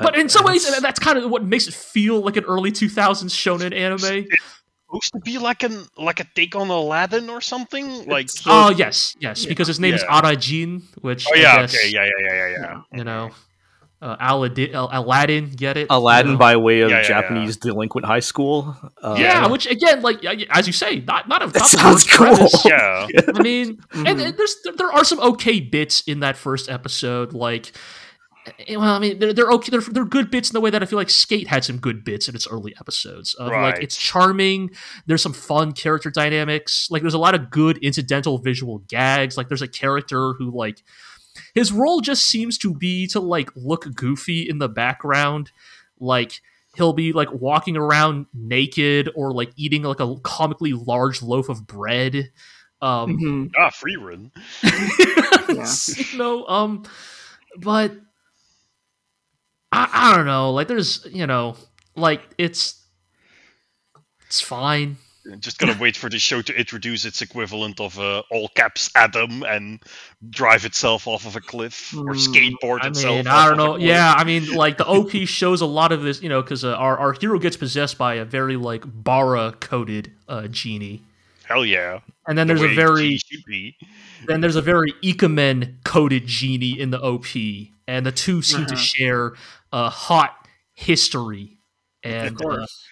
but 0.01 0.17
in 0.17 0.29
some 0.29 0.45
ways, 0.45 0.63
That's- 0.65 0.81
that's 0.81 1.01
kind 1.01 1.19
of 1.19 1.29
what 1.29 1.45
makes 1.45 1.67
it 1.67 1.75
feel 1.75 2.21
like 2.21 2.37
an 2.37 2.45
early 2.45 2.71
2000s 2.71 3.31
shonen 3.35 3.75
anime. 3.77 4.27
Supposed 4.87 5.13
to 5.13 5.19
be 5.25 5.39
like 5.39 5.65
an 5.65 5.85
like 5.97 6.21
a 6.21 6.27
take 6.37 6.55
on 6.55 6.69
Aladdin 6.71 7.29
or 7.29 7.41
something. 7.41 8.07
Like 8.07 8.27
It's- 8.27 8.43
Oh 8.47 8.71
yes, 8.71 9.17
yes, 9.21 9.43
Yeah. 9.43 9.49
because 9.49 9.67
his 9.67 9.81
name 9.81 9.95
is 9.95 10.03
Yeah. 10.09 10.21
Arajin, 10.21 10.83
which 11.03 11.27
oh 11.29 11.33
I 11.35 11.39
yeah, 11.41 11.57
guess, 11.63 11.75
okay, 11.75 11.89
yeah, 11.91 12.05
yeah, 12.05 12.27
yeah, 12.27 12.35
yeah, 12.49 12.59
yeah. 12.93 12.97
you 12.99 13.05
know, 13.05 13.31
uh, 14.01 14.17
Aladdin, 14.21 14.75
Aladdin, 14.75 15.51
get 15.51 15.77
it? 15.77 15.89
Aladdin 15.91 16.33
You 16.33 16.33
know? 16.35 16.39
by 16.39 16.57
way 16.57 16.81
of 16.83 16.91
Yeah, 16.91 16.97
yeah, 16.97 17.03
yeah. 17.03 17.09
Japanese 17.09 17.57
delinquent 17.57 18.07
high 18.07 18.21
school. 18.21 18.77
Uh, 19.03 19.17
yeah, 19.19 19.47
which 19.49 19.67
again, 19.67 20.03
like 20.03 20.25
as 20.51 20.67
you 20.67 20.73
say, 20.73 21.01
not 21.01 21.29
not 21.29 21.43
a 21.43 21.47
That 21.49 21.61
not 21.61 21.71
the 21.71 21.79
sounds 21.79 22.07
worst 22.07 22.09
premise. 22.09 22.65
Yeah. 22.65 23.07
I 23.37 23.43
mean, 23.43 23.81
and, 23.93 24.07
Mhm. 24.07 24.27
and 24.27 24.39
there's 24.39 24.57
there, 24.65 24.73
there 24.77 24.93
are 24.93 25.05
some 25.05 25.21
okay 25.21 25.61
bits 25.61 26.03
in 26.07 26.21
that 26.21 26.37
first 26.37 26.69
episode, 26.71 27.33
like. 27.33 27.73
eh, 28.67 28.77
Well, 28.77 28.95
I 28.95 28.99
mean, 28.99 29.19
they're, 29.19 29.33
they're 29.35 29.51
okay. 29.53 29.71
They're, 29.71 29.81
they're 29.81 30.05
good 30.05 30.31
bits 30.31 30.49
in 30.51 30.55
the 30.55 30.61
way 30.61 30.71
that 30.71 30.83
I 30.83 30.87
feel 30.87 30.99
like 30.99 31.11
Skate 31.11 31.49
had 31.49 31.65
some 31.65 31.79
good 31.79 32.05
bits 32.05 32.29
in 32.29 32.35
its 32.35 32.47
early 32.47 32.75
episodes. 32.81 33.35
Of, 33.35 33.49
Like 33.49 33.83
it's 33.83 33.97
charming. 33.97 34.71
There's 35.07 35.23
some 35.23 35.35
fun 35.35 35.73
character 35.73 36.11
dynamics. 36.11 36.87
Like 36.91 37.03
there's 37.03 37.15
a 37.15 37.19
lot 37.19 37.35
of 37.35 37.51
good 37.51 37.79
incidental 37.79 38.39
visual 38.39 38.79
gags. 38.89 39.37
Like 39.37 39.49
there's 39.49 39.61
a 39.63 39.69
character 39.69 40.35
who 40.39 40.51
like 40.57 40.83
his 41.55 41.73
role 41.73 42.01
just 42.01 42.25
seems 42.27 42.59
to 42.59 42.75
be 42.75 43.07
to 43.09 43.21
like 43.21 43.51
look 43.57 43.95
goofy 43.95 44.49
in 44.49 44.59
the 44.59 44.69
background. 44.69 45.51
Like 45.99 46.41
he'll 46.77 46.93
be 46.93 47.13
like 47.13 47.33
walking 47.33 47.77
around 47.77 48.27
naked 48.33 49.11
or 49.15 49.33
like 49.33 49.51
eating 49.57 49.83
like 49.83 50.01
a 50.01 50.17
comically 50.23 50.73
large 50.73 51.23
loaf 51.23 51.49
of 51.49 51.67
bread. 51.67 52.31
Um, 52.81 53.19
Mhm. 53.19 53.51
Ah, 53.59 53.71
free 53.71 53.97
run. 53.97 54.31
you 56.13 56.19
know, 56.19 56.47
um, 56.47 56.85
but 57.57 57.93
I, 59.73 59.89
I 59.93 60.17
don't 60.17 60.27
know. 60.27 60.53
Like, 60.53 60.69
there's, 60.69 61.07
you 61.11 61.27
know, 61.27 61.57
like 61.97 62.23
it's 62.39 62.81
it's 64.27 64.41
fine. 64.41 64.97
Just 65.41 65.59
gonna 65.59 65.77
wait 65.81 65.97
for 65.97 66.09
the 66.09 66.19
show 66.19 66.41
to 66.43 66.55
introduce 66.59 67.05
its 67.05 67.21
equivalent 67.23 67.81
of 67.81 67.99
uh, 67.99 68.23
all 68.31 68.49
caps 68.49 68.91
Adam 68.95 69.43
and 69.43 69.81
drive 70.31 70.65
itself 70.65 71.07
off 71.07 71.27
of 71.27 71.37
a 71.37 71.41
cliff 71.41 71.95
or 71.95 72.15
Hmm. 72.15 72.19
skateboard 72.19 72.79
I 72.83 72.89
itself. 72.89 73.17
mean, 73.17 73.27
off 73.29 73.35
I 73.35 73.49
don't 73.49 73.53
of 73.53 73.59
a 73.59 73.63
know. 73.69 73.73
cliff. 73.77 73.89
Yeah, 73.89 74.15
I 74.17 74.25
mean, 74.25 74.55
like 74.55 74.77
the 74.79 74.87
OP 74.87 75.11
shows 75.27 75.61
a 75.61 75.67
lot 75.67 75.93
of 75.93 76.03
this, 76.03 76.23
you 76.23 76.29
know, 76.29 76.41
because 76.43 76.65
uh, 76.65 76.75
our 76.75 76.97
our 76.99 77.13
hero 77.13 77.39
gets 77.39 77.57
possessed 77.57 77.99
by 77.99 78.15
a 78.15 78.25
very 78.25 78.57
like 78.57 78.85
bara 78.87 79.53
coded 79.61 80.13
uh, 80.29 80.49
genie, 80.49 81.03
hell 81.45 81.65
yeah. 81.65 82.01
and 82.27 82.37
then 82.39 82.47
The 82.47 82.55
there's 82.55 82.73
a 82.73 82.75
very 82.75 83.09
G 83.11 83.19
should 83.19 83.45
be. 83.47 83.77
then 84.27 84.41
there's 84.41 84.57
a 84.57 84.63
very 84.63 84.93
Ikemen 85.03 85.77
coded 85.85 86.27
genie 86.27 86.79
in 86.79 86.91
the 86.91 87.01
OP, 87.03 87.27
and 87.87 88.05
the 88.07 88.13
two 88.13 88.41
seem 88.43 88.67
to 88.67 88.75
Uh-huh. 88.75 88.83
share 88.83 89.33
a 89.73 89.91
hot 89.91 90.35
history. 90.75 91.59
And 92.05 92.29
Of 92.29 92.37
course. 92.39 92.85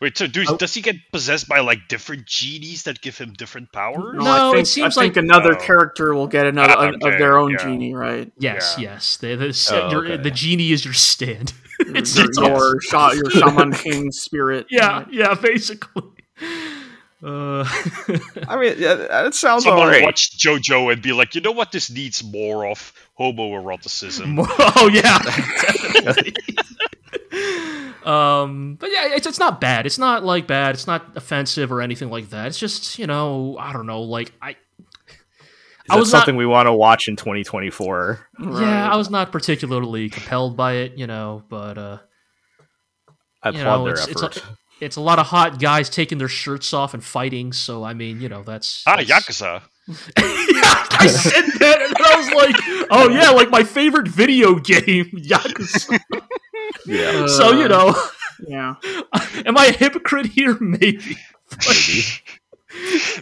Wait, 0.00 0.16
so 0.16 0.28
do, 0.28 0.44
Oh. 0.48 0.56
does 0.56 0.74
he 0.74 0.80
get 0.80 0.94
possessed 1.12 1.48
by 1.48 1.58
like 1.58 1.88
different 1.88 2.24
genies 2.26 2.84
that 2.84 3.00
give 3.00 3.18
him 3.18 3.32
different 3.32 3.72
powers? 3.72 4.14
No, 4.16 4.24
No, 4.24 4.48
I 4.48 4.52
think, 4.52 4.62
it 4.62 4.66
seems 4.66 4.96
I 4.96 5.02
think 5.02 5.16
like- 5.16 5.24
another 5.24 5.54
Oh. 5.54 5.60
character 5.60 6.14
will 6.14 6.28
get 6.28 6.46
another 6.46 6.74
Ah, 6.78 6.88
of 6.90 7.00
their 7.18 7.36
own 7.36 7.50
yeah. 7.52 7.64
genie, 7.64 7.94
right? 7.94 8.30
Yes, 8.38 8.76
Yeah. 8.78 8.92
yes. 8.92 9.16
The, 9.16 9.34
the, 9.34 9.68
Oh, 9.72 9.90
your, 9.90 10.04
okay. 10.06 10.22
the 10.22 10.30
genie 10.30 10.70
is 10.70 10.84
your 10.84 10.94
stand. 10.94 11.52
it's, 11.80 12.16
your, 12.16 12.26
it's 12.28 12.38
your, 12.40 12.80
sha- 12.80 13.10
your 13.12 13.28
shaman 13.30 13.72
king 13.84 14.12
spirit. 14.12 14.66
yeah, 14.70 15.04
yeah, 15.10 15.34
basically. 15.34 16.04
Uh, 17.20 17.64
I 18.46 18.56
mean, 18.60 18.74
yeah, 18.78 18.94
that 18.94 19.34
sounds 19.34 19.64
Someone 19.64 19.86
alright. 19.86 20.04
watch 20.04 20.38
JoJo 20.38 20.92
and 20.92 21.02
be 21.02 21.10
like, 21.12 21.34
you 21.34 21.40
know 21.40 21.50
what, 21.50 21.72
this 21.72 21.90
needs 21.90 22.22
more 22.22 22.64
of 22.68 22.92
homoeroticism. 23.18 24.36
oh 24.48 24.88
yeah, 24.92 25.18
definitely. 25.18 26.34
Um, 28.08 28.76
but 28.80 28.90
yeah, 28.90 29.14
it's 29.14 29.26
it's 29.26 29.38
not 29.38 29.60
bad. 29.60 29.86
It's 29.86 29.98
not 29.98 30.24
like 30.24 30.46
bad. 30.46 30.74
It's 30.74 30.86
not 30.86 31.16
offensive 31.16 31.70
or 31.72 31.82
anything 31.82 32.10
like 32.10 32.30
that. 32.30 32.46
It's 32.46 32.58
just 32.58 32.98
you 32.98 33.06
know 33.06 33.56
I 33.58 33.72
don't 33.72 33.86
know. 33.86 34.02
Like 34.02 34.32
I 34.40 34.50
Is 34.50 34.56
I 35.90 35.94
that 35.94 35.98
was 36.00 36.12
not- 36.12 36.18
something 36.20 36.36
we 36.36 36.46
want 36.46 36.66
to 36.66 36.72
watch 36.72 37.08
in 37.08 37.16
2024? 37.16 38.26
Right. 38.40 38.60
yeah 38.62 38.90
I 38.92 38.96
was 38.96 39.10
not 39.10 39.30
particularly 39.32 40.08
compelled 40.10 40.56
by 40.56 40.74
it. 40.74 40.92
You 40.96 41.06
know, 41.06 41.42
but 41.48 41.76
uh, 41.78 41.98
I 43.42 43.50
You 43.50 43.58
applaud 43.60 43.76
know, 43.78 43.84
their 43.84 43.94
it's- 43.94 44.08
it's 44.08 44.36
a- 44.38 44.42
it's 44.80 44.94
a 44.94 45.00
lot 45.00 45.18
of 45.18 45.26
hot 45.26 45.58
guys 45.58 45.90
taking 45.90 46.18
their 46.18 46.28
shirts 46.28 46.72
off 46.72 46.94
and 46.94 47.02
fighting. 47.02 47.52
So 47.52 47.82
I 47.82 47.94
mean, 47.94 48.20
you 48.20 48.28
know, 48.28 48.44
that's, 48.44 48.84
Ah, 48.86 48.94
that's 48.96 49.10
Yakuza. 49.10 49.60
I 50.16 51.06
said 51.08 51.46
that, 51.58 51.82
and 51.82 51.96
I 51.98 52.16
was 52.16 52.30
like, 52.30 52.86
"Oh 52.90 53.08
yeah, 53.08 53.30
like 53.30 53.50
my 53.50 53.64
favorite 53.64 54.06
video 54.06 54.54
game, 54.60 55.06
Yakuza." 55.16 55.98
Yeah. 56.88 57.26
so 57.26 57.52
you 57.52 57.64
Uh, 57.66 57.68
know, 57.68 58.02
yeah. 58.48 58.74
am 59.46 59.56
I 59.58 59.66
a 59.66 59.72
hypocrite 59.72 60.26
here? 60.26 60.56
Maybe. 60.60 61.16
Maybe. 61.68 62.02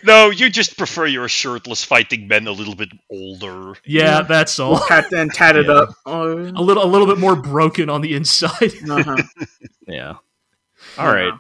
No, 0.02 0.30
you 0.30 0.51
just 0.51 0.76
prefer 0.76 1.06
your 1.06 1.28
shirtless 1.28 1.84
fighting 1.84 2.26
men 2.26 2.48
a 2.48 2.52
little 2.52 2.74
bit 2.74 2.88
older. 3.09 3.74
Yeah, 3.86 4.22
that's 4.22 4.59
all. 4.59 4.80
Tat 4.80 5.12
and 5.12 5.32
tatted 5.32 5.66
Yeah. 5.66 5.72
up. 5.72 5.88
Oh, 6.05 6.32
A 6.36 6.60
little, 6.60 6.84
a 6.84 6.86
little 6.86 7.06
bit 7.06 7.18
more 7.18 7.36
broken 7.36 7.88
on 7.88 8.01
the 8.01 8.14
inside. 8.14 8.72
uh-huh. 8.90 9.16
Yeah. 9.86 10.14
All 10.98 11.06
right. 11.06 11.32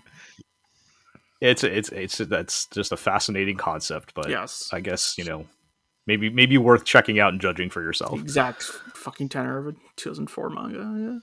It's 1.40 1.64
it's 1.64 1.88
it's 1.90 2.18
that's 2.18 2.66
just 2.68 2.92
a 2.92 2.96
fascinating 2.96 3.56
concept, 3.56 4.14
but 4.14 4.30
Yes. 4.30 4.70
I 4.72 4.80
guess 4.80 5.16
you 5.18 5.24
know 5.24 5.46
maybe 6.06 6.30
maybe 6.30 6.56
worth 6.58 6.84
checking 6.84 7.18
out 7.18 7.32
and 7.32 7.40
judging 7.40 7.70
for 7.70 7.82
yourself. 7.82 8.18
Exact 8.20 8.62
fucking 8.94 9.28
tenor 9.30 9.58
of 9.58 9.66
a 9.66 9.72
2004 9.96 10.50
manga. 10.50 11.20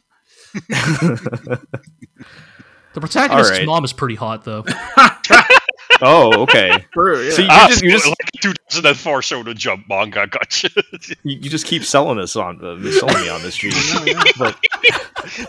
The 2.93 3.01
protagonist's 3.01 3.51
All 3.51 3.57
right. 3.57 3.65
mom 3.65 3.83
is 3.83 3.93
pretty 3.93 4.15
hot, 4.15 4.43
though. 4.43 4.63
oh, 6.01 6.43
okay. 6.43 6.85
True, 6.93 7.23
yeah. 7.23 7.31
So 7.31 7.41
you 7.41 7.47
ah, 7.49 7.67
just 7.67 7.83
you 7.83 7.91
just 7.91 8.05
like 8.05 8.31
2004 8.41 9.21
Shonen 9.21 9.55
Jump 9.55 9.89
manga. 9.89 10.27
Gotcha. 10.27 10.69
you, 11.01 11.15
you 11.23 11.49
just 11.49 11.65
keep 11.65 11.83
selling 11.83 12.19
us 12.19 12.35
on 12.35 12.63
uh, 12.63 12.91
selling 12.91 13.21
me 13.23 13.29
on 13.29 13.41
this 13.41 13.55
dream. 13.55 13.73
Yeah, 14.05 14.21
yeah. 14.25 14.31
but 14.37 14.57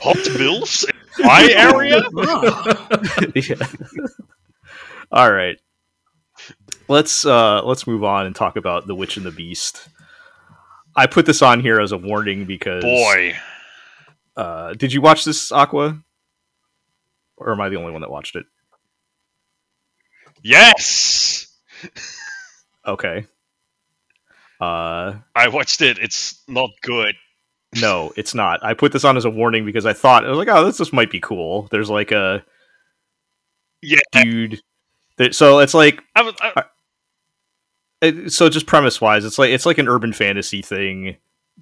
Hot 0.02 0.16
milfs 0.16 0.86
my 1.18 1.48
area. 1.50 2.02
Ah, 2.16 3.26
yeah. 3.34 3.66
All 5.12 5.30
right. 5.30 5.58
Let's 6.88 7.26
uh 7.26 7.62
let's 7.64 7.86
move 7.86 8.04
on 8.04 8.26
and 8.26 8.34
talk 8.34 8.56
about 8.56 8.86
The 8.86 8.94
Witch 8.94 9.18
and 9.18 9.26
the 9.26 9.30
Beast. 9.30 9.88
I 10.96 11.06
put 11.06 11.26
this 11.26 11.42
on 11.42 11.60
here 11.60 11.80
as 11.80 11.92
a 11.92 11.98
warning 11.98 12.44
because 12.46 12.84
Boy, 12.84 13.34
uh 14.36 14.74
did 14.74 14.92
you 14.92 15.00
watch 15.00 15.24
this 15.24 15.52
Aqua? 15.52 16.02
Or 17.36 17.52
am 17.52 17.60
I 17.60 17.68
the 17.68 17.76
only 17.76 17.92
one 17.92 18.00
that 18.02 18.10
watched 18.10 18.36
it? 18.36 18.46
yes, 20.42 21.46
Okay. 22.86 23.26
Uh 24.60 25.14
I 25.34 25.48
watched 25.48 25.82
it. 25.82 25.98
It's 25.98 26.42
not 26.48 26.70
good. 26.82 27.14
no, 27.80 28.12
it's 28.16 28.34
not. 28.34 28.64
I 28.64 28.74
put 28.74 28.92
this 28.92 29.04
on 29.04 29.16
as 29.16 29.24
a 29.24 29.30
warning 29.30 29.64
because 29.64 29.84
I 29.86 29.92
thought 29.92 30.24
I 30.24 30.28
was 30.28 30.38
like, 30.38 30.48
oh, 30.48 30.64
this 30.64 30.78
this 30.78 30.92
might 30.92 31.10
be 31.10 31.20
cool. 31.20 31.68
There's 31.70 31.90
like 31.90 32.12
a 32.12 32.44
Yeah, 33.82 33.98
dude 34.12 34.60
that, 35.16 35.34
so 35.34 35.58
it's 35.58 35.74
like 35.74 36.02
I 36.14 36.22
was. 36.22 36.34
I, 36.40 36.64
it, 38.00 38.32
so 38.32 38.48
just 38.48 38.66
premise 38.66 39.00
wise, 39.00 39.24
it's 39.24 39.38
like 39.38 39.50
it's 39.50 39.66
like 39.66 39.78
an 39.78 39.88
urban 39.88 40.12
fantasy 40.12 40.62
thing, 40.62 41.16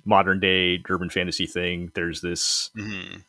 modern 0.05 0.41
day 0.41 0.83
urban 0.89 1.11
fantasy 1.11 1.47
thing. 1.47 1.91
There's 1.95 2.21
this 2.21 2.71
mhm. 2.77 3.25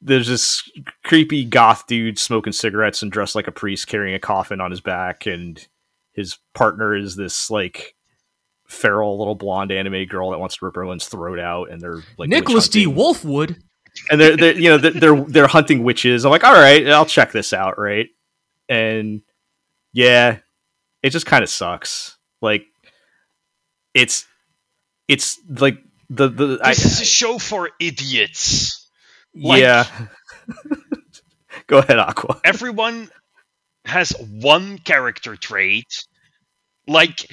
there's 0.00 0.28
this 0.28 0.68
creepy 1.04 1.44
goth 1.44 1.86
dude 1.86 2.18
smoking 2.18 2.52
cigarettes 2.52 3.02
and 3.02 3.12
dressed 3.12 3.34
like 3.34 3.48
a 3.48 3.52
priest 3.52 3.86
carrying 3.86 4.14
a 4.14 4.20
coffin 4.20 4.60
on 4.60 4.70
his 4.70 4.80
back 4.80 5.26
and 5.26 5.66
his 6.12 6.38
partner 6.54 6.96
is 6.96 7.16
this 7.16 7.50
like 7.50 7.94
feral 8.66 9.18
little 9.18 9.34
blonde 9.34 9.72
anime 9.72 10.04
girl 10.06 10.30
that 10.30 10.38
wants 10.38 10.56
to 10.56 10.64
rip 10.64 10.76
everyone's 10.76 11.06
throat 11.06 11.38
out 11.38 11.70
and 11.70 11.80
they're 11.80 12.02
like 12.18 12.28
Nicholas 12.28 12.68
D. 12.68 12.86
Wolfwood. 12.86 13.56
and 14.10 14.20
they're, 14.20 14.36
they're 14.36 14.58
you 14.58 14.68
know 14.68 14.78
they're, 14.78 14.90
they're 14.92 15.24
they're 15.24 15.46
hunting 15.46 15.82
witches 15.82 16.24
i'm 16.24 16.30
like 16.30 16.44
all 16.44 16.52
right 16.52 16.86
i'll 16.88 17.06
check 17.06 17.32
this 17.32 17.52
out 17.52 17.78
right 17.78 18.08
and 18.68 19.22
yeah 19.92 20.38
it 21.02 21.10
just 21.10 21.26
kind 21.26 21.42
of 21.42 21.48
sucks 21.48 22.18
like 22.42 22.66
it's 23.94 24.26
it's 25.08 25.40
like 25.48 25.78
the 26.10 26.28
the 26.28 26.60
I, 26.62 26.70
This 26.70 26.84
is 26.84 27.00
a 27.00 27.04
show 27.04 27.38
for 27.38 27.70
idiots. 27.80 28.88
like- 29.34 29.60
yeah 29.60 29.86
go 31.66 31.78
ahead 31.78 31.98
aqua 31.98 32.40
everyone 32.44 33.08
has 33.84 34.10
one 34.20 34.78
character 34.78 35.36
trait. 35.36 35.86
Like 36.86 37.30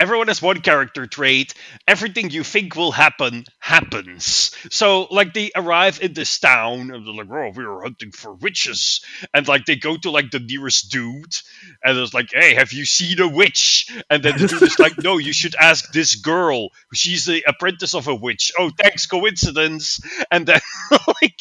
everyone 0.00 0.28
has 0.28 0.42
one 0.42 0.60
character 0.62 1.06
trait. 1.06 1.54
Everything 1.86 2.30
you 2.30 2.42
think 2.42 2.74
will 2.74 2.92
happen 2.92 3.44
happens. 3.60 4.50
So 4.70 5.06
like 5.10 5.34
they 5.34 5.52
arrive 5.54 6.00
in 6.02 6.14
this 6.14 6.38
town 6.40 6.90
and 6.90 7.06
they're 7.06 7.14
like, 7.14 7.30
"Oh, 7.30 7.52
we 7.54 7.64
are 7.64 7.82
hunting 7.82 8.12
for 8.12 8.34
witches," 8.34 9.02
and 9.34 9.46
like 9.46 9.66
they 9.66 9.76
go 9.76 9.96
to 9.98 10.10
like 10.10 10.30
the 10.32 10.40
nearest 10.40 10.90
dude 10.90 11.36
and 11.84 11.98
it's 11.98 12.14
like, 12.14 12.30
"Hey, 12.32 12.54
have 12.54 12.72
you 12.72 12.84
seen 12.84 13.20
a 13.20 13.28
witch?" 13.28 13.86
And 14.10 14.22
then 14.22 14.36
the 14.36 14.44
dude 14.44 14.66
is 14.66 14.80
like, 14.80 14.94
"No, 15.02 15.18
you 15.18 15.32
should 15.32 15.54
ask 15.54 15.92
this 15.92 16.16
girl. 16.16 16.70
She's 16.94 17.26
the 17.26 17.44
apprentice 17.46 17.94
of 17.94 18.08
a 18.08 18.14
witch." 18.14 18.52
Oh, 18.58 18.70
thanks, 18.76 19.06
coincidence. 19.06 20.00
And 20.30 20.46
then 20.46 20.60
like. 21.06 21.40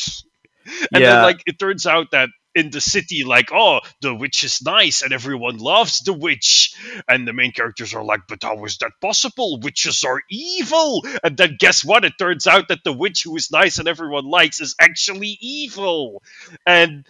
And 0.93 1.03
Yeah. 1.03 1.05
then, 1.05 1.21
like, 1.21 1.41
it 1.47 1.59
turns 1.59 1.87
out 1.87 2.11
that 2.11 2.29
in 2.59 2.71
the 2.71 2.81
city, 2.81 3.23
like, 3.25 3.51
oh, 3.53 3.81
the 4.01 4.15
witch 4.15 4.43
is 4.43 4.61
nice 4.63 5.01
and 5.01 5.13
everyone 5.13 5.57
loves 5.57 6.01
the 6.01 6.13
witch. 6.13 6.75
And 7.07 7.27
the 7.27 7.33
main 7.33 7.51
characters 7.53 7.93
are 7.93 8.03
like, 8.03 8.21
but 8.27 8.43
how 8.43 8.63
is 8.65 8.77
that 8.79 8.91
possible? 9.01 9.59
Witches 9.61 10.03
are 10.03 10.21
evil. 10.29 11.03
And 11.23 11.37
then 11.37 11.57
guess 11.59 11.83
what? 11.85 12.05
It 12.05 12.13
turns 12.19 12.47
out 12.47 12.69
that 12.69 12.83
the 12.83 12.93
witch 12.93 13.23
who 13.23 13.35
is 13.37 13.51
nice 13.51 13.79
and 13.79 13.87
everyone 13.87 14.25
likes 14.25 14.61
is 14.61 14.75
actually 14.79 15.37
evil. 15.41 16.23
And 16.65 17.05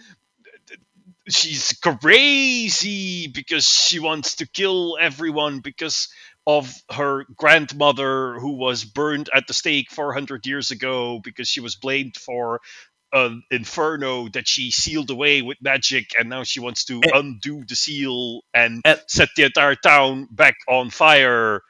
she's 1.30 1.74
crazy 1.82 3.28
because 3.28 3.66
she 3.68 4.00
wants 4.00 4.36
to 4.38 4.48
kill 4.48 4.98
everyone 5.00 5.60
because 5.60 6.10
of 6.48 6.74
her 6.92 7.26
grandmother 7.36 8.40
who 8.40 8.54
was 8.58 8.84
burned 8.86 9.30
at 9.36 9.46
the 9.48 9.54
stake 9.54 9.92
400 9.92 10.48
years 10.48 10.72
ago 10.72 11.20
because 11.24 11.48
she 11.48 11.62
was 11.62 11.76
blamed 11.76 12.18
for 12.18 12.62
an 13.12 13.44
inferno 13.52 14.28
that 14.30 14.48
she 14.48 14.70
sealed 14.72 15.10
away 15.10 15.42
with 15.42 15.58
magic 15.62 16.12
and 16.20 16.30
now 16.30 16.44
she 16.44 16.60
wants 16.60 16.86
to 16.86 17.02
Eh. 17.04 17.10
undo 17.14 17.64
the 17.68 17.76
seal 17.76 18.42
and 18.54 18.82
Eh. 18.86 18.96
set 19.08 19.30
the 19.36 19.44
entire 19.44 19.76
town 19.76 20.28
back 20.32 20.56
on 20.68 20.90
fire 20.90 21.62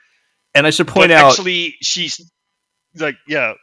and 0.53 0.67
i 0.67 0.69
should 0.69 0.87
point 0.87 1.09
but 1.09 1.11
out 1.11 1.31
actually 1.31 1.75
she's 1.81 2.19
like 2.97 3.15
yeah 3.27 3.53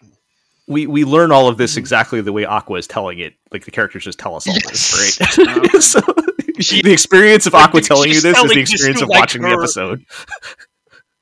we 0.68 0.86
we 0.86 1.04
learn 1.04 1.30
all 1.32 1.48
of 1.48 1.54
Mm-hmm. 1.54 1.62
this 1.62 1.76
exactly 1.76 2.20
the 2.22 2.32
way 2.32 2.44
aqua 2.44 2.78
is 2.78 2.86
telling 2.86 3.18
it 3.18 3.34
like 3.52 3.64
the 3.64 3.70
characters 3.70 4.04
just 4.04 4.18
tell 4.18 4.34
us 4.36 4.46
all 4.48 4.54
Yes. 4.54 5.16
this 5.18 5.38
right 5.38 5.70
so 5.82 6.00
She- 6.60 6.80
the 6.82 6.92
experience 6.92 7.46
of 7.46 7.54
aqua 7.54 7.82
telling 7.82 8.08
you 8.08 8.20
this 8.22 8.38
is 8.38 8.50
the 8.50 8.58
experience 8.60 9.02
of 9.02 9.08
like, 9.08 9.20
watching 9.20 9.42
the 9.42 9.50
episode 9.50 10.04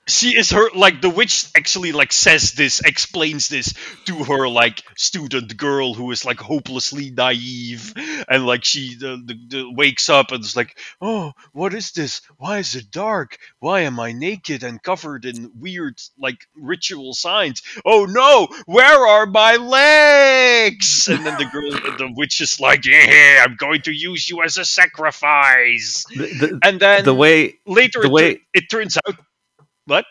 she 0.06 0.36
is 0.36 0.50
her 0.50 0.70
like 0.74 1.00
the 1.00 1.08
witch 1.08 1.46
actually 1.56 1.92
like 1.92 2.12
says 2.12 2.52
this 2.52 2.80
explains 2.80 3.48
this 3.48 3.72
to 4.04 4.24
her 4.24 4.48
like 4.48 4.82
student 4.96 5.56
girl 5.56 5.94
who 5.94 6.10
is 6.10 6.24
like 6.24 6.38
hopelessly 6.38 7.10
naive 7.10 7.94
and 8.28 8.46
like 8.46 8.64
she 8.64 8.94
the, 8.96 9.22
the, 9.24 9.34
the 9.48 9.70
wakes 9.72 10.08
up 10.08 10.30
and 10.32 10.44
is 10.44 10.56
like 10.56 10.76
oh 11.00 11.32
what 11.52 11.74
is 11.74 11.92
this? 11.92 12.20
Why 12.36 12.58
is 12.58 12.74
it 12.74 12.90
dark? 12.90 13.38
Why 13.60 13.80
am 13.80 13.98
i 13.98 14.12
naked 14.12 14.62
and 14.62 14.82
covered 14.82 15.24
in 15.24 15.50
weird 15.58 15.98
like 16.18 16.46
ritual 16.54 17.14
signs? 17.14 17.62
Oh 17.84 18.04
no! 18.04 18.48
Where 18.66 19.06
are 19.06 19.26
my 19.26 19.56
legs? 19.56 21.08
And 21.08 21.24
then 21.24 21.38
the 21.38 21.46
girl 21.46 21.70
the 21.70 22.12
witch 22.14 22.40
is 22.40 22.60
like 22.60 22.84
yeah 22.84 23.44
i'm 23.44 23.56
going 23.56 23.82
to 23.82 23.92
use 23.92 24.28
you 24.28 24.42
as 24.42 24.58
a 24.58 24.64
sacrifice. 24.64 26.04
The, 26.08 26.16
the, 26.16 26.58
and 26.62 26.80
then 26.80 27.04
the 27.04 27.14
way 27.14 27.54
later 27.66 28.00
the 28.00 28.08
it, 28.08 28.12
way- 28.12 28.40
it 28.52 28.70
turns 28.70 28.98
out 29.06 29.16
what 29.86 30.04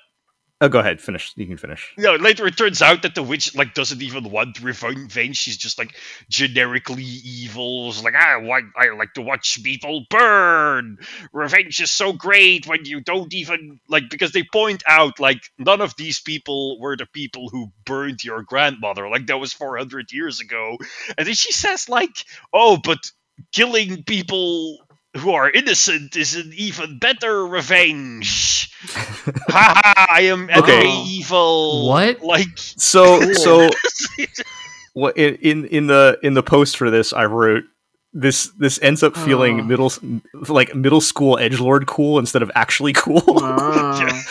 oh 0.62 0.70
go 0.70 0.80
ahead 0.80 1.02
finish 1.02 1.34
you 1.36 1.48
can 1.48 1.58
finish 1.58 1.94
no, 1.98 2.16
later 2.16 2.48
it 2.48 2.58
turns 2.58 2.82
out 2.82 3.04
that 3.04 3.16
the 3.16 3.24
witch 3.24 3.56
like 3.56 3.74
doesn't 3.74 4.02
even 4.02 4.30
want 4.32 4.62
revenge. 4.62 5.38
She's 5.38 5.58
just 5.58 5.78
like 5.78 5.96
generically 6.30 7.04
evil. 7.04 7.90
It's 7.90 8.04
like 8.04 8.16
I 8.16 8.42
like 8.42 8.66
I 8.76 8.90
like 8.96 9.14
to 9.14 9.22
watch 9.22 9.64
people 9.64 10.06
burn. 10.10 10.98
Revenge 11.32 11.80
is 11.80 11.92
so 11.92 12.14
great 12.14 12.68
when 12.68 12.86
you 12.86 13.02
don't 13.02 13.34
even 13.34 13.80
like 13.88 14.10
because 14.10 14.32
they 14.32 14.44
point 14.44 14.84
out 14.88 15.20
like 15.20 15.42
none 15.60 15.82
of 15.82 15.96
these 15.98 16.20
people 16.20 16.80
were 16.80 16.98
the 16.98 17.06
people 17.06 17.50
who 17.50 17.72
burned 17.86 18.24
your 18.24 18.44
grandmother. 18.44 19.08
Like 19.10 19.28
that 19.28 19.40
was 19.40 19.54
400 19.54 20.12
years 20.12 20.40
ago. 20.42 20.78
And 21.18 21.28
then 21.28 21.36
she 21.36 21.52
says 21.54 21.90
like, 21.90 22.26
"Oh, 22.52 22.78
but 22.84 23.00
killing 23.54 24.04
people 24.04 24.80
who 25.18 25.32
are 25.32 25.50
innocent 25.50 26.16
is 26.16 26.36
an 26.36 26.52
even 26.56 27.00
better 27.00 27.46
revenge." 27.48 28.70
Haha, 29.48 30.06
I 30.10 30.22
am 30.24 30.50
Okay. 30.56 30.88
evil. 31.08 31.88
What? 31.88 32.22
Like 32.22 32.48
so 32.58 33.32
so 33.34 33.70
what 34.94 35.18
in, 35.18 35.36
in 35.36 35.66
in 35.68 35.88
the 35.88 36.20
in 36.22 36.34
the 36.36 36.44
post 36.44 36.78
for 36.78 36.92
this 36.92 37.14
i 37.14 37.26
wrote 37.26 37.64
this 38.14 38.52
this 38.60 38.80
ends 38.84 39.02
up 39.02 39.16
feeling 39.18 39.62
Oh. 39.62 39.64
middle 39.64 39.92
like 40.50 40.76
middle 40.76 41.02
school 41.02 41.40
edge 41.40 41.60
lord 41.60 41.88
cool 41.88 42.20
instead 42.20 42.44
of 42.44 42.52
actually 42.54 42.94
cool 42.94 43.24
Ah. 43.42 44.24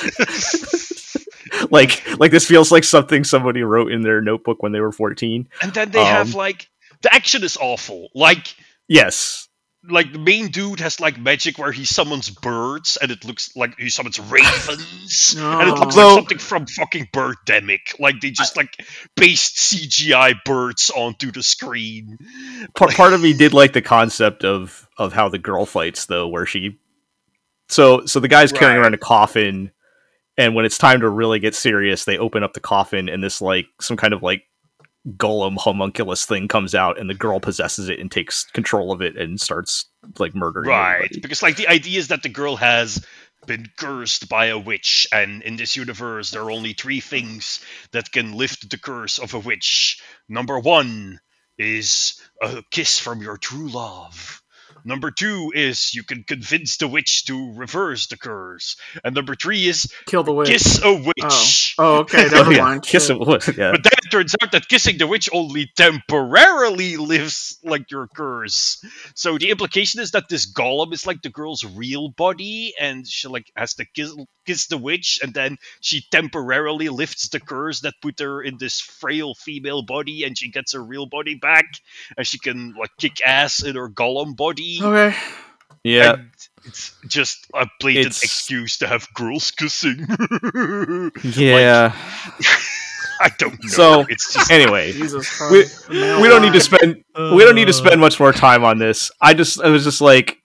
like 1.71 2.03
like 2.19 2.31
this 2.31 2.47
feels 2.47 2.71
like 2.71 2.85
something 2.85 3.25
somebody 3.25 3.63
wrote 3.63 3.91
in 3.91 4.03
their 4.03 4.21
notebook 4.21 4.63
when 4.63 4.73
they 4.73 4.81
were 4.81 4.93
14 4.93 5.49
and 5.63 5.73
then 5.75 5.91
they 5.91 6.05
have 6.05 6.29
Um, 6.29 6.39
like 6.39 6.69
the 7.03 7.13
action 7.13 7.43
is 7.43 7.57
awful. 7.57 8.09
Like 8.15 8.55
yes 8.89 9.49
like 9.89 10.13
the 10.13 10.19
main 10.19 10.49
dude 10.49 10.79
has 10.81 11.01
like 11.01 11.19
magic 11.19 11.59
where 11.59 11.73
he 11.73 11.85
summons 11.85 12.31
birds 12.31 12.97
and 13.03 13.11
it 13.11 13.25
looks 13.25 13.57
like 13.57 13.77
he 13.79 13.89
summons 13.89 14.21
ravens 14.31 15.35
and 15.37 15.69
it 15.69 15.75
looks 15.79 15.95
So- 15.97 16.07
like 16.09 16.15
something 16.19 16.39
from 16.39 16.67
fucking 16.67 17.09
Birdemic. 17.13 17.99
Like 17.99 18.21
they 18.21 18.31
just 18.31 18.57
like 18.57 18.77
based 19.17 19.57
CGI 19.57 20.35
birds 20.45 20.91
onto 20.91 21.33
the 21.33 21.43
screen. 21.43 22.17
part, 22.77 22.93
part 22.93 23.13
of 23.13 23.21
me 23.21 23.33
did 23.33 23.55
like 23.55 23.73
the 23.73 23.83
concept 23.83 24.45
of 24.45 24.89
of 24.99 25.13
how 25.13 25.29
the 25.29 25.39
girl 25.39 25.67
fights 25.67 26.07
though 26.07 26.29
where 26.29 26.47
she 26.47 26.79
so 27.69 28.07
so 28.07 28.21
the 28.21 28.29
guy's 28.29 28.53
carrying 28.53 28.79
around 28.81 28.95
a 28.95 28.99
coffin 28.99 29.73
and 30.37 30.55
when 30.55 30.65
it's 30.65 30.79
time 30.79 31.01
to 31.01 31.09
really 31.09 31.39
get 31.41 31.55
serious 31.55 32.05
they 32.05 32.19
open 32.19 32.43
up 32.43 32.53
the 32.53 32.61
coffin 32.61 33.09
and 33.09 33.23
this 33.23 33.41
like 33.41 33.67
some 33.81 33.97
kind 33.97 34.15
of 34.15 34.23
like 34.23 34.43
golem 35.09 35.57
homunculus 35.59 36.25
thing 36.25 36.47
comes 36.49 36.75
out 36.75 36.99
and 36.99 37.11
the 37.11 37.15
girl 37.15 37.41
possesses 37.41 37.89
it 37.89 37.99
and 37.99 38.11
takes 38.11 38.45
control 38.53 38.93
of 38.93 39.03
it 39.03 39.17
and 39.17 39.41
starts 39.41 39.87
like 40.19 40.35
murdering 40.35 40.69
Right. 40.69 40.95
everybody. 40.97 41.21
Because 41.21 41.43
like 41.43 41.57
the 41.57 41.69
idea 41.69 41.99
is 41.99 42.09
that 42.09 42.23
the 42.23 42.29
girl 42.29 42.57
has 42.57 43.05
been 43.47 43.67
cursed 43.77 44.29
by 44.29 44.47
a 44.47 44.59
witch 44.59 45.09
and 45.13 45.43
in 45.43 45.57
this 45.57 45.77
universe 45.77 46.31
there 46.31 46.43
are 46.43 46.51
only 46.51 46.75
three 46.75 47.01
things 47.01 47.65
that 47.93 48.13
can 48.13 48.33
lift 48.35 48.71
the 48.71 48.79
curse 48.79 49.19
of 49.19 49.35
a 49.35 49.39
witch. 49.41 50.01
Number 50.29 50.59
1 50.59 51.19
is 51.59 52.21
a 52.41 52.63
kiss 52.71 52.99
from 52.99 53.23
your 53.23 53.37
true 53.37 53.69
love. 53.69 54.42
Number 54.85 55.11
two 55.11 55.53
is 55.55 55.95
you 55.95 56.03
can 56.05 56.25
convince 56.25 56.77
the 56.79 56.89
witch 56.89 57.25
to 57.27 57.53
reverse 57.55 58.07
the 58.09 58.17
curse. 58.17 58.77
And 59.05 59.15
number 59.15 59.35
three 59.35 59.69
is 59.69 59.93
Kill 60.07 60.23
the 60.25 60.33
witch. 60.33 60.49
kiss 60.49 60.83
a 60.85 60.95
witch. 60.95 61.75
Oh, 61.79 61.97
oh 61.97 61.99
okay, 62.01 62.27
Oh, 62.33 62.45
never 62.45 62.53
yeah. 62.53 62.63
mind. 62.63 62.83
Kiss 62.83 63.07
Shit. 63.07 63.17
it. 63.21 63.59
Yeah. 63.59 63.73
But 63.73 63.85
then 63.85 63.93
it 64.05 64.11
turns 64.11 64.35
out 64.43 64.53
that 64.53 64.69
kissing 64.69 64.99
the 64.99 65.07
witch 65.07 65.29
only 65.33 65.71
temporarily 65.77 66.97
lifts 66.97 67.59
like 67.65 67.91
your 67.91 68.09
curse. 68.09 68.83
So 69.15 69.39
the 69.39 69.51
implication 69.51 70.01
is 70.01 70.13
that 70.13 70.29
this 70.29 70.51
golem 70.53 70.93
is 70.93 71.07
like 71.07 71.23
the 71.23 71.31
girl's 71.31 71.65
real 71.65 72.11
body, 72.11 72.75
and 72.81 73.07
she 73.07 73.29
like 73.29 73.51
has 73.57 73.75
to 73.75 73.85
kiss 73.85 74.15
kiss 74.47 74.67
the 74.67 74.79
witch, 74.79 75.21
and 75.23 75.33
then 75.35 75.57
she 75.81 76.03
temporarily 76.11 76.89
lifts 76.89 77.29
the 77.29 77.41
curse 77.41 77.81
that 77.81 77.95
put 78.03 78.19
her 78.21 78.43
in 78.43 78.59
this 78.59 78.81
frail 78.81 79.35
female 79.35 79.83
body, 79.83 80.25
and 80.25 80.37
she 80.37 80.51
gets 80.51 80.73
her 80.73 80.83
real 80.83 81.07
body 81.07 81.35
back, 81.35 81.67
and 82.17 82.27
she 82.27 82.39
can 82.39 82.75
like 82.79 82.91
kick 82.99 83.21
ass 83.25 83.63
in 83.63 83.77
her 83.77 83.89
golem 83.89 84.37
body. 84.37 84.72
Okay. 84.81 85.17
Yeah. 85.85 86.13
And 86.15 86.31
it's 86.65 86.95
just 87.09 87.47
a 87.55 87.67
blatant 87.81 88.07
It's- 88.07 88.23
excuse 88.23 88.79
to 88.79 88.87
have 88.87 89.07
girls 89.15 89.51
kissing. 89.51 90.07
Yeah. 91.25 91.95
I 93.21 93.31
don't 93.39 93.53
know. 93.63 93.69
So, 93.69 94.05
it's 94.09 94.35
just 94.35 94.51
anyway, 94.51 94.91
Jesus 94.93 95.31
we, 95.51 95.63
Christ. 95.63 95.89
The 95.89 96.19
we 96.21 96.29
don't 96.29 96.43
need 96.43 96.55
to 96.55 96.55
male 96.55 96.61
spend 96.61 97.05
we 97.37 97.45
don't 97.45 97.55
need 97.55 97.67
to 97.67 97.73
spend 97.73 98.01
much 98.01 98.19
more 98.19 98.33
time 98.33 98.65
on 98.65 98.79
this. 98.79 99.13
I 99.21 99.33
just 99.35 99.61
I 99.61 99.69
was 99.69 99.85
just 99.85 100.01
like 100.01 100.42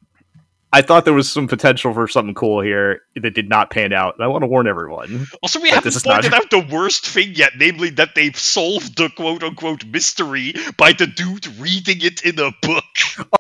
I 0.73 0.81
thought 0.81 1.06
there 1.06 1.14
was 1.14 1.31
some 1.31 1.48
potential 1.48 1.94
for 1.94 2.07
something 2.10 2.35
cool 2.35 2.61
here 2.61 3.02
that 3.15 3.34
did 3.34 3.48
not 3.48 3.69
pan 3.69 3.94
out. 3.94 4.15
And 4.15 4.23
I 4.23 4.27
want 4.27 4.44
to 4.44 4.48
warn 4.48 4.68
everyone. 4.68 5.26
Also, 5.41 5.61
we 5.61 5.69
haven't 5.69 5.85
this 5.85 5.95
is 5.95 6.06
not- 6.06 6.23
pointed 6.23 6.34
out 6.34 6.49
the 6.49 6.68
worst 6.76 7.07
thing 7.07 7.34
yet, 7.35 7.53
namely 7.57 7.89
that 7.91 8.15
they've 8.15 8.38
solved 8.38 8.98
the 8.98 9.10
quote-unquote 9.10 9.85
mystery 9.85 10.53
by 10.77 10.91
the 10.91 11.07
dude 11.07 11.48
reading 11.57 12.02
it 12.02 12.22
in 12.23 12.38
a 12.39 12.52
book. 12.61 12.84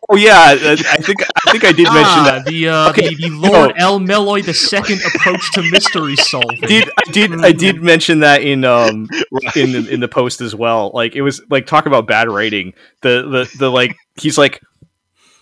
Oh 0.09 0.15
yeah, 0.15 0.35
I 0.39 0.71
I 0.71 0.97
think 0.97 1.17
I 1.45 1.51
think 1.51 1.65
I 1.65 1.71
did 1.73 1.83
mention 1.93 1.93
ah, 1.93 2.23
that. 2.25 2.45
the 2.45 2.69
uh, 2.69 2.89
Okay, 2.91 3.09
the, 3.13 3.15
the 3.15 3.29
Lord 3.29 3.73
no. 3.77 3.85
El 3.85 3.99
Melloi 3.99 4.43
the 4.45 4.53
second 4.53 5.01
approach 5.05 5.51
to 5.53 5.63
mystery 5.69 6.15
solving. 6.15 6.61
Did 6.61 6.89
I 6.97 7.11
did 7.11 7.45
I 7.45 7.51
did 7.51 7.81
mention 7.83 8.21
that 8.21 8.41
in 8.41 8.63
um 8.63 9.07
in 9.55 9.73
the, 9.73 9.87
in 9.91 9.99
the 9.99 10.07
post 10.07 10.39
as 10.39 10.55
well? 10.55 10.91
Like 10.93 11.15
it 11.15 11.21
was 11.21 11.41
like 11.49 11.65
talk 11.65 11.85
about 11.87 12.07
bad 12.07 12.29
writing. 12.29 12.73
The 13.01 13.23
the 13.29 13.57
the 13.59 13.69
like 13.69 13.95
he's 14.15 14.37
like 14.37 14.61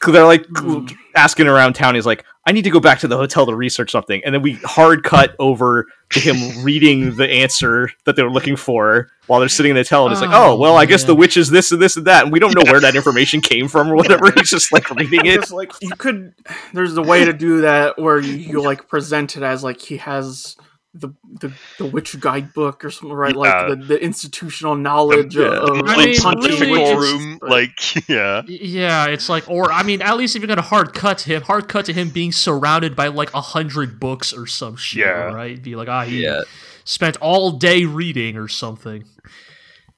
they're 0.08 0.26
like 0.26 0.46
hmm. 0.56 0.86
asking 1.16 1.48
around 1.48 1.74
town. 1.74 1.96
He's 1.96 2.06
like, 2.06 2.26
I 2.48 2.52
need 2.52 2.64
to 2.64 2.70
go 2.70 2.80
back 2.80 3.00
to 3.00 3.08
the 3.08 3.18
hotel 3.18 3.46
to 3.48 3.56
research 3.56 3.92
something, 3.92 4.22
and 4.24 4.34
then 4.34 4.42
we 4.42 4.54
hard 4.64 5.04
cut 5.04 5.36
over 5.40 5.88
to 6.12 6.20
him 6.20 6.64
reading 6.64 7.16
the 7.16 7.30
answer 7.30 7.90
that 8.06 8.16
they 8.16 8.24
were 8.24 8.32
looking 8.32 8.56
for 8.56 9.10
while 9.28 9.40
they're 9.40 9.50
sitting 9.50 9.72
in 9.72 9.76
the 9.76 9.82
hotel. 9.82 10.06
And 10.06 10.12
it's 10.12 10.22
like, 10.22 10.32
Oh, 10.32 10.52
oh 10.52 10.56
well, 10.58 10.78
I 10.78 10.86
guess 10.86 11.04
the 11.04 11.16
witch 11.16 11.38
is 11.38 11.50
this 11.50 11.72
and 11.72 11.82
this 11.82 11.98
and 11.98 12.06
that, 12.06 12.24
and 12.24 12.32
we 12.32 12.40
don't 12.40 12.54
know 12.56 12.72
where 12.72 12.80
that 12.80 12.96
information 12.96 13.42
came 13.42 13.68
from 13.68 13.92
or 13.92 13.96
whatever. 13.96 14.32
He's 14.32 14.50
just 14.50 14.72
like 14.72 14.90
reading 14.92 15.26
it. 15.26 15.42
Just 15.42 15.52
like 15.52 15.72
you 15.82 15.92
could, 15.98 16.34
there's 16.74 16.96
a 16.98 17.02
way 17.02 17.26
to 17.26 17.34
do 17.34 17.62
that 17.62 17.98
where 17.98 18.20
you, 18.20 18.34
you 18.34 18.62
like 18.62 18.88
present 18.88 19.38
it 19.38 19.44
as 19.44 19.64
like 19.64 19.82
he 19.82 19.98
has 19.98 20.56
the 20.98 21.10
the, 21.42 21.54
the 21.78 21.86
witch 21.86 22.18
guidebook 22.20 22.86
or 22.86 22.90
something, 22.90 23.14
right? 23.14 23.36
Yeah. 23.36 23.40
Like 23.68 23.68
the, 23.80 23.86
the 23.86 24.04
institutional 24.04 24.76
knowledge 24.76 25.36
Yeah. 25.36 25.48
of, 25.48 25.70
of 25.70 25.82
I 25.90 26.06
mean, 26.06 26.16
punching 26.18 26.52
really, 26.60 26.72
witches. 26.72 27.12
Pontificorum, 27.12 27.50
like, 27.50 28.08
yeah. 28.10 28.42
Yeah, 28.48 29.08
it's 29.08 29.28
like, 29.28 29.50
or 29.50 29.72
I 29.72 29.84
mean, 29.84 30.02
at 30.02 30.16
least 30.16 30.36
if 30.38 30.42
you're 30.42 30.48
gonna 30.48 30.62
hard 30.62 30.94
cut 30.94 31.18
to 31.20 31.30
him, 31.30 31.42
hard 31.42 31.68
cut 31.68 31.86
to 31.88 31.94
him 31.94 32.10
being 32.10 32.32
surrounded 32.32 32.96
by 32.96 33.08
like 33.08 33.34
a 33.34 33.42
hundred 33.42 34.00
books 34.00 34.32
or 34.34 34.48
some 34.48 34.78
shit, 34.78 35.02
Yeah. 35.06 35.34
right? 35.34 35.62
Be 35.62 35.76
like, 35.76 35.90
ah, 35.90 36.04
he 36.06 36.24
Yeah. 36.24 36.42
spent 36.86 37.18
all 37.18 37.52
day 37.52 37.84
reading 37.84 38.38
or 38.38 38.48
something. 38.48 39.04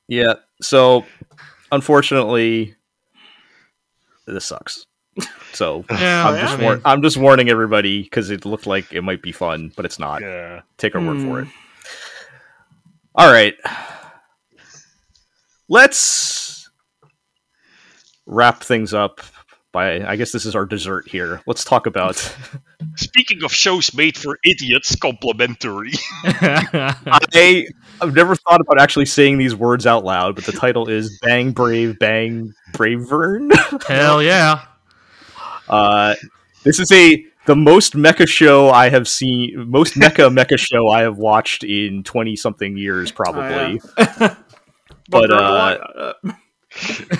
Yeah. 0.07 0.34
So, 0.64 1.06
unfortunately, 1.72 2.74
this 4.26 4.45
sucks. 4.45 4.86
So 5.53 5.85
Yeah, 5.91 6.27
I'm, 6.27 6.35
yeah. 6.35 6.41
just 6.41 6.53
I 6.53 6.57
mean, 6.57 6.65
war- 6.65 6.81
I'm 6.85 7.02
just 7.02 7.18
warning 7.18 7.49
everybody 7.49 8.03
because 8.03 8.30
it 8.30 8.45
looked 8.45 8.68
like 8.68 8.91
it 8.94 9.02
might 9.02 9.22
be 9.22 9.31
fun, 9.31 9.72
but 9.76 9.85
it's 9.85 9.99
not. 9.99 10.22
Yeah. 10.22 10.61
Take 10.77 10.95
our 10.95 11.02
word 11.02 11.19
for 11.22 11.41
Hmm. 11.41 11.48
it. 11.48 11.53
All 13.15 13.31
right. 13.31 13.56
Let's 15.69 16.69
wrap 18.26 18.64
things 18.64 18.94
up 18.94 19.22
by. 19.73 20.06
I 20.07 20.15
guess 20.15 20.31
this 20.31 20.45
is 20.45 20.56
our 20.56 20.65
dessert 20.65 21.07
here. 21.10 21.41
Let's 21.45 21.64
talk 21.64 21.88
about. 21.88 22.15
Speaking 22.95 23.44
of 23.44 23.52
shows 23.52 23.94
made 23.94 24.18
for 24.18 24.38
idiots, 24.45 24.95
complimentary. 24.95 25.91
I 26.23 27.65
I've 27.99 28.14
never 28.15 28.35
thought 28.35 28.61
about 28.61 28.80
actually 28.80 29.07
saying 29.07 29.39
these 29.39 29.56
words 29.56 29.85
out 29.85 30.06
loud, 30.06 30.35
but 30.35 30.45
the 30.45 30.52
title 30.52 30.88
is 30.88 31.19
Bang 31.22 31.52
Brave 31.52 31.99
Bang 31.99 32.53
Bravern. 32.73 33.52
Hell 33.88 34.22
yeah. 34.23 34.61
Uh, 35.69 36.15
this 36.64 36.80
is 36.80 36.91
a 36.91 37.26
the 37.45 37.56
most 37.56 37.94
mecha 37.94 38.27
show 38.27 38.69
I 38.69 38.89
have 38.89 39.07
seen, 39.07 39.53
most 39.69 39.94
mecha 39.95 40.30
mecha 40.38 40.57
show 40.60 40.89
I 40.89 41.02
have 41.02 41.18
watched 41.18 41.64
in 41.64 42.03
twenty 42.03 42.35
something 42.35 42.77
years, 42.77 43.11
probably. 43.11 43.81
But, 45.10 45.31
uh, 45.31 46.14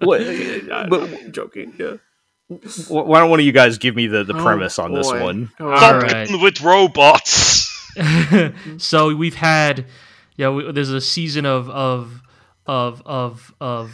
What, 0.00 0.20
Yeah, 0.22 0.86
but 0.88 1.02
I'm 1.02 1.32
joking. 1.32 1.74
Yeah. 1.78 1.96
why 2.88 3.20
don't 3.20 3.30
one 3.30 3.38
of 3.38 3.44
you 3.46 3.52
guys 3.52 3.78
give 3.78 3.94
me 3.94 4.06
the, 4.06 4.24
the 4.24 4.34
Oh, 4.34 4.42
premise 4.42 4.78
on 4.78 4.94
this 4.94 5.10
boy. 5.10 5.22
one? 5.22 5.50
Go 5.58 5.70
All 5.72 5.94
on. 5.94 6.00
right. 6.00 6.28
With 6.40 6.60
robots. 6.62 7.68
so 8.78 9.14
we've 9.14 9.34
had, 9.34 9.86
yeah, 10.36 10.48
we, 10.50 10.72
there's 10.72 10.90
a 10.90 11.00
season 11.02 11.44
of 11.44 11.68
of 11.70 12.22
of 12.66 13.02
of 13.04 13.54
of 13.60 13.92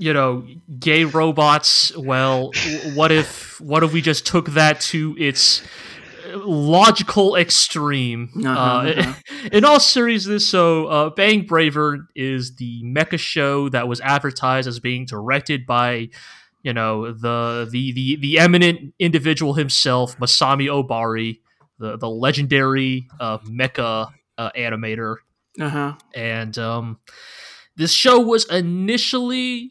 you 0.00 0.12
know 0.12 0.44
gay 0.78 1.04
robots. 1.04 1.92
Well, 1.96 2.50
what 2.94 3.12
if 3.12 3.60
what 3.60 3.82
if 3.84 3.92
we 3.92 4.00
just 4.00 4.26
took 4.26 4.46
that 4.60 4.80
to 4.92 5.14
its 5.18 5.62
logical 6.34 7.36
extreme? 7.36 8.30
Uh-huh, 8.36 8.50
Uh, 8.50 8.94
uh-huh. 8.96 9.48
in 9.52 9.64
all 9.64 9.80
seriousness, 9.80 10.48
so 10.48 10.86
uh, 10.86 11.10
Bang 11.10 11.46
Bravern 11.46 12.06
is 12.14 12.56
the 12.56 12.82
mecha 12.84 13.18
show 13.18 13.68
that 13.68 13.88
was 13.88 14.00
advertised 14.00 14.68
as 14.68 14.80
being 14.80 15.06
directed 15.06 15.66
by, 15.66 16.08
you 16.62 16.72
know, 16.72 17.12
the 17.12 17.68
the 17.70 17.92
the 17.92 18.16
the 18.16 18.38
eminent 18.38 18.94
individual 18.98 19.54
himself, 19.54 20.16
Masami 20.18 20.66
Obari, 20.68 21.40
the 21.78 21.96
the 21.96 22.08
legendary 22.08 23.08
uh, 23.20 23.38
mecha 23.38 24.12
uh, 24.38 24.50
animator, 24.56 25.16
Uh-huh. 25.60 25.94
and 26.14 26.56
um, 26.58 26.98
this 27.76 27.92
show 27.92 28.20
was 28.20 28.44
initially 28.50 29.70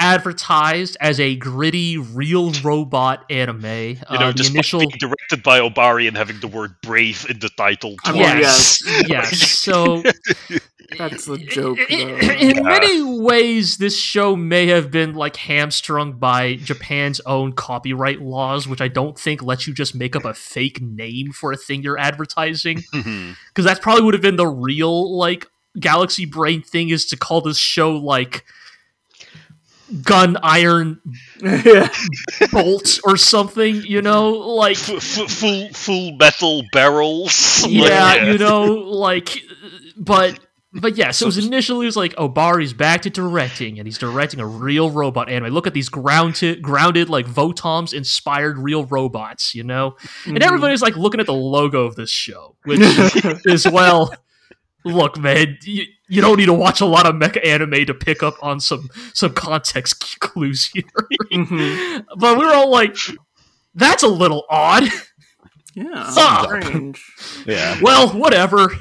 advertised 0.00 0.96
as 1.00 1.20
a 1.20 1.36
gritty 1.36 1.98
real 1.98 2.50
robot 2.62 3.24
anime. 3.30 3.64
You 3.64 3.96
uh, 4.08 4.18
know, 4.18 4.32
the 4.32 4.38
just 4.38 4.50
initial 4.50 4.80
being 4.80 4.90
directed 4.98 5.42
by 5.42 5.60
Obari 5.60 6.08
and 6.08 6.16
having 6.16 6.40
the 6.40 6.48
word 6.48 6.74
brave 6.82 7.26
in 7.28 7.38
the 7.38 7.50
title 7.50 7.94
I 8.04 8.12
twice. 8.12 8.82
yes, 8.86 9.08
yes. 9.08 9.50
So 9.60 10.02
That's 10.98 11.26
the 11.26 11.38
joke. 11.38 11.78
in, 11.88 12.08
though. 12.08 12.34
in 12.34 12.64
many 12.64 13.20
ways, 13.20 13.76
this 13.76 13.96
show 13.96 14.34
may 14.34 14.66
have 14.68 14.90
been 14.90 15.14
like 15.14 15.36
hamstrung 15.36 16.14
by 16.14 16.56
Japan's 16.56 17.20
own 17.26 17.52
copyright 17.52 18.20
laws, 18.20 18.66
which 18.66 18.80
I 18.80 18.88
don't 18.88 19.18
think 19.18 19.42
lets 19.42 19.66
you 19.66 19.74
just 19.74 19.94
make 19.94 20.16
up 20.16 20.24
a 20.24 20.34
fake 20.34 20.80
name 20.80 21.32
for 21.32 21.52
a 21.52 21.56
thing 21.56 21.82
you're 21.82 21.98
advertising. 21.98 22.82
Because 23.50 23.64
that 23.64 23.80
probably 23.82 24.02
would 24.04 24.14
have 24.14 24.22
been 24.22 24.36
the 24.36 24.46
real 24.46 25.16
like 25.16 25.46
Galaxy 25.78 26.24
Brain 26.24 26.62
thing 26.62 26.90
is 26.90 27.04
to 27.06 27.16
call 27.16 27.40
this 27.40 27.58
show 27.58 27.92
like 27.92 28.44
Gun 30.02 30.36
Iron 30.42 31.00
yeah. 31.40 31.88
Bolt 32.52 33.00
or 33.04 33.16
something, 33.16 33.76
you 33.76 34.02
know, 34.02 34.30
like 34.30 34.76
F- 34.76 35.18
f- 35.18 35.30
full 35.30 35.68
full 35.70 36.12
metal 36.16 36.62
barrels. 36.72 37.48
Like, 37.70 37.90
yeah, 37.90 38.24
you 38.32 38.38
know, 38.38 38.64
like, 38.64 39.38
but 39.96 40.38
but 40.72 40.96
yes, 40.96 41.20
it 41.20 41.24
was 41.24 41.36
initially 41.36 41.84
it 41.84 41.88
was 41.88 41.96
like 41.96 42.14
Obari's 42.14 42.72
back 42.72 43.02
to 43.02 43.10
directing, 43.10 43.78
and 43.78 43.86
he's 43.86 43.98
directing 43.98 44.40
a 44.40 44.46
real 44.46 44.90
robot 44.90 45.28
anime. 45.28 45.52
Look 45.52 45.66
at 45.66 45.74
these 45.74 45.88
grounded, 45.88 46.62
grounded 46.62 47.08
like 47.08 47.26
Votoms 47.26 47.92
inspired 47.92 48.58
real 48.58 48.84
robots, 48.84 49.54
you 49.54 49.64
know. 49.64 49.92
Mm-hmm. 49.92 50.36
And 50.36 50.44
everybody's 50.44 50.82
like 50.82 50.96
looking 50.96 51.20
at 51.20 51.26
the 51.26 51.34
logo 51.34 51.84
of 51.84 51.96
this 51.96 52.10
show, 52.10 52.56
which 52.64 52.80
is 52.80 53.66
well. 53.72 54.14
Look, 54.82 55.18
man, 55.18 55.58
you, 55.64 55.84
you 56.10 56.20
don't 56.20 56.36
need 56.36 56.46
to 56.46 56.52
watch 56.52 56.80
a 56.82 56.86
lot 56.86 57.06
of 57.06 57.14
mecha 57.14 57.44
anime 57.46 57.86
to 57.86 57.94
pick 57.94 58.22
up 58.22 58.34
on 58.42 58.60
some 58.60 58.88
some 59.14 59.32
context 59.32 60.20
clues 60.20 60.66
here. 60.74 60.82
Mhm. 61.32 62.04
but 62.18 62.38
we 62.38 62.44
were 62.44 62.52
all 62.52 62.70
like, 62.70 62.96
"That's 63.74 64.02
a 64.02 64.08
little 64.08 64.44
odd." 64.50 64.84
Yeah, 65.74 66.10
Stop. 66.10 66.46
strange. 66.46 67.00
Yeah. 67.46 67.78
well, 67.80 68.08
whatever. 68.08 68.72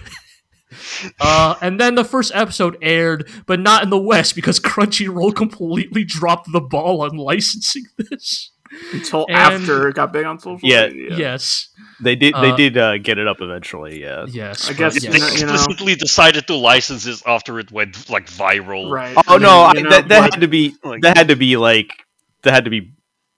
Uh, 1.19 1.55
and 1.61 1.79
then 1.79 1.95
the 1.95 2.03
first 2.03 2.31
episode 2.35 2.77
aired, 2.81 3.29
but 3.45 3.59
not 3.59 3.83
in 3.83 3.89
the 3.89 3.97
West 3.99 4.35
because 4.35 4.59
Crunchyroll 4.59 5.35
completely 5.35 6.03
dropped 6.03 6.51
the 6.51 6.61
ball 6.61 7.01
on 7.01 7.15
licensing 7.17 7.85
this. 7.97 8.51
Until 8.93 9.25
And- 9.29 9.37
after 9.37 9.87
it 9.87 9.95
got 9.95 10.13
big 10.13 10.25
on 10.25 10.39
social 10.39 10.67
Yeah. 10.69 10.87
media. 10.89 11.15
Yes, 11.17 11.69
They 12.01 12.15
did. 12.15 12.33
They 12.35 12.51
Uh, 12.51 12.55
did 12.55 12.77
uh, 12.77 12.97
get 12.97 13.17
it 13.17 13.27
up 13.27 13.41
eventually. 13.41 14.01
Yeah. 14.01 14.25
yes. 14.27 14.65
I 14.67 14.71
but 14.71 14.77
guess 14.77 15.01
They 15.01 15.07
you 15.11 15.19
know- 15.19 15.27
you 15.27 15.45
know- 15.45 15.53
explicitly 15.53 15.95
decided 15.95 16.47
to 16.47 16.55
license 16.55 17.03
this 17.03 17.21
after 17.25 17.59
it 17.59 17.71
went 17.71 18.09
like 18.09 18.27
viral. 18.27 18.89
Right. 18.89 19.15
Oh 19.17 19.35
I 19.35 19.37
no, 19.37 19.63
I, 19.65 19.73
know, 19.73 19.89
that, 19.89 20.07
that 20.07 20.19
like- 20.21 20.33
had 20.33 20.41
to 20.41 20.47
be. 20.47 20.75
like- 20.83 21.01
that 21.01 21.17
had 21.17 21.27
to 21.27 21.35
be 21.35 21.57
like. 21.57 21.91
That 22.43 22.53
had 22.53 22.63
to 22.65 22.69
be 22.71 22.93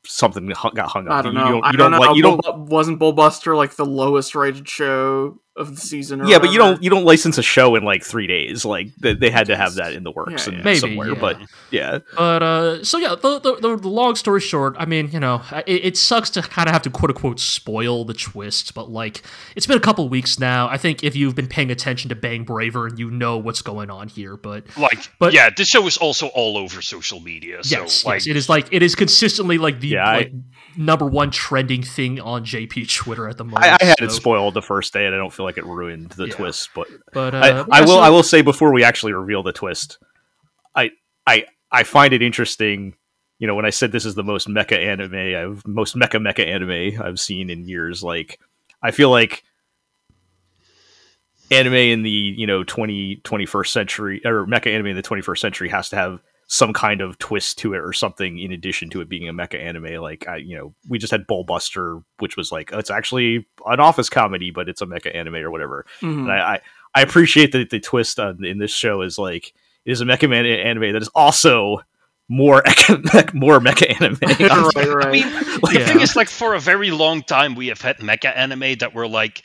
something 0.06 0.46
that 0.46 0.58
hung, 0.58 0.74
got 0.76 0.90
hung 0.90 1.08
up. 1.08 1.14
I 1.14 1.22
don't 1.24 1.34
You 1.34 1.40
know. 1.40 1.52
don't, 1.54 1.64
I 1.66 1.72
you 1.72 1.78
don't, 1.78 1.92
know. 1.92 2.00
like. 2.00 2.16
You 2.16 2.22
don't. 2.22 2.60
Wasn't 2.70 3.00
Bullbuster 3.00 3.58
like 3.58 3.76
the 3.76 3.86
lowest 3.86 4.36
rated 4.36 4.70
show 4.70 5.41
of 5.58 5.76
the 5.76 5.82
season? 5.82 6.22
Or 6.22 6.26
Yeah, 6.26 6.40
but 6.40 6.52
you 6.52 6.58
don't. 6.58 6.82
You 6.82 6.90
don't 6.90 7.04
license 7.04 7.38
a 7.38 7.44
show 7.44 7.76
in 7.76 7.84
like 7.84 8.04
three 8.04 8.26
days. 8.28 8.64
Like 8.64 8.88
they, 8.96 9.14
they 9.14 9.30
had 9.30 9.48
to 9.48 9.58
have 9.58 9.76
that 9.76 9.94
in 9.94 10.04
the 10.04 10.12
works 10.12 10.48
Yeah, 10.48 10.54
and 10.54 10.58
yeah. 10.60 10.64
Maybe, 10.64 10.80
somewhere. 10.80 11.10
yeah. 11.10 11.20
But 11.20 11.38
yeah, 11.72 12.00
But 12.16 12.44
uh, 12.44 12.84
so 12.84 12.98
yeah, 12.98 13.16
the, 13.16 13.40
the, 13.40 13.56
the, 13.56 13.76
the 13.78 13.88
long 13.90 14.16
story 14.16 14.40
short, 14.40 14.76
I 14.80 14.86
mean, 14.86 15.10
you 15.12 15.20
know, 15.20 15.42
it, 15.68 15.86
it 15.86 15.98
sucks 15.98 16.30
to 16.32 16.42
kind 16.42 16.68
of 16.70 16.74
have 16.74 16.82
to 16.84 16.90
quote 16.90 17.10
unquote 17.12 17.40
spoil 17.40 18.06
the 18.06 18.14
twist, 18.14 18.74
but 18.74 18.90
like, 18.90 19.24
it's 19.56 19.68
been 19.68 19.78
a 19.78 19.82
couple 19.82 20.08
weeks 20.08 20.40
now. 20.40 20.70
I 20.70 20.78
think 20.78 21.04
if 21.04 21.16
you've 21.16 21.36
been 21.36 21.48
paying 21.48 21.70
attention 21.70 22.10
to 22.10 22.16
Bang 22.16 22.46
Bravern, 22.46 22.92
and 22.92 23.00
you 23.00 23.12
know 23.12 23.38
what's 23.38 23.62
going 23.62 23.90
on 23.90 24.08
here. 24.08 24.38
But 24.38 24.66
Like, 24.78 25.00
But- 25.20 25.34
yeah, 25.34 25.50
this 25.56 25.68
show 25.68 25.86
is 25.88 25.98
also 25.98 26.28
all 26.28 26.58
over 26.58 26.82
social 26.82 27.20
media. 27.20 27.64
So, 27.64 27.82
yes, 27.82 28.06
like, 28.06 28.20
yes, 28.22 28.28
it 28.28 28.36
is 28.38 28.48
like 28.50 28.68
it 28.72 28.82
is 28.84 28.96
consistently 28.96 29.58
like 29.58 29.80
the 29.82 29.90
Yeah, 29.90 30.06
I- 30.08 30.18
like, 30.18 30.32
number 30.78 31.06
one 31.06 31.32
trending 31.32 31.84
thing 31.84 32.20
on 32.20 32.44
JP 32.46 32.94
Twitter 32.96 33.28
at 33.28 33.38
the 33.38 33.44
moment. 33.44 33.66
I, 33.66 33.78
I 33.82 33.86
had 33.86 34.00
it 34.00 34.12
spoiled 34.12 34.54
the 34.54 34.62
first 34.62 34.94
day, 34.94 35.06
and 35.06 35.14
I 35.16 35.18
don't 35.18 35.32
feel 35.34 35.46
like 35.46 35.58
it 35.58 35.66
ruined 35.66 36.12
the 36.12 36.28
Yeah. 36.28 36.34
twist. 36.36 36.70
But 36.76 36.88
But 37.14 37.34
uh, 37.36 37.66
I, 37.72 37.80
I 37.80 37.82
will. 37.82 37.88
so- 37.88 38.00
I 38.00 38.10
will 38.10 38.24
say 38.24 38.42
before 38.42 38.74
we 38.74 38.84
actually 38.84 39.14
reveal 39.14 39.44
the 39.44 39.54
twist, 39.54 39.98
I 40.76 40.92
I 41.28 41.46
I 41.72 41.84
find 41.84 42.14
it 42.14 42.22
interesting. 42.22 42.96
You 43.40 43.48
know, 43.48 43.56
when 43.56 43.66
I 43.66 43.72
said 43.72 43.92
this 43.92 44.06
is 44.06 44.16
the 44.16 44.24
most 44.24 44.48
mecha 44.48 44.78
anime, 44.78 45.16
I've 45.16 45.66
most 45.68 45.96
mecha 45.96 46.22
mecha 46.22 46.46
anime 46.46 47.02
I've 47.02 47.20
seen 47.20 47.50
in 47.50 47.68
years. 47.68 48.04
Like, 48.04 48.40
I 48.84 48.92
feel 48.92 49.10
like 49.10 49.44
anime 51.50 51.74
in 51.74 52.04
the 52.04 52.10
you 52.10 52.48
know 52.48 52.64
20 52.64 53.18
21st 53.24 53.68
century 53.68 54.22
or 54.26 54.46
mecha 54.46 54.68
anime 54.68 54.88
in 54.88 54.96
the 54.96 55.04
21st 55.04 55.38
century 55.40 55.70
has 55.70 55.90
to 55.90 55.96
have 55.98 56.22
some 56.54 56.74
kind 56.74 57.00
of 57.00 57.18
twist 57.18 57.58
to 57.60 57.74
it 57.74 57.78
or 57.80 57.94
something 57.94 58.38
in 58.38 58.52
addition 58.52 58.90
to 58.90 59.00
it 59.00 59.08
being 59.08 59.30
a 59.30 59.34
mecha 59.34 59.58
anime 59.58 60.02
like 60.02 60.28
I, 60.28 60.36
you 60.36 60.58
know 60.58 60.74
we 60.90 60.98
just 61.00 61.12
had 61.12 61.26
bullbuster 61.26 62.04
which 62.20 62.36
was 62.36 62.52
like 62.52 62.72
it's 62.74 62.92
actually 62.92 63.48
an 63.66 63.80
office 63.80 64.10
comedy 64.10 64.52
but 64.52 64.68
it's 64.68 64.82
a 64.82 64.86
mecha 64.86 65.16
anime 65.16 65.36
or 65.36 65.50
whatever 65.50 65.86
Mhm. 66.02 66.24
and 66.24 66.32
I, 66.32 66.56
I, 66.56 66.60
I 66.94 67.02
appreciate 67.04 67.54
that 67.54 67.70
the 67.70 67.80
twist 67.80 68.20
on, 68.20 68.44
in 68.44 68.58
this 68.58 68.74
show 68.74 69.02
is 69.02 69.18
like 69.18 69.54
it 69.86 69.92
is 69.94 70.02
a 70.02 70.06
mecha 70.06 70.30
man- 70.30 70.46
anime 70.46 70.92
that 70.92 71.02
is 71.02 71.08
also 71.16 71.84
more 72.28 72.64
more 73.34 73.60
mecha 73.62 73.90
anime. 74.02 74.18
right, 74.76 74.88
right. 74.88 75.06
I 75.06 75.12
mean, 75.12 75.60
Like, 75.62 75.74
the 75.78 75.86
thing 75.86 76.02
is, 76.02 76.16
like, 76.16 76.30
for 76.30 76.54
a 76.54 76.60
very 76.60 76.92
long 76.92 77.24
time, 77.24 77.56
we 77.56 77.68
have 77.68 77.82
had 77.82 77.98
mecha 78.00 78.32
anime 78.36 78.76
that 78.80 78.94
were 78.94 79.08
like, 79.08 79.42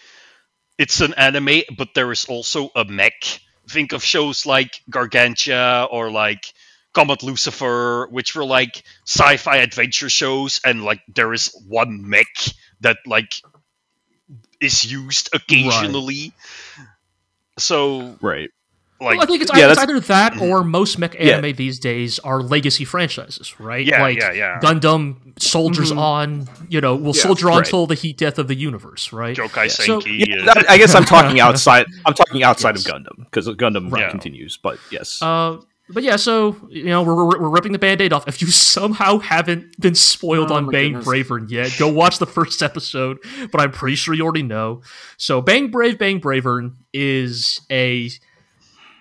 it's 0.78 1.00
an 1.00 1.14
anime, 1.14 1.62
but 1.76 1.88
there 1.94 2.10
is 2.12 2.26
also 2.26 2.70
a 2.76 2.84
mech. 2.84 3.40
Think 3.68 3.92
of 3.92 4.04
shows 4.04 4.44
like 4.46 4.80
Gargantia 4.90 5.88
or 5.90 6.10
like 6.12 6.44
Comet 6.96 7.22
Lucifer, 7.22 8.08
which 8.10 8.34
were 8.34 8.44
like 8.46 8.82
sci-fi 9.06 9.58
adventure 9.58 10.08
shows, 10.08 10.60
and 10.64 10.82
like 10.82 11.00
there 11.14 11.32
is 11.34 11.52
one 11.68 12.08
mech 12.08 12.26
that 12.80 12.96
like 13.06 13.30
is 14.60 14.90
used 14.90 15.28
occasionally. 15.34 16.32
So, 17.58 18.16
right. 18.20 18.50
like, 19.00 19.16
well, 19.18 19.22
I 19.22 19.26
think 19.26 19.42
it's, 19.42 19.50
yeah, 19.56 19.70
it's 19.70 19.78
either 19.78 20.00
that 20.00 20.40
or 20.40 20.64
most 20.64 20.98
mech 20.98 21.14
Yeah. 21.14 21.36
anime 21.36 21.54
these 21.56 21.78
days 21.78 22.18
are 22.20 22.40
legacy 22.42 22.84
franchises, 22.84 23.58
right? 23.60 23.84
yeah, 23.86 24.00
like 24.02 24.18
yeah, 24.18 24.32
yeah. 24.32 24.60
Gundam 24.62 25.38
soldiers 25.38 25.92
Mhm. 25.92 25.98
on, 25.98 26.48
you 26.68 26.80
know, 26.80 26.96
will 26.96 27.14
Yeah, 27.14 27.22
soldier 27.22 27.50
on 27.50 27.58
right. 27.58 27.66
till 27.66 27.86
the 27.86 27.94
heat 27.94 28.16
death 28.18 28.38
of 28.38 28.48
the 28.48 28.54
universe, 28.54 29.12
right? 29.12 29.36
Jokai 29.36 29.70
So- 29.70 30.00
Senki. 30.00 30.26
Yeah, 30.26 30.50
uh, 30.50 30.62
I 30.68 30.78
guess 30.78 30.94
I'm 30.94 31.04
talking 31.04 31.40
outside. 31.46 31.86
I'm 32.06 32.14
talking 32.14 32.42
outside 32.42 32.76
Yes. 32.76 32.86
of 32.86 32.92
Gundam 32.92 33.24
because 33.24 33.46
Gundam 33.48 33.90
Right. 33.92 34.10
continues. 34.10 34.56
But 34.56 34.78
yes, 34.90 35.20
Uh, 35.22 35.58
but 35.88 36.02
yeah, 36.02 36.16
so 36.16 36.56
you 36.68 36.84
know 36.84 37.02
we're, 37.02 37.14
we're, 37.14 37.40
we're 37.40 37.48
ripping 37.48 37.72
the 37.72 37.78
band-aid 37.78 38.12
off. 38.12 38.26
If 38.26 38.40
you 38.40 38.48
somehow 38.48 39.18
haven't 39.18 39.78
been 39.80 39.94
spoiled 39.94 40.50
Oh 40.50 40.56
on 40.56 40.68
Bang 40.70 40.92
goodness. 40.92 41.06
Bravern 41.06 41.50
yet, 41.50 41.74
go 41.78 41.88
watch 41.88 42.18
the 42.18 42.26
first 42.26 42.62
episode. 42.62 43.18
But 43.52 43.60
I'm 43.60 43.72
pretty 43.72 43.96
sure 43.96 44.14
you 44.14 44.24
already 44.24 44.42
know. 44.42 44.82
So 45.16 45.40
Bang 45.40 45.70
Brave 45.70 45.98
Bang 45.98 46.20
Bravern 46.20 46.76
is 46.92 47.60
a 47.70 48.10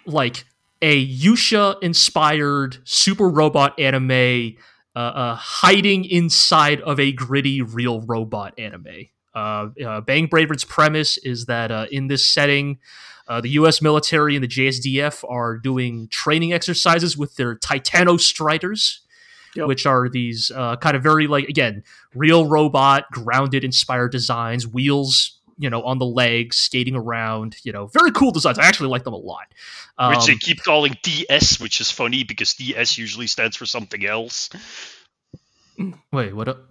like 0.06 0.46
a 0.82 1.06
Yusha 1.08 1.82
inspired 1.82 2.78
super 2.84 3.28
robot 3.30 3.80
anime 3.80 4.56
uh, 4.96 5.00
uh, 5.00 5.36
hiding 5.36 6.06
inside 6.06 6.82
of 6.82 7.00
a 7.00 7.12
gritty 7.12 7.62
real 7.62 8.02
robot 8.02 8.58
anime. 8.60 9.08
Uh, 9.34 9.70
uh, 9.86 10.02
Bang 10.02 10.28
Bravern's 10.28 10.64
premise 10.64 11.18
is 11.18 11.48
that 11.48 11.72
uh, 11.72 11.88
in 11.92 12.08
this 12.08 12.26
setting, 12.26 12.80
uh, 13.28 13.42
the 13.42 13.50
U.S. 13.52 13.82
military 13.82 14.36
and 14.36 14.44
the 14.44 14.48
JSDF 14.48 15.24
are 15.30 15.58
doing 15.58 16.08
training 16.10 16.54
exercises 16.54 17.18
with 17.18 17.36
their 17.36 17.56
Titanostriders, 17.56 19.00
Yep. 19.56 19.68
which 19.68 19.86
are 19.86 20.10
these 20.10 20.52
uh, 20.54 20.76
kind 20.76 20.98
of 20.98 21.04
very 21.04 21.28
like 21.28 21.48
again 21.48 21.84
real 22.14 22.46
robot 22.46 23.10
grounded 23.12 23.64
inspired 23.64 24.12
designs, 24.12 24.68
wheels 24.68 25.40
you 25.58 25.70
know 25.70 25.82
on 25.84 25.98
the 25.98 26.06
legs, 26.06 26.58
skating 26.58 26.94
around. 26.96 27.56
You 27.64 27.72
know, 27.72 27.88
very 27.88 28.12
cool 28.12 28.32
designs. 28.32 28.60
I 28.60 28.66
actually 28.66 28.90
like 28.90 29.06
them 29.06 29.14
a 29.14 29.18
lot. 29.18 29.48
Um, 29.98 30.14
which 30.14 30.26
they 30.26 30.36
keep 30.36 30.62
calling 30.62 30.98
DS, 31.04 31.62
which 31.62 31.80
is 31.80 31.90
funny 31.90 32.26
because 32.26 32.54
DS 32.56 32.98
usually 32.98 33.28
stands 33.28 33.56
for 33.56 33.66
something 33.66 34.06
else. 34.06 34.50
wait, 36.12 36.34
what? 36.36 36.66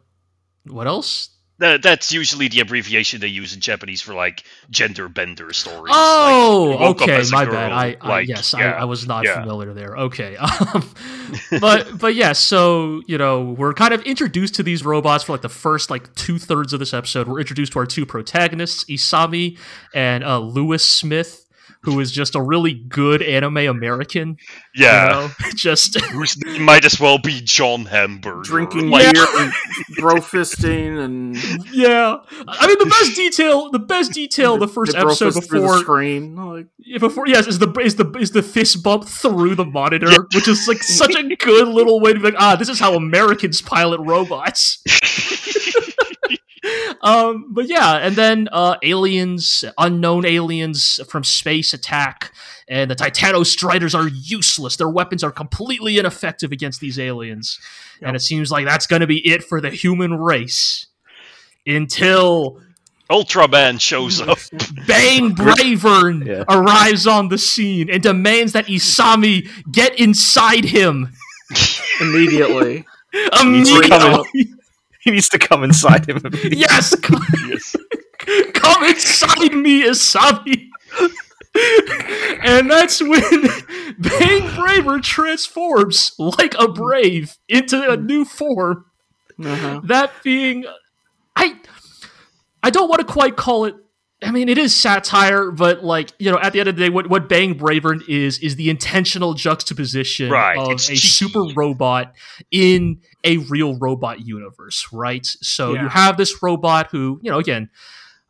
What 0.66 0.86
else? 0.86 1.30
That, 1.58 1.82
that's 1.82 2.12
usually 2.12 2.48
the 2.48 2.58
abbreviation 2.60 3.20
they 3.20 3.28
use 3.28 3.54
in 3.54 3.60
Japanese 3.60 4.02
for 4.02 4.12
like 4.12 4.42
gender 4.70 5.08
bender 5.08 5.52
stories. 5.52 5.94
Oh, 5.94 6.66
like, 6.68 6.78
you 6.80 6.84
woke 6.84 7.02
up 7.02 7.08
okay, 7.08 7.22
my 7.30 7.44
girl, 7.44 7.54
bad. 7.54 7.70
I, 7.72 7.96
I 8.00 8.08
like, 8.08 8.28
yes, 8.28 8.54
yeah, 8.58 8.72
I, 8.72 8.80
I 8.80 8.84
was 8.84 9.06
not 9.06 9.24
yeah. 9.24 9.40
familiar 9.40 9.72
there. 9.72 9.96
Okay, 9.96 10.36
um, 10.74 10.90
but 11.60 11.96
but 11.96 12.16
yeah, 12.16 12.32
so 12.32 13.02
you 13.06 13.18
know 13.18 13.54
we're 13.56 13.72
kind 13.72 13.94
of 13.94 14.02
introduced 14.02 14.56
to 14.56 14.64
these 14.64 14.84
robots 14.84 15.22
for 15.22 15.32
like 15.32 15.42
the 15.42 15.48
first 15.48 15.90
like 15.90 16.12
two 16.16 16.40
thirds 16.40 16.72
of 16.72 16.80
this 16.80 16.92
episode. 16.92 17.28
We're 17.28 17.38
introduced 17.38 17.72
to 17.74 17.78
our 17.78 17.86
two 17.86 18.04
protagonists, 18.04 18.82
Isami 18.84 19.56
and 19.94 20.24
uh, 20.24 20.40
Lewis 20.40 20.84
Smith, 20.84 21.43
who 21.84 22.00
is 22.00 22.10
just 22.10 22.34
a 22.34 22.42
really 22.42 22.74
good 22.74 23.22
anime 23.22 23.58
American. 23.58 24.36
yeah. 24.74 25.04
you 25.04 25.28
know? 25.28 25.30
just 25.54 25.98
Whose 26.10 26.36
name 26.44 26.62
might 26.62 26.84
as 26.84 26.98
well 26.98 27.18
be 27.18 27.40
John 27.40 27.86
Hamburger. 27.86 28.42
Drinking 28.42 28.90
Like, 28.90 29.12
beer 29.12 29.26
and 29.38 29.52
bro 29.96 30.14
fisting 30.16 30.98
and 30.98 31.36
yeah. 31.72 32.16
I 32.48 32.66
mean, 32.66 32.78
the 32.78 32.86
best 32.86 33.16
detail, 33.16 33.70
the 33.70 33.78
best 33.78 34.12
detail, 34.12 34.58
the 34.58 34.68
first 34.68 34.92
they 34.92 34.98
episode 34.98 35.34
fist 35.34 35.48
the 35.50 35.60
before 35.60 35.78
screen. 35.78 36.36
Like, 36.36 36.66
before 37.00 37.26
yes, 37.26 37.46
is 37.46 37.58
the 37.58 37.72
is 37.80 37.96
the 37.96 38.10
is 38.18 38.30
the 38.30 38.42
fist 38.42 38.82
bump 38.82 39.06
through 39.06 39.54
the 39.54 39.64
monitor, 39.64 40.26
which 40.34 40.48
is 40.48 40.66
like 40.68 40.82
such 40.82 41.14
a 41.14 41.22
good 41.36 41.68
little 41.68 42.00
way 42.00 42.12
to 42.12 42.18
be 42.18 42.26
like, 42.26 42.40
ah, 42.40 42.56
this 42.56 42.68
is 42.68 42.78
how 42.78 42.94
Americans 42.94 43.60
pilot 43.60 44.00
robots. 44.00 44.82
Um, 47.02 47.46
but 47.52 47.68
yeah, 47.68 47.96
and 47.96 48.16
then 48.16 48.48
uh, 48.52 48.76
aliens, 48.82 49.64
unknown 49.78 50.24
aliens 50.24 51.00
from 51.08 51.24
space 51.24 51.72
attack, 51.74 52.32
and 52.68 52.90
the 52.90 52.96
Titanostriders 52.96 53.94
are 53.94 54.08
useless. 54.08 54.76
Their 54.76 54.88
weapons 54.88 55.22
are 55.22 55.30
completely 55.30 55.98
ineffective 55.98 56.52
against 56.52 56.80
these 56.80 56.98
aliens, 56.98 57.58
and 58.02 58.16
it 58.16 58.20
seems 58.20 58.50
like 58.50 58.64
that's 58.64 58.86
going 58.86 59.00
to 59.00 59.06
be 59.06 59.26
it 59.26 59.42
for 59.44 59.60
the 59.60 59.70
human 59.70 60.14
race 60.14 60.86
until 61.66 62.60
Ultraman 63.10 63.80
shows 63.80 64.20
up. 64.20 64.38
Bang 64.86 65.34
Bravern 65.34 66.26
Yeah. 66.26 66.44
arrives 66.48 67.06
on 67.06 67.28
the 67.28 67.38
scene 67.38 67.90
and 67.90 68.02
demands 68.02 68.52
that 68.52 68.66
Isami 68.66 69.48
get 69.70 69.98
inside 70.00 70.64
him 70.64 71.12
immediately. 72.00 72.84
immediately. 73.40 74.53
He 75.04 75.10
needs 75.10 75.28
to 75.30 75.38
come 75.38 75.62
inside 75.64 76.08
him. 76.08 76.18
yes, 76.50 76.94
come, 77.00 77.22
Yes. 77.48 77.76
come 78.54 78.84
inside 78.84 79.52
me, 79.54 79.82
Isami. 79.82 80.68
and 82.42 82.70
that's 82.70 83.00
when 83.00 83.20
Bang 83.98 84.42
Bravern 84.56 85.02
transforms 85.02 86.12
like 86.18 86.54
a 86.58 86.68
brave 86.68 87.36
into 87.48 87.90
a 87.90 87.96
new 87.96 88.24
form. 88.24 88.86
Uh-huh. 89.44 89.80
That 89.84 90.10
being, 90.22 90.64
I, 91.36 91.56
I 92.62 92.70
don't 92.70 92.88
want 92.88 93.06
to 93.06 93.12
quite 93.12 93.36
call 93.36 93.66
it. 93.66 93.76
I 94.24 94.30
mean, 94.30 94.48
it 94.48 94.58
is 94.58 94.74
satire, 94.74 95.50
but 95.50 95.84
like 95.84 96.10
you 96.18 96.30
know, 96.30 96.38
at 96.38 96.52
the 96.52 96.60
end 96.60 96.68
of 96.68 96.76
the 96.76 96.82
day, 96.84 96.90
what 96.90 97.08
what 97.08 97.28
Bang 97.28 97.54
Bravern 97.58 98.02
is 98.08 98.38
is 98.38 98.56
the 98.56 98.70
intentional 98.70 99.34
juxtaposition 99.34 100.30
Right, 100.30 100.56
of 100.58 100.72
it's 100.72 100.88
a 100.88 100.94
cheeky. 100.94 101.08
super 101.08 101.44
robot 101.54 102.14
in 102.50 103.00
a 103.22 103.38
real 103.38 103.76
robot 103.78 104.20
universe, 104.26 104.88
right? 104.92 105.24
So 105.26 105.74
Yeah. 105.74 105.82
you 105.82 105.88
have 105.88 106.16
this 106.16 106.42
robot 106.42 106.88
who, 106.90 107.20
you 107.22 107.30
know, 107.30 107.38
again, 107.38 107.70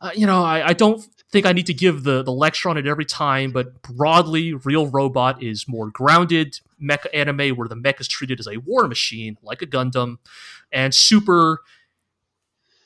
uh, 0.01 0.11
you 0.15 0.27
know, 0.27 0.43
I, 0.45 0.69
I 0.69 0.73
don't 0.73 1.03
think 1.33 1.47
I 1.47 1.53
need 1.53 1.67
to 1.67 1.75
give 1.75 2.05
the 2.05 2.23
the 2.23 2.33
lecture 2.33 2.69
on 2.69 2.77
it 2.77 2.87
every 2.87 3.05
time, 3.05 3.51
but 3.53 3.83
broadly, 3.83 4.53
real 4.55 4.87
robot 4.89 5.43
is 5.43 5.67
more 5.69 5.91
grounded 5.91 6.61
mecha 6.83 7.07
anime 7.15 7.57
where 7.57 7.69
the 7.69 7.77
mech 7.77 8.01
is 8.01 8.09
treated 8.09 8.39
as 8.41 8.47
a 8.47 8.59
war 8.59 8.87
machine, 8.89 9.39
like 9.43 9.63
a 9.63 9.67
Gundam, 9.67 10.19
and 10.71 10.95
super 10.95 11.61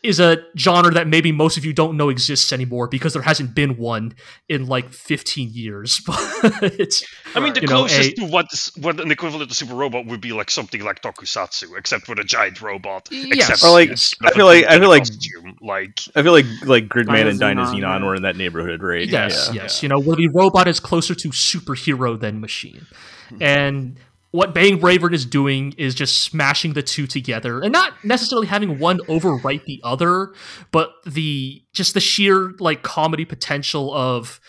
is 0.04 0.20
a 0.20 0.38
genre 0.56 0.92
that 0.92 1.08
maybe 1.08 1.32
most 1.32 1.56
of 1.56 1.64
you 1.64 1.72
don't 1.72 1.96
know 1.96 2.08
exists 2.08 2.52
anymore 2.52 2.86
because 2.86 3.12
there 3.14 3.22
hasn't 3.22 3.52
been 3.52 3.76
one 3.76 4.14
in 4.48 4.66
like 4.66 4.90
15 4.92 5.50
years. 5.52 6.00
But 6.06 7.02
I 7.34 7.40
mean, 7.40 7.52
the 7.52 7.60
You 7.62 7.66
know, 7.66 7.78
closest 7.80 8.10
a- 8.10 8.14
to 8.14 8.24
what 8.26 8.46
is, 8.52 8.70
what 8.80 9.00
an 9.00 9.10
equivalent 9.10 9.50
to 9.50 9.56
Super 9.56 9.74
Robot 9.74 10.06
would 10.06 10.20
be 10.20 10.32
like 10.32 10.50
something 10.50 10.82
like 10.84 11.02
Tokusatsu, 11.02 11.76
except 11.76 12.08
with 12.08 12.18
a 12.20 12.24
giant 12.24 12.62
robot. 12.62 13.08
Yes. 13.10 13.50
Except 13.50 13.64
Or 13.64 13.72
like- 13.72 13.90
it's 13.90 14.14
I 14.22 14.30
feel 14.30 14.46
like- 14.46 14.62
not 14.64 14.72
I 14.72 14.76
a 14.76 14.80
feel 14.80 14.88
like- 14.88 15.02
costume, 15.02 15.56
like 15.60 16.00
I 16.14 16.22
feel 16.22 16.32
like 16.32 16.46
like 16.64 16.88
Gridman 16.88 17.28
and 17.28 17.38
Dyna 17.40 17.64
Dyna 17.64 17.66
Xenon, 17.66 17.74
Xenon 17.82 18.00
yeah. 18.00 18.04
were 18.06 18.14
in 18.14 18.22
that 18.22 18.36
neighborhood, 18.36 18.82
right? 18.82 19.06
Yes, 19.08 19.50
Yeah. 19.52 19.62
yes. 19.62 19.82
You 19.82 19.88
know, 19.88 19.98
where 20.00 20.16
the 20.16 20.28
robot 20.28 20.68
is 20.68 20.78
closer 20.80 21.14
to 21.16 21.28
superhero 21.30 22.18
than 22.18 22.40
machine. 22.40 22.86
Hmm. 23.30 23.42
And 23.42 23.96
what 24.30 24.52
Bang 24.52 24.78
Bravern 24.78 25.14
is 25.14 25.24
doing 25.24 25.74
is 25.78 25.94
just 25.94 26.22
smashing 26.22 26.74
the 26.74 26.82
two 26.82 27.06
together 27.06 27.60
and 27.60 27.72
not 27.72 27.92
necessarily 28.04 28.46
having 28.46 28.78
one 28.78 28.98
overwrite 29.08 29.64
the 29.64 29.80
other, 29.82 30.32
but 30.70 30.90
the 31.06 31.62
just 31.72 31.94
the 31.94 32.00
sheer 32.00 32.52
like 32.58 32.82
comedy 32.82 33.24
potential 33.24 33.92
of 33.94 34.40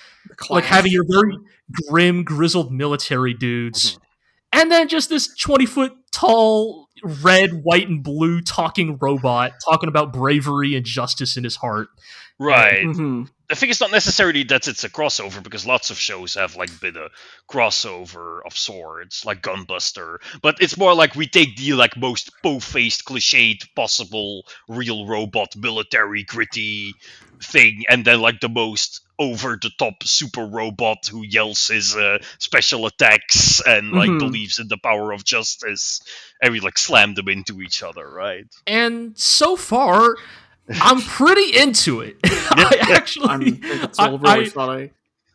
like 0.50 0.66
having 0.66 0.92
your 0.92 1.06
very 1.08 1.34
grim, 1.88 2.24
grizzled 2.24 2.74
military 2.74 3.34
dudes. 3.34 3.94
Mm-hmm. 3.94 4.04
And 4.52 4.72
then 4.72 4.88
just 4.88 5.10
this 5.10 5.34
20 5.38 5.66
foot 5.66 5.94
tall, 6.12 6.88
red, 7.04 7.62
white, 7.64 7.88
and 7.88 8.04
blue 8.04 8.42
talking 8.42 8.98
robot 9.00 9.54
talking 9.64 9.88
about 9.88 10.12
bravery 10.12 10.76
and 10.76 10.86
justice 10.86 11.38
in 11.38 11.44
his 11.44 11.56
heart. 11.56 11.88
Right. 12.40 12.90
hmm 12.96 13.24
I 13.52 13.56
think 13.56 13.72
it's 13.72 13.82
not 13.82 13.92
necessarily 13.92 14.44
that 14.44 14.68
it's 14.68 14.84
a 14.84 14.90
crossover 14.90 15.42
because 15.42 15.66
lots 15.66 15.90
of 15.90 15.98
shows 15.98 16.36
have 16.36 16.56
like 16.56 16.80
been 16.80 16.98
a 16.98 17.10
crossover 17.52 18.42
of 18.46 18.56
sorts, 18.56 19.26
like 19.26 19.42
Gunbuster. 19.42 20.18
But 20.44 20.62
it's 20.62 20.78
more 20.78 20.94
like 20.94 21.16
we 21.16 21.28
take 21.28 21.58
the 21.58 21.74
like 21.74 21.98
most 21.98 22.32
po-faced, 22.44 23.06
cliched 23.06 23.68
possible 23.76 24.46
real 24.68 25.08
robot, 25.08 25.56
military, 25.56 26.24
gritty 26.24 26.94
thing, 27.44 27.84
and 27.90 28.06
then 28.06 28.22
like 28.22 28.40
the 28.40 28.50
most 28.50 29.02
over-the-top 29.18 30.04
super 30.04 30.46
robot 30.46 31.08
who 31.10 31.24
yells 31.24 31.68
his 31.68 31.96
uh, 31.96 32.20
special 32.40 32.86
attacks 32.86 33.62
and 33.66 33.94
like 33.94 34.12
Mhm. 34.12 34.20
believes 34.20 34.60
in 34.60 34.68
the 34.68 34.78
power 34.78 35.12
of 35.12 35.26
justice, 35.26 36.02
and 36.42 36.54
we 36.54 36.60
like 36.60 36.78
slam 36.78 37.14
them 37.16 37.28
into 37.28 37.62
each 37.62 37.84
other, 37.84 38.08
right? 38.10 38.46
And 38.68 39.18
so 39.18 39.56
far, 39.56 40.16
I'm 40.70 41.02
pretty 41.02 41.58
into 41.58 42.02
it. 42.02 42.18
I 42.24 42.78
actually, 42.92 43.30
I'm 43.30 43.42
think 43.42 43.60
it's 43.64 44.00
I- 44.00 44.10
all 44.10 44.20
really 44.20 44.46
I- 44.46 44.50
funny. 44.50 44.92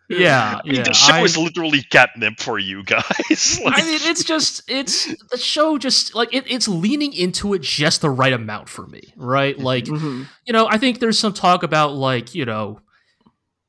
yeah, 0.08 0.60
I 0.62 0.66
mean, 0.66 0.76
yeah. 0.76 0.82
the 0.82 0.92
show 0.92 1.14
I- 1.14 1.22
is 1.22 1.36
literally 1.38 1.82
catnip 1.82 2.38
for 2.38 2.58
you 2.58 2.84
guys. 2.84 3.60
like, 3.64 3.82
I 3.82 3.84
mean, 3.86 3.98
it's 4.02 4.22
just 4.22 4.62
it's 4.68 5.06
the 5.30 5.38
show 5.38 5.78
just 5.78 6.14
like 6.14 6.32
it, 6.34 6.44
it's 6.46 6.68
leaning 6.68 7.12
into 7.14 7.54
it 7.54 7.62
just 7.62 8.00
the 8.02 8.10
right 8.10 8.32
amount 8.32 8.68
for 8.68 8.86
me, 8.86 9.12
right? 9.16 9.58
Like 9.58 9.86
Mhm. 9.86 10.26
you 10.46 10.52
know, 10.52 10.66
I 10.68 10.78
think 10.78 10.98
there's 11.00 11.18
some 11.18 11.32
talk 11.32 11.62
about 11.62 11.94
like 11.94 12.34
you 12.34 12.44
know, 12.44 12.80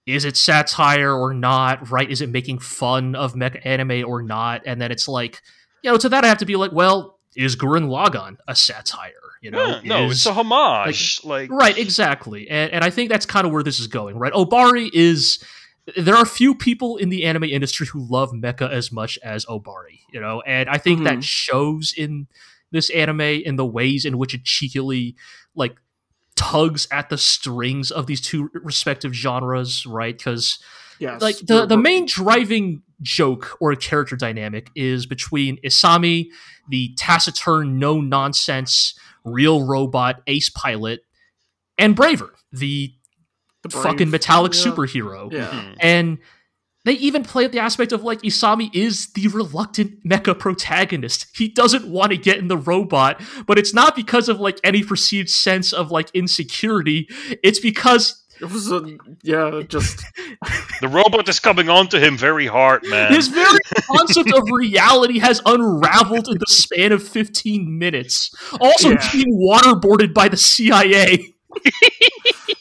is 0.06 0.26
it 0.26 0.36
satire 0.38 1.12
or 1.14 1.34
not? 1.34 1.90
Right? 1.90 2.10
Is 2.12 2.22
it 2.22 2.30
making 2.30 2.60
fun 2.60 3.16
of 3.16 3.34
mecha 3.34 3.66
anime 3.66 4.04
or 4.08 4.22
not? 4.22 4.62
And 4.66 4.82
then 4.82 4.92
it's 4.92 5.08
like, 5.08 5.42
you 5.84 5.92
know, 5.92 5.98
to 5.98 6.10
that 6.10 6.24
I 6.24 6.28
have 6.28 6.40
to 6.40 6.46
be 6.46 6.58
like, 6.58 6.72
well, 6.74 7.18
is 7.36 7.56
Gurren 7.56 7.88
Lagann 7.88 8.38
a 8.48 8.56
satire? 8.56 9.12
You 9.46 9.52
know, 9.52 9.64
Yeah, 9.68 9.82
no, 9.84 10.06
Is- 10.06 10.14
it's 10.14 10.26
a 10.26 10.34
homage. 10.34 11.22
Like, 11.24 11.52
Right, 11.52 11.78
exactly. 11.78 12.50
And, 12.50 12.72
and 12.74 12.84
I 12.84 12.90
think 12.90 13.12
that's 13.12 13.28
kind 13.28 13.46
of 13.46 13.54
where 13.54 13.62
this 13.62 13.80
is 13.80 13.86
going, 13.86 14.18
right? 14.18 14.34
Obari 14.34 14.90
is. 14.92 15.38
There 15.96 16.16
are 16.16 16.26
few 16.26 16.56
people 16.56 16.98
in 16.98 17.10
the 17.10 17.26
anime 17.26 17.44
industry 17.44 17.86
who 17.86 18.08
love 18.10 18.32
mecha 18.32 18.68
as 18.72 18.92
much 18.92 19.20
as 19.24 19.46
Obari, 19.46 20.00
you 20.12 20.20
know? 20.20 20.42
And 20.42 20.68
I 20.68 20.80
think 20.80 21.02
Mhm. 21.02 21.04
that 21.04 21.24
shows 21.24 21.94
in 21.96 22.26
this 22.72 22.90
anime 22.90 23.22
in 23.22 23.56
the 23.56 23.66
ways 23.68 24.04
in 24.04 24.18
which 24.18 24.34
it 24.34 24.44
cheekily, 24.46 25.16
like, 25.56 25.76
tugs 26.36 26.88
at 26.92 27.10
the 27.10 27.20
strings 27.20 27.92
of 27.92 28.08
these 28.08 28.20
two 28.20 28.50
respective 28.56 29.14
genres, 29.14 29.86
right? 29.86 30.18
Because 30.18 30.58
Yes. 30.98 31.22
like 31.22 31.38
the, 31.38 31.66
the 31.68 31.78
main 31.78 32.06
driving 32.08 32.82
joke 33.04 33.56
or 33.60 33.76
character 33.76 34.16
dynamic 34.16 34.72
is 34.76 35.06
between 35.06 35.58
Isami, 35.64 36.30
the 36.70 36.96
taciturn, 36.98 37.78
no 37.78 38.02
nonsense, 38.02 38.98
real 39.26 39.66
robot 39.66 40.22
ace 40.28 40.50
pilot, 40.50 41.02
and 41.78 41.96
Braver, 41.96 42.34
the 42.52 42.94
the 43.64 43.70
brave- 43.70 43.84
fucking 43.84 44.10
metallic 44.12 44.54
yeah. 44.54 44.62
superhero. 44.62 45.32
Yeah. 45.32 45.50
Mhm. 45.50 45.76
And 45.80 46.18
they 46.86 46.94
even 46.94 47.24
play 47.24 47.46
at 47.46 47.52
the 47.52 47.58
aspect 47.58 47.92
of 47.92 48.04
like 48.04 48.22
Isami 48.22 48.70
is 48.76 49.08
the 49.14 49.28
reluctant 49.30 50.08
mecha 50.08 50.38
protagonist. 50.38 51.26
He 51.36 51.48
doesn't 51.48 51.88
want 51.88 52.12
to 52.12 52.18
get 52.18 52.38
in 52.38 52.48
the 52.48 52.58
robot, 52.58 53.20
but 53.48 53.58
it's 53.58 53.74
not 53.74 53.96
because 53.96 54.30
of 54.30 54.40
like 54.40 54.60
any 54.64 54.84
perceived 54.84 55.30
sense 55.32 55.74
of 55.74 55.90
like 55.90 56.12
insecurity. 56.14 57.10
It's 57.42 57.60
because 57.60 58.24
It 58.42 58.52
was 58.52 58.72
a 58.72 58.82
yeah, 59.24 59.62
just 59.68 60.04
the 60.82 60.88
robot 60.88 61.28
is 61.30 61.40
coming 61.40 61.70
on 61.70 61.88
to 61.90 62.00
him 62.00 62.18
very 62.18 62.48
hard, 62.48 62.84
man. 62.88 63.14
His 63.14 63.28
very 63.30 63.60
concept 63.90 64.32
of 64.34 64.44
reality 64.52 65.20
has 65.20 65.42
unraveled 65.46 66.28
in 66.28 66.38
the 66.38 66.46
span 66.48 66.92
of 66.92 67.02
15 67.02 67.78
minutes. 67.80 68.32
Also, 68.60 68.90
Yeah. 68.92 69.10
being 69.14 69.34
waterboarded 69.40 70.14
by 70.14 70.28
the 70.28 70.38
CIA. 70.38 71.34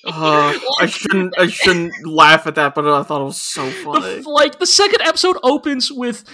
uh, 0.05 0.57
I 0.81 0.87
shouldn't 0.87 1.37
I 1.39 1.49
shouldn't 1.49 2.07
laugh 2.07 2.47
at 2.47 2.55
that, 2.55 2.75
but 2.75 2.87
I 2.87 3.03
thought 3.03 3.21
it 3.23 3.25
was 3.25 3.41
so 3.41 3.65
The, 3.67 3.73
funny. 3.73 4.23
like, 4.23 4.59
the 4.59 4.67
second 4.67 5.03
episode 5.03 5.37
opens 5.43 5.91
with 5.91 6.25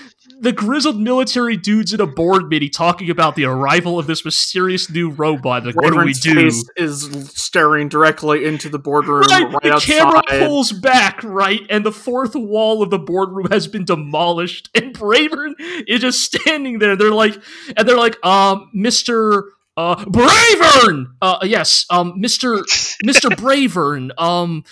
the 0.41 0.53
grizzled 0.53 0.99
military 0.99 1.57
dudes 1.57 1.93
in 1.93 2.01
a 2.01 2.07
board 2.07 2.49
meeting 2.49 2.71
talking 2.71 3.11
about 3.11 3.37
the 3.37 3.45
arrival 3.45 3.99
of 3.99 4.07
this 4.07 4.25
mysterious 4.25 4.91
new 4.91 5.11
robot. 5.11 5.67
Like, 5.67 5.77
what 5.77 5.93
do 5.93 5.99
we 6.05 6.12
do? 6.15 6.35
face 6.35 6.65
is 6.77 7.31
staring 7.35 7.89
directly 7.89 8.45
into 8.47 8.69
the 8.69 8.79
boardroom 8.79 9.21
Right, 9.23 9.45
right, 9.53 9.62
the 9.62 9.73
outside. 9.75 9.87
camera 9.99 10.23
pulls 10.29 10.73
back, 10.73 11.23
right, 11.23 11.61
and 11.69 11.85
the 11.85 11.93
fourth 11.93 12.35
wall 12.35 12.83
of 12.83 12.91
the 12.91 12.99
boardroom 12.99 13.49
has 13.51 13.67
been 13.69 13.85
demolished, 13.85 14.71
and 14.75 14.95
Bravern 14.95 15.55
is 15.87 16.01
just 16.01 16.21
standing 16.33 16.79
there. 16.79 16.97
They're 16.97 17.11
like, 17.12 17.37
and 17.77 17.87
they're 17.87 17.99
like, 17.99 18.25
um, 18.25 18.71
Mister, 18.73 19.45
uh, 19.77 19.97
Bravern, 20.07 21.07
uh, 21.21 21.39
yes, 21.43 21.85
um, 21.91 22.15
Mister, 22.21 22.65
Mister 23.05 23.29
Bravern, 23.29 24.11
um, 24.19 24.65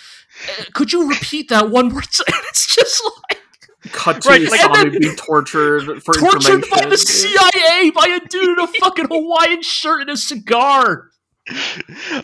uh, 0.48 0.64
could 0.72 0.92
you 0.92 1.08
repeat 1.08 1.48
that 1.50 1.70
one 1.70 1.88
more 1.88 2.00
time? 2.02 2.40
It's 2.48 2.74
just 2.74 3.02
like 3.30 3.42
Cut 3.92 4.22
to 4.22 4.28
Right, 4.28 4.48
right, 4.50 4.70
like- 4.70 4.98
being 5.00 5.14
tortured 5.16 6.02
for 6.02 6.14
tortured 6.14 6.64
by 6.70 6.84
the 6.86 6.98
CIA 6.98 7.90
by 7.90 8.06
a 8.08 8.26
dude 8.26 8.48
in 8.48 8.58
a 8.58 8.66
fucking 8.66 9.06
Hawaiian 9.06 9.62
shirt 9.62 10.00
and 10.02 10.10
a 10.10 10.16
cigar. 10.16 11.10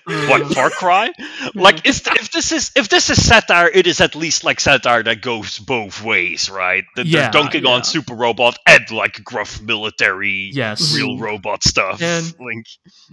What 0.04 0.46
Far 0.54 0.70
Cry? 0.70 1.10
Like, 1.54 1.86
is 1.86 2.02
th- 2.02 2.16
if 2.20 2.30
this 2.32 2.52
is 2.52 2.70
if 2.76 2.88
this 2.88 3.10
is 3.10 3.24
satire, 3.26 3.68
it 3.72 3.86
is 3.86 4.00
at 4.00 4.14
least 4.14 4.44
like 4.44 4.60
satire 4.60 5.02
that 5.02 5.20
goes 5.22 5.58
both 5.58 6.02
ways, 6.02 6.50
right? 6.50 6.84
That 6.96 7.06
Yeah, 7.06 7.22
they're 7.22 7.30
dunking 7.42 7.64
yeah. 7.64 7.70
on 7.72 7.84
super 7.84 8.14
robot 8.14 8.58
and 8.66 8.90
like 8.90 9.22
gruff 9.24 9.60
military, 9.62 10.50
Yes. 10.52 10.94
real 10.94 11.18
robot 11.18 11.62
stuff. 11.64 12.02
And- 12.02 12.34
like, 12.40 12.66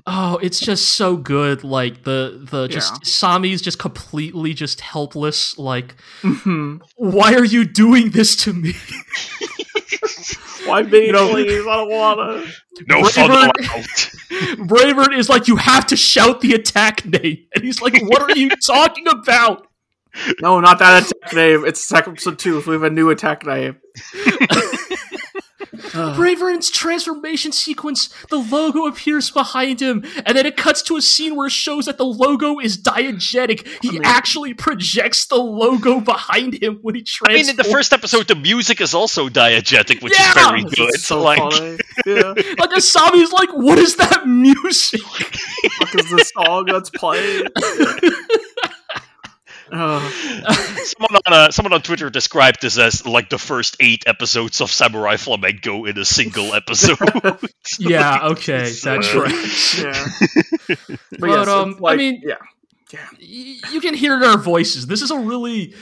Oh, 0.05 0.38
it's 0.41 0.59
just 0.59 0.89
so 0.89 1.15
good. 1.17 1.63
Like 1.63 2.03
the 2.03 2.45
the 2.49 2.67
just 2.67 2.93
Yeah. 2.93 2.99
Sami's 3.03 3.61
just 3.61 3.79
completely 3.79 4.53
just 4.53 4.81
helpless. 4.81 5.57
Like, 5.57 5.95
Mhm. 6.21 6.81
why 6.95 7.33
are 7.35 7.45
you 7.45 7.65
doing 7.65 8.11
this 8.11 8.35
to 8.43 8.53
me? 8.53 8.73
Why 10.65 10.83
me, 10.83 11.07
You 11.07 11.11
know- 11.11 11.29
please? 11.29 11.61
I 11.67 11.75
don't 11.75 11.89
wanna. 11.89 12.45
no 12.88 13.03
fun 13.05 13.27
Braver- 13.29 13.51
allowed. 13.59 14.67
Bravern 14.67 15.17
is 15.17 15.29
like, 15.29 15.47
you 15.47 15.55
have 15.57 15.85
to 15.88 15.95
shout 15.95 16.41
the 16.41 16.53
attack 16.53 17.05
name, 17.05 17.45
and 17.55 17.63
he's 17.63 17.81
like, 17.81 17.99
what 18.03 18.21
are 18.21 18.38
you 18.38 18.49
talking 18.65 19.07
about? 19.07 19.67
No, 20.41 20.59
not 20.59 20.79
that 20.79 21.03
attack 21.05 21.33
name. 21.33 21.65
It's 21.65 21.89
attack 21.89 22.07
episode 22.07 22.38
two. 22.38 22.61
So 22.61 22.71
we 22.71 22.73
have 22.75 22.83
a 22.83 22.89
new 22.89 23.09
attack 23.11 23.45
name. 23.45 23.77
Ugh. 25.95 26.15
Bravern's 26.15 26.69
transformation 26.69 27.51
sequence, 27.51 28.09
the 28.30 28.38
logo 28.38 28.85
appears 28.85 29.30
behind 29.31 29.81
him, 29.81 30.03
and 30.26 30.38
then 30.38 30.45
it 30.45 30.55
cuts 30.57 30.81
to 30.84 30.95
a 30.97 31.01
scene 31.01 31.35
where 31.35 31.47
it 31.47 31.51
shows 31.51 31.85
that 31.85 31.97
the 31.97 32.05
logo 32.05 32.59
is 32.59 32.77
diegetic. 32.77 33.68
He 33.81 33.89
I 33.89 33.91
mean- 33.91 34.01
actually 34.05 34.53
projects 34.53 35.26
the 35.26 35.35
logo 35.38 35.99
behind 35.99 36.61
him 36.61 36.80
when 36.81 36.95
he 36.95 37.01
transforms. 37.03 37.39
I 37.39 37.41
mean, 37.41 37.49
in 37.49 37.55
the 37.57 37.63
first 37.63 37.93
episode, 37.93 38.27
the 38.27 38.35
music 38.35 38.81
is 38.81 38.93
also 38.93 39.30
diegetic, 39.30 40.01
which 40.01 40.13
Yeah! 40.18 40.30
is 40.30 40.34
very 40.34 40.63
good. 40.63 40.95
is 40.95 41.03
so 41.05 41.22
like, 41.22 41.39
funny. 41.39 41.77
Yeah. 42.05 42.34
like 42.57 42.72
Isami's 42.72 43.31
like, 43.34 43.49
what 43.53 43.77
is 43.77 43.95
that 43.97 44.27
music? 44.27 45.01
Fuck 45.01 45.95
is 45.95 46.09
the 46.09 46.23
song 46.35 46.65
that's 46.68 46.89
playing? 46.91 47.47
Uh, 49.72 49.99
someone 50.84 51.22
on 51.26 51.34
uh, 51.34 51.52
someone 51.52 51.73
on 51.73 51.81
Twitter 51.81 52.10
described 52.10 52.61
this 52.61 52.77
as 52.77 53.06
like 53.06 53.30
the 53.30 53.38
first 53.38 53.77
eight 53.80 54.03
episodes 54.07 54.60
of 54.61 54.69
Samurai 54.72 55.15
Flamenco 55.18 55.85
in 55.85 55.98
a 55.98 56.06
single 56.06 56.53
episode. 56.61 56.98
yeah, 57.80 58.27
okay, 58.30 58.69
That's 58.69 58.81
that 58.84 59.02
tracks. 59.02 59.80
yeah. 59.80 60.76
But, 61.11 61.19
But, 61.19 61.30
yes, 61.30 61.48
um, 61.48 61.69
it's 61.72 61.80
I 61.85 61.95
mean- 61.95 62.22
yeah. 62.26 62.35
Y- 63.22 63.57
you 63.72 63.80
can 63.80 63.93
hear 63.93 64.14
it 64.15 64.23
in 64.23 64.30
our 64.30 64.38
voices. 64.38 64.85
This 64.88 65.02
is 65.02 65.11
a 65.11 65.18
really, 65.19 65.73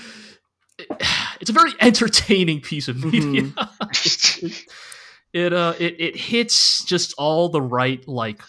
it's 1.42 1.50
a 1.50 1.54
very 1.54 1.72
entertaining 1.82 2.62
piece 2.62 2.88
of 2.88 3.04
media. 3.04 3.52
it 5.34 5.52
uh, 5.54 5.74
it 5.80 5.96
it 6.00 6.16
hits 6.16 6.84
just 6.84 7.14
all 7.18 7.50
the 7.50 7.62
right 7.62 8.08
like 8.08 8.42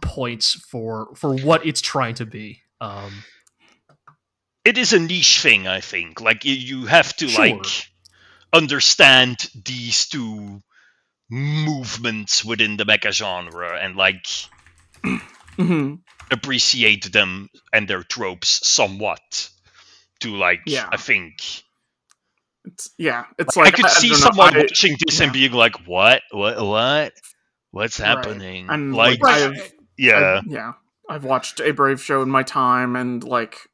points 0.00 0.54
for 0.54 1.08
for 1.16 1.34
what 1.36 1.66
it's 1.66 1.80
trying 1.80 2.14
to 2.14 2.26
be. 2.26 2.60
Um, 2.80 3.24
it 4.70 4.78
is 4.78 4.92
a 4.92 4.98
niche 5.00 5.40
thing, 5.42 5.66
I 5.68 5.80
think. 5.80 6.20
Like 6.20 6.44
you, 6.44 6.54
you 6.54 6.86
have 6.86 7.14
to 7.16 7.28
Sure. 7.28 7.46
like 7.46 7.66
understand 8.52 9.36
these 9.64 10.06
two 10.08 10.60
movements 11.30 12.44
within 12.44 12.76
the 12.76 12.84
mecha 12.84 13.12
genre 13.12 13.78
and 13.80 13.96
like 13.96 14.26
hmm 15.56 15.94
appreciate 16.32 17.10
them 17.12 17.48
and 17.72 17.88
their 17.88 18.02
tropes 18.04 18.66
somewhat. 18.66 19.50
To 20.20 20.36
like, 20.36 20.60
Yeah. 20.66 20.88
I 20.92 20.96
think 20.98 21.34
It's, 22.64 22.90
yeah. 22.98 23.24
It's 23.38 23.56
Like, 23.56 23.66
like 23.66 23.74
I 23.74 23.76
could 23.82 23.90
see 23.90 24.10
don't 24.10 24.20
know, 24.20 24.26
someone 24.26 24.54
I- 24.56 24.60
watching 24.60 24.96
this 25.06 25.20
and 25.20 25.32
being 25.32 25.52
like, 25.52 25.76
"What? 25.86 26.22
What? 26.30 26.60
What? 26.60 27.12
What's 27.72 27.98
Right. 27.98 28.06
happening?" 28.08 28.66
And, 28.68 28.94
like, 28.94 29.18
like, 29.22 29.42
I've- 29.42 29.70
yeah, 29.96 30.40
I've- 30.42 30.50
yeah. 30.50 30.72
I've 31.08 31.24
watched 31.24 31.60
a 31.60 31.72
Brave 31.72 32.02
show 32.02 32.22
in 32.22 32.28
my 32.30 32.42
time, 32.44 32.96
and 32.96 33.24
like 33.24 33.54
s- 33.54 33.66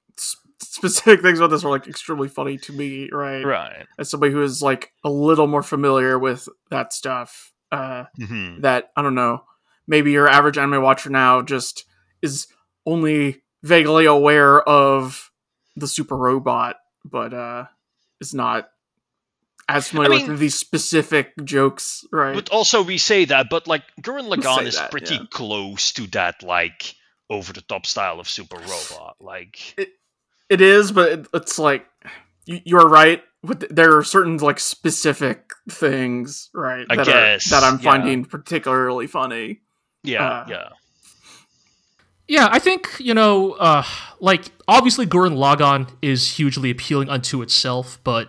specific 0.61 1.23
things 1.23 1.39
about 1.39 1.51
this 1.51 1.65
are 1.65 1.71
like 1.71 1.87
extremely 1.87 2.29
funny 2.29 2.59
to 2.59 2.73
me, 2.73 3.09
right? 3.13 3.45
right. 3.45 3.87
As 3.99 4.11
somebody 4.11 4.33
who 4.33 4.43
is 4.43 4.63
like 4.63 4.93
a 5.05 5.11
little 5.11 5.47
more 5.47 5.63
familiar 5.63 6.19
with 6.19 6.49
that 6.71 6.93
stuff, 6.93 7.53
uh, 7.73 8.05
hmm 8.17 8.61
that 8.61 8.91
I 8.97 9.03
don't 9.03 9.15
know, 9.15 9.45
maybe 9.87 10.13
your 10.13 10.29
average 10.29 10.59
anime 10.59 10.83
watcher 10.83 11.11
now 11.11 11.43
just 11.43 11.85
is 12.23 12.47
only 12.85 13.43
vaguely 13.63 14.07
aware 14.07 14.61
of 14.63 15.31
the 15.77 15.89
super 15.89 16.17
robot, 16.17 16.77
but 17.05 17.35
uh, 17.35 17.67
is 18.21 18.33
not 18.33 18.69
as 19.69 19.89
familiar 19.89 20.19
mean- 20.21 20.31
with 20.31 20.39
these 20.39 20.55
specific 20.55 21.33
jokes, 21.45 22.05
right? 22.13 22.35
But 22.35 22.51
also, 22.51 22.83
we 22.83 22.99
say 22.99 23.25
that, 23.27 23.49
but 23.51 23.67
like 23.67 23.83
Gurren 24.01 24.29
Lagann 24.29 24.67
is 24.67 24.77
that, 24.77 24.91
pretty 24.91 25.15
yeah. 25.15 25.25
close 25.31 25.93
to 25.93 26.07
that, 26.09 26.43
like 26.43 26.95
over 27.29 27.53
the 27.53 27.63
top 27.63 27.87
style 27.87 28.21
of 28.21 28.29
Super 28.29 28.57
Robot. 28.57 29.17
Like, 29.21 29.75
It 29.77 29.89
is, 30.61 30.93
but 30.93 31.13
it, 31.13 31.27
it's 31.35 31.59
like 31.59 31.87
you, 32.45 32.61
you're 32.65 32.89
right. 32.89 33.23
With 33.43 33.69
there 33.75 33.97
are 33.97 34.03
certain 34.05 34.39
like 34.39 34.59
specific 34.59 35.53
things, 35.71 36.51
right? 36.55 36.87
I 36.91 36.97
that 36.97 37.07
guess, 37.07 37.53
are, 37.53 37.61
that 37.61 37.67
I'm 37.67 37.79
yeah. 37.81 37.91
finding 37.91 38.25
particularly 38.25 39.07
funny. 39.07 39.61
yeah, 40.03 40.25
Uh, 40.25 40.47
yeah, 40.49 40.69
Yeah, 42.29 42.49
I 42.51 42.59
think, 42.59 42.89
you 42.99 43.15
know, 43.15 43.53
uh, 43.53 43.85
like, 44.19 44.47
obviously 44.67 45.07
Gurren 45.07 45.37
Lagann 45.37 45.89
is 46.03 46.37
hugely 46.37 46.71
appealing 46.71 47.09
unto 47.09 47.41
itself, 47.43 48.01
but 48.03 48.29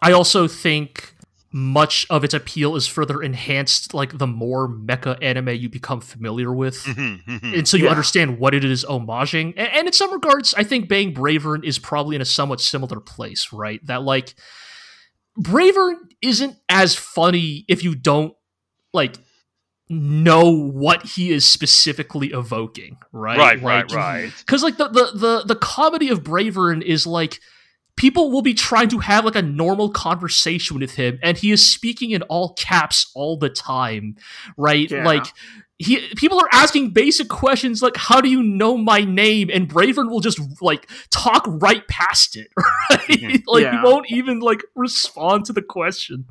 I 0.00 0.10
also 0.10 0.48
think 0.48 1.11
much 1.52 2.06
of 2.08 2.24
its 2.24 2.32
appeal 2.32 2.76
is 2.76 2.86
further 2.86 3.22
enhanced, 3.22 3.92
like, 3.92 4.16
the 4.16 4.26
more 4.26 4.66
mecha 4.68 5.18
anime 5.22 5.50
you 5.50 5.68
become 5.68 6.00
familiar 6.00 6.52
with. 6.52 6.76
Mhm, 6.84 7.22
mhm. 7.24 7.58
And 7.58 7.68
so 7.68 7.76
you 7.76 7.84
Yeah. 7.84 7.90
understand 7.90 8.38
what 8.38 8.54
it 8.54 8.64
is 8.64 8.84
homaging. 8.84 9.54
A- 9.56 9.74
And 9.74 9.86
in 9.86 9.92
some 9.92 10.12
regards, 10.12 10.54
I 10.54 10.64
think 10.64 10.88
Bang 10.88 11.12
Bravern 11.12 11.62
is 11.64 11.78
probably 11.78 12.16
in 12.16 12.22
a 12.22 12.26
somewhat 12.26 12.60
similar 12.60 13.00
place, 13.00 13.48
right? 13.52 13.84
That, 13.86 14.02
like, 14.02 14.34
Bravern 15.38 15.96
isn't 16.20 16.56
as 16.68 16.94
funny 16.94 17.64
if 17.68 17.82
you 17.84 17.94
don't, 17.94 18.34
like, 18.92 19.16
know 19.88 20.50
what 20.50 21.04
he 21.04 21.30
is 21.30 21.46
specifically 21.46 22.28
evoking, 22.28 22.96
right? 23.12 23.36
right, 23.38 23.62
Like, 23.62 23.90
right, 23.90 23.92
right. 23.92 24.32
because 24.38 24.62
like 24.62 24.78
the, 24.78 24.88
the 24.88 25.10
the 25.14 25.42
the 25.48 25.56
comedy 25.56 26.08
of 26.08 26.22
Bravern 26.22 26.80
is 26.82 27.06
like 27.06 27.40
people 27.96 28.30
will 28.30 28.42
be 28.42 28.54
trying 28.54 28.88
to 28.88 28.98
have 28.98 29.24
like 29.24 29.36
a 29.36 29.42
normal 29.42 29.90
conversation 29.90 30.78
with 30.78 30.92
him 30.94 31.18
and 31.22 31.36
he 31.38 31.50
is 31.52 31.70
speaking 31.72 32.10
in 32.10 32.22
all 32.22 32.54
caps 32.54 33.10
all 33.14 33.36
the 33.36 33.50
time 33.50 34.16
right 34.56 34.90
Yeah. 34.90 35.04
like 35.04 35.26
he 35.78 35.98
people 36.16 36.38
are 36.40 36.48
asking 36.52 36.90
basic 36.90 37.28
questions 37.28 37.82
like 37.82 37.96
how 37.96 38.20
do 38.20 38.28
you 38.28 38.42
know 38.42 38.76
my 38.76 39.00
name 39.00 39.50
and 39.52 39.68
Bravern 39.68 40.08
will 40.10 40.20
just 40.20 40.40
like 40.62 40.88
talk 41.10 41.44
right 41.46 41.86
past 41.88 42.36
it 42.36 42.48
right 42.90 43.00
Mhm. 43.08 43.42
like 43.46 43.64
Yeah. 43.64 43.80
he 43.80 43.84
won't 43.86 44.10
even 44.10 44.40
like 44.40 44.62
respond 44.74 45.44
to 45.46 45.52
the 45.52 45.62
question 45.62 46.24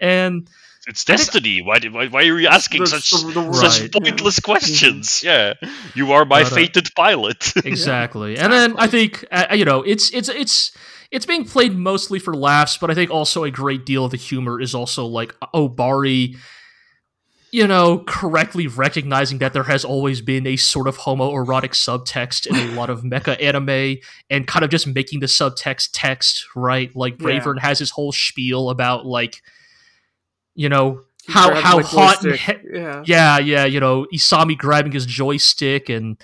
and 0.00 0.48
It's 0.86 1.02
destiny. 1.04 1.62
Why, 1.62 1.78
did- 1.78 1.94
why, 1.94 2.08
why 2.08 2.20
are 2.28 2.38
you 2.38 2.46
asking 2.46 2.80
The- 2.82 2.86
such 3.00 3.10
the- 3.10 3.32
the- 3.32 3.52
such 3.54 3.80
Right. 3.80 3.92
pointless 3.92 4.38
questions? 4.40 5.22
Yeah, 5.24 5.54
you 5.94 6.12
are 6.12 6.26
my 6.26 6.42
But, 6.42 6.52
uh, 6.52 6.54
fated 6.56 6.94
pilot. 6.94 7.52
exactly. 7.64 8.36
And 8.36 8.52
then 8.52 8.74
I 8.76 8.86
think 8.86 9.24
uh, 9.32 9.46
you 9.54 9.64
know 9.64 9.80
it's 9.82 10.10
it's 10.10 10.28
it's 10.28 10.72
it's 11.14 11.26
being 11.26 11.44
played 11.44 11.76
mostly 11.76 12.18
for 12.18 12.34
laughs, 12.34 12.76
but 12.76 12.90
I 12.90 12.94
think 12.94 13.08
also 13.08 13.44
a 13.44 13.50
great 13.50 13.86
deal 13.86 14.04
of 14.04 14.10
the 14.10 14.16
humor 14.16 14.60
is 14.60 14.74
also 14.74 15.06
like 15.06 15.32
Obari, 15.54 16.36
you 17.52 17.68
know, 17.68 18.02
correctly 18.04 18.66
recognizing 18.66 19.38
that 19.38 19.52
there 19.52 19.62
has 19.62 19.84
always 19.84 20.20
been 20.20 20.44
a 20.44 20.56
sort 20.56 20.88
of 20.88 20.98
homoerotic 20.98 21.70
subtext 21.70 22.48
in 22.48 22.56
a 22.56 22.74
lot 22.78 22.90
of 22.90 23.02
mecha 23.02 23.40
anime, 23.40 23.98
and 24.28 24.48
kind 24.48 24.64
of 24.64 24.72
just 24.72 24.88
making 24.88 25.20
the 25.20 25.26
subtext 25.26 25.90
text 25.92 26.46
right. 26.56 26.90
Like 26.96 27.22
Yeah. 27.22 27.52
Has 27.60 27.78
his 27.78 27.90
whole 27.92 28.10
spiel 28.10 28.68
about 28.68 29.06
like, 29.06 29.40
you 30.56 30.68
know. 30.68 31.02
How 31.28 31.54
how 31.54 31.80
hot 31.82 32.22
and 32.24 32.34
he- 32.34 32.52
yeah. 32.74 33.02
yeah, 33.06 33.38
yeah, 33.38 33.64
you 33.64 33.80
know, 33.80 34.06
Isami 34.12 34.58
grabbing 34.58 34.92
his 34.92 35.06
joystick 35.06 35.88
and 35.88 36.20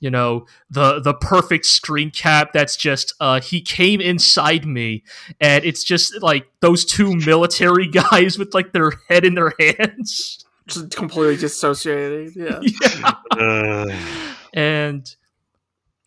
you 0.00 0.10
know 0.10 0.46
the 0.70 1.00
the 1.00 1.14
perfect 1.14 1.64
screen 1.66 2.10
cap 2.10 2.52
that's 2.52 2.76
just 2.76 3.14
uh 3.20 3.40
he 3.40 3.60
came 3.60 4.00
inside 4.00 4.66
me 4.66 5.02
and 5.40 5.64
it's 5.64 5.82
just 5.84 6.22
like 6.22 6.46
those 6.60 6.84
two 6.84 7.14
military 7.16 7.86
guys 8.10 8.38
with 8.38 8.52
like 8.54 8.72
their 8.72 8.92
head 9.08 9.24
in 9.24 9.34
their 9.34 9.52
hands 9.58 10.44
Just 10.66 10.94
completely 10.96 11.36
dissociated. 11.36 12.34
Yeah. 12.36 12.60
yeah. 12.62 13.12
Uh, 13.30 13.96
and 14.52 15.16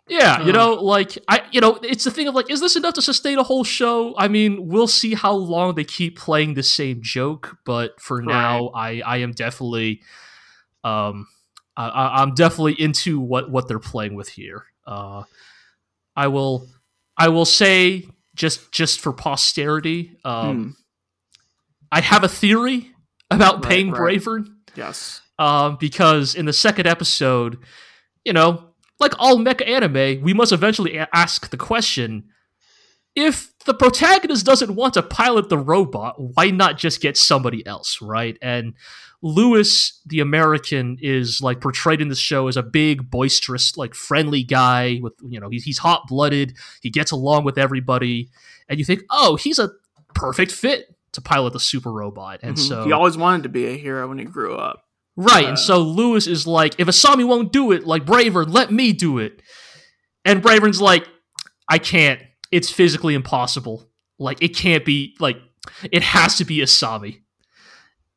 yeah 0.09 0.41
you 0.41 0.51
Uh. 0.51 0.55
know 0.55 0.73
like 0.75 1.17
i 1.27 1.41
you 1.51 1.59
know 1.59 1.77
it's 1.83 2.05
the 2.05 2.11
thing 2.11 2.27
of 2.29 2.33
like 2.35 2.49
is 2.49 2.61
this 2.61 2.75
enough 2.77 2.93
to 2.93 3.01
sustain 3.01 3.37
a 3.37 3.43
whole 3.43 3.65
show 3.65 4.13
i 4.17 4.27
mean 4.27 4.67
we'll 4.67 4.87
see 4.87 5.13
how 5.15 5.33
long 5.33 5.75
they 5.75 5.83
keep 5.83 6.17
playing 6.17 6.53
the 6.53 6.63
same 6.63 6.99
joke 7.01 7.57
but 7.65 7.99
for 7.99 8.21
now 8.21 8.69
i 8.69 9.01
i 9.05 9.17
am 9.17 9.31
definitely 9.33 10.01
um 10.85 11.27
I- 11.77 11.87
I, 11.89 12.21
i'm 12.21 12.33
definitely 12.33 12.73
into 12.81 13.19
what 13.19 13.49
what 13.51 13.67
they're 13.67 13.79
playing 13.79 14.15
with 14.15 14.29
here 14.29 14.65
uh 14.87 15.23
i 16.15 16.27
will 16.27 16.67
i 17.17 17.29
will 17.29 17.45
say 17.45 18.07
just 18.35 18.71
just 18.71 18.99
for 18.99 19.13
posterity 19.13 20.17
um 20.25 20.55
Hmm. 20.55 20.69
i 21.91 22.01
have 22.01 22.23
a 22.23 22.27
theory 22.29 22.91
about 23.31 23.55
Right, 23.63 23.69
paying 23.71 23.91
right. 23.91 23.97
bravern 23.97 24.55
Yes. 24.75 25.21
um, 25.39 25.77
because 25.79 26.35
in 26.35 26.45
the 26.45 26.53
second 26.53 26.85
episode, 26.87 27.57
you 28.23 28.31
know, 28.33 28.69
like 28.99 29.13
all 29.19 29.37
mecha 29.37 29.67
anime, 29.67 30.21
we 30.23 30.33
must 30.33 30.51
eventually 30.51 30.97
a- 30.97 31.07
ask 31.13 31.49
the 31.49 31.57
question: 31.57 32.29
if 33.15 33.51
the 33.65 33.73
protagonist 33.73 34.45
doesn't 34.45 34.75
want 34.75 34.93
to 34.93 35.01
pilot 35.01 35.49
the 35.49 35.57
robot, 35.57 36.15
why 36.19 36.51
not 36.51 36.77
just 36.77 37.01
get 37.01 37.17
somebody 37.17 37.65
else, 37.65 37.99
right? 38.03 38.37
And 38.41 38.75
Lewis, 39.21 39.99
the 40.05 40.19
American, 40.19 40.97
is 41.01 41.41
like 41.41 41.59
portrayed 41.59 42.01
in 42.01 42.07
this 42.09 42.19
show 42.19 42.47
as 42.47 42.55
a 42.57 42.63
big, 42.63 43.09
boisterous, 43.09 43.75
like 43.77 43.93
friendly 43.95 44.43
guy 44.43 44.99
with, 45.01 45.13
you 45.27 45.39
know, 45.39 45.49
he's, 45.49 45.63
he's 45.63 45.79
hot 45.79 46.03
blooded, 46.07 46.55
he 46.81 46.89
gets 46.89 47.11
along 47.11 47.43
with 47.43 47.57
everybody, 47.57 48.29
and 48.69 48.77
you 48.79 48.85
think, 48.85 49.01
oh, 49.09 49.35
he's 49.35 49.57
a 49.59 49.71
perfect 50.13 50.51
fit 50.51 50.95
to 51.13 51.21
pilot 51.21 51.53
the 51.53 51.59
super 51.59 51.91
robot, 51.91 52.39
and 52.43 52.57
Mhm. 52.57 52.67
so 52.67 52.85
he 52.85 52.91
always 52.91 53.17
wanted 53.17 53.43
to 53.43 53.49
be 53.49 53.65
a 53.65 53.77
hero 53.77 54.07
when 54.07 54.19
he 54.19 54.25
grew 54.25 54.55
up. 54.55 54.83
Right, 55.15 55.45
Uh, 55.45 55.49
and 55.49 55.59
so 55.59 55.79
Lewis 55.81 56.27
is 56.27 56.45
like, 56.45 56.75
if 56.77 56.87
Isami 56.87 57.25
won't 57.27 57.51
do 57.51 57.71
it, 57.71 57.87
like 57.87 58.05
Bravern, 58.05 58.53
let 58.53 58.71
me 58.71 58.93
do 58.93 59.17
it. 59.17 59.41
And 60.25 60.43
Bravern's 60.43 60.79
like, 60.79 61.07
I 61.67 61.79
can't. 61.79 62.21
It's 62.51 62.69
physically 62.69 63.15
impossible. 63.15 63.89
Like, 64.19 64.37
it 64.43 64.49
can't 64.55 64.85
be, 64.85 65.15
like, 65.19 65.37
it 65.91 66.03
has 66.03 66.37
to 66.37 66.45
be 66.45 66.59
Isami. 66.59 67.21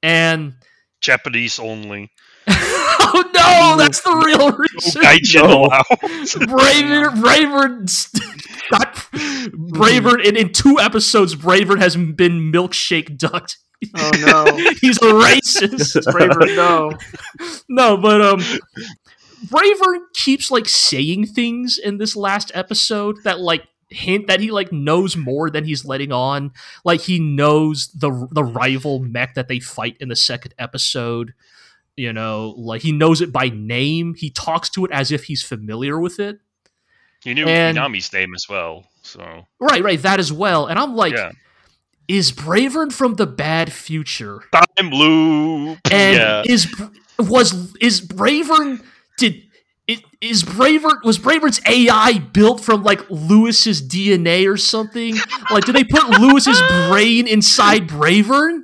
and 0.02 0.54
Japanese 1.00 1.58
only. 1.58 2.10
oh 2.48 3.30
no, 3.34 3.76
that's 3.76 4.00
the 4.00 4.14
real 4.24 4.50
reason. 4.52 5.02
Gaijin 5.02 5.48
No. 5.48 5.64
allowed. 5.64 6.48
Braver, 6.48 7.10
Braver, 7.20 7.84
got 8.70 9.06
Braver 9.52 10.18
in, 10.18 10.36
in 10.36 10.52
two 10.52 10.78
episodes. 10.80 11.34
Braver 11.34 11.76
has 11.76 11.96
been 11.96 12.52
milkshake 12.52 13.16
ducked. 13.16 13.58
Oh 13.96 14.10
no, 14.20 14.56
He's 14.80 14.98
a 14.98 15.12
racist. 15.12 16.12
Braver, 16.12 16.46
no. 16.54 16.92
no, 17.68 17.96
but 17.96 18.20
um, 18.20 18.42
Braver 19.48 20.00
keeps 20.14 20.50
like 20.50 20.68
saying 20.68 21.26
things 21.26 21.78
in 21.78 21.98
this 21.98 22.14
last 22.14 22.52
episode 22.54 23.16
that 23.24 23.40
like 23.40 23.62
hint 23.90 24.28
that 24.28 24.40
he 24.40 24.50
like 24.50 24.72
knows 24.72 25.16
more 25.16 25.50
than 25.50 25.64
he's 25.64 25.84
letting 25.84 26.12
on. 26.12 26.52
Like 26.84 27.00
he 27.00 27.18
knows 27.18 27.88
the 27.88 28.28
the 28.30 28.44
rival 28.44 29.00
mech 29.00 29.34
that 29.34 29.48
they 29.48 29.60
fight 29.60 29.96
in 30.00 30.08
the 30.08 30.16
second 30.16 30.54
episode. 30.58 31.34
You 31.96 32.12
know, 32.12 32.54
like 32.56 32.82
he 32.82 32.92
knows 32.92 33.20
it 33.20 33.32
by 33.32 33.48
name. 33.48 34.14
He 34.14 34.30
talks 34.30 34.70
to 34.70 34.84
it 34.84 34.90
as 34.92 35.12
if 35.12 35.24
he's 35.24 35.42
familiar 35.42 35.98
with 35.98 36.18
it. 36.18 36.38
You 37.24 37.34
knew 37.34 37.46
And- 37.46 37.76
Inami's 37.76 38.10
name 38.12 38.34
as 38.34 38.46
well, 38.48 38.86
so 39.02 39.46
Right, 39.58 39.82
right, 39.82 40.00
that 40.00 40.18
as 40.18 40.32
well. 40.32 40.66
And 40.66 40.78
I'm 40.78 40.96
like, 40.96 41.12
yeah. 41.12 41.32
is 42.08 42.32
Bravern 42.32 42.90
from 42.92 43.16
the 43.16 43.26
bad 43.26 43.70
future? 43.70 44.42
Time 44.52 44.90
loop. 44.90 45.78
And 45.90 46.16
yeah. 46.16 46.42
is 46.46 46.72
was 47.18 47.74
is 47.76 48.00
Bravern 48.00 48.82
did 49.18 49.42
it 49.90 50.04
is 50.20 50.42
Bravern 50.44 51.02
was 51.04 51.18
Bravern's 51.18 51.60
AI 51.66 52.18
built 52.32 52.60
from 52.60 52.82
like 52.82 53.08
Lewis's 53.10 53.82
DNA 53.82 54.46
or 54.50 54.56
something? 54.56 55.16
Like 55.50 55.64
did 55.64 55.74
they 55.74 55.84
put 55.84 56.08
Lewis's 56.20 56.60
brain 56.88 57.26
inside 57.26 57.88
Bravern? 57.88 58.62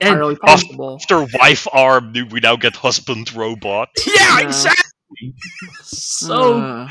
Entirely 0.00 0.36
possible. 0.36 0.96
After 1.00 1.26
wife 1.38 1.66
arm, 1.72 2.12
we 2.30 2.40
now 2.40 2.56
get 2.56 2.76
husband 2.76 3.32
robot. 3.34 3.88
yeah, 4.06 4.40
Yeah. 4.40 4.40
exactly. 4.40 4.82
So 5.82 6.60
Uh, 6.60 6.88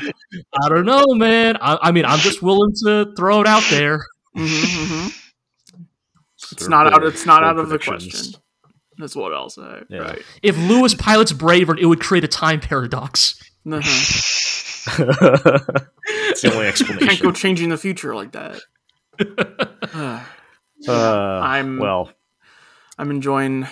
I 0.62 0.68
don't 0.68 0.86
know, 0.86 1.04
man. 1.14 1.56
I, 1.60 1.78
I 1.82 1.92
mean, 1.92 2.04
I'm 2.04 2.18
just 2.20 2.42
willing 2.42 2.72
to 2.84 3.12
throw 3.16 3.40
it 3.42 3.46
out 3.46 3.62
there. 3.70 4.00
mhm, 4.36 4.46
mhm. 4.46 5.22
It's 6.52 6.62
Sort 6.62 6.70
not 6.70 6.92
out. 6.92 7.04
It's 7.04 7.26
not 7.26 7.44
out 7.44 7.58
of 7.58 7.68
the 7.68 7.78
question. 7.78 8.34
That's 8.98 9.14
what 9.16 9.32
I'll 9.32 9.50
say. 9.50 9.82
Yeah. 9.88 9.98
Right. 9.98 10.22
If 10.42 10.56
Lewis 10.58 10.94
pilots 10.94 11.32
Bravern, 11.32 11.78
it 11.78 11.86
would 11.86 12.00
create 12.00 12.24
a 12.24 12.28
time 12.28 12.60
paradox. 12.60 13.38
Uh-huh. 13.70 13.80
it's 16.08 16.42
the 16.42 16.52
only 16.54 16.66
explanation. 16.68 17.08
Can't 17.08 17.20
go 17.22 17.32
changing 17.32 17.68
the 17.70 17.76
future 17.78 18.14
like 18.14 18.32
that. 18.32 18.60
Uh, 19.94 20.20
Uh, 20.86 20.92
I'm- 21.42 21.78
well. 21.78 22.10
I'm 22.98 23.10
enjoying. 23.10 23.66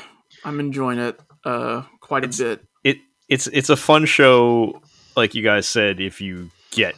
I'm 0.45 0.61
enjoying 0.61 0.99
it 0.99 1.19
uh, 1.45 1.83
quite 2.01 2.25
a 2.25 2.29
bit. 2.29 2.63
It 2.83 2.99
it's 3.29 3.47
it's 3.47 3.71
a 3.71 3.77
fun 3.77 4.05
show, 4.07 4.83
like 5.17 5.35
you 5.35 5.43
guys 5.43 5.67
said. 5.67 5.99
If 6.01 6.21
you 6.21 6.51
get 6.71 6.95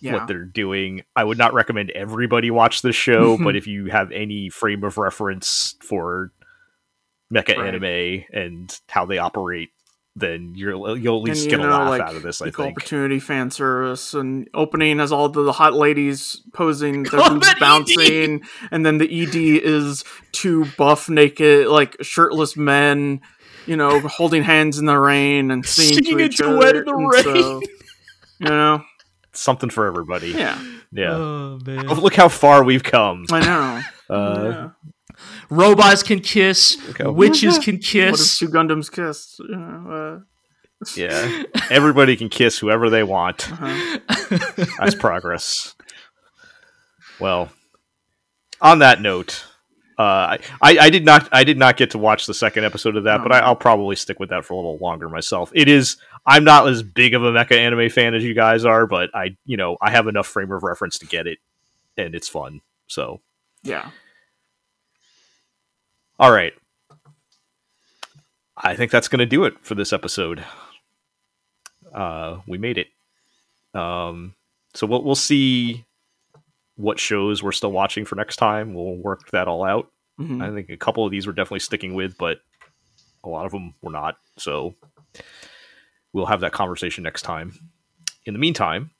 Yeah. 0.00 0.14
what 0.14 0.28
they're 0.28 0.44
doing, 0.44 1.02
I 1.16 1.24
would 1.24 1.38
not 1.38 1.52
recommend 1.54 1.90
everybody 1.90 2.50
watch 2.52 2.82
this 2.82 2.94
show. 2.96 3.36
but 3.38 3.56
if 3.60 3.66
you 3.66 3.86
have 3.86 4.12
any 4.12 4.50
frame 4.50 4.84
of 4.84 4.98
reference 4.98 5.74
for 5.82 6.30
mecha 7.32 7.56
Right. 7.56 7.74
anime 7.74 8.24
and 8.32 8.80
how 8.88 9.04
they 9.06 9.18
operate, 9.18 9.70
then 10.16 10.54
you're 10.56 10.96
you'll 10.96 11.18
at 11.18 11.22
least 11.22 11.42
And, 11.42 11.50
get 11.50 11.60
you 11.60 11.66
a 11.66 11.68
know, 11.70 11.76
laugh 11.78 11.88
like, 11.90 12.00
out 12.00 12.16
of 12.16 12.22
this. 12.22 12.40
I 12.42 12.46
think. 12.50 12.58
opportunity 12.76 13.20
fan 13.20 13.50
service 13.50 14.14
and 14.14 14.48
opening 14.54 14.98
as 15.00 15.12
all 15.12 15.28
the 15.28 15.52
hot 15.52 15.74
ladies 15.74 16.42
posing, 16.52 17.02
their 17.04 17.20
boobs 17.28 17.46
that 17.46 17.56
ED. 17.56 17.60
bouncing, 17.60 18.42
and 18.70 18.84
then 18.84 18.98
the 18.98 19.04
ED 19.22 19.34
is 19.64 20.04
two 20.32 20.64
buff, 20.76 21.08
naked, 21.08 21.68
like 21.68 21.96
shirtless 22.02 22.56
men, 22.56 23.20
you 23.66 23.76
know, 23.76 24.00
holding 24.00 24.42
hands 24.42 24.78
in 24.78 24.86
the 24.86 24.98
rain 24.98 25.50
and 25.50 25.64
singing, 25.64 26.02
Singing 26.04 26.16
to 26.18 26.22
a 26.24 26.26
each 26.26 26.36
duet 26.38 26.68
other. 26.70 26.78
in 26.80 26.84
the 26.86 26.94
and 26.94 27.12
rain. 27.12 27.22
so, 27.24 27.60
you 28.40 28.48
know, 28.48 28.82
Something 29.32 29.70
for 29.70 29.86
everybody. 29.86 30.30
yeah, 30.30 30.58
Yeah. 30.90 31.14
Oh 31.14 31.58
man. 31.64 31.86
Oh, 31.88 31.94
look 31.94 32.14
how 32.14 32.28
far 32.28 32.64
we've 32.64 32.82
come. 32.82 33.24
I 33.30 33.40
know. 33.40 33.82
Uh, 34.12 34.48
yeah. 34.50 34.68
Robots 35.50 36.02
can 36.02 36.20
kiss. 36.20 36.76
Look 36.98 37.16
Witches 37.16 37.58
can 37.62 37.74
What 37.76 37.84
if 37.84 37.90
kiss. 37.90 38.38
two 38.38 38.48
Gundams 38.48 38.90
kiss? 38.92 39.36
You 39.40 39.56
know, 39.56 40.22
Yeah. 40.94 41.42
Everybody 41.70 42.16
can 42.16 42.28
kiss 42.28 42.58
whoever 42.58 42.90
they 42.90 43.02
want. 43.02 43.50
uh, 43.52 43.98
uh-huh. 44.08 44.64
That's 44.78 44.94
progress. 44.94 45.74
Well, 47.20 47.50
on 48.60 48.80
that 48.80 49.00
note, 49.00 49.44
uh, 49.98 50.36
I, 50.62 50.78
I 50.78 50.90
did 50.90 51.04
not 51.04 51.28
I 51.32 51.42
did 51.44 51.58
not 51.58 51.76
get 51.76 51.90
to 51.90 51.98
watch 51.98 52.26
the 52.26 52.34
second 52.34 52.64
episode 52.64 52.96
of 52.96 53.04
that, 53.04 53.22
but 53.22 53.32
I, 53.32 53.40
Oh. 53.40 53.46
I'll 53.46 53.56
probably 53.56 53.96
stick 53.96 54.20
with 54.20 54.30
that 54.30 54.44
for 54.44 54.54
a 54.54 54.56
little 54.56 54.78
longer 54.78 55.08
myself. 55.08 55.50
It 55.54 55.68
is 55.68 55.96
I'm 56.26 56.44
not 56.44 56.68
as 56.68 56.82
big 56.82 57.14
of 57.14 57.24
a 57.24 57.32
mecha 57.32 57.56
anime 57.56 57.88
fan 57.90 58.14
as 58.14 58.22
you 58.22 58.34
guys 58.34 58.64
are, 58.64 58.86
but 58.86 59.10
I 59.14 59.36
you 59.46 59.56
know 59.56 59.76
I 59.80 59.90
have 59.90 60.06
enough 60.06 60.26
frame 60.28 60.52
of 60.52 60.62
reference 60.62 60.98
to 60.98 61.06
get 61.06 61.26
it, 61.26 61.38
and 61.96 62.14
it's 62.14 62.28
fun. 62.28 62.60
So 62.86 63.20
yeah. 63.64 63.90
All 66.18 66.30
right, 66.32 66.52
I 68.56 68.74
think 68.76 68.90
that's 68.90 69.08
going 69.08 69.20
to 69.20 69.26
do 69.26 69.44
it 69.44 69.54
for 69.62 69.74
this 69.74 69.92
episode. 69.92 70.44
Uh, 71.94 72.38
we 72.46 72.58
made 72.58 72.78
it. 72.78 72.88
Um, 73.78 74.34
so 74.74 74.86
we'll 74.86 75.02
we'll 75.04 75.14
see 75.14 75.84
what 76.76 76.98
shows 77.00 77.42
we're 77.42 77.52
still 77.52 77.72
watching 77.72 78.04
for 78.04 78.14
next 78.16 78.36
time. 78.36 78.74
We'll 78.74 78.96
work 78.96 79.28
that 79.32 79.48
all 79.48 79.64
out. 79.64 79.90
Mhm. 80.20 80.42
I 80.42 80.52
think 80.54 80.70
a 80.70 80.76
couple 80.76 81.04
of 81.04 81.10
these 81.10 81.26
we're 81.26 81.32
definitely 81.32 81.60
sticking 81.60 81.94
with, 81.94 82.16
but 82.18 82.38
a 83.24 83.28
lot 83.28 83.46
of 83.46 83.52
them 83.52 83.74
we're 83.82 83.92
not. 83.92 84.16
So 84.38 84.74
we'll 86.12 86.26
have 86.26 86.40
that 86.40 86.52
conversation 86.52 87.02
next 87.04 87.22
time. 87.22 87.52
In 88.26 88.32
the 88.34 88.38
meantime, 88.40 88.90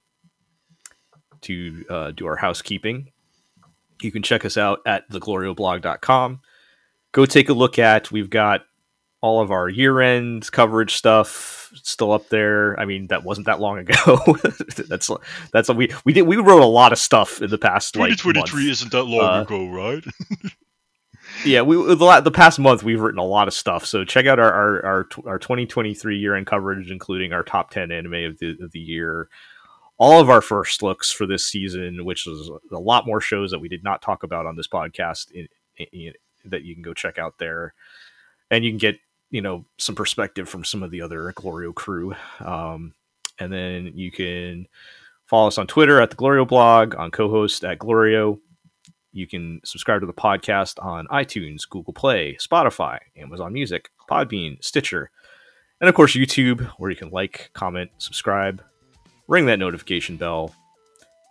to 1.43 1.85
uh, 1.91 2.11
do 2.13 2.27
our 2.27 2.37
housekeeping, 2.37 3.13
you 4.03 4.11
can 4.11 4.23
check 4.23 4.45
us 4.45 4.57
out 4.57 4.81
at 4.87 5.09
theglorioblog.com. 5.11 6.41
Go 7.19 7.27
take 7.27 7.49
a 7.49 7.53
look 7.53 7.81
at, 7.81 8.13
we've 8.13 8.31
got 8.31 8.65
all 9.21 9.41
of 9.41 9.51
our 9.51 9.69
year 9.69 10.01
end 10.01 10.49
coverage 10.53 10.95
stuff 10.95 11.73
still 11.83 12.13
up 12.13 12.29
there. 12.29 12.79
I 12.79 12.85
mean, 12.85 13.09
that 13.09 13.25
wasn't 13.25 13.47
that 13.47 13.59
long 13.59 13.79
ago. 13.79 14.37
that's 14.89 15.11
that's 15.53 15.69
we 15.69 15.93
we 16.05 16.13
did 16.13 16.23
we 16.23 16.37
wrote 16.37 16.63
a 16.63 16.65
lot 16.65 16.93
of 16.93 16.99
stuff 17.01 17.43
in 17.43 17.51
the 17.51 17.59
past 17.59 17.95
2023 17.95 18.71
isn't 18.71 18.93
that 18.93 19.03
long 19.03 19.25
Uh, 19.25 19.43
ago, 19.43 19.69
right? 19.69 20.05
Yeah, 21.45 21.63
we 21.63 21.75
the, 21.75 22.21
the 22.21 22.31
past 22.31 22.61
month 22.61 22.85
we've 22.85 23.01
written 23.01 23.19
a 23.19 23.25
lot 23.25 23.49
of 23.49 23.55
stuff. 23.55 23.85
So 23.85 24.05
check 24.05 24.27
out 24.27 24.39
our 24.39 24.53
our 24.53 24.87
our, 24.87 25.09
our 25.27 25.39
2023 25.41 26.19
year 26.19 26.37
end 26.37 26.47
coverage, 26.47 26.89
including 26.89 27.33
our 27.33 27.43
top 27.43 27.71
10 27.71 27.91
anime 27.91 28.15
of 28.15 28.39
the 28.39 28.57
of 28.63 28.71
the 28.71 28.79
year, 28.79 29.29
all 29.99 30.21
of 30.21 30.31
our 30.31 30.41
first 30.41 30.85
looks 30.85 31.11
for 31.11 31.27
this 31.27 31.45
season, 31.45 32.05
which 32.05 32.29
is 32.29 32.49
a 32.71 32.79
lot 32.79 33.09
more 33.09 33.21
shows 33.21 33.51
that 33.51 33.59
we 33.59 33.69
did 33.69 33.83
not 33.83 34.03
talk 34.03 34.23
about 34.23 34.47
on 34.47 34.55
this 34.55 34.69
podcast 34.69 35.33
in, 35.33 35.49
in, 35.93 36.13
that 36.51 36.63
you 36.63 36.75
can 36.75 36.83
go 36.83 36.95
check 36.95 37.19
out 37.19 37.39
there, 37.39 37.75
and 38.51 38.65
you 38.65 38.71
can 38.71 38.79
get 38.79 38.99
you 39.31 39.43
know 39.43 39.65
some 39.79 39.95
perspective 39.95 40.49
from 40.49 40.65
some 40.65 40.83
of 40.83 40.91
the 40.91 41.03
other 41.03 41.33
Glorio 41.33 41.75
crew, 41.75 42.15
um, 42.41 42.95
and 43.39 43.53
then 43.53 43.93
you 43.95 44.11
can 44.11 44.67
follow 45.27 45.49
us 45.49 45.59
on 45.59 45.67
Twitter 45.67 46.01
at 46.01 46.11
the 46.11 46.17
Glorio 46.17 46.47
blog, 46.47 46.95
on 46.97 47.11
co-host 47.11 47.65
at 47.65 47.79
Glorio. 47.79 48.41
You 49.13 49.27
can 49.27 49.61
subscribe 49.65 50.01
to 50.01 50.07
the 50.07 50.13
podcast 50.13 50.83
on 50.85 51.07
iTunes, 51.09 51.69
Google 51.69 51.93
Play, 51.93 52.37
Spotify, 52.41 52.99
Amazon 53.17 53.53
Music, 53.53 53.91
Podbean, 54.11 54.63
Stitcher, 54.63 55.11
and 55.81 55.89
of 55.89 55.95
course 55.95 56.15
YouTube, 56.15 56.67
where 56.79 56.91
you 56.91 56.97
can 56.97 57.11
like, 57.11 57.51
comment, 57.53 57.91
subscribe, 57.99 58.63
ring 59.27 59.47
that 59.47 59.59
notification 59.59 60.17
bell, 60.17 60.55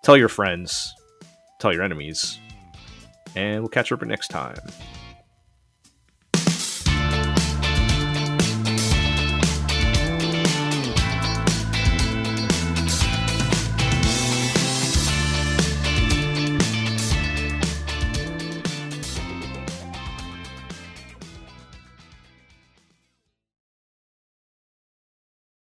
tell 0.03 0.17
your 0.17 0.29
friends, 0.29 0.93
tell 1.59 1.73
your 1.73 1.83
enemies, 1.83 2.39
and 3.35 3.61
we'll 3.61 3.69
catch 3.69 3.89
you 3.89 3.97
up 3.97 4.03
next 4.03 4.29
time. 4.29 4.57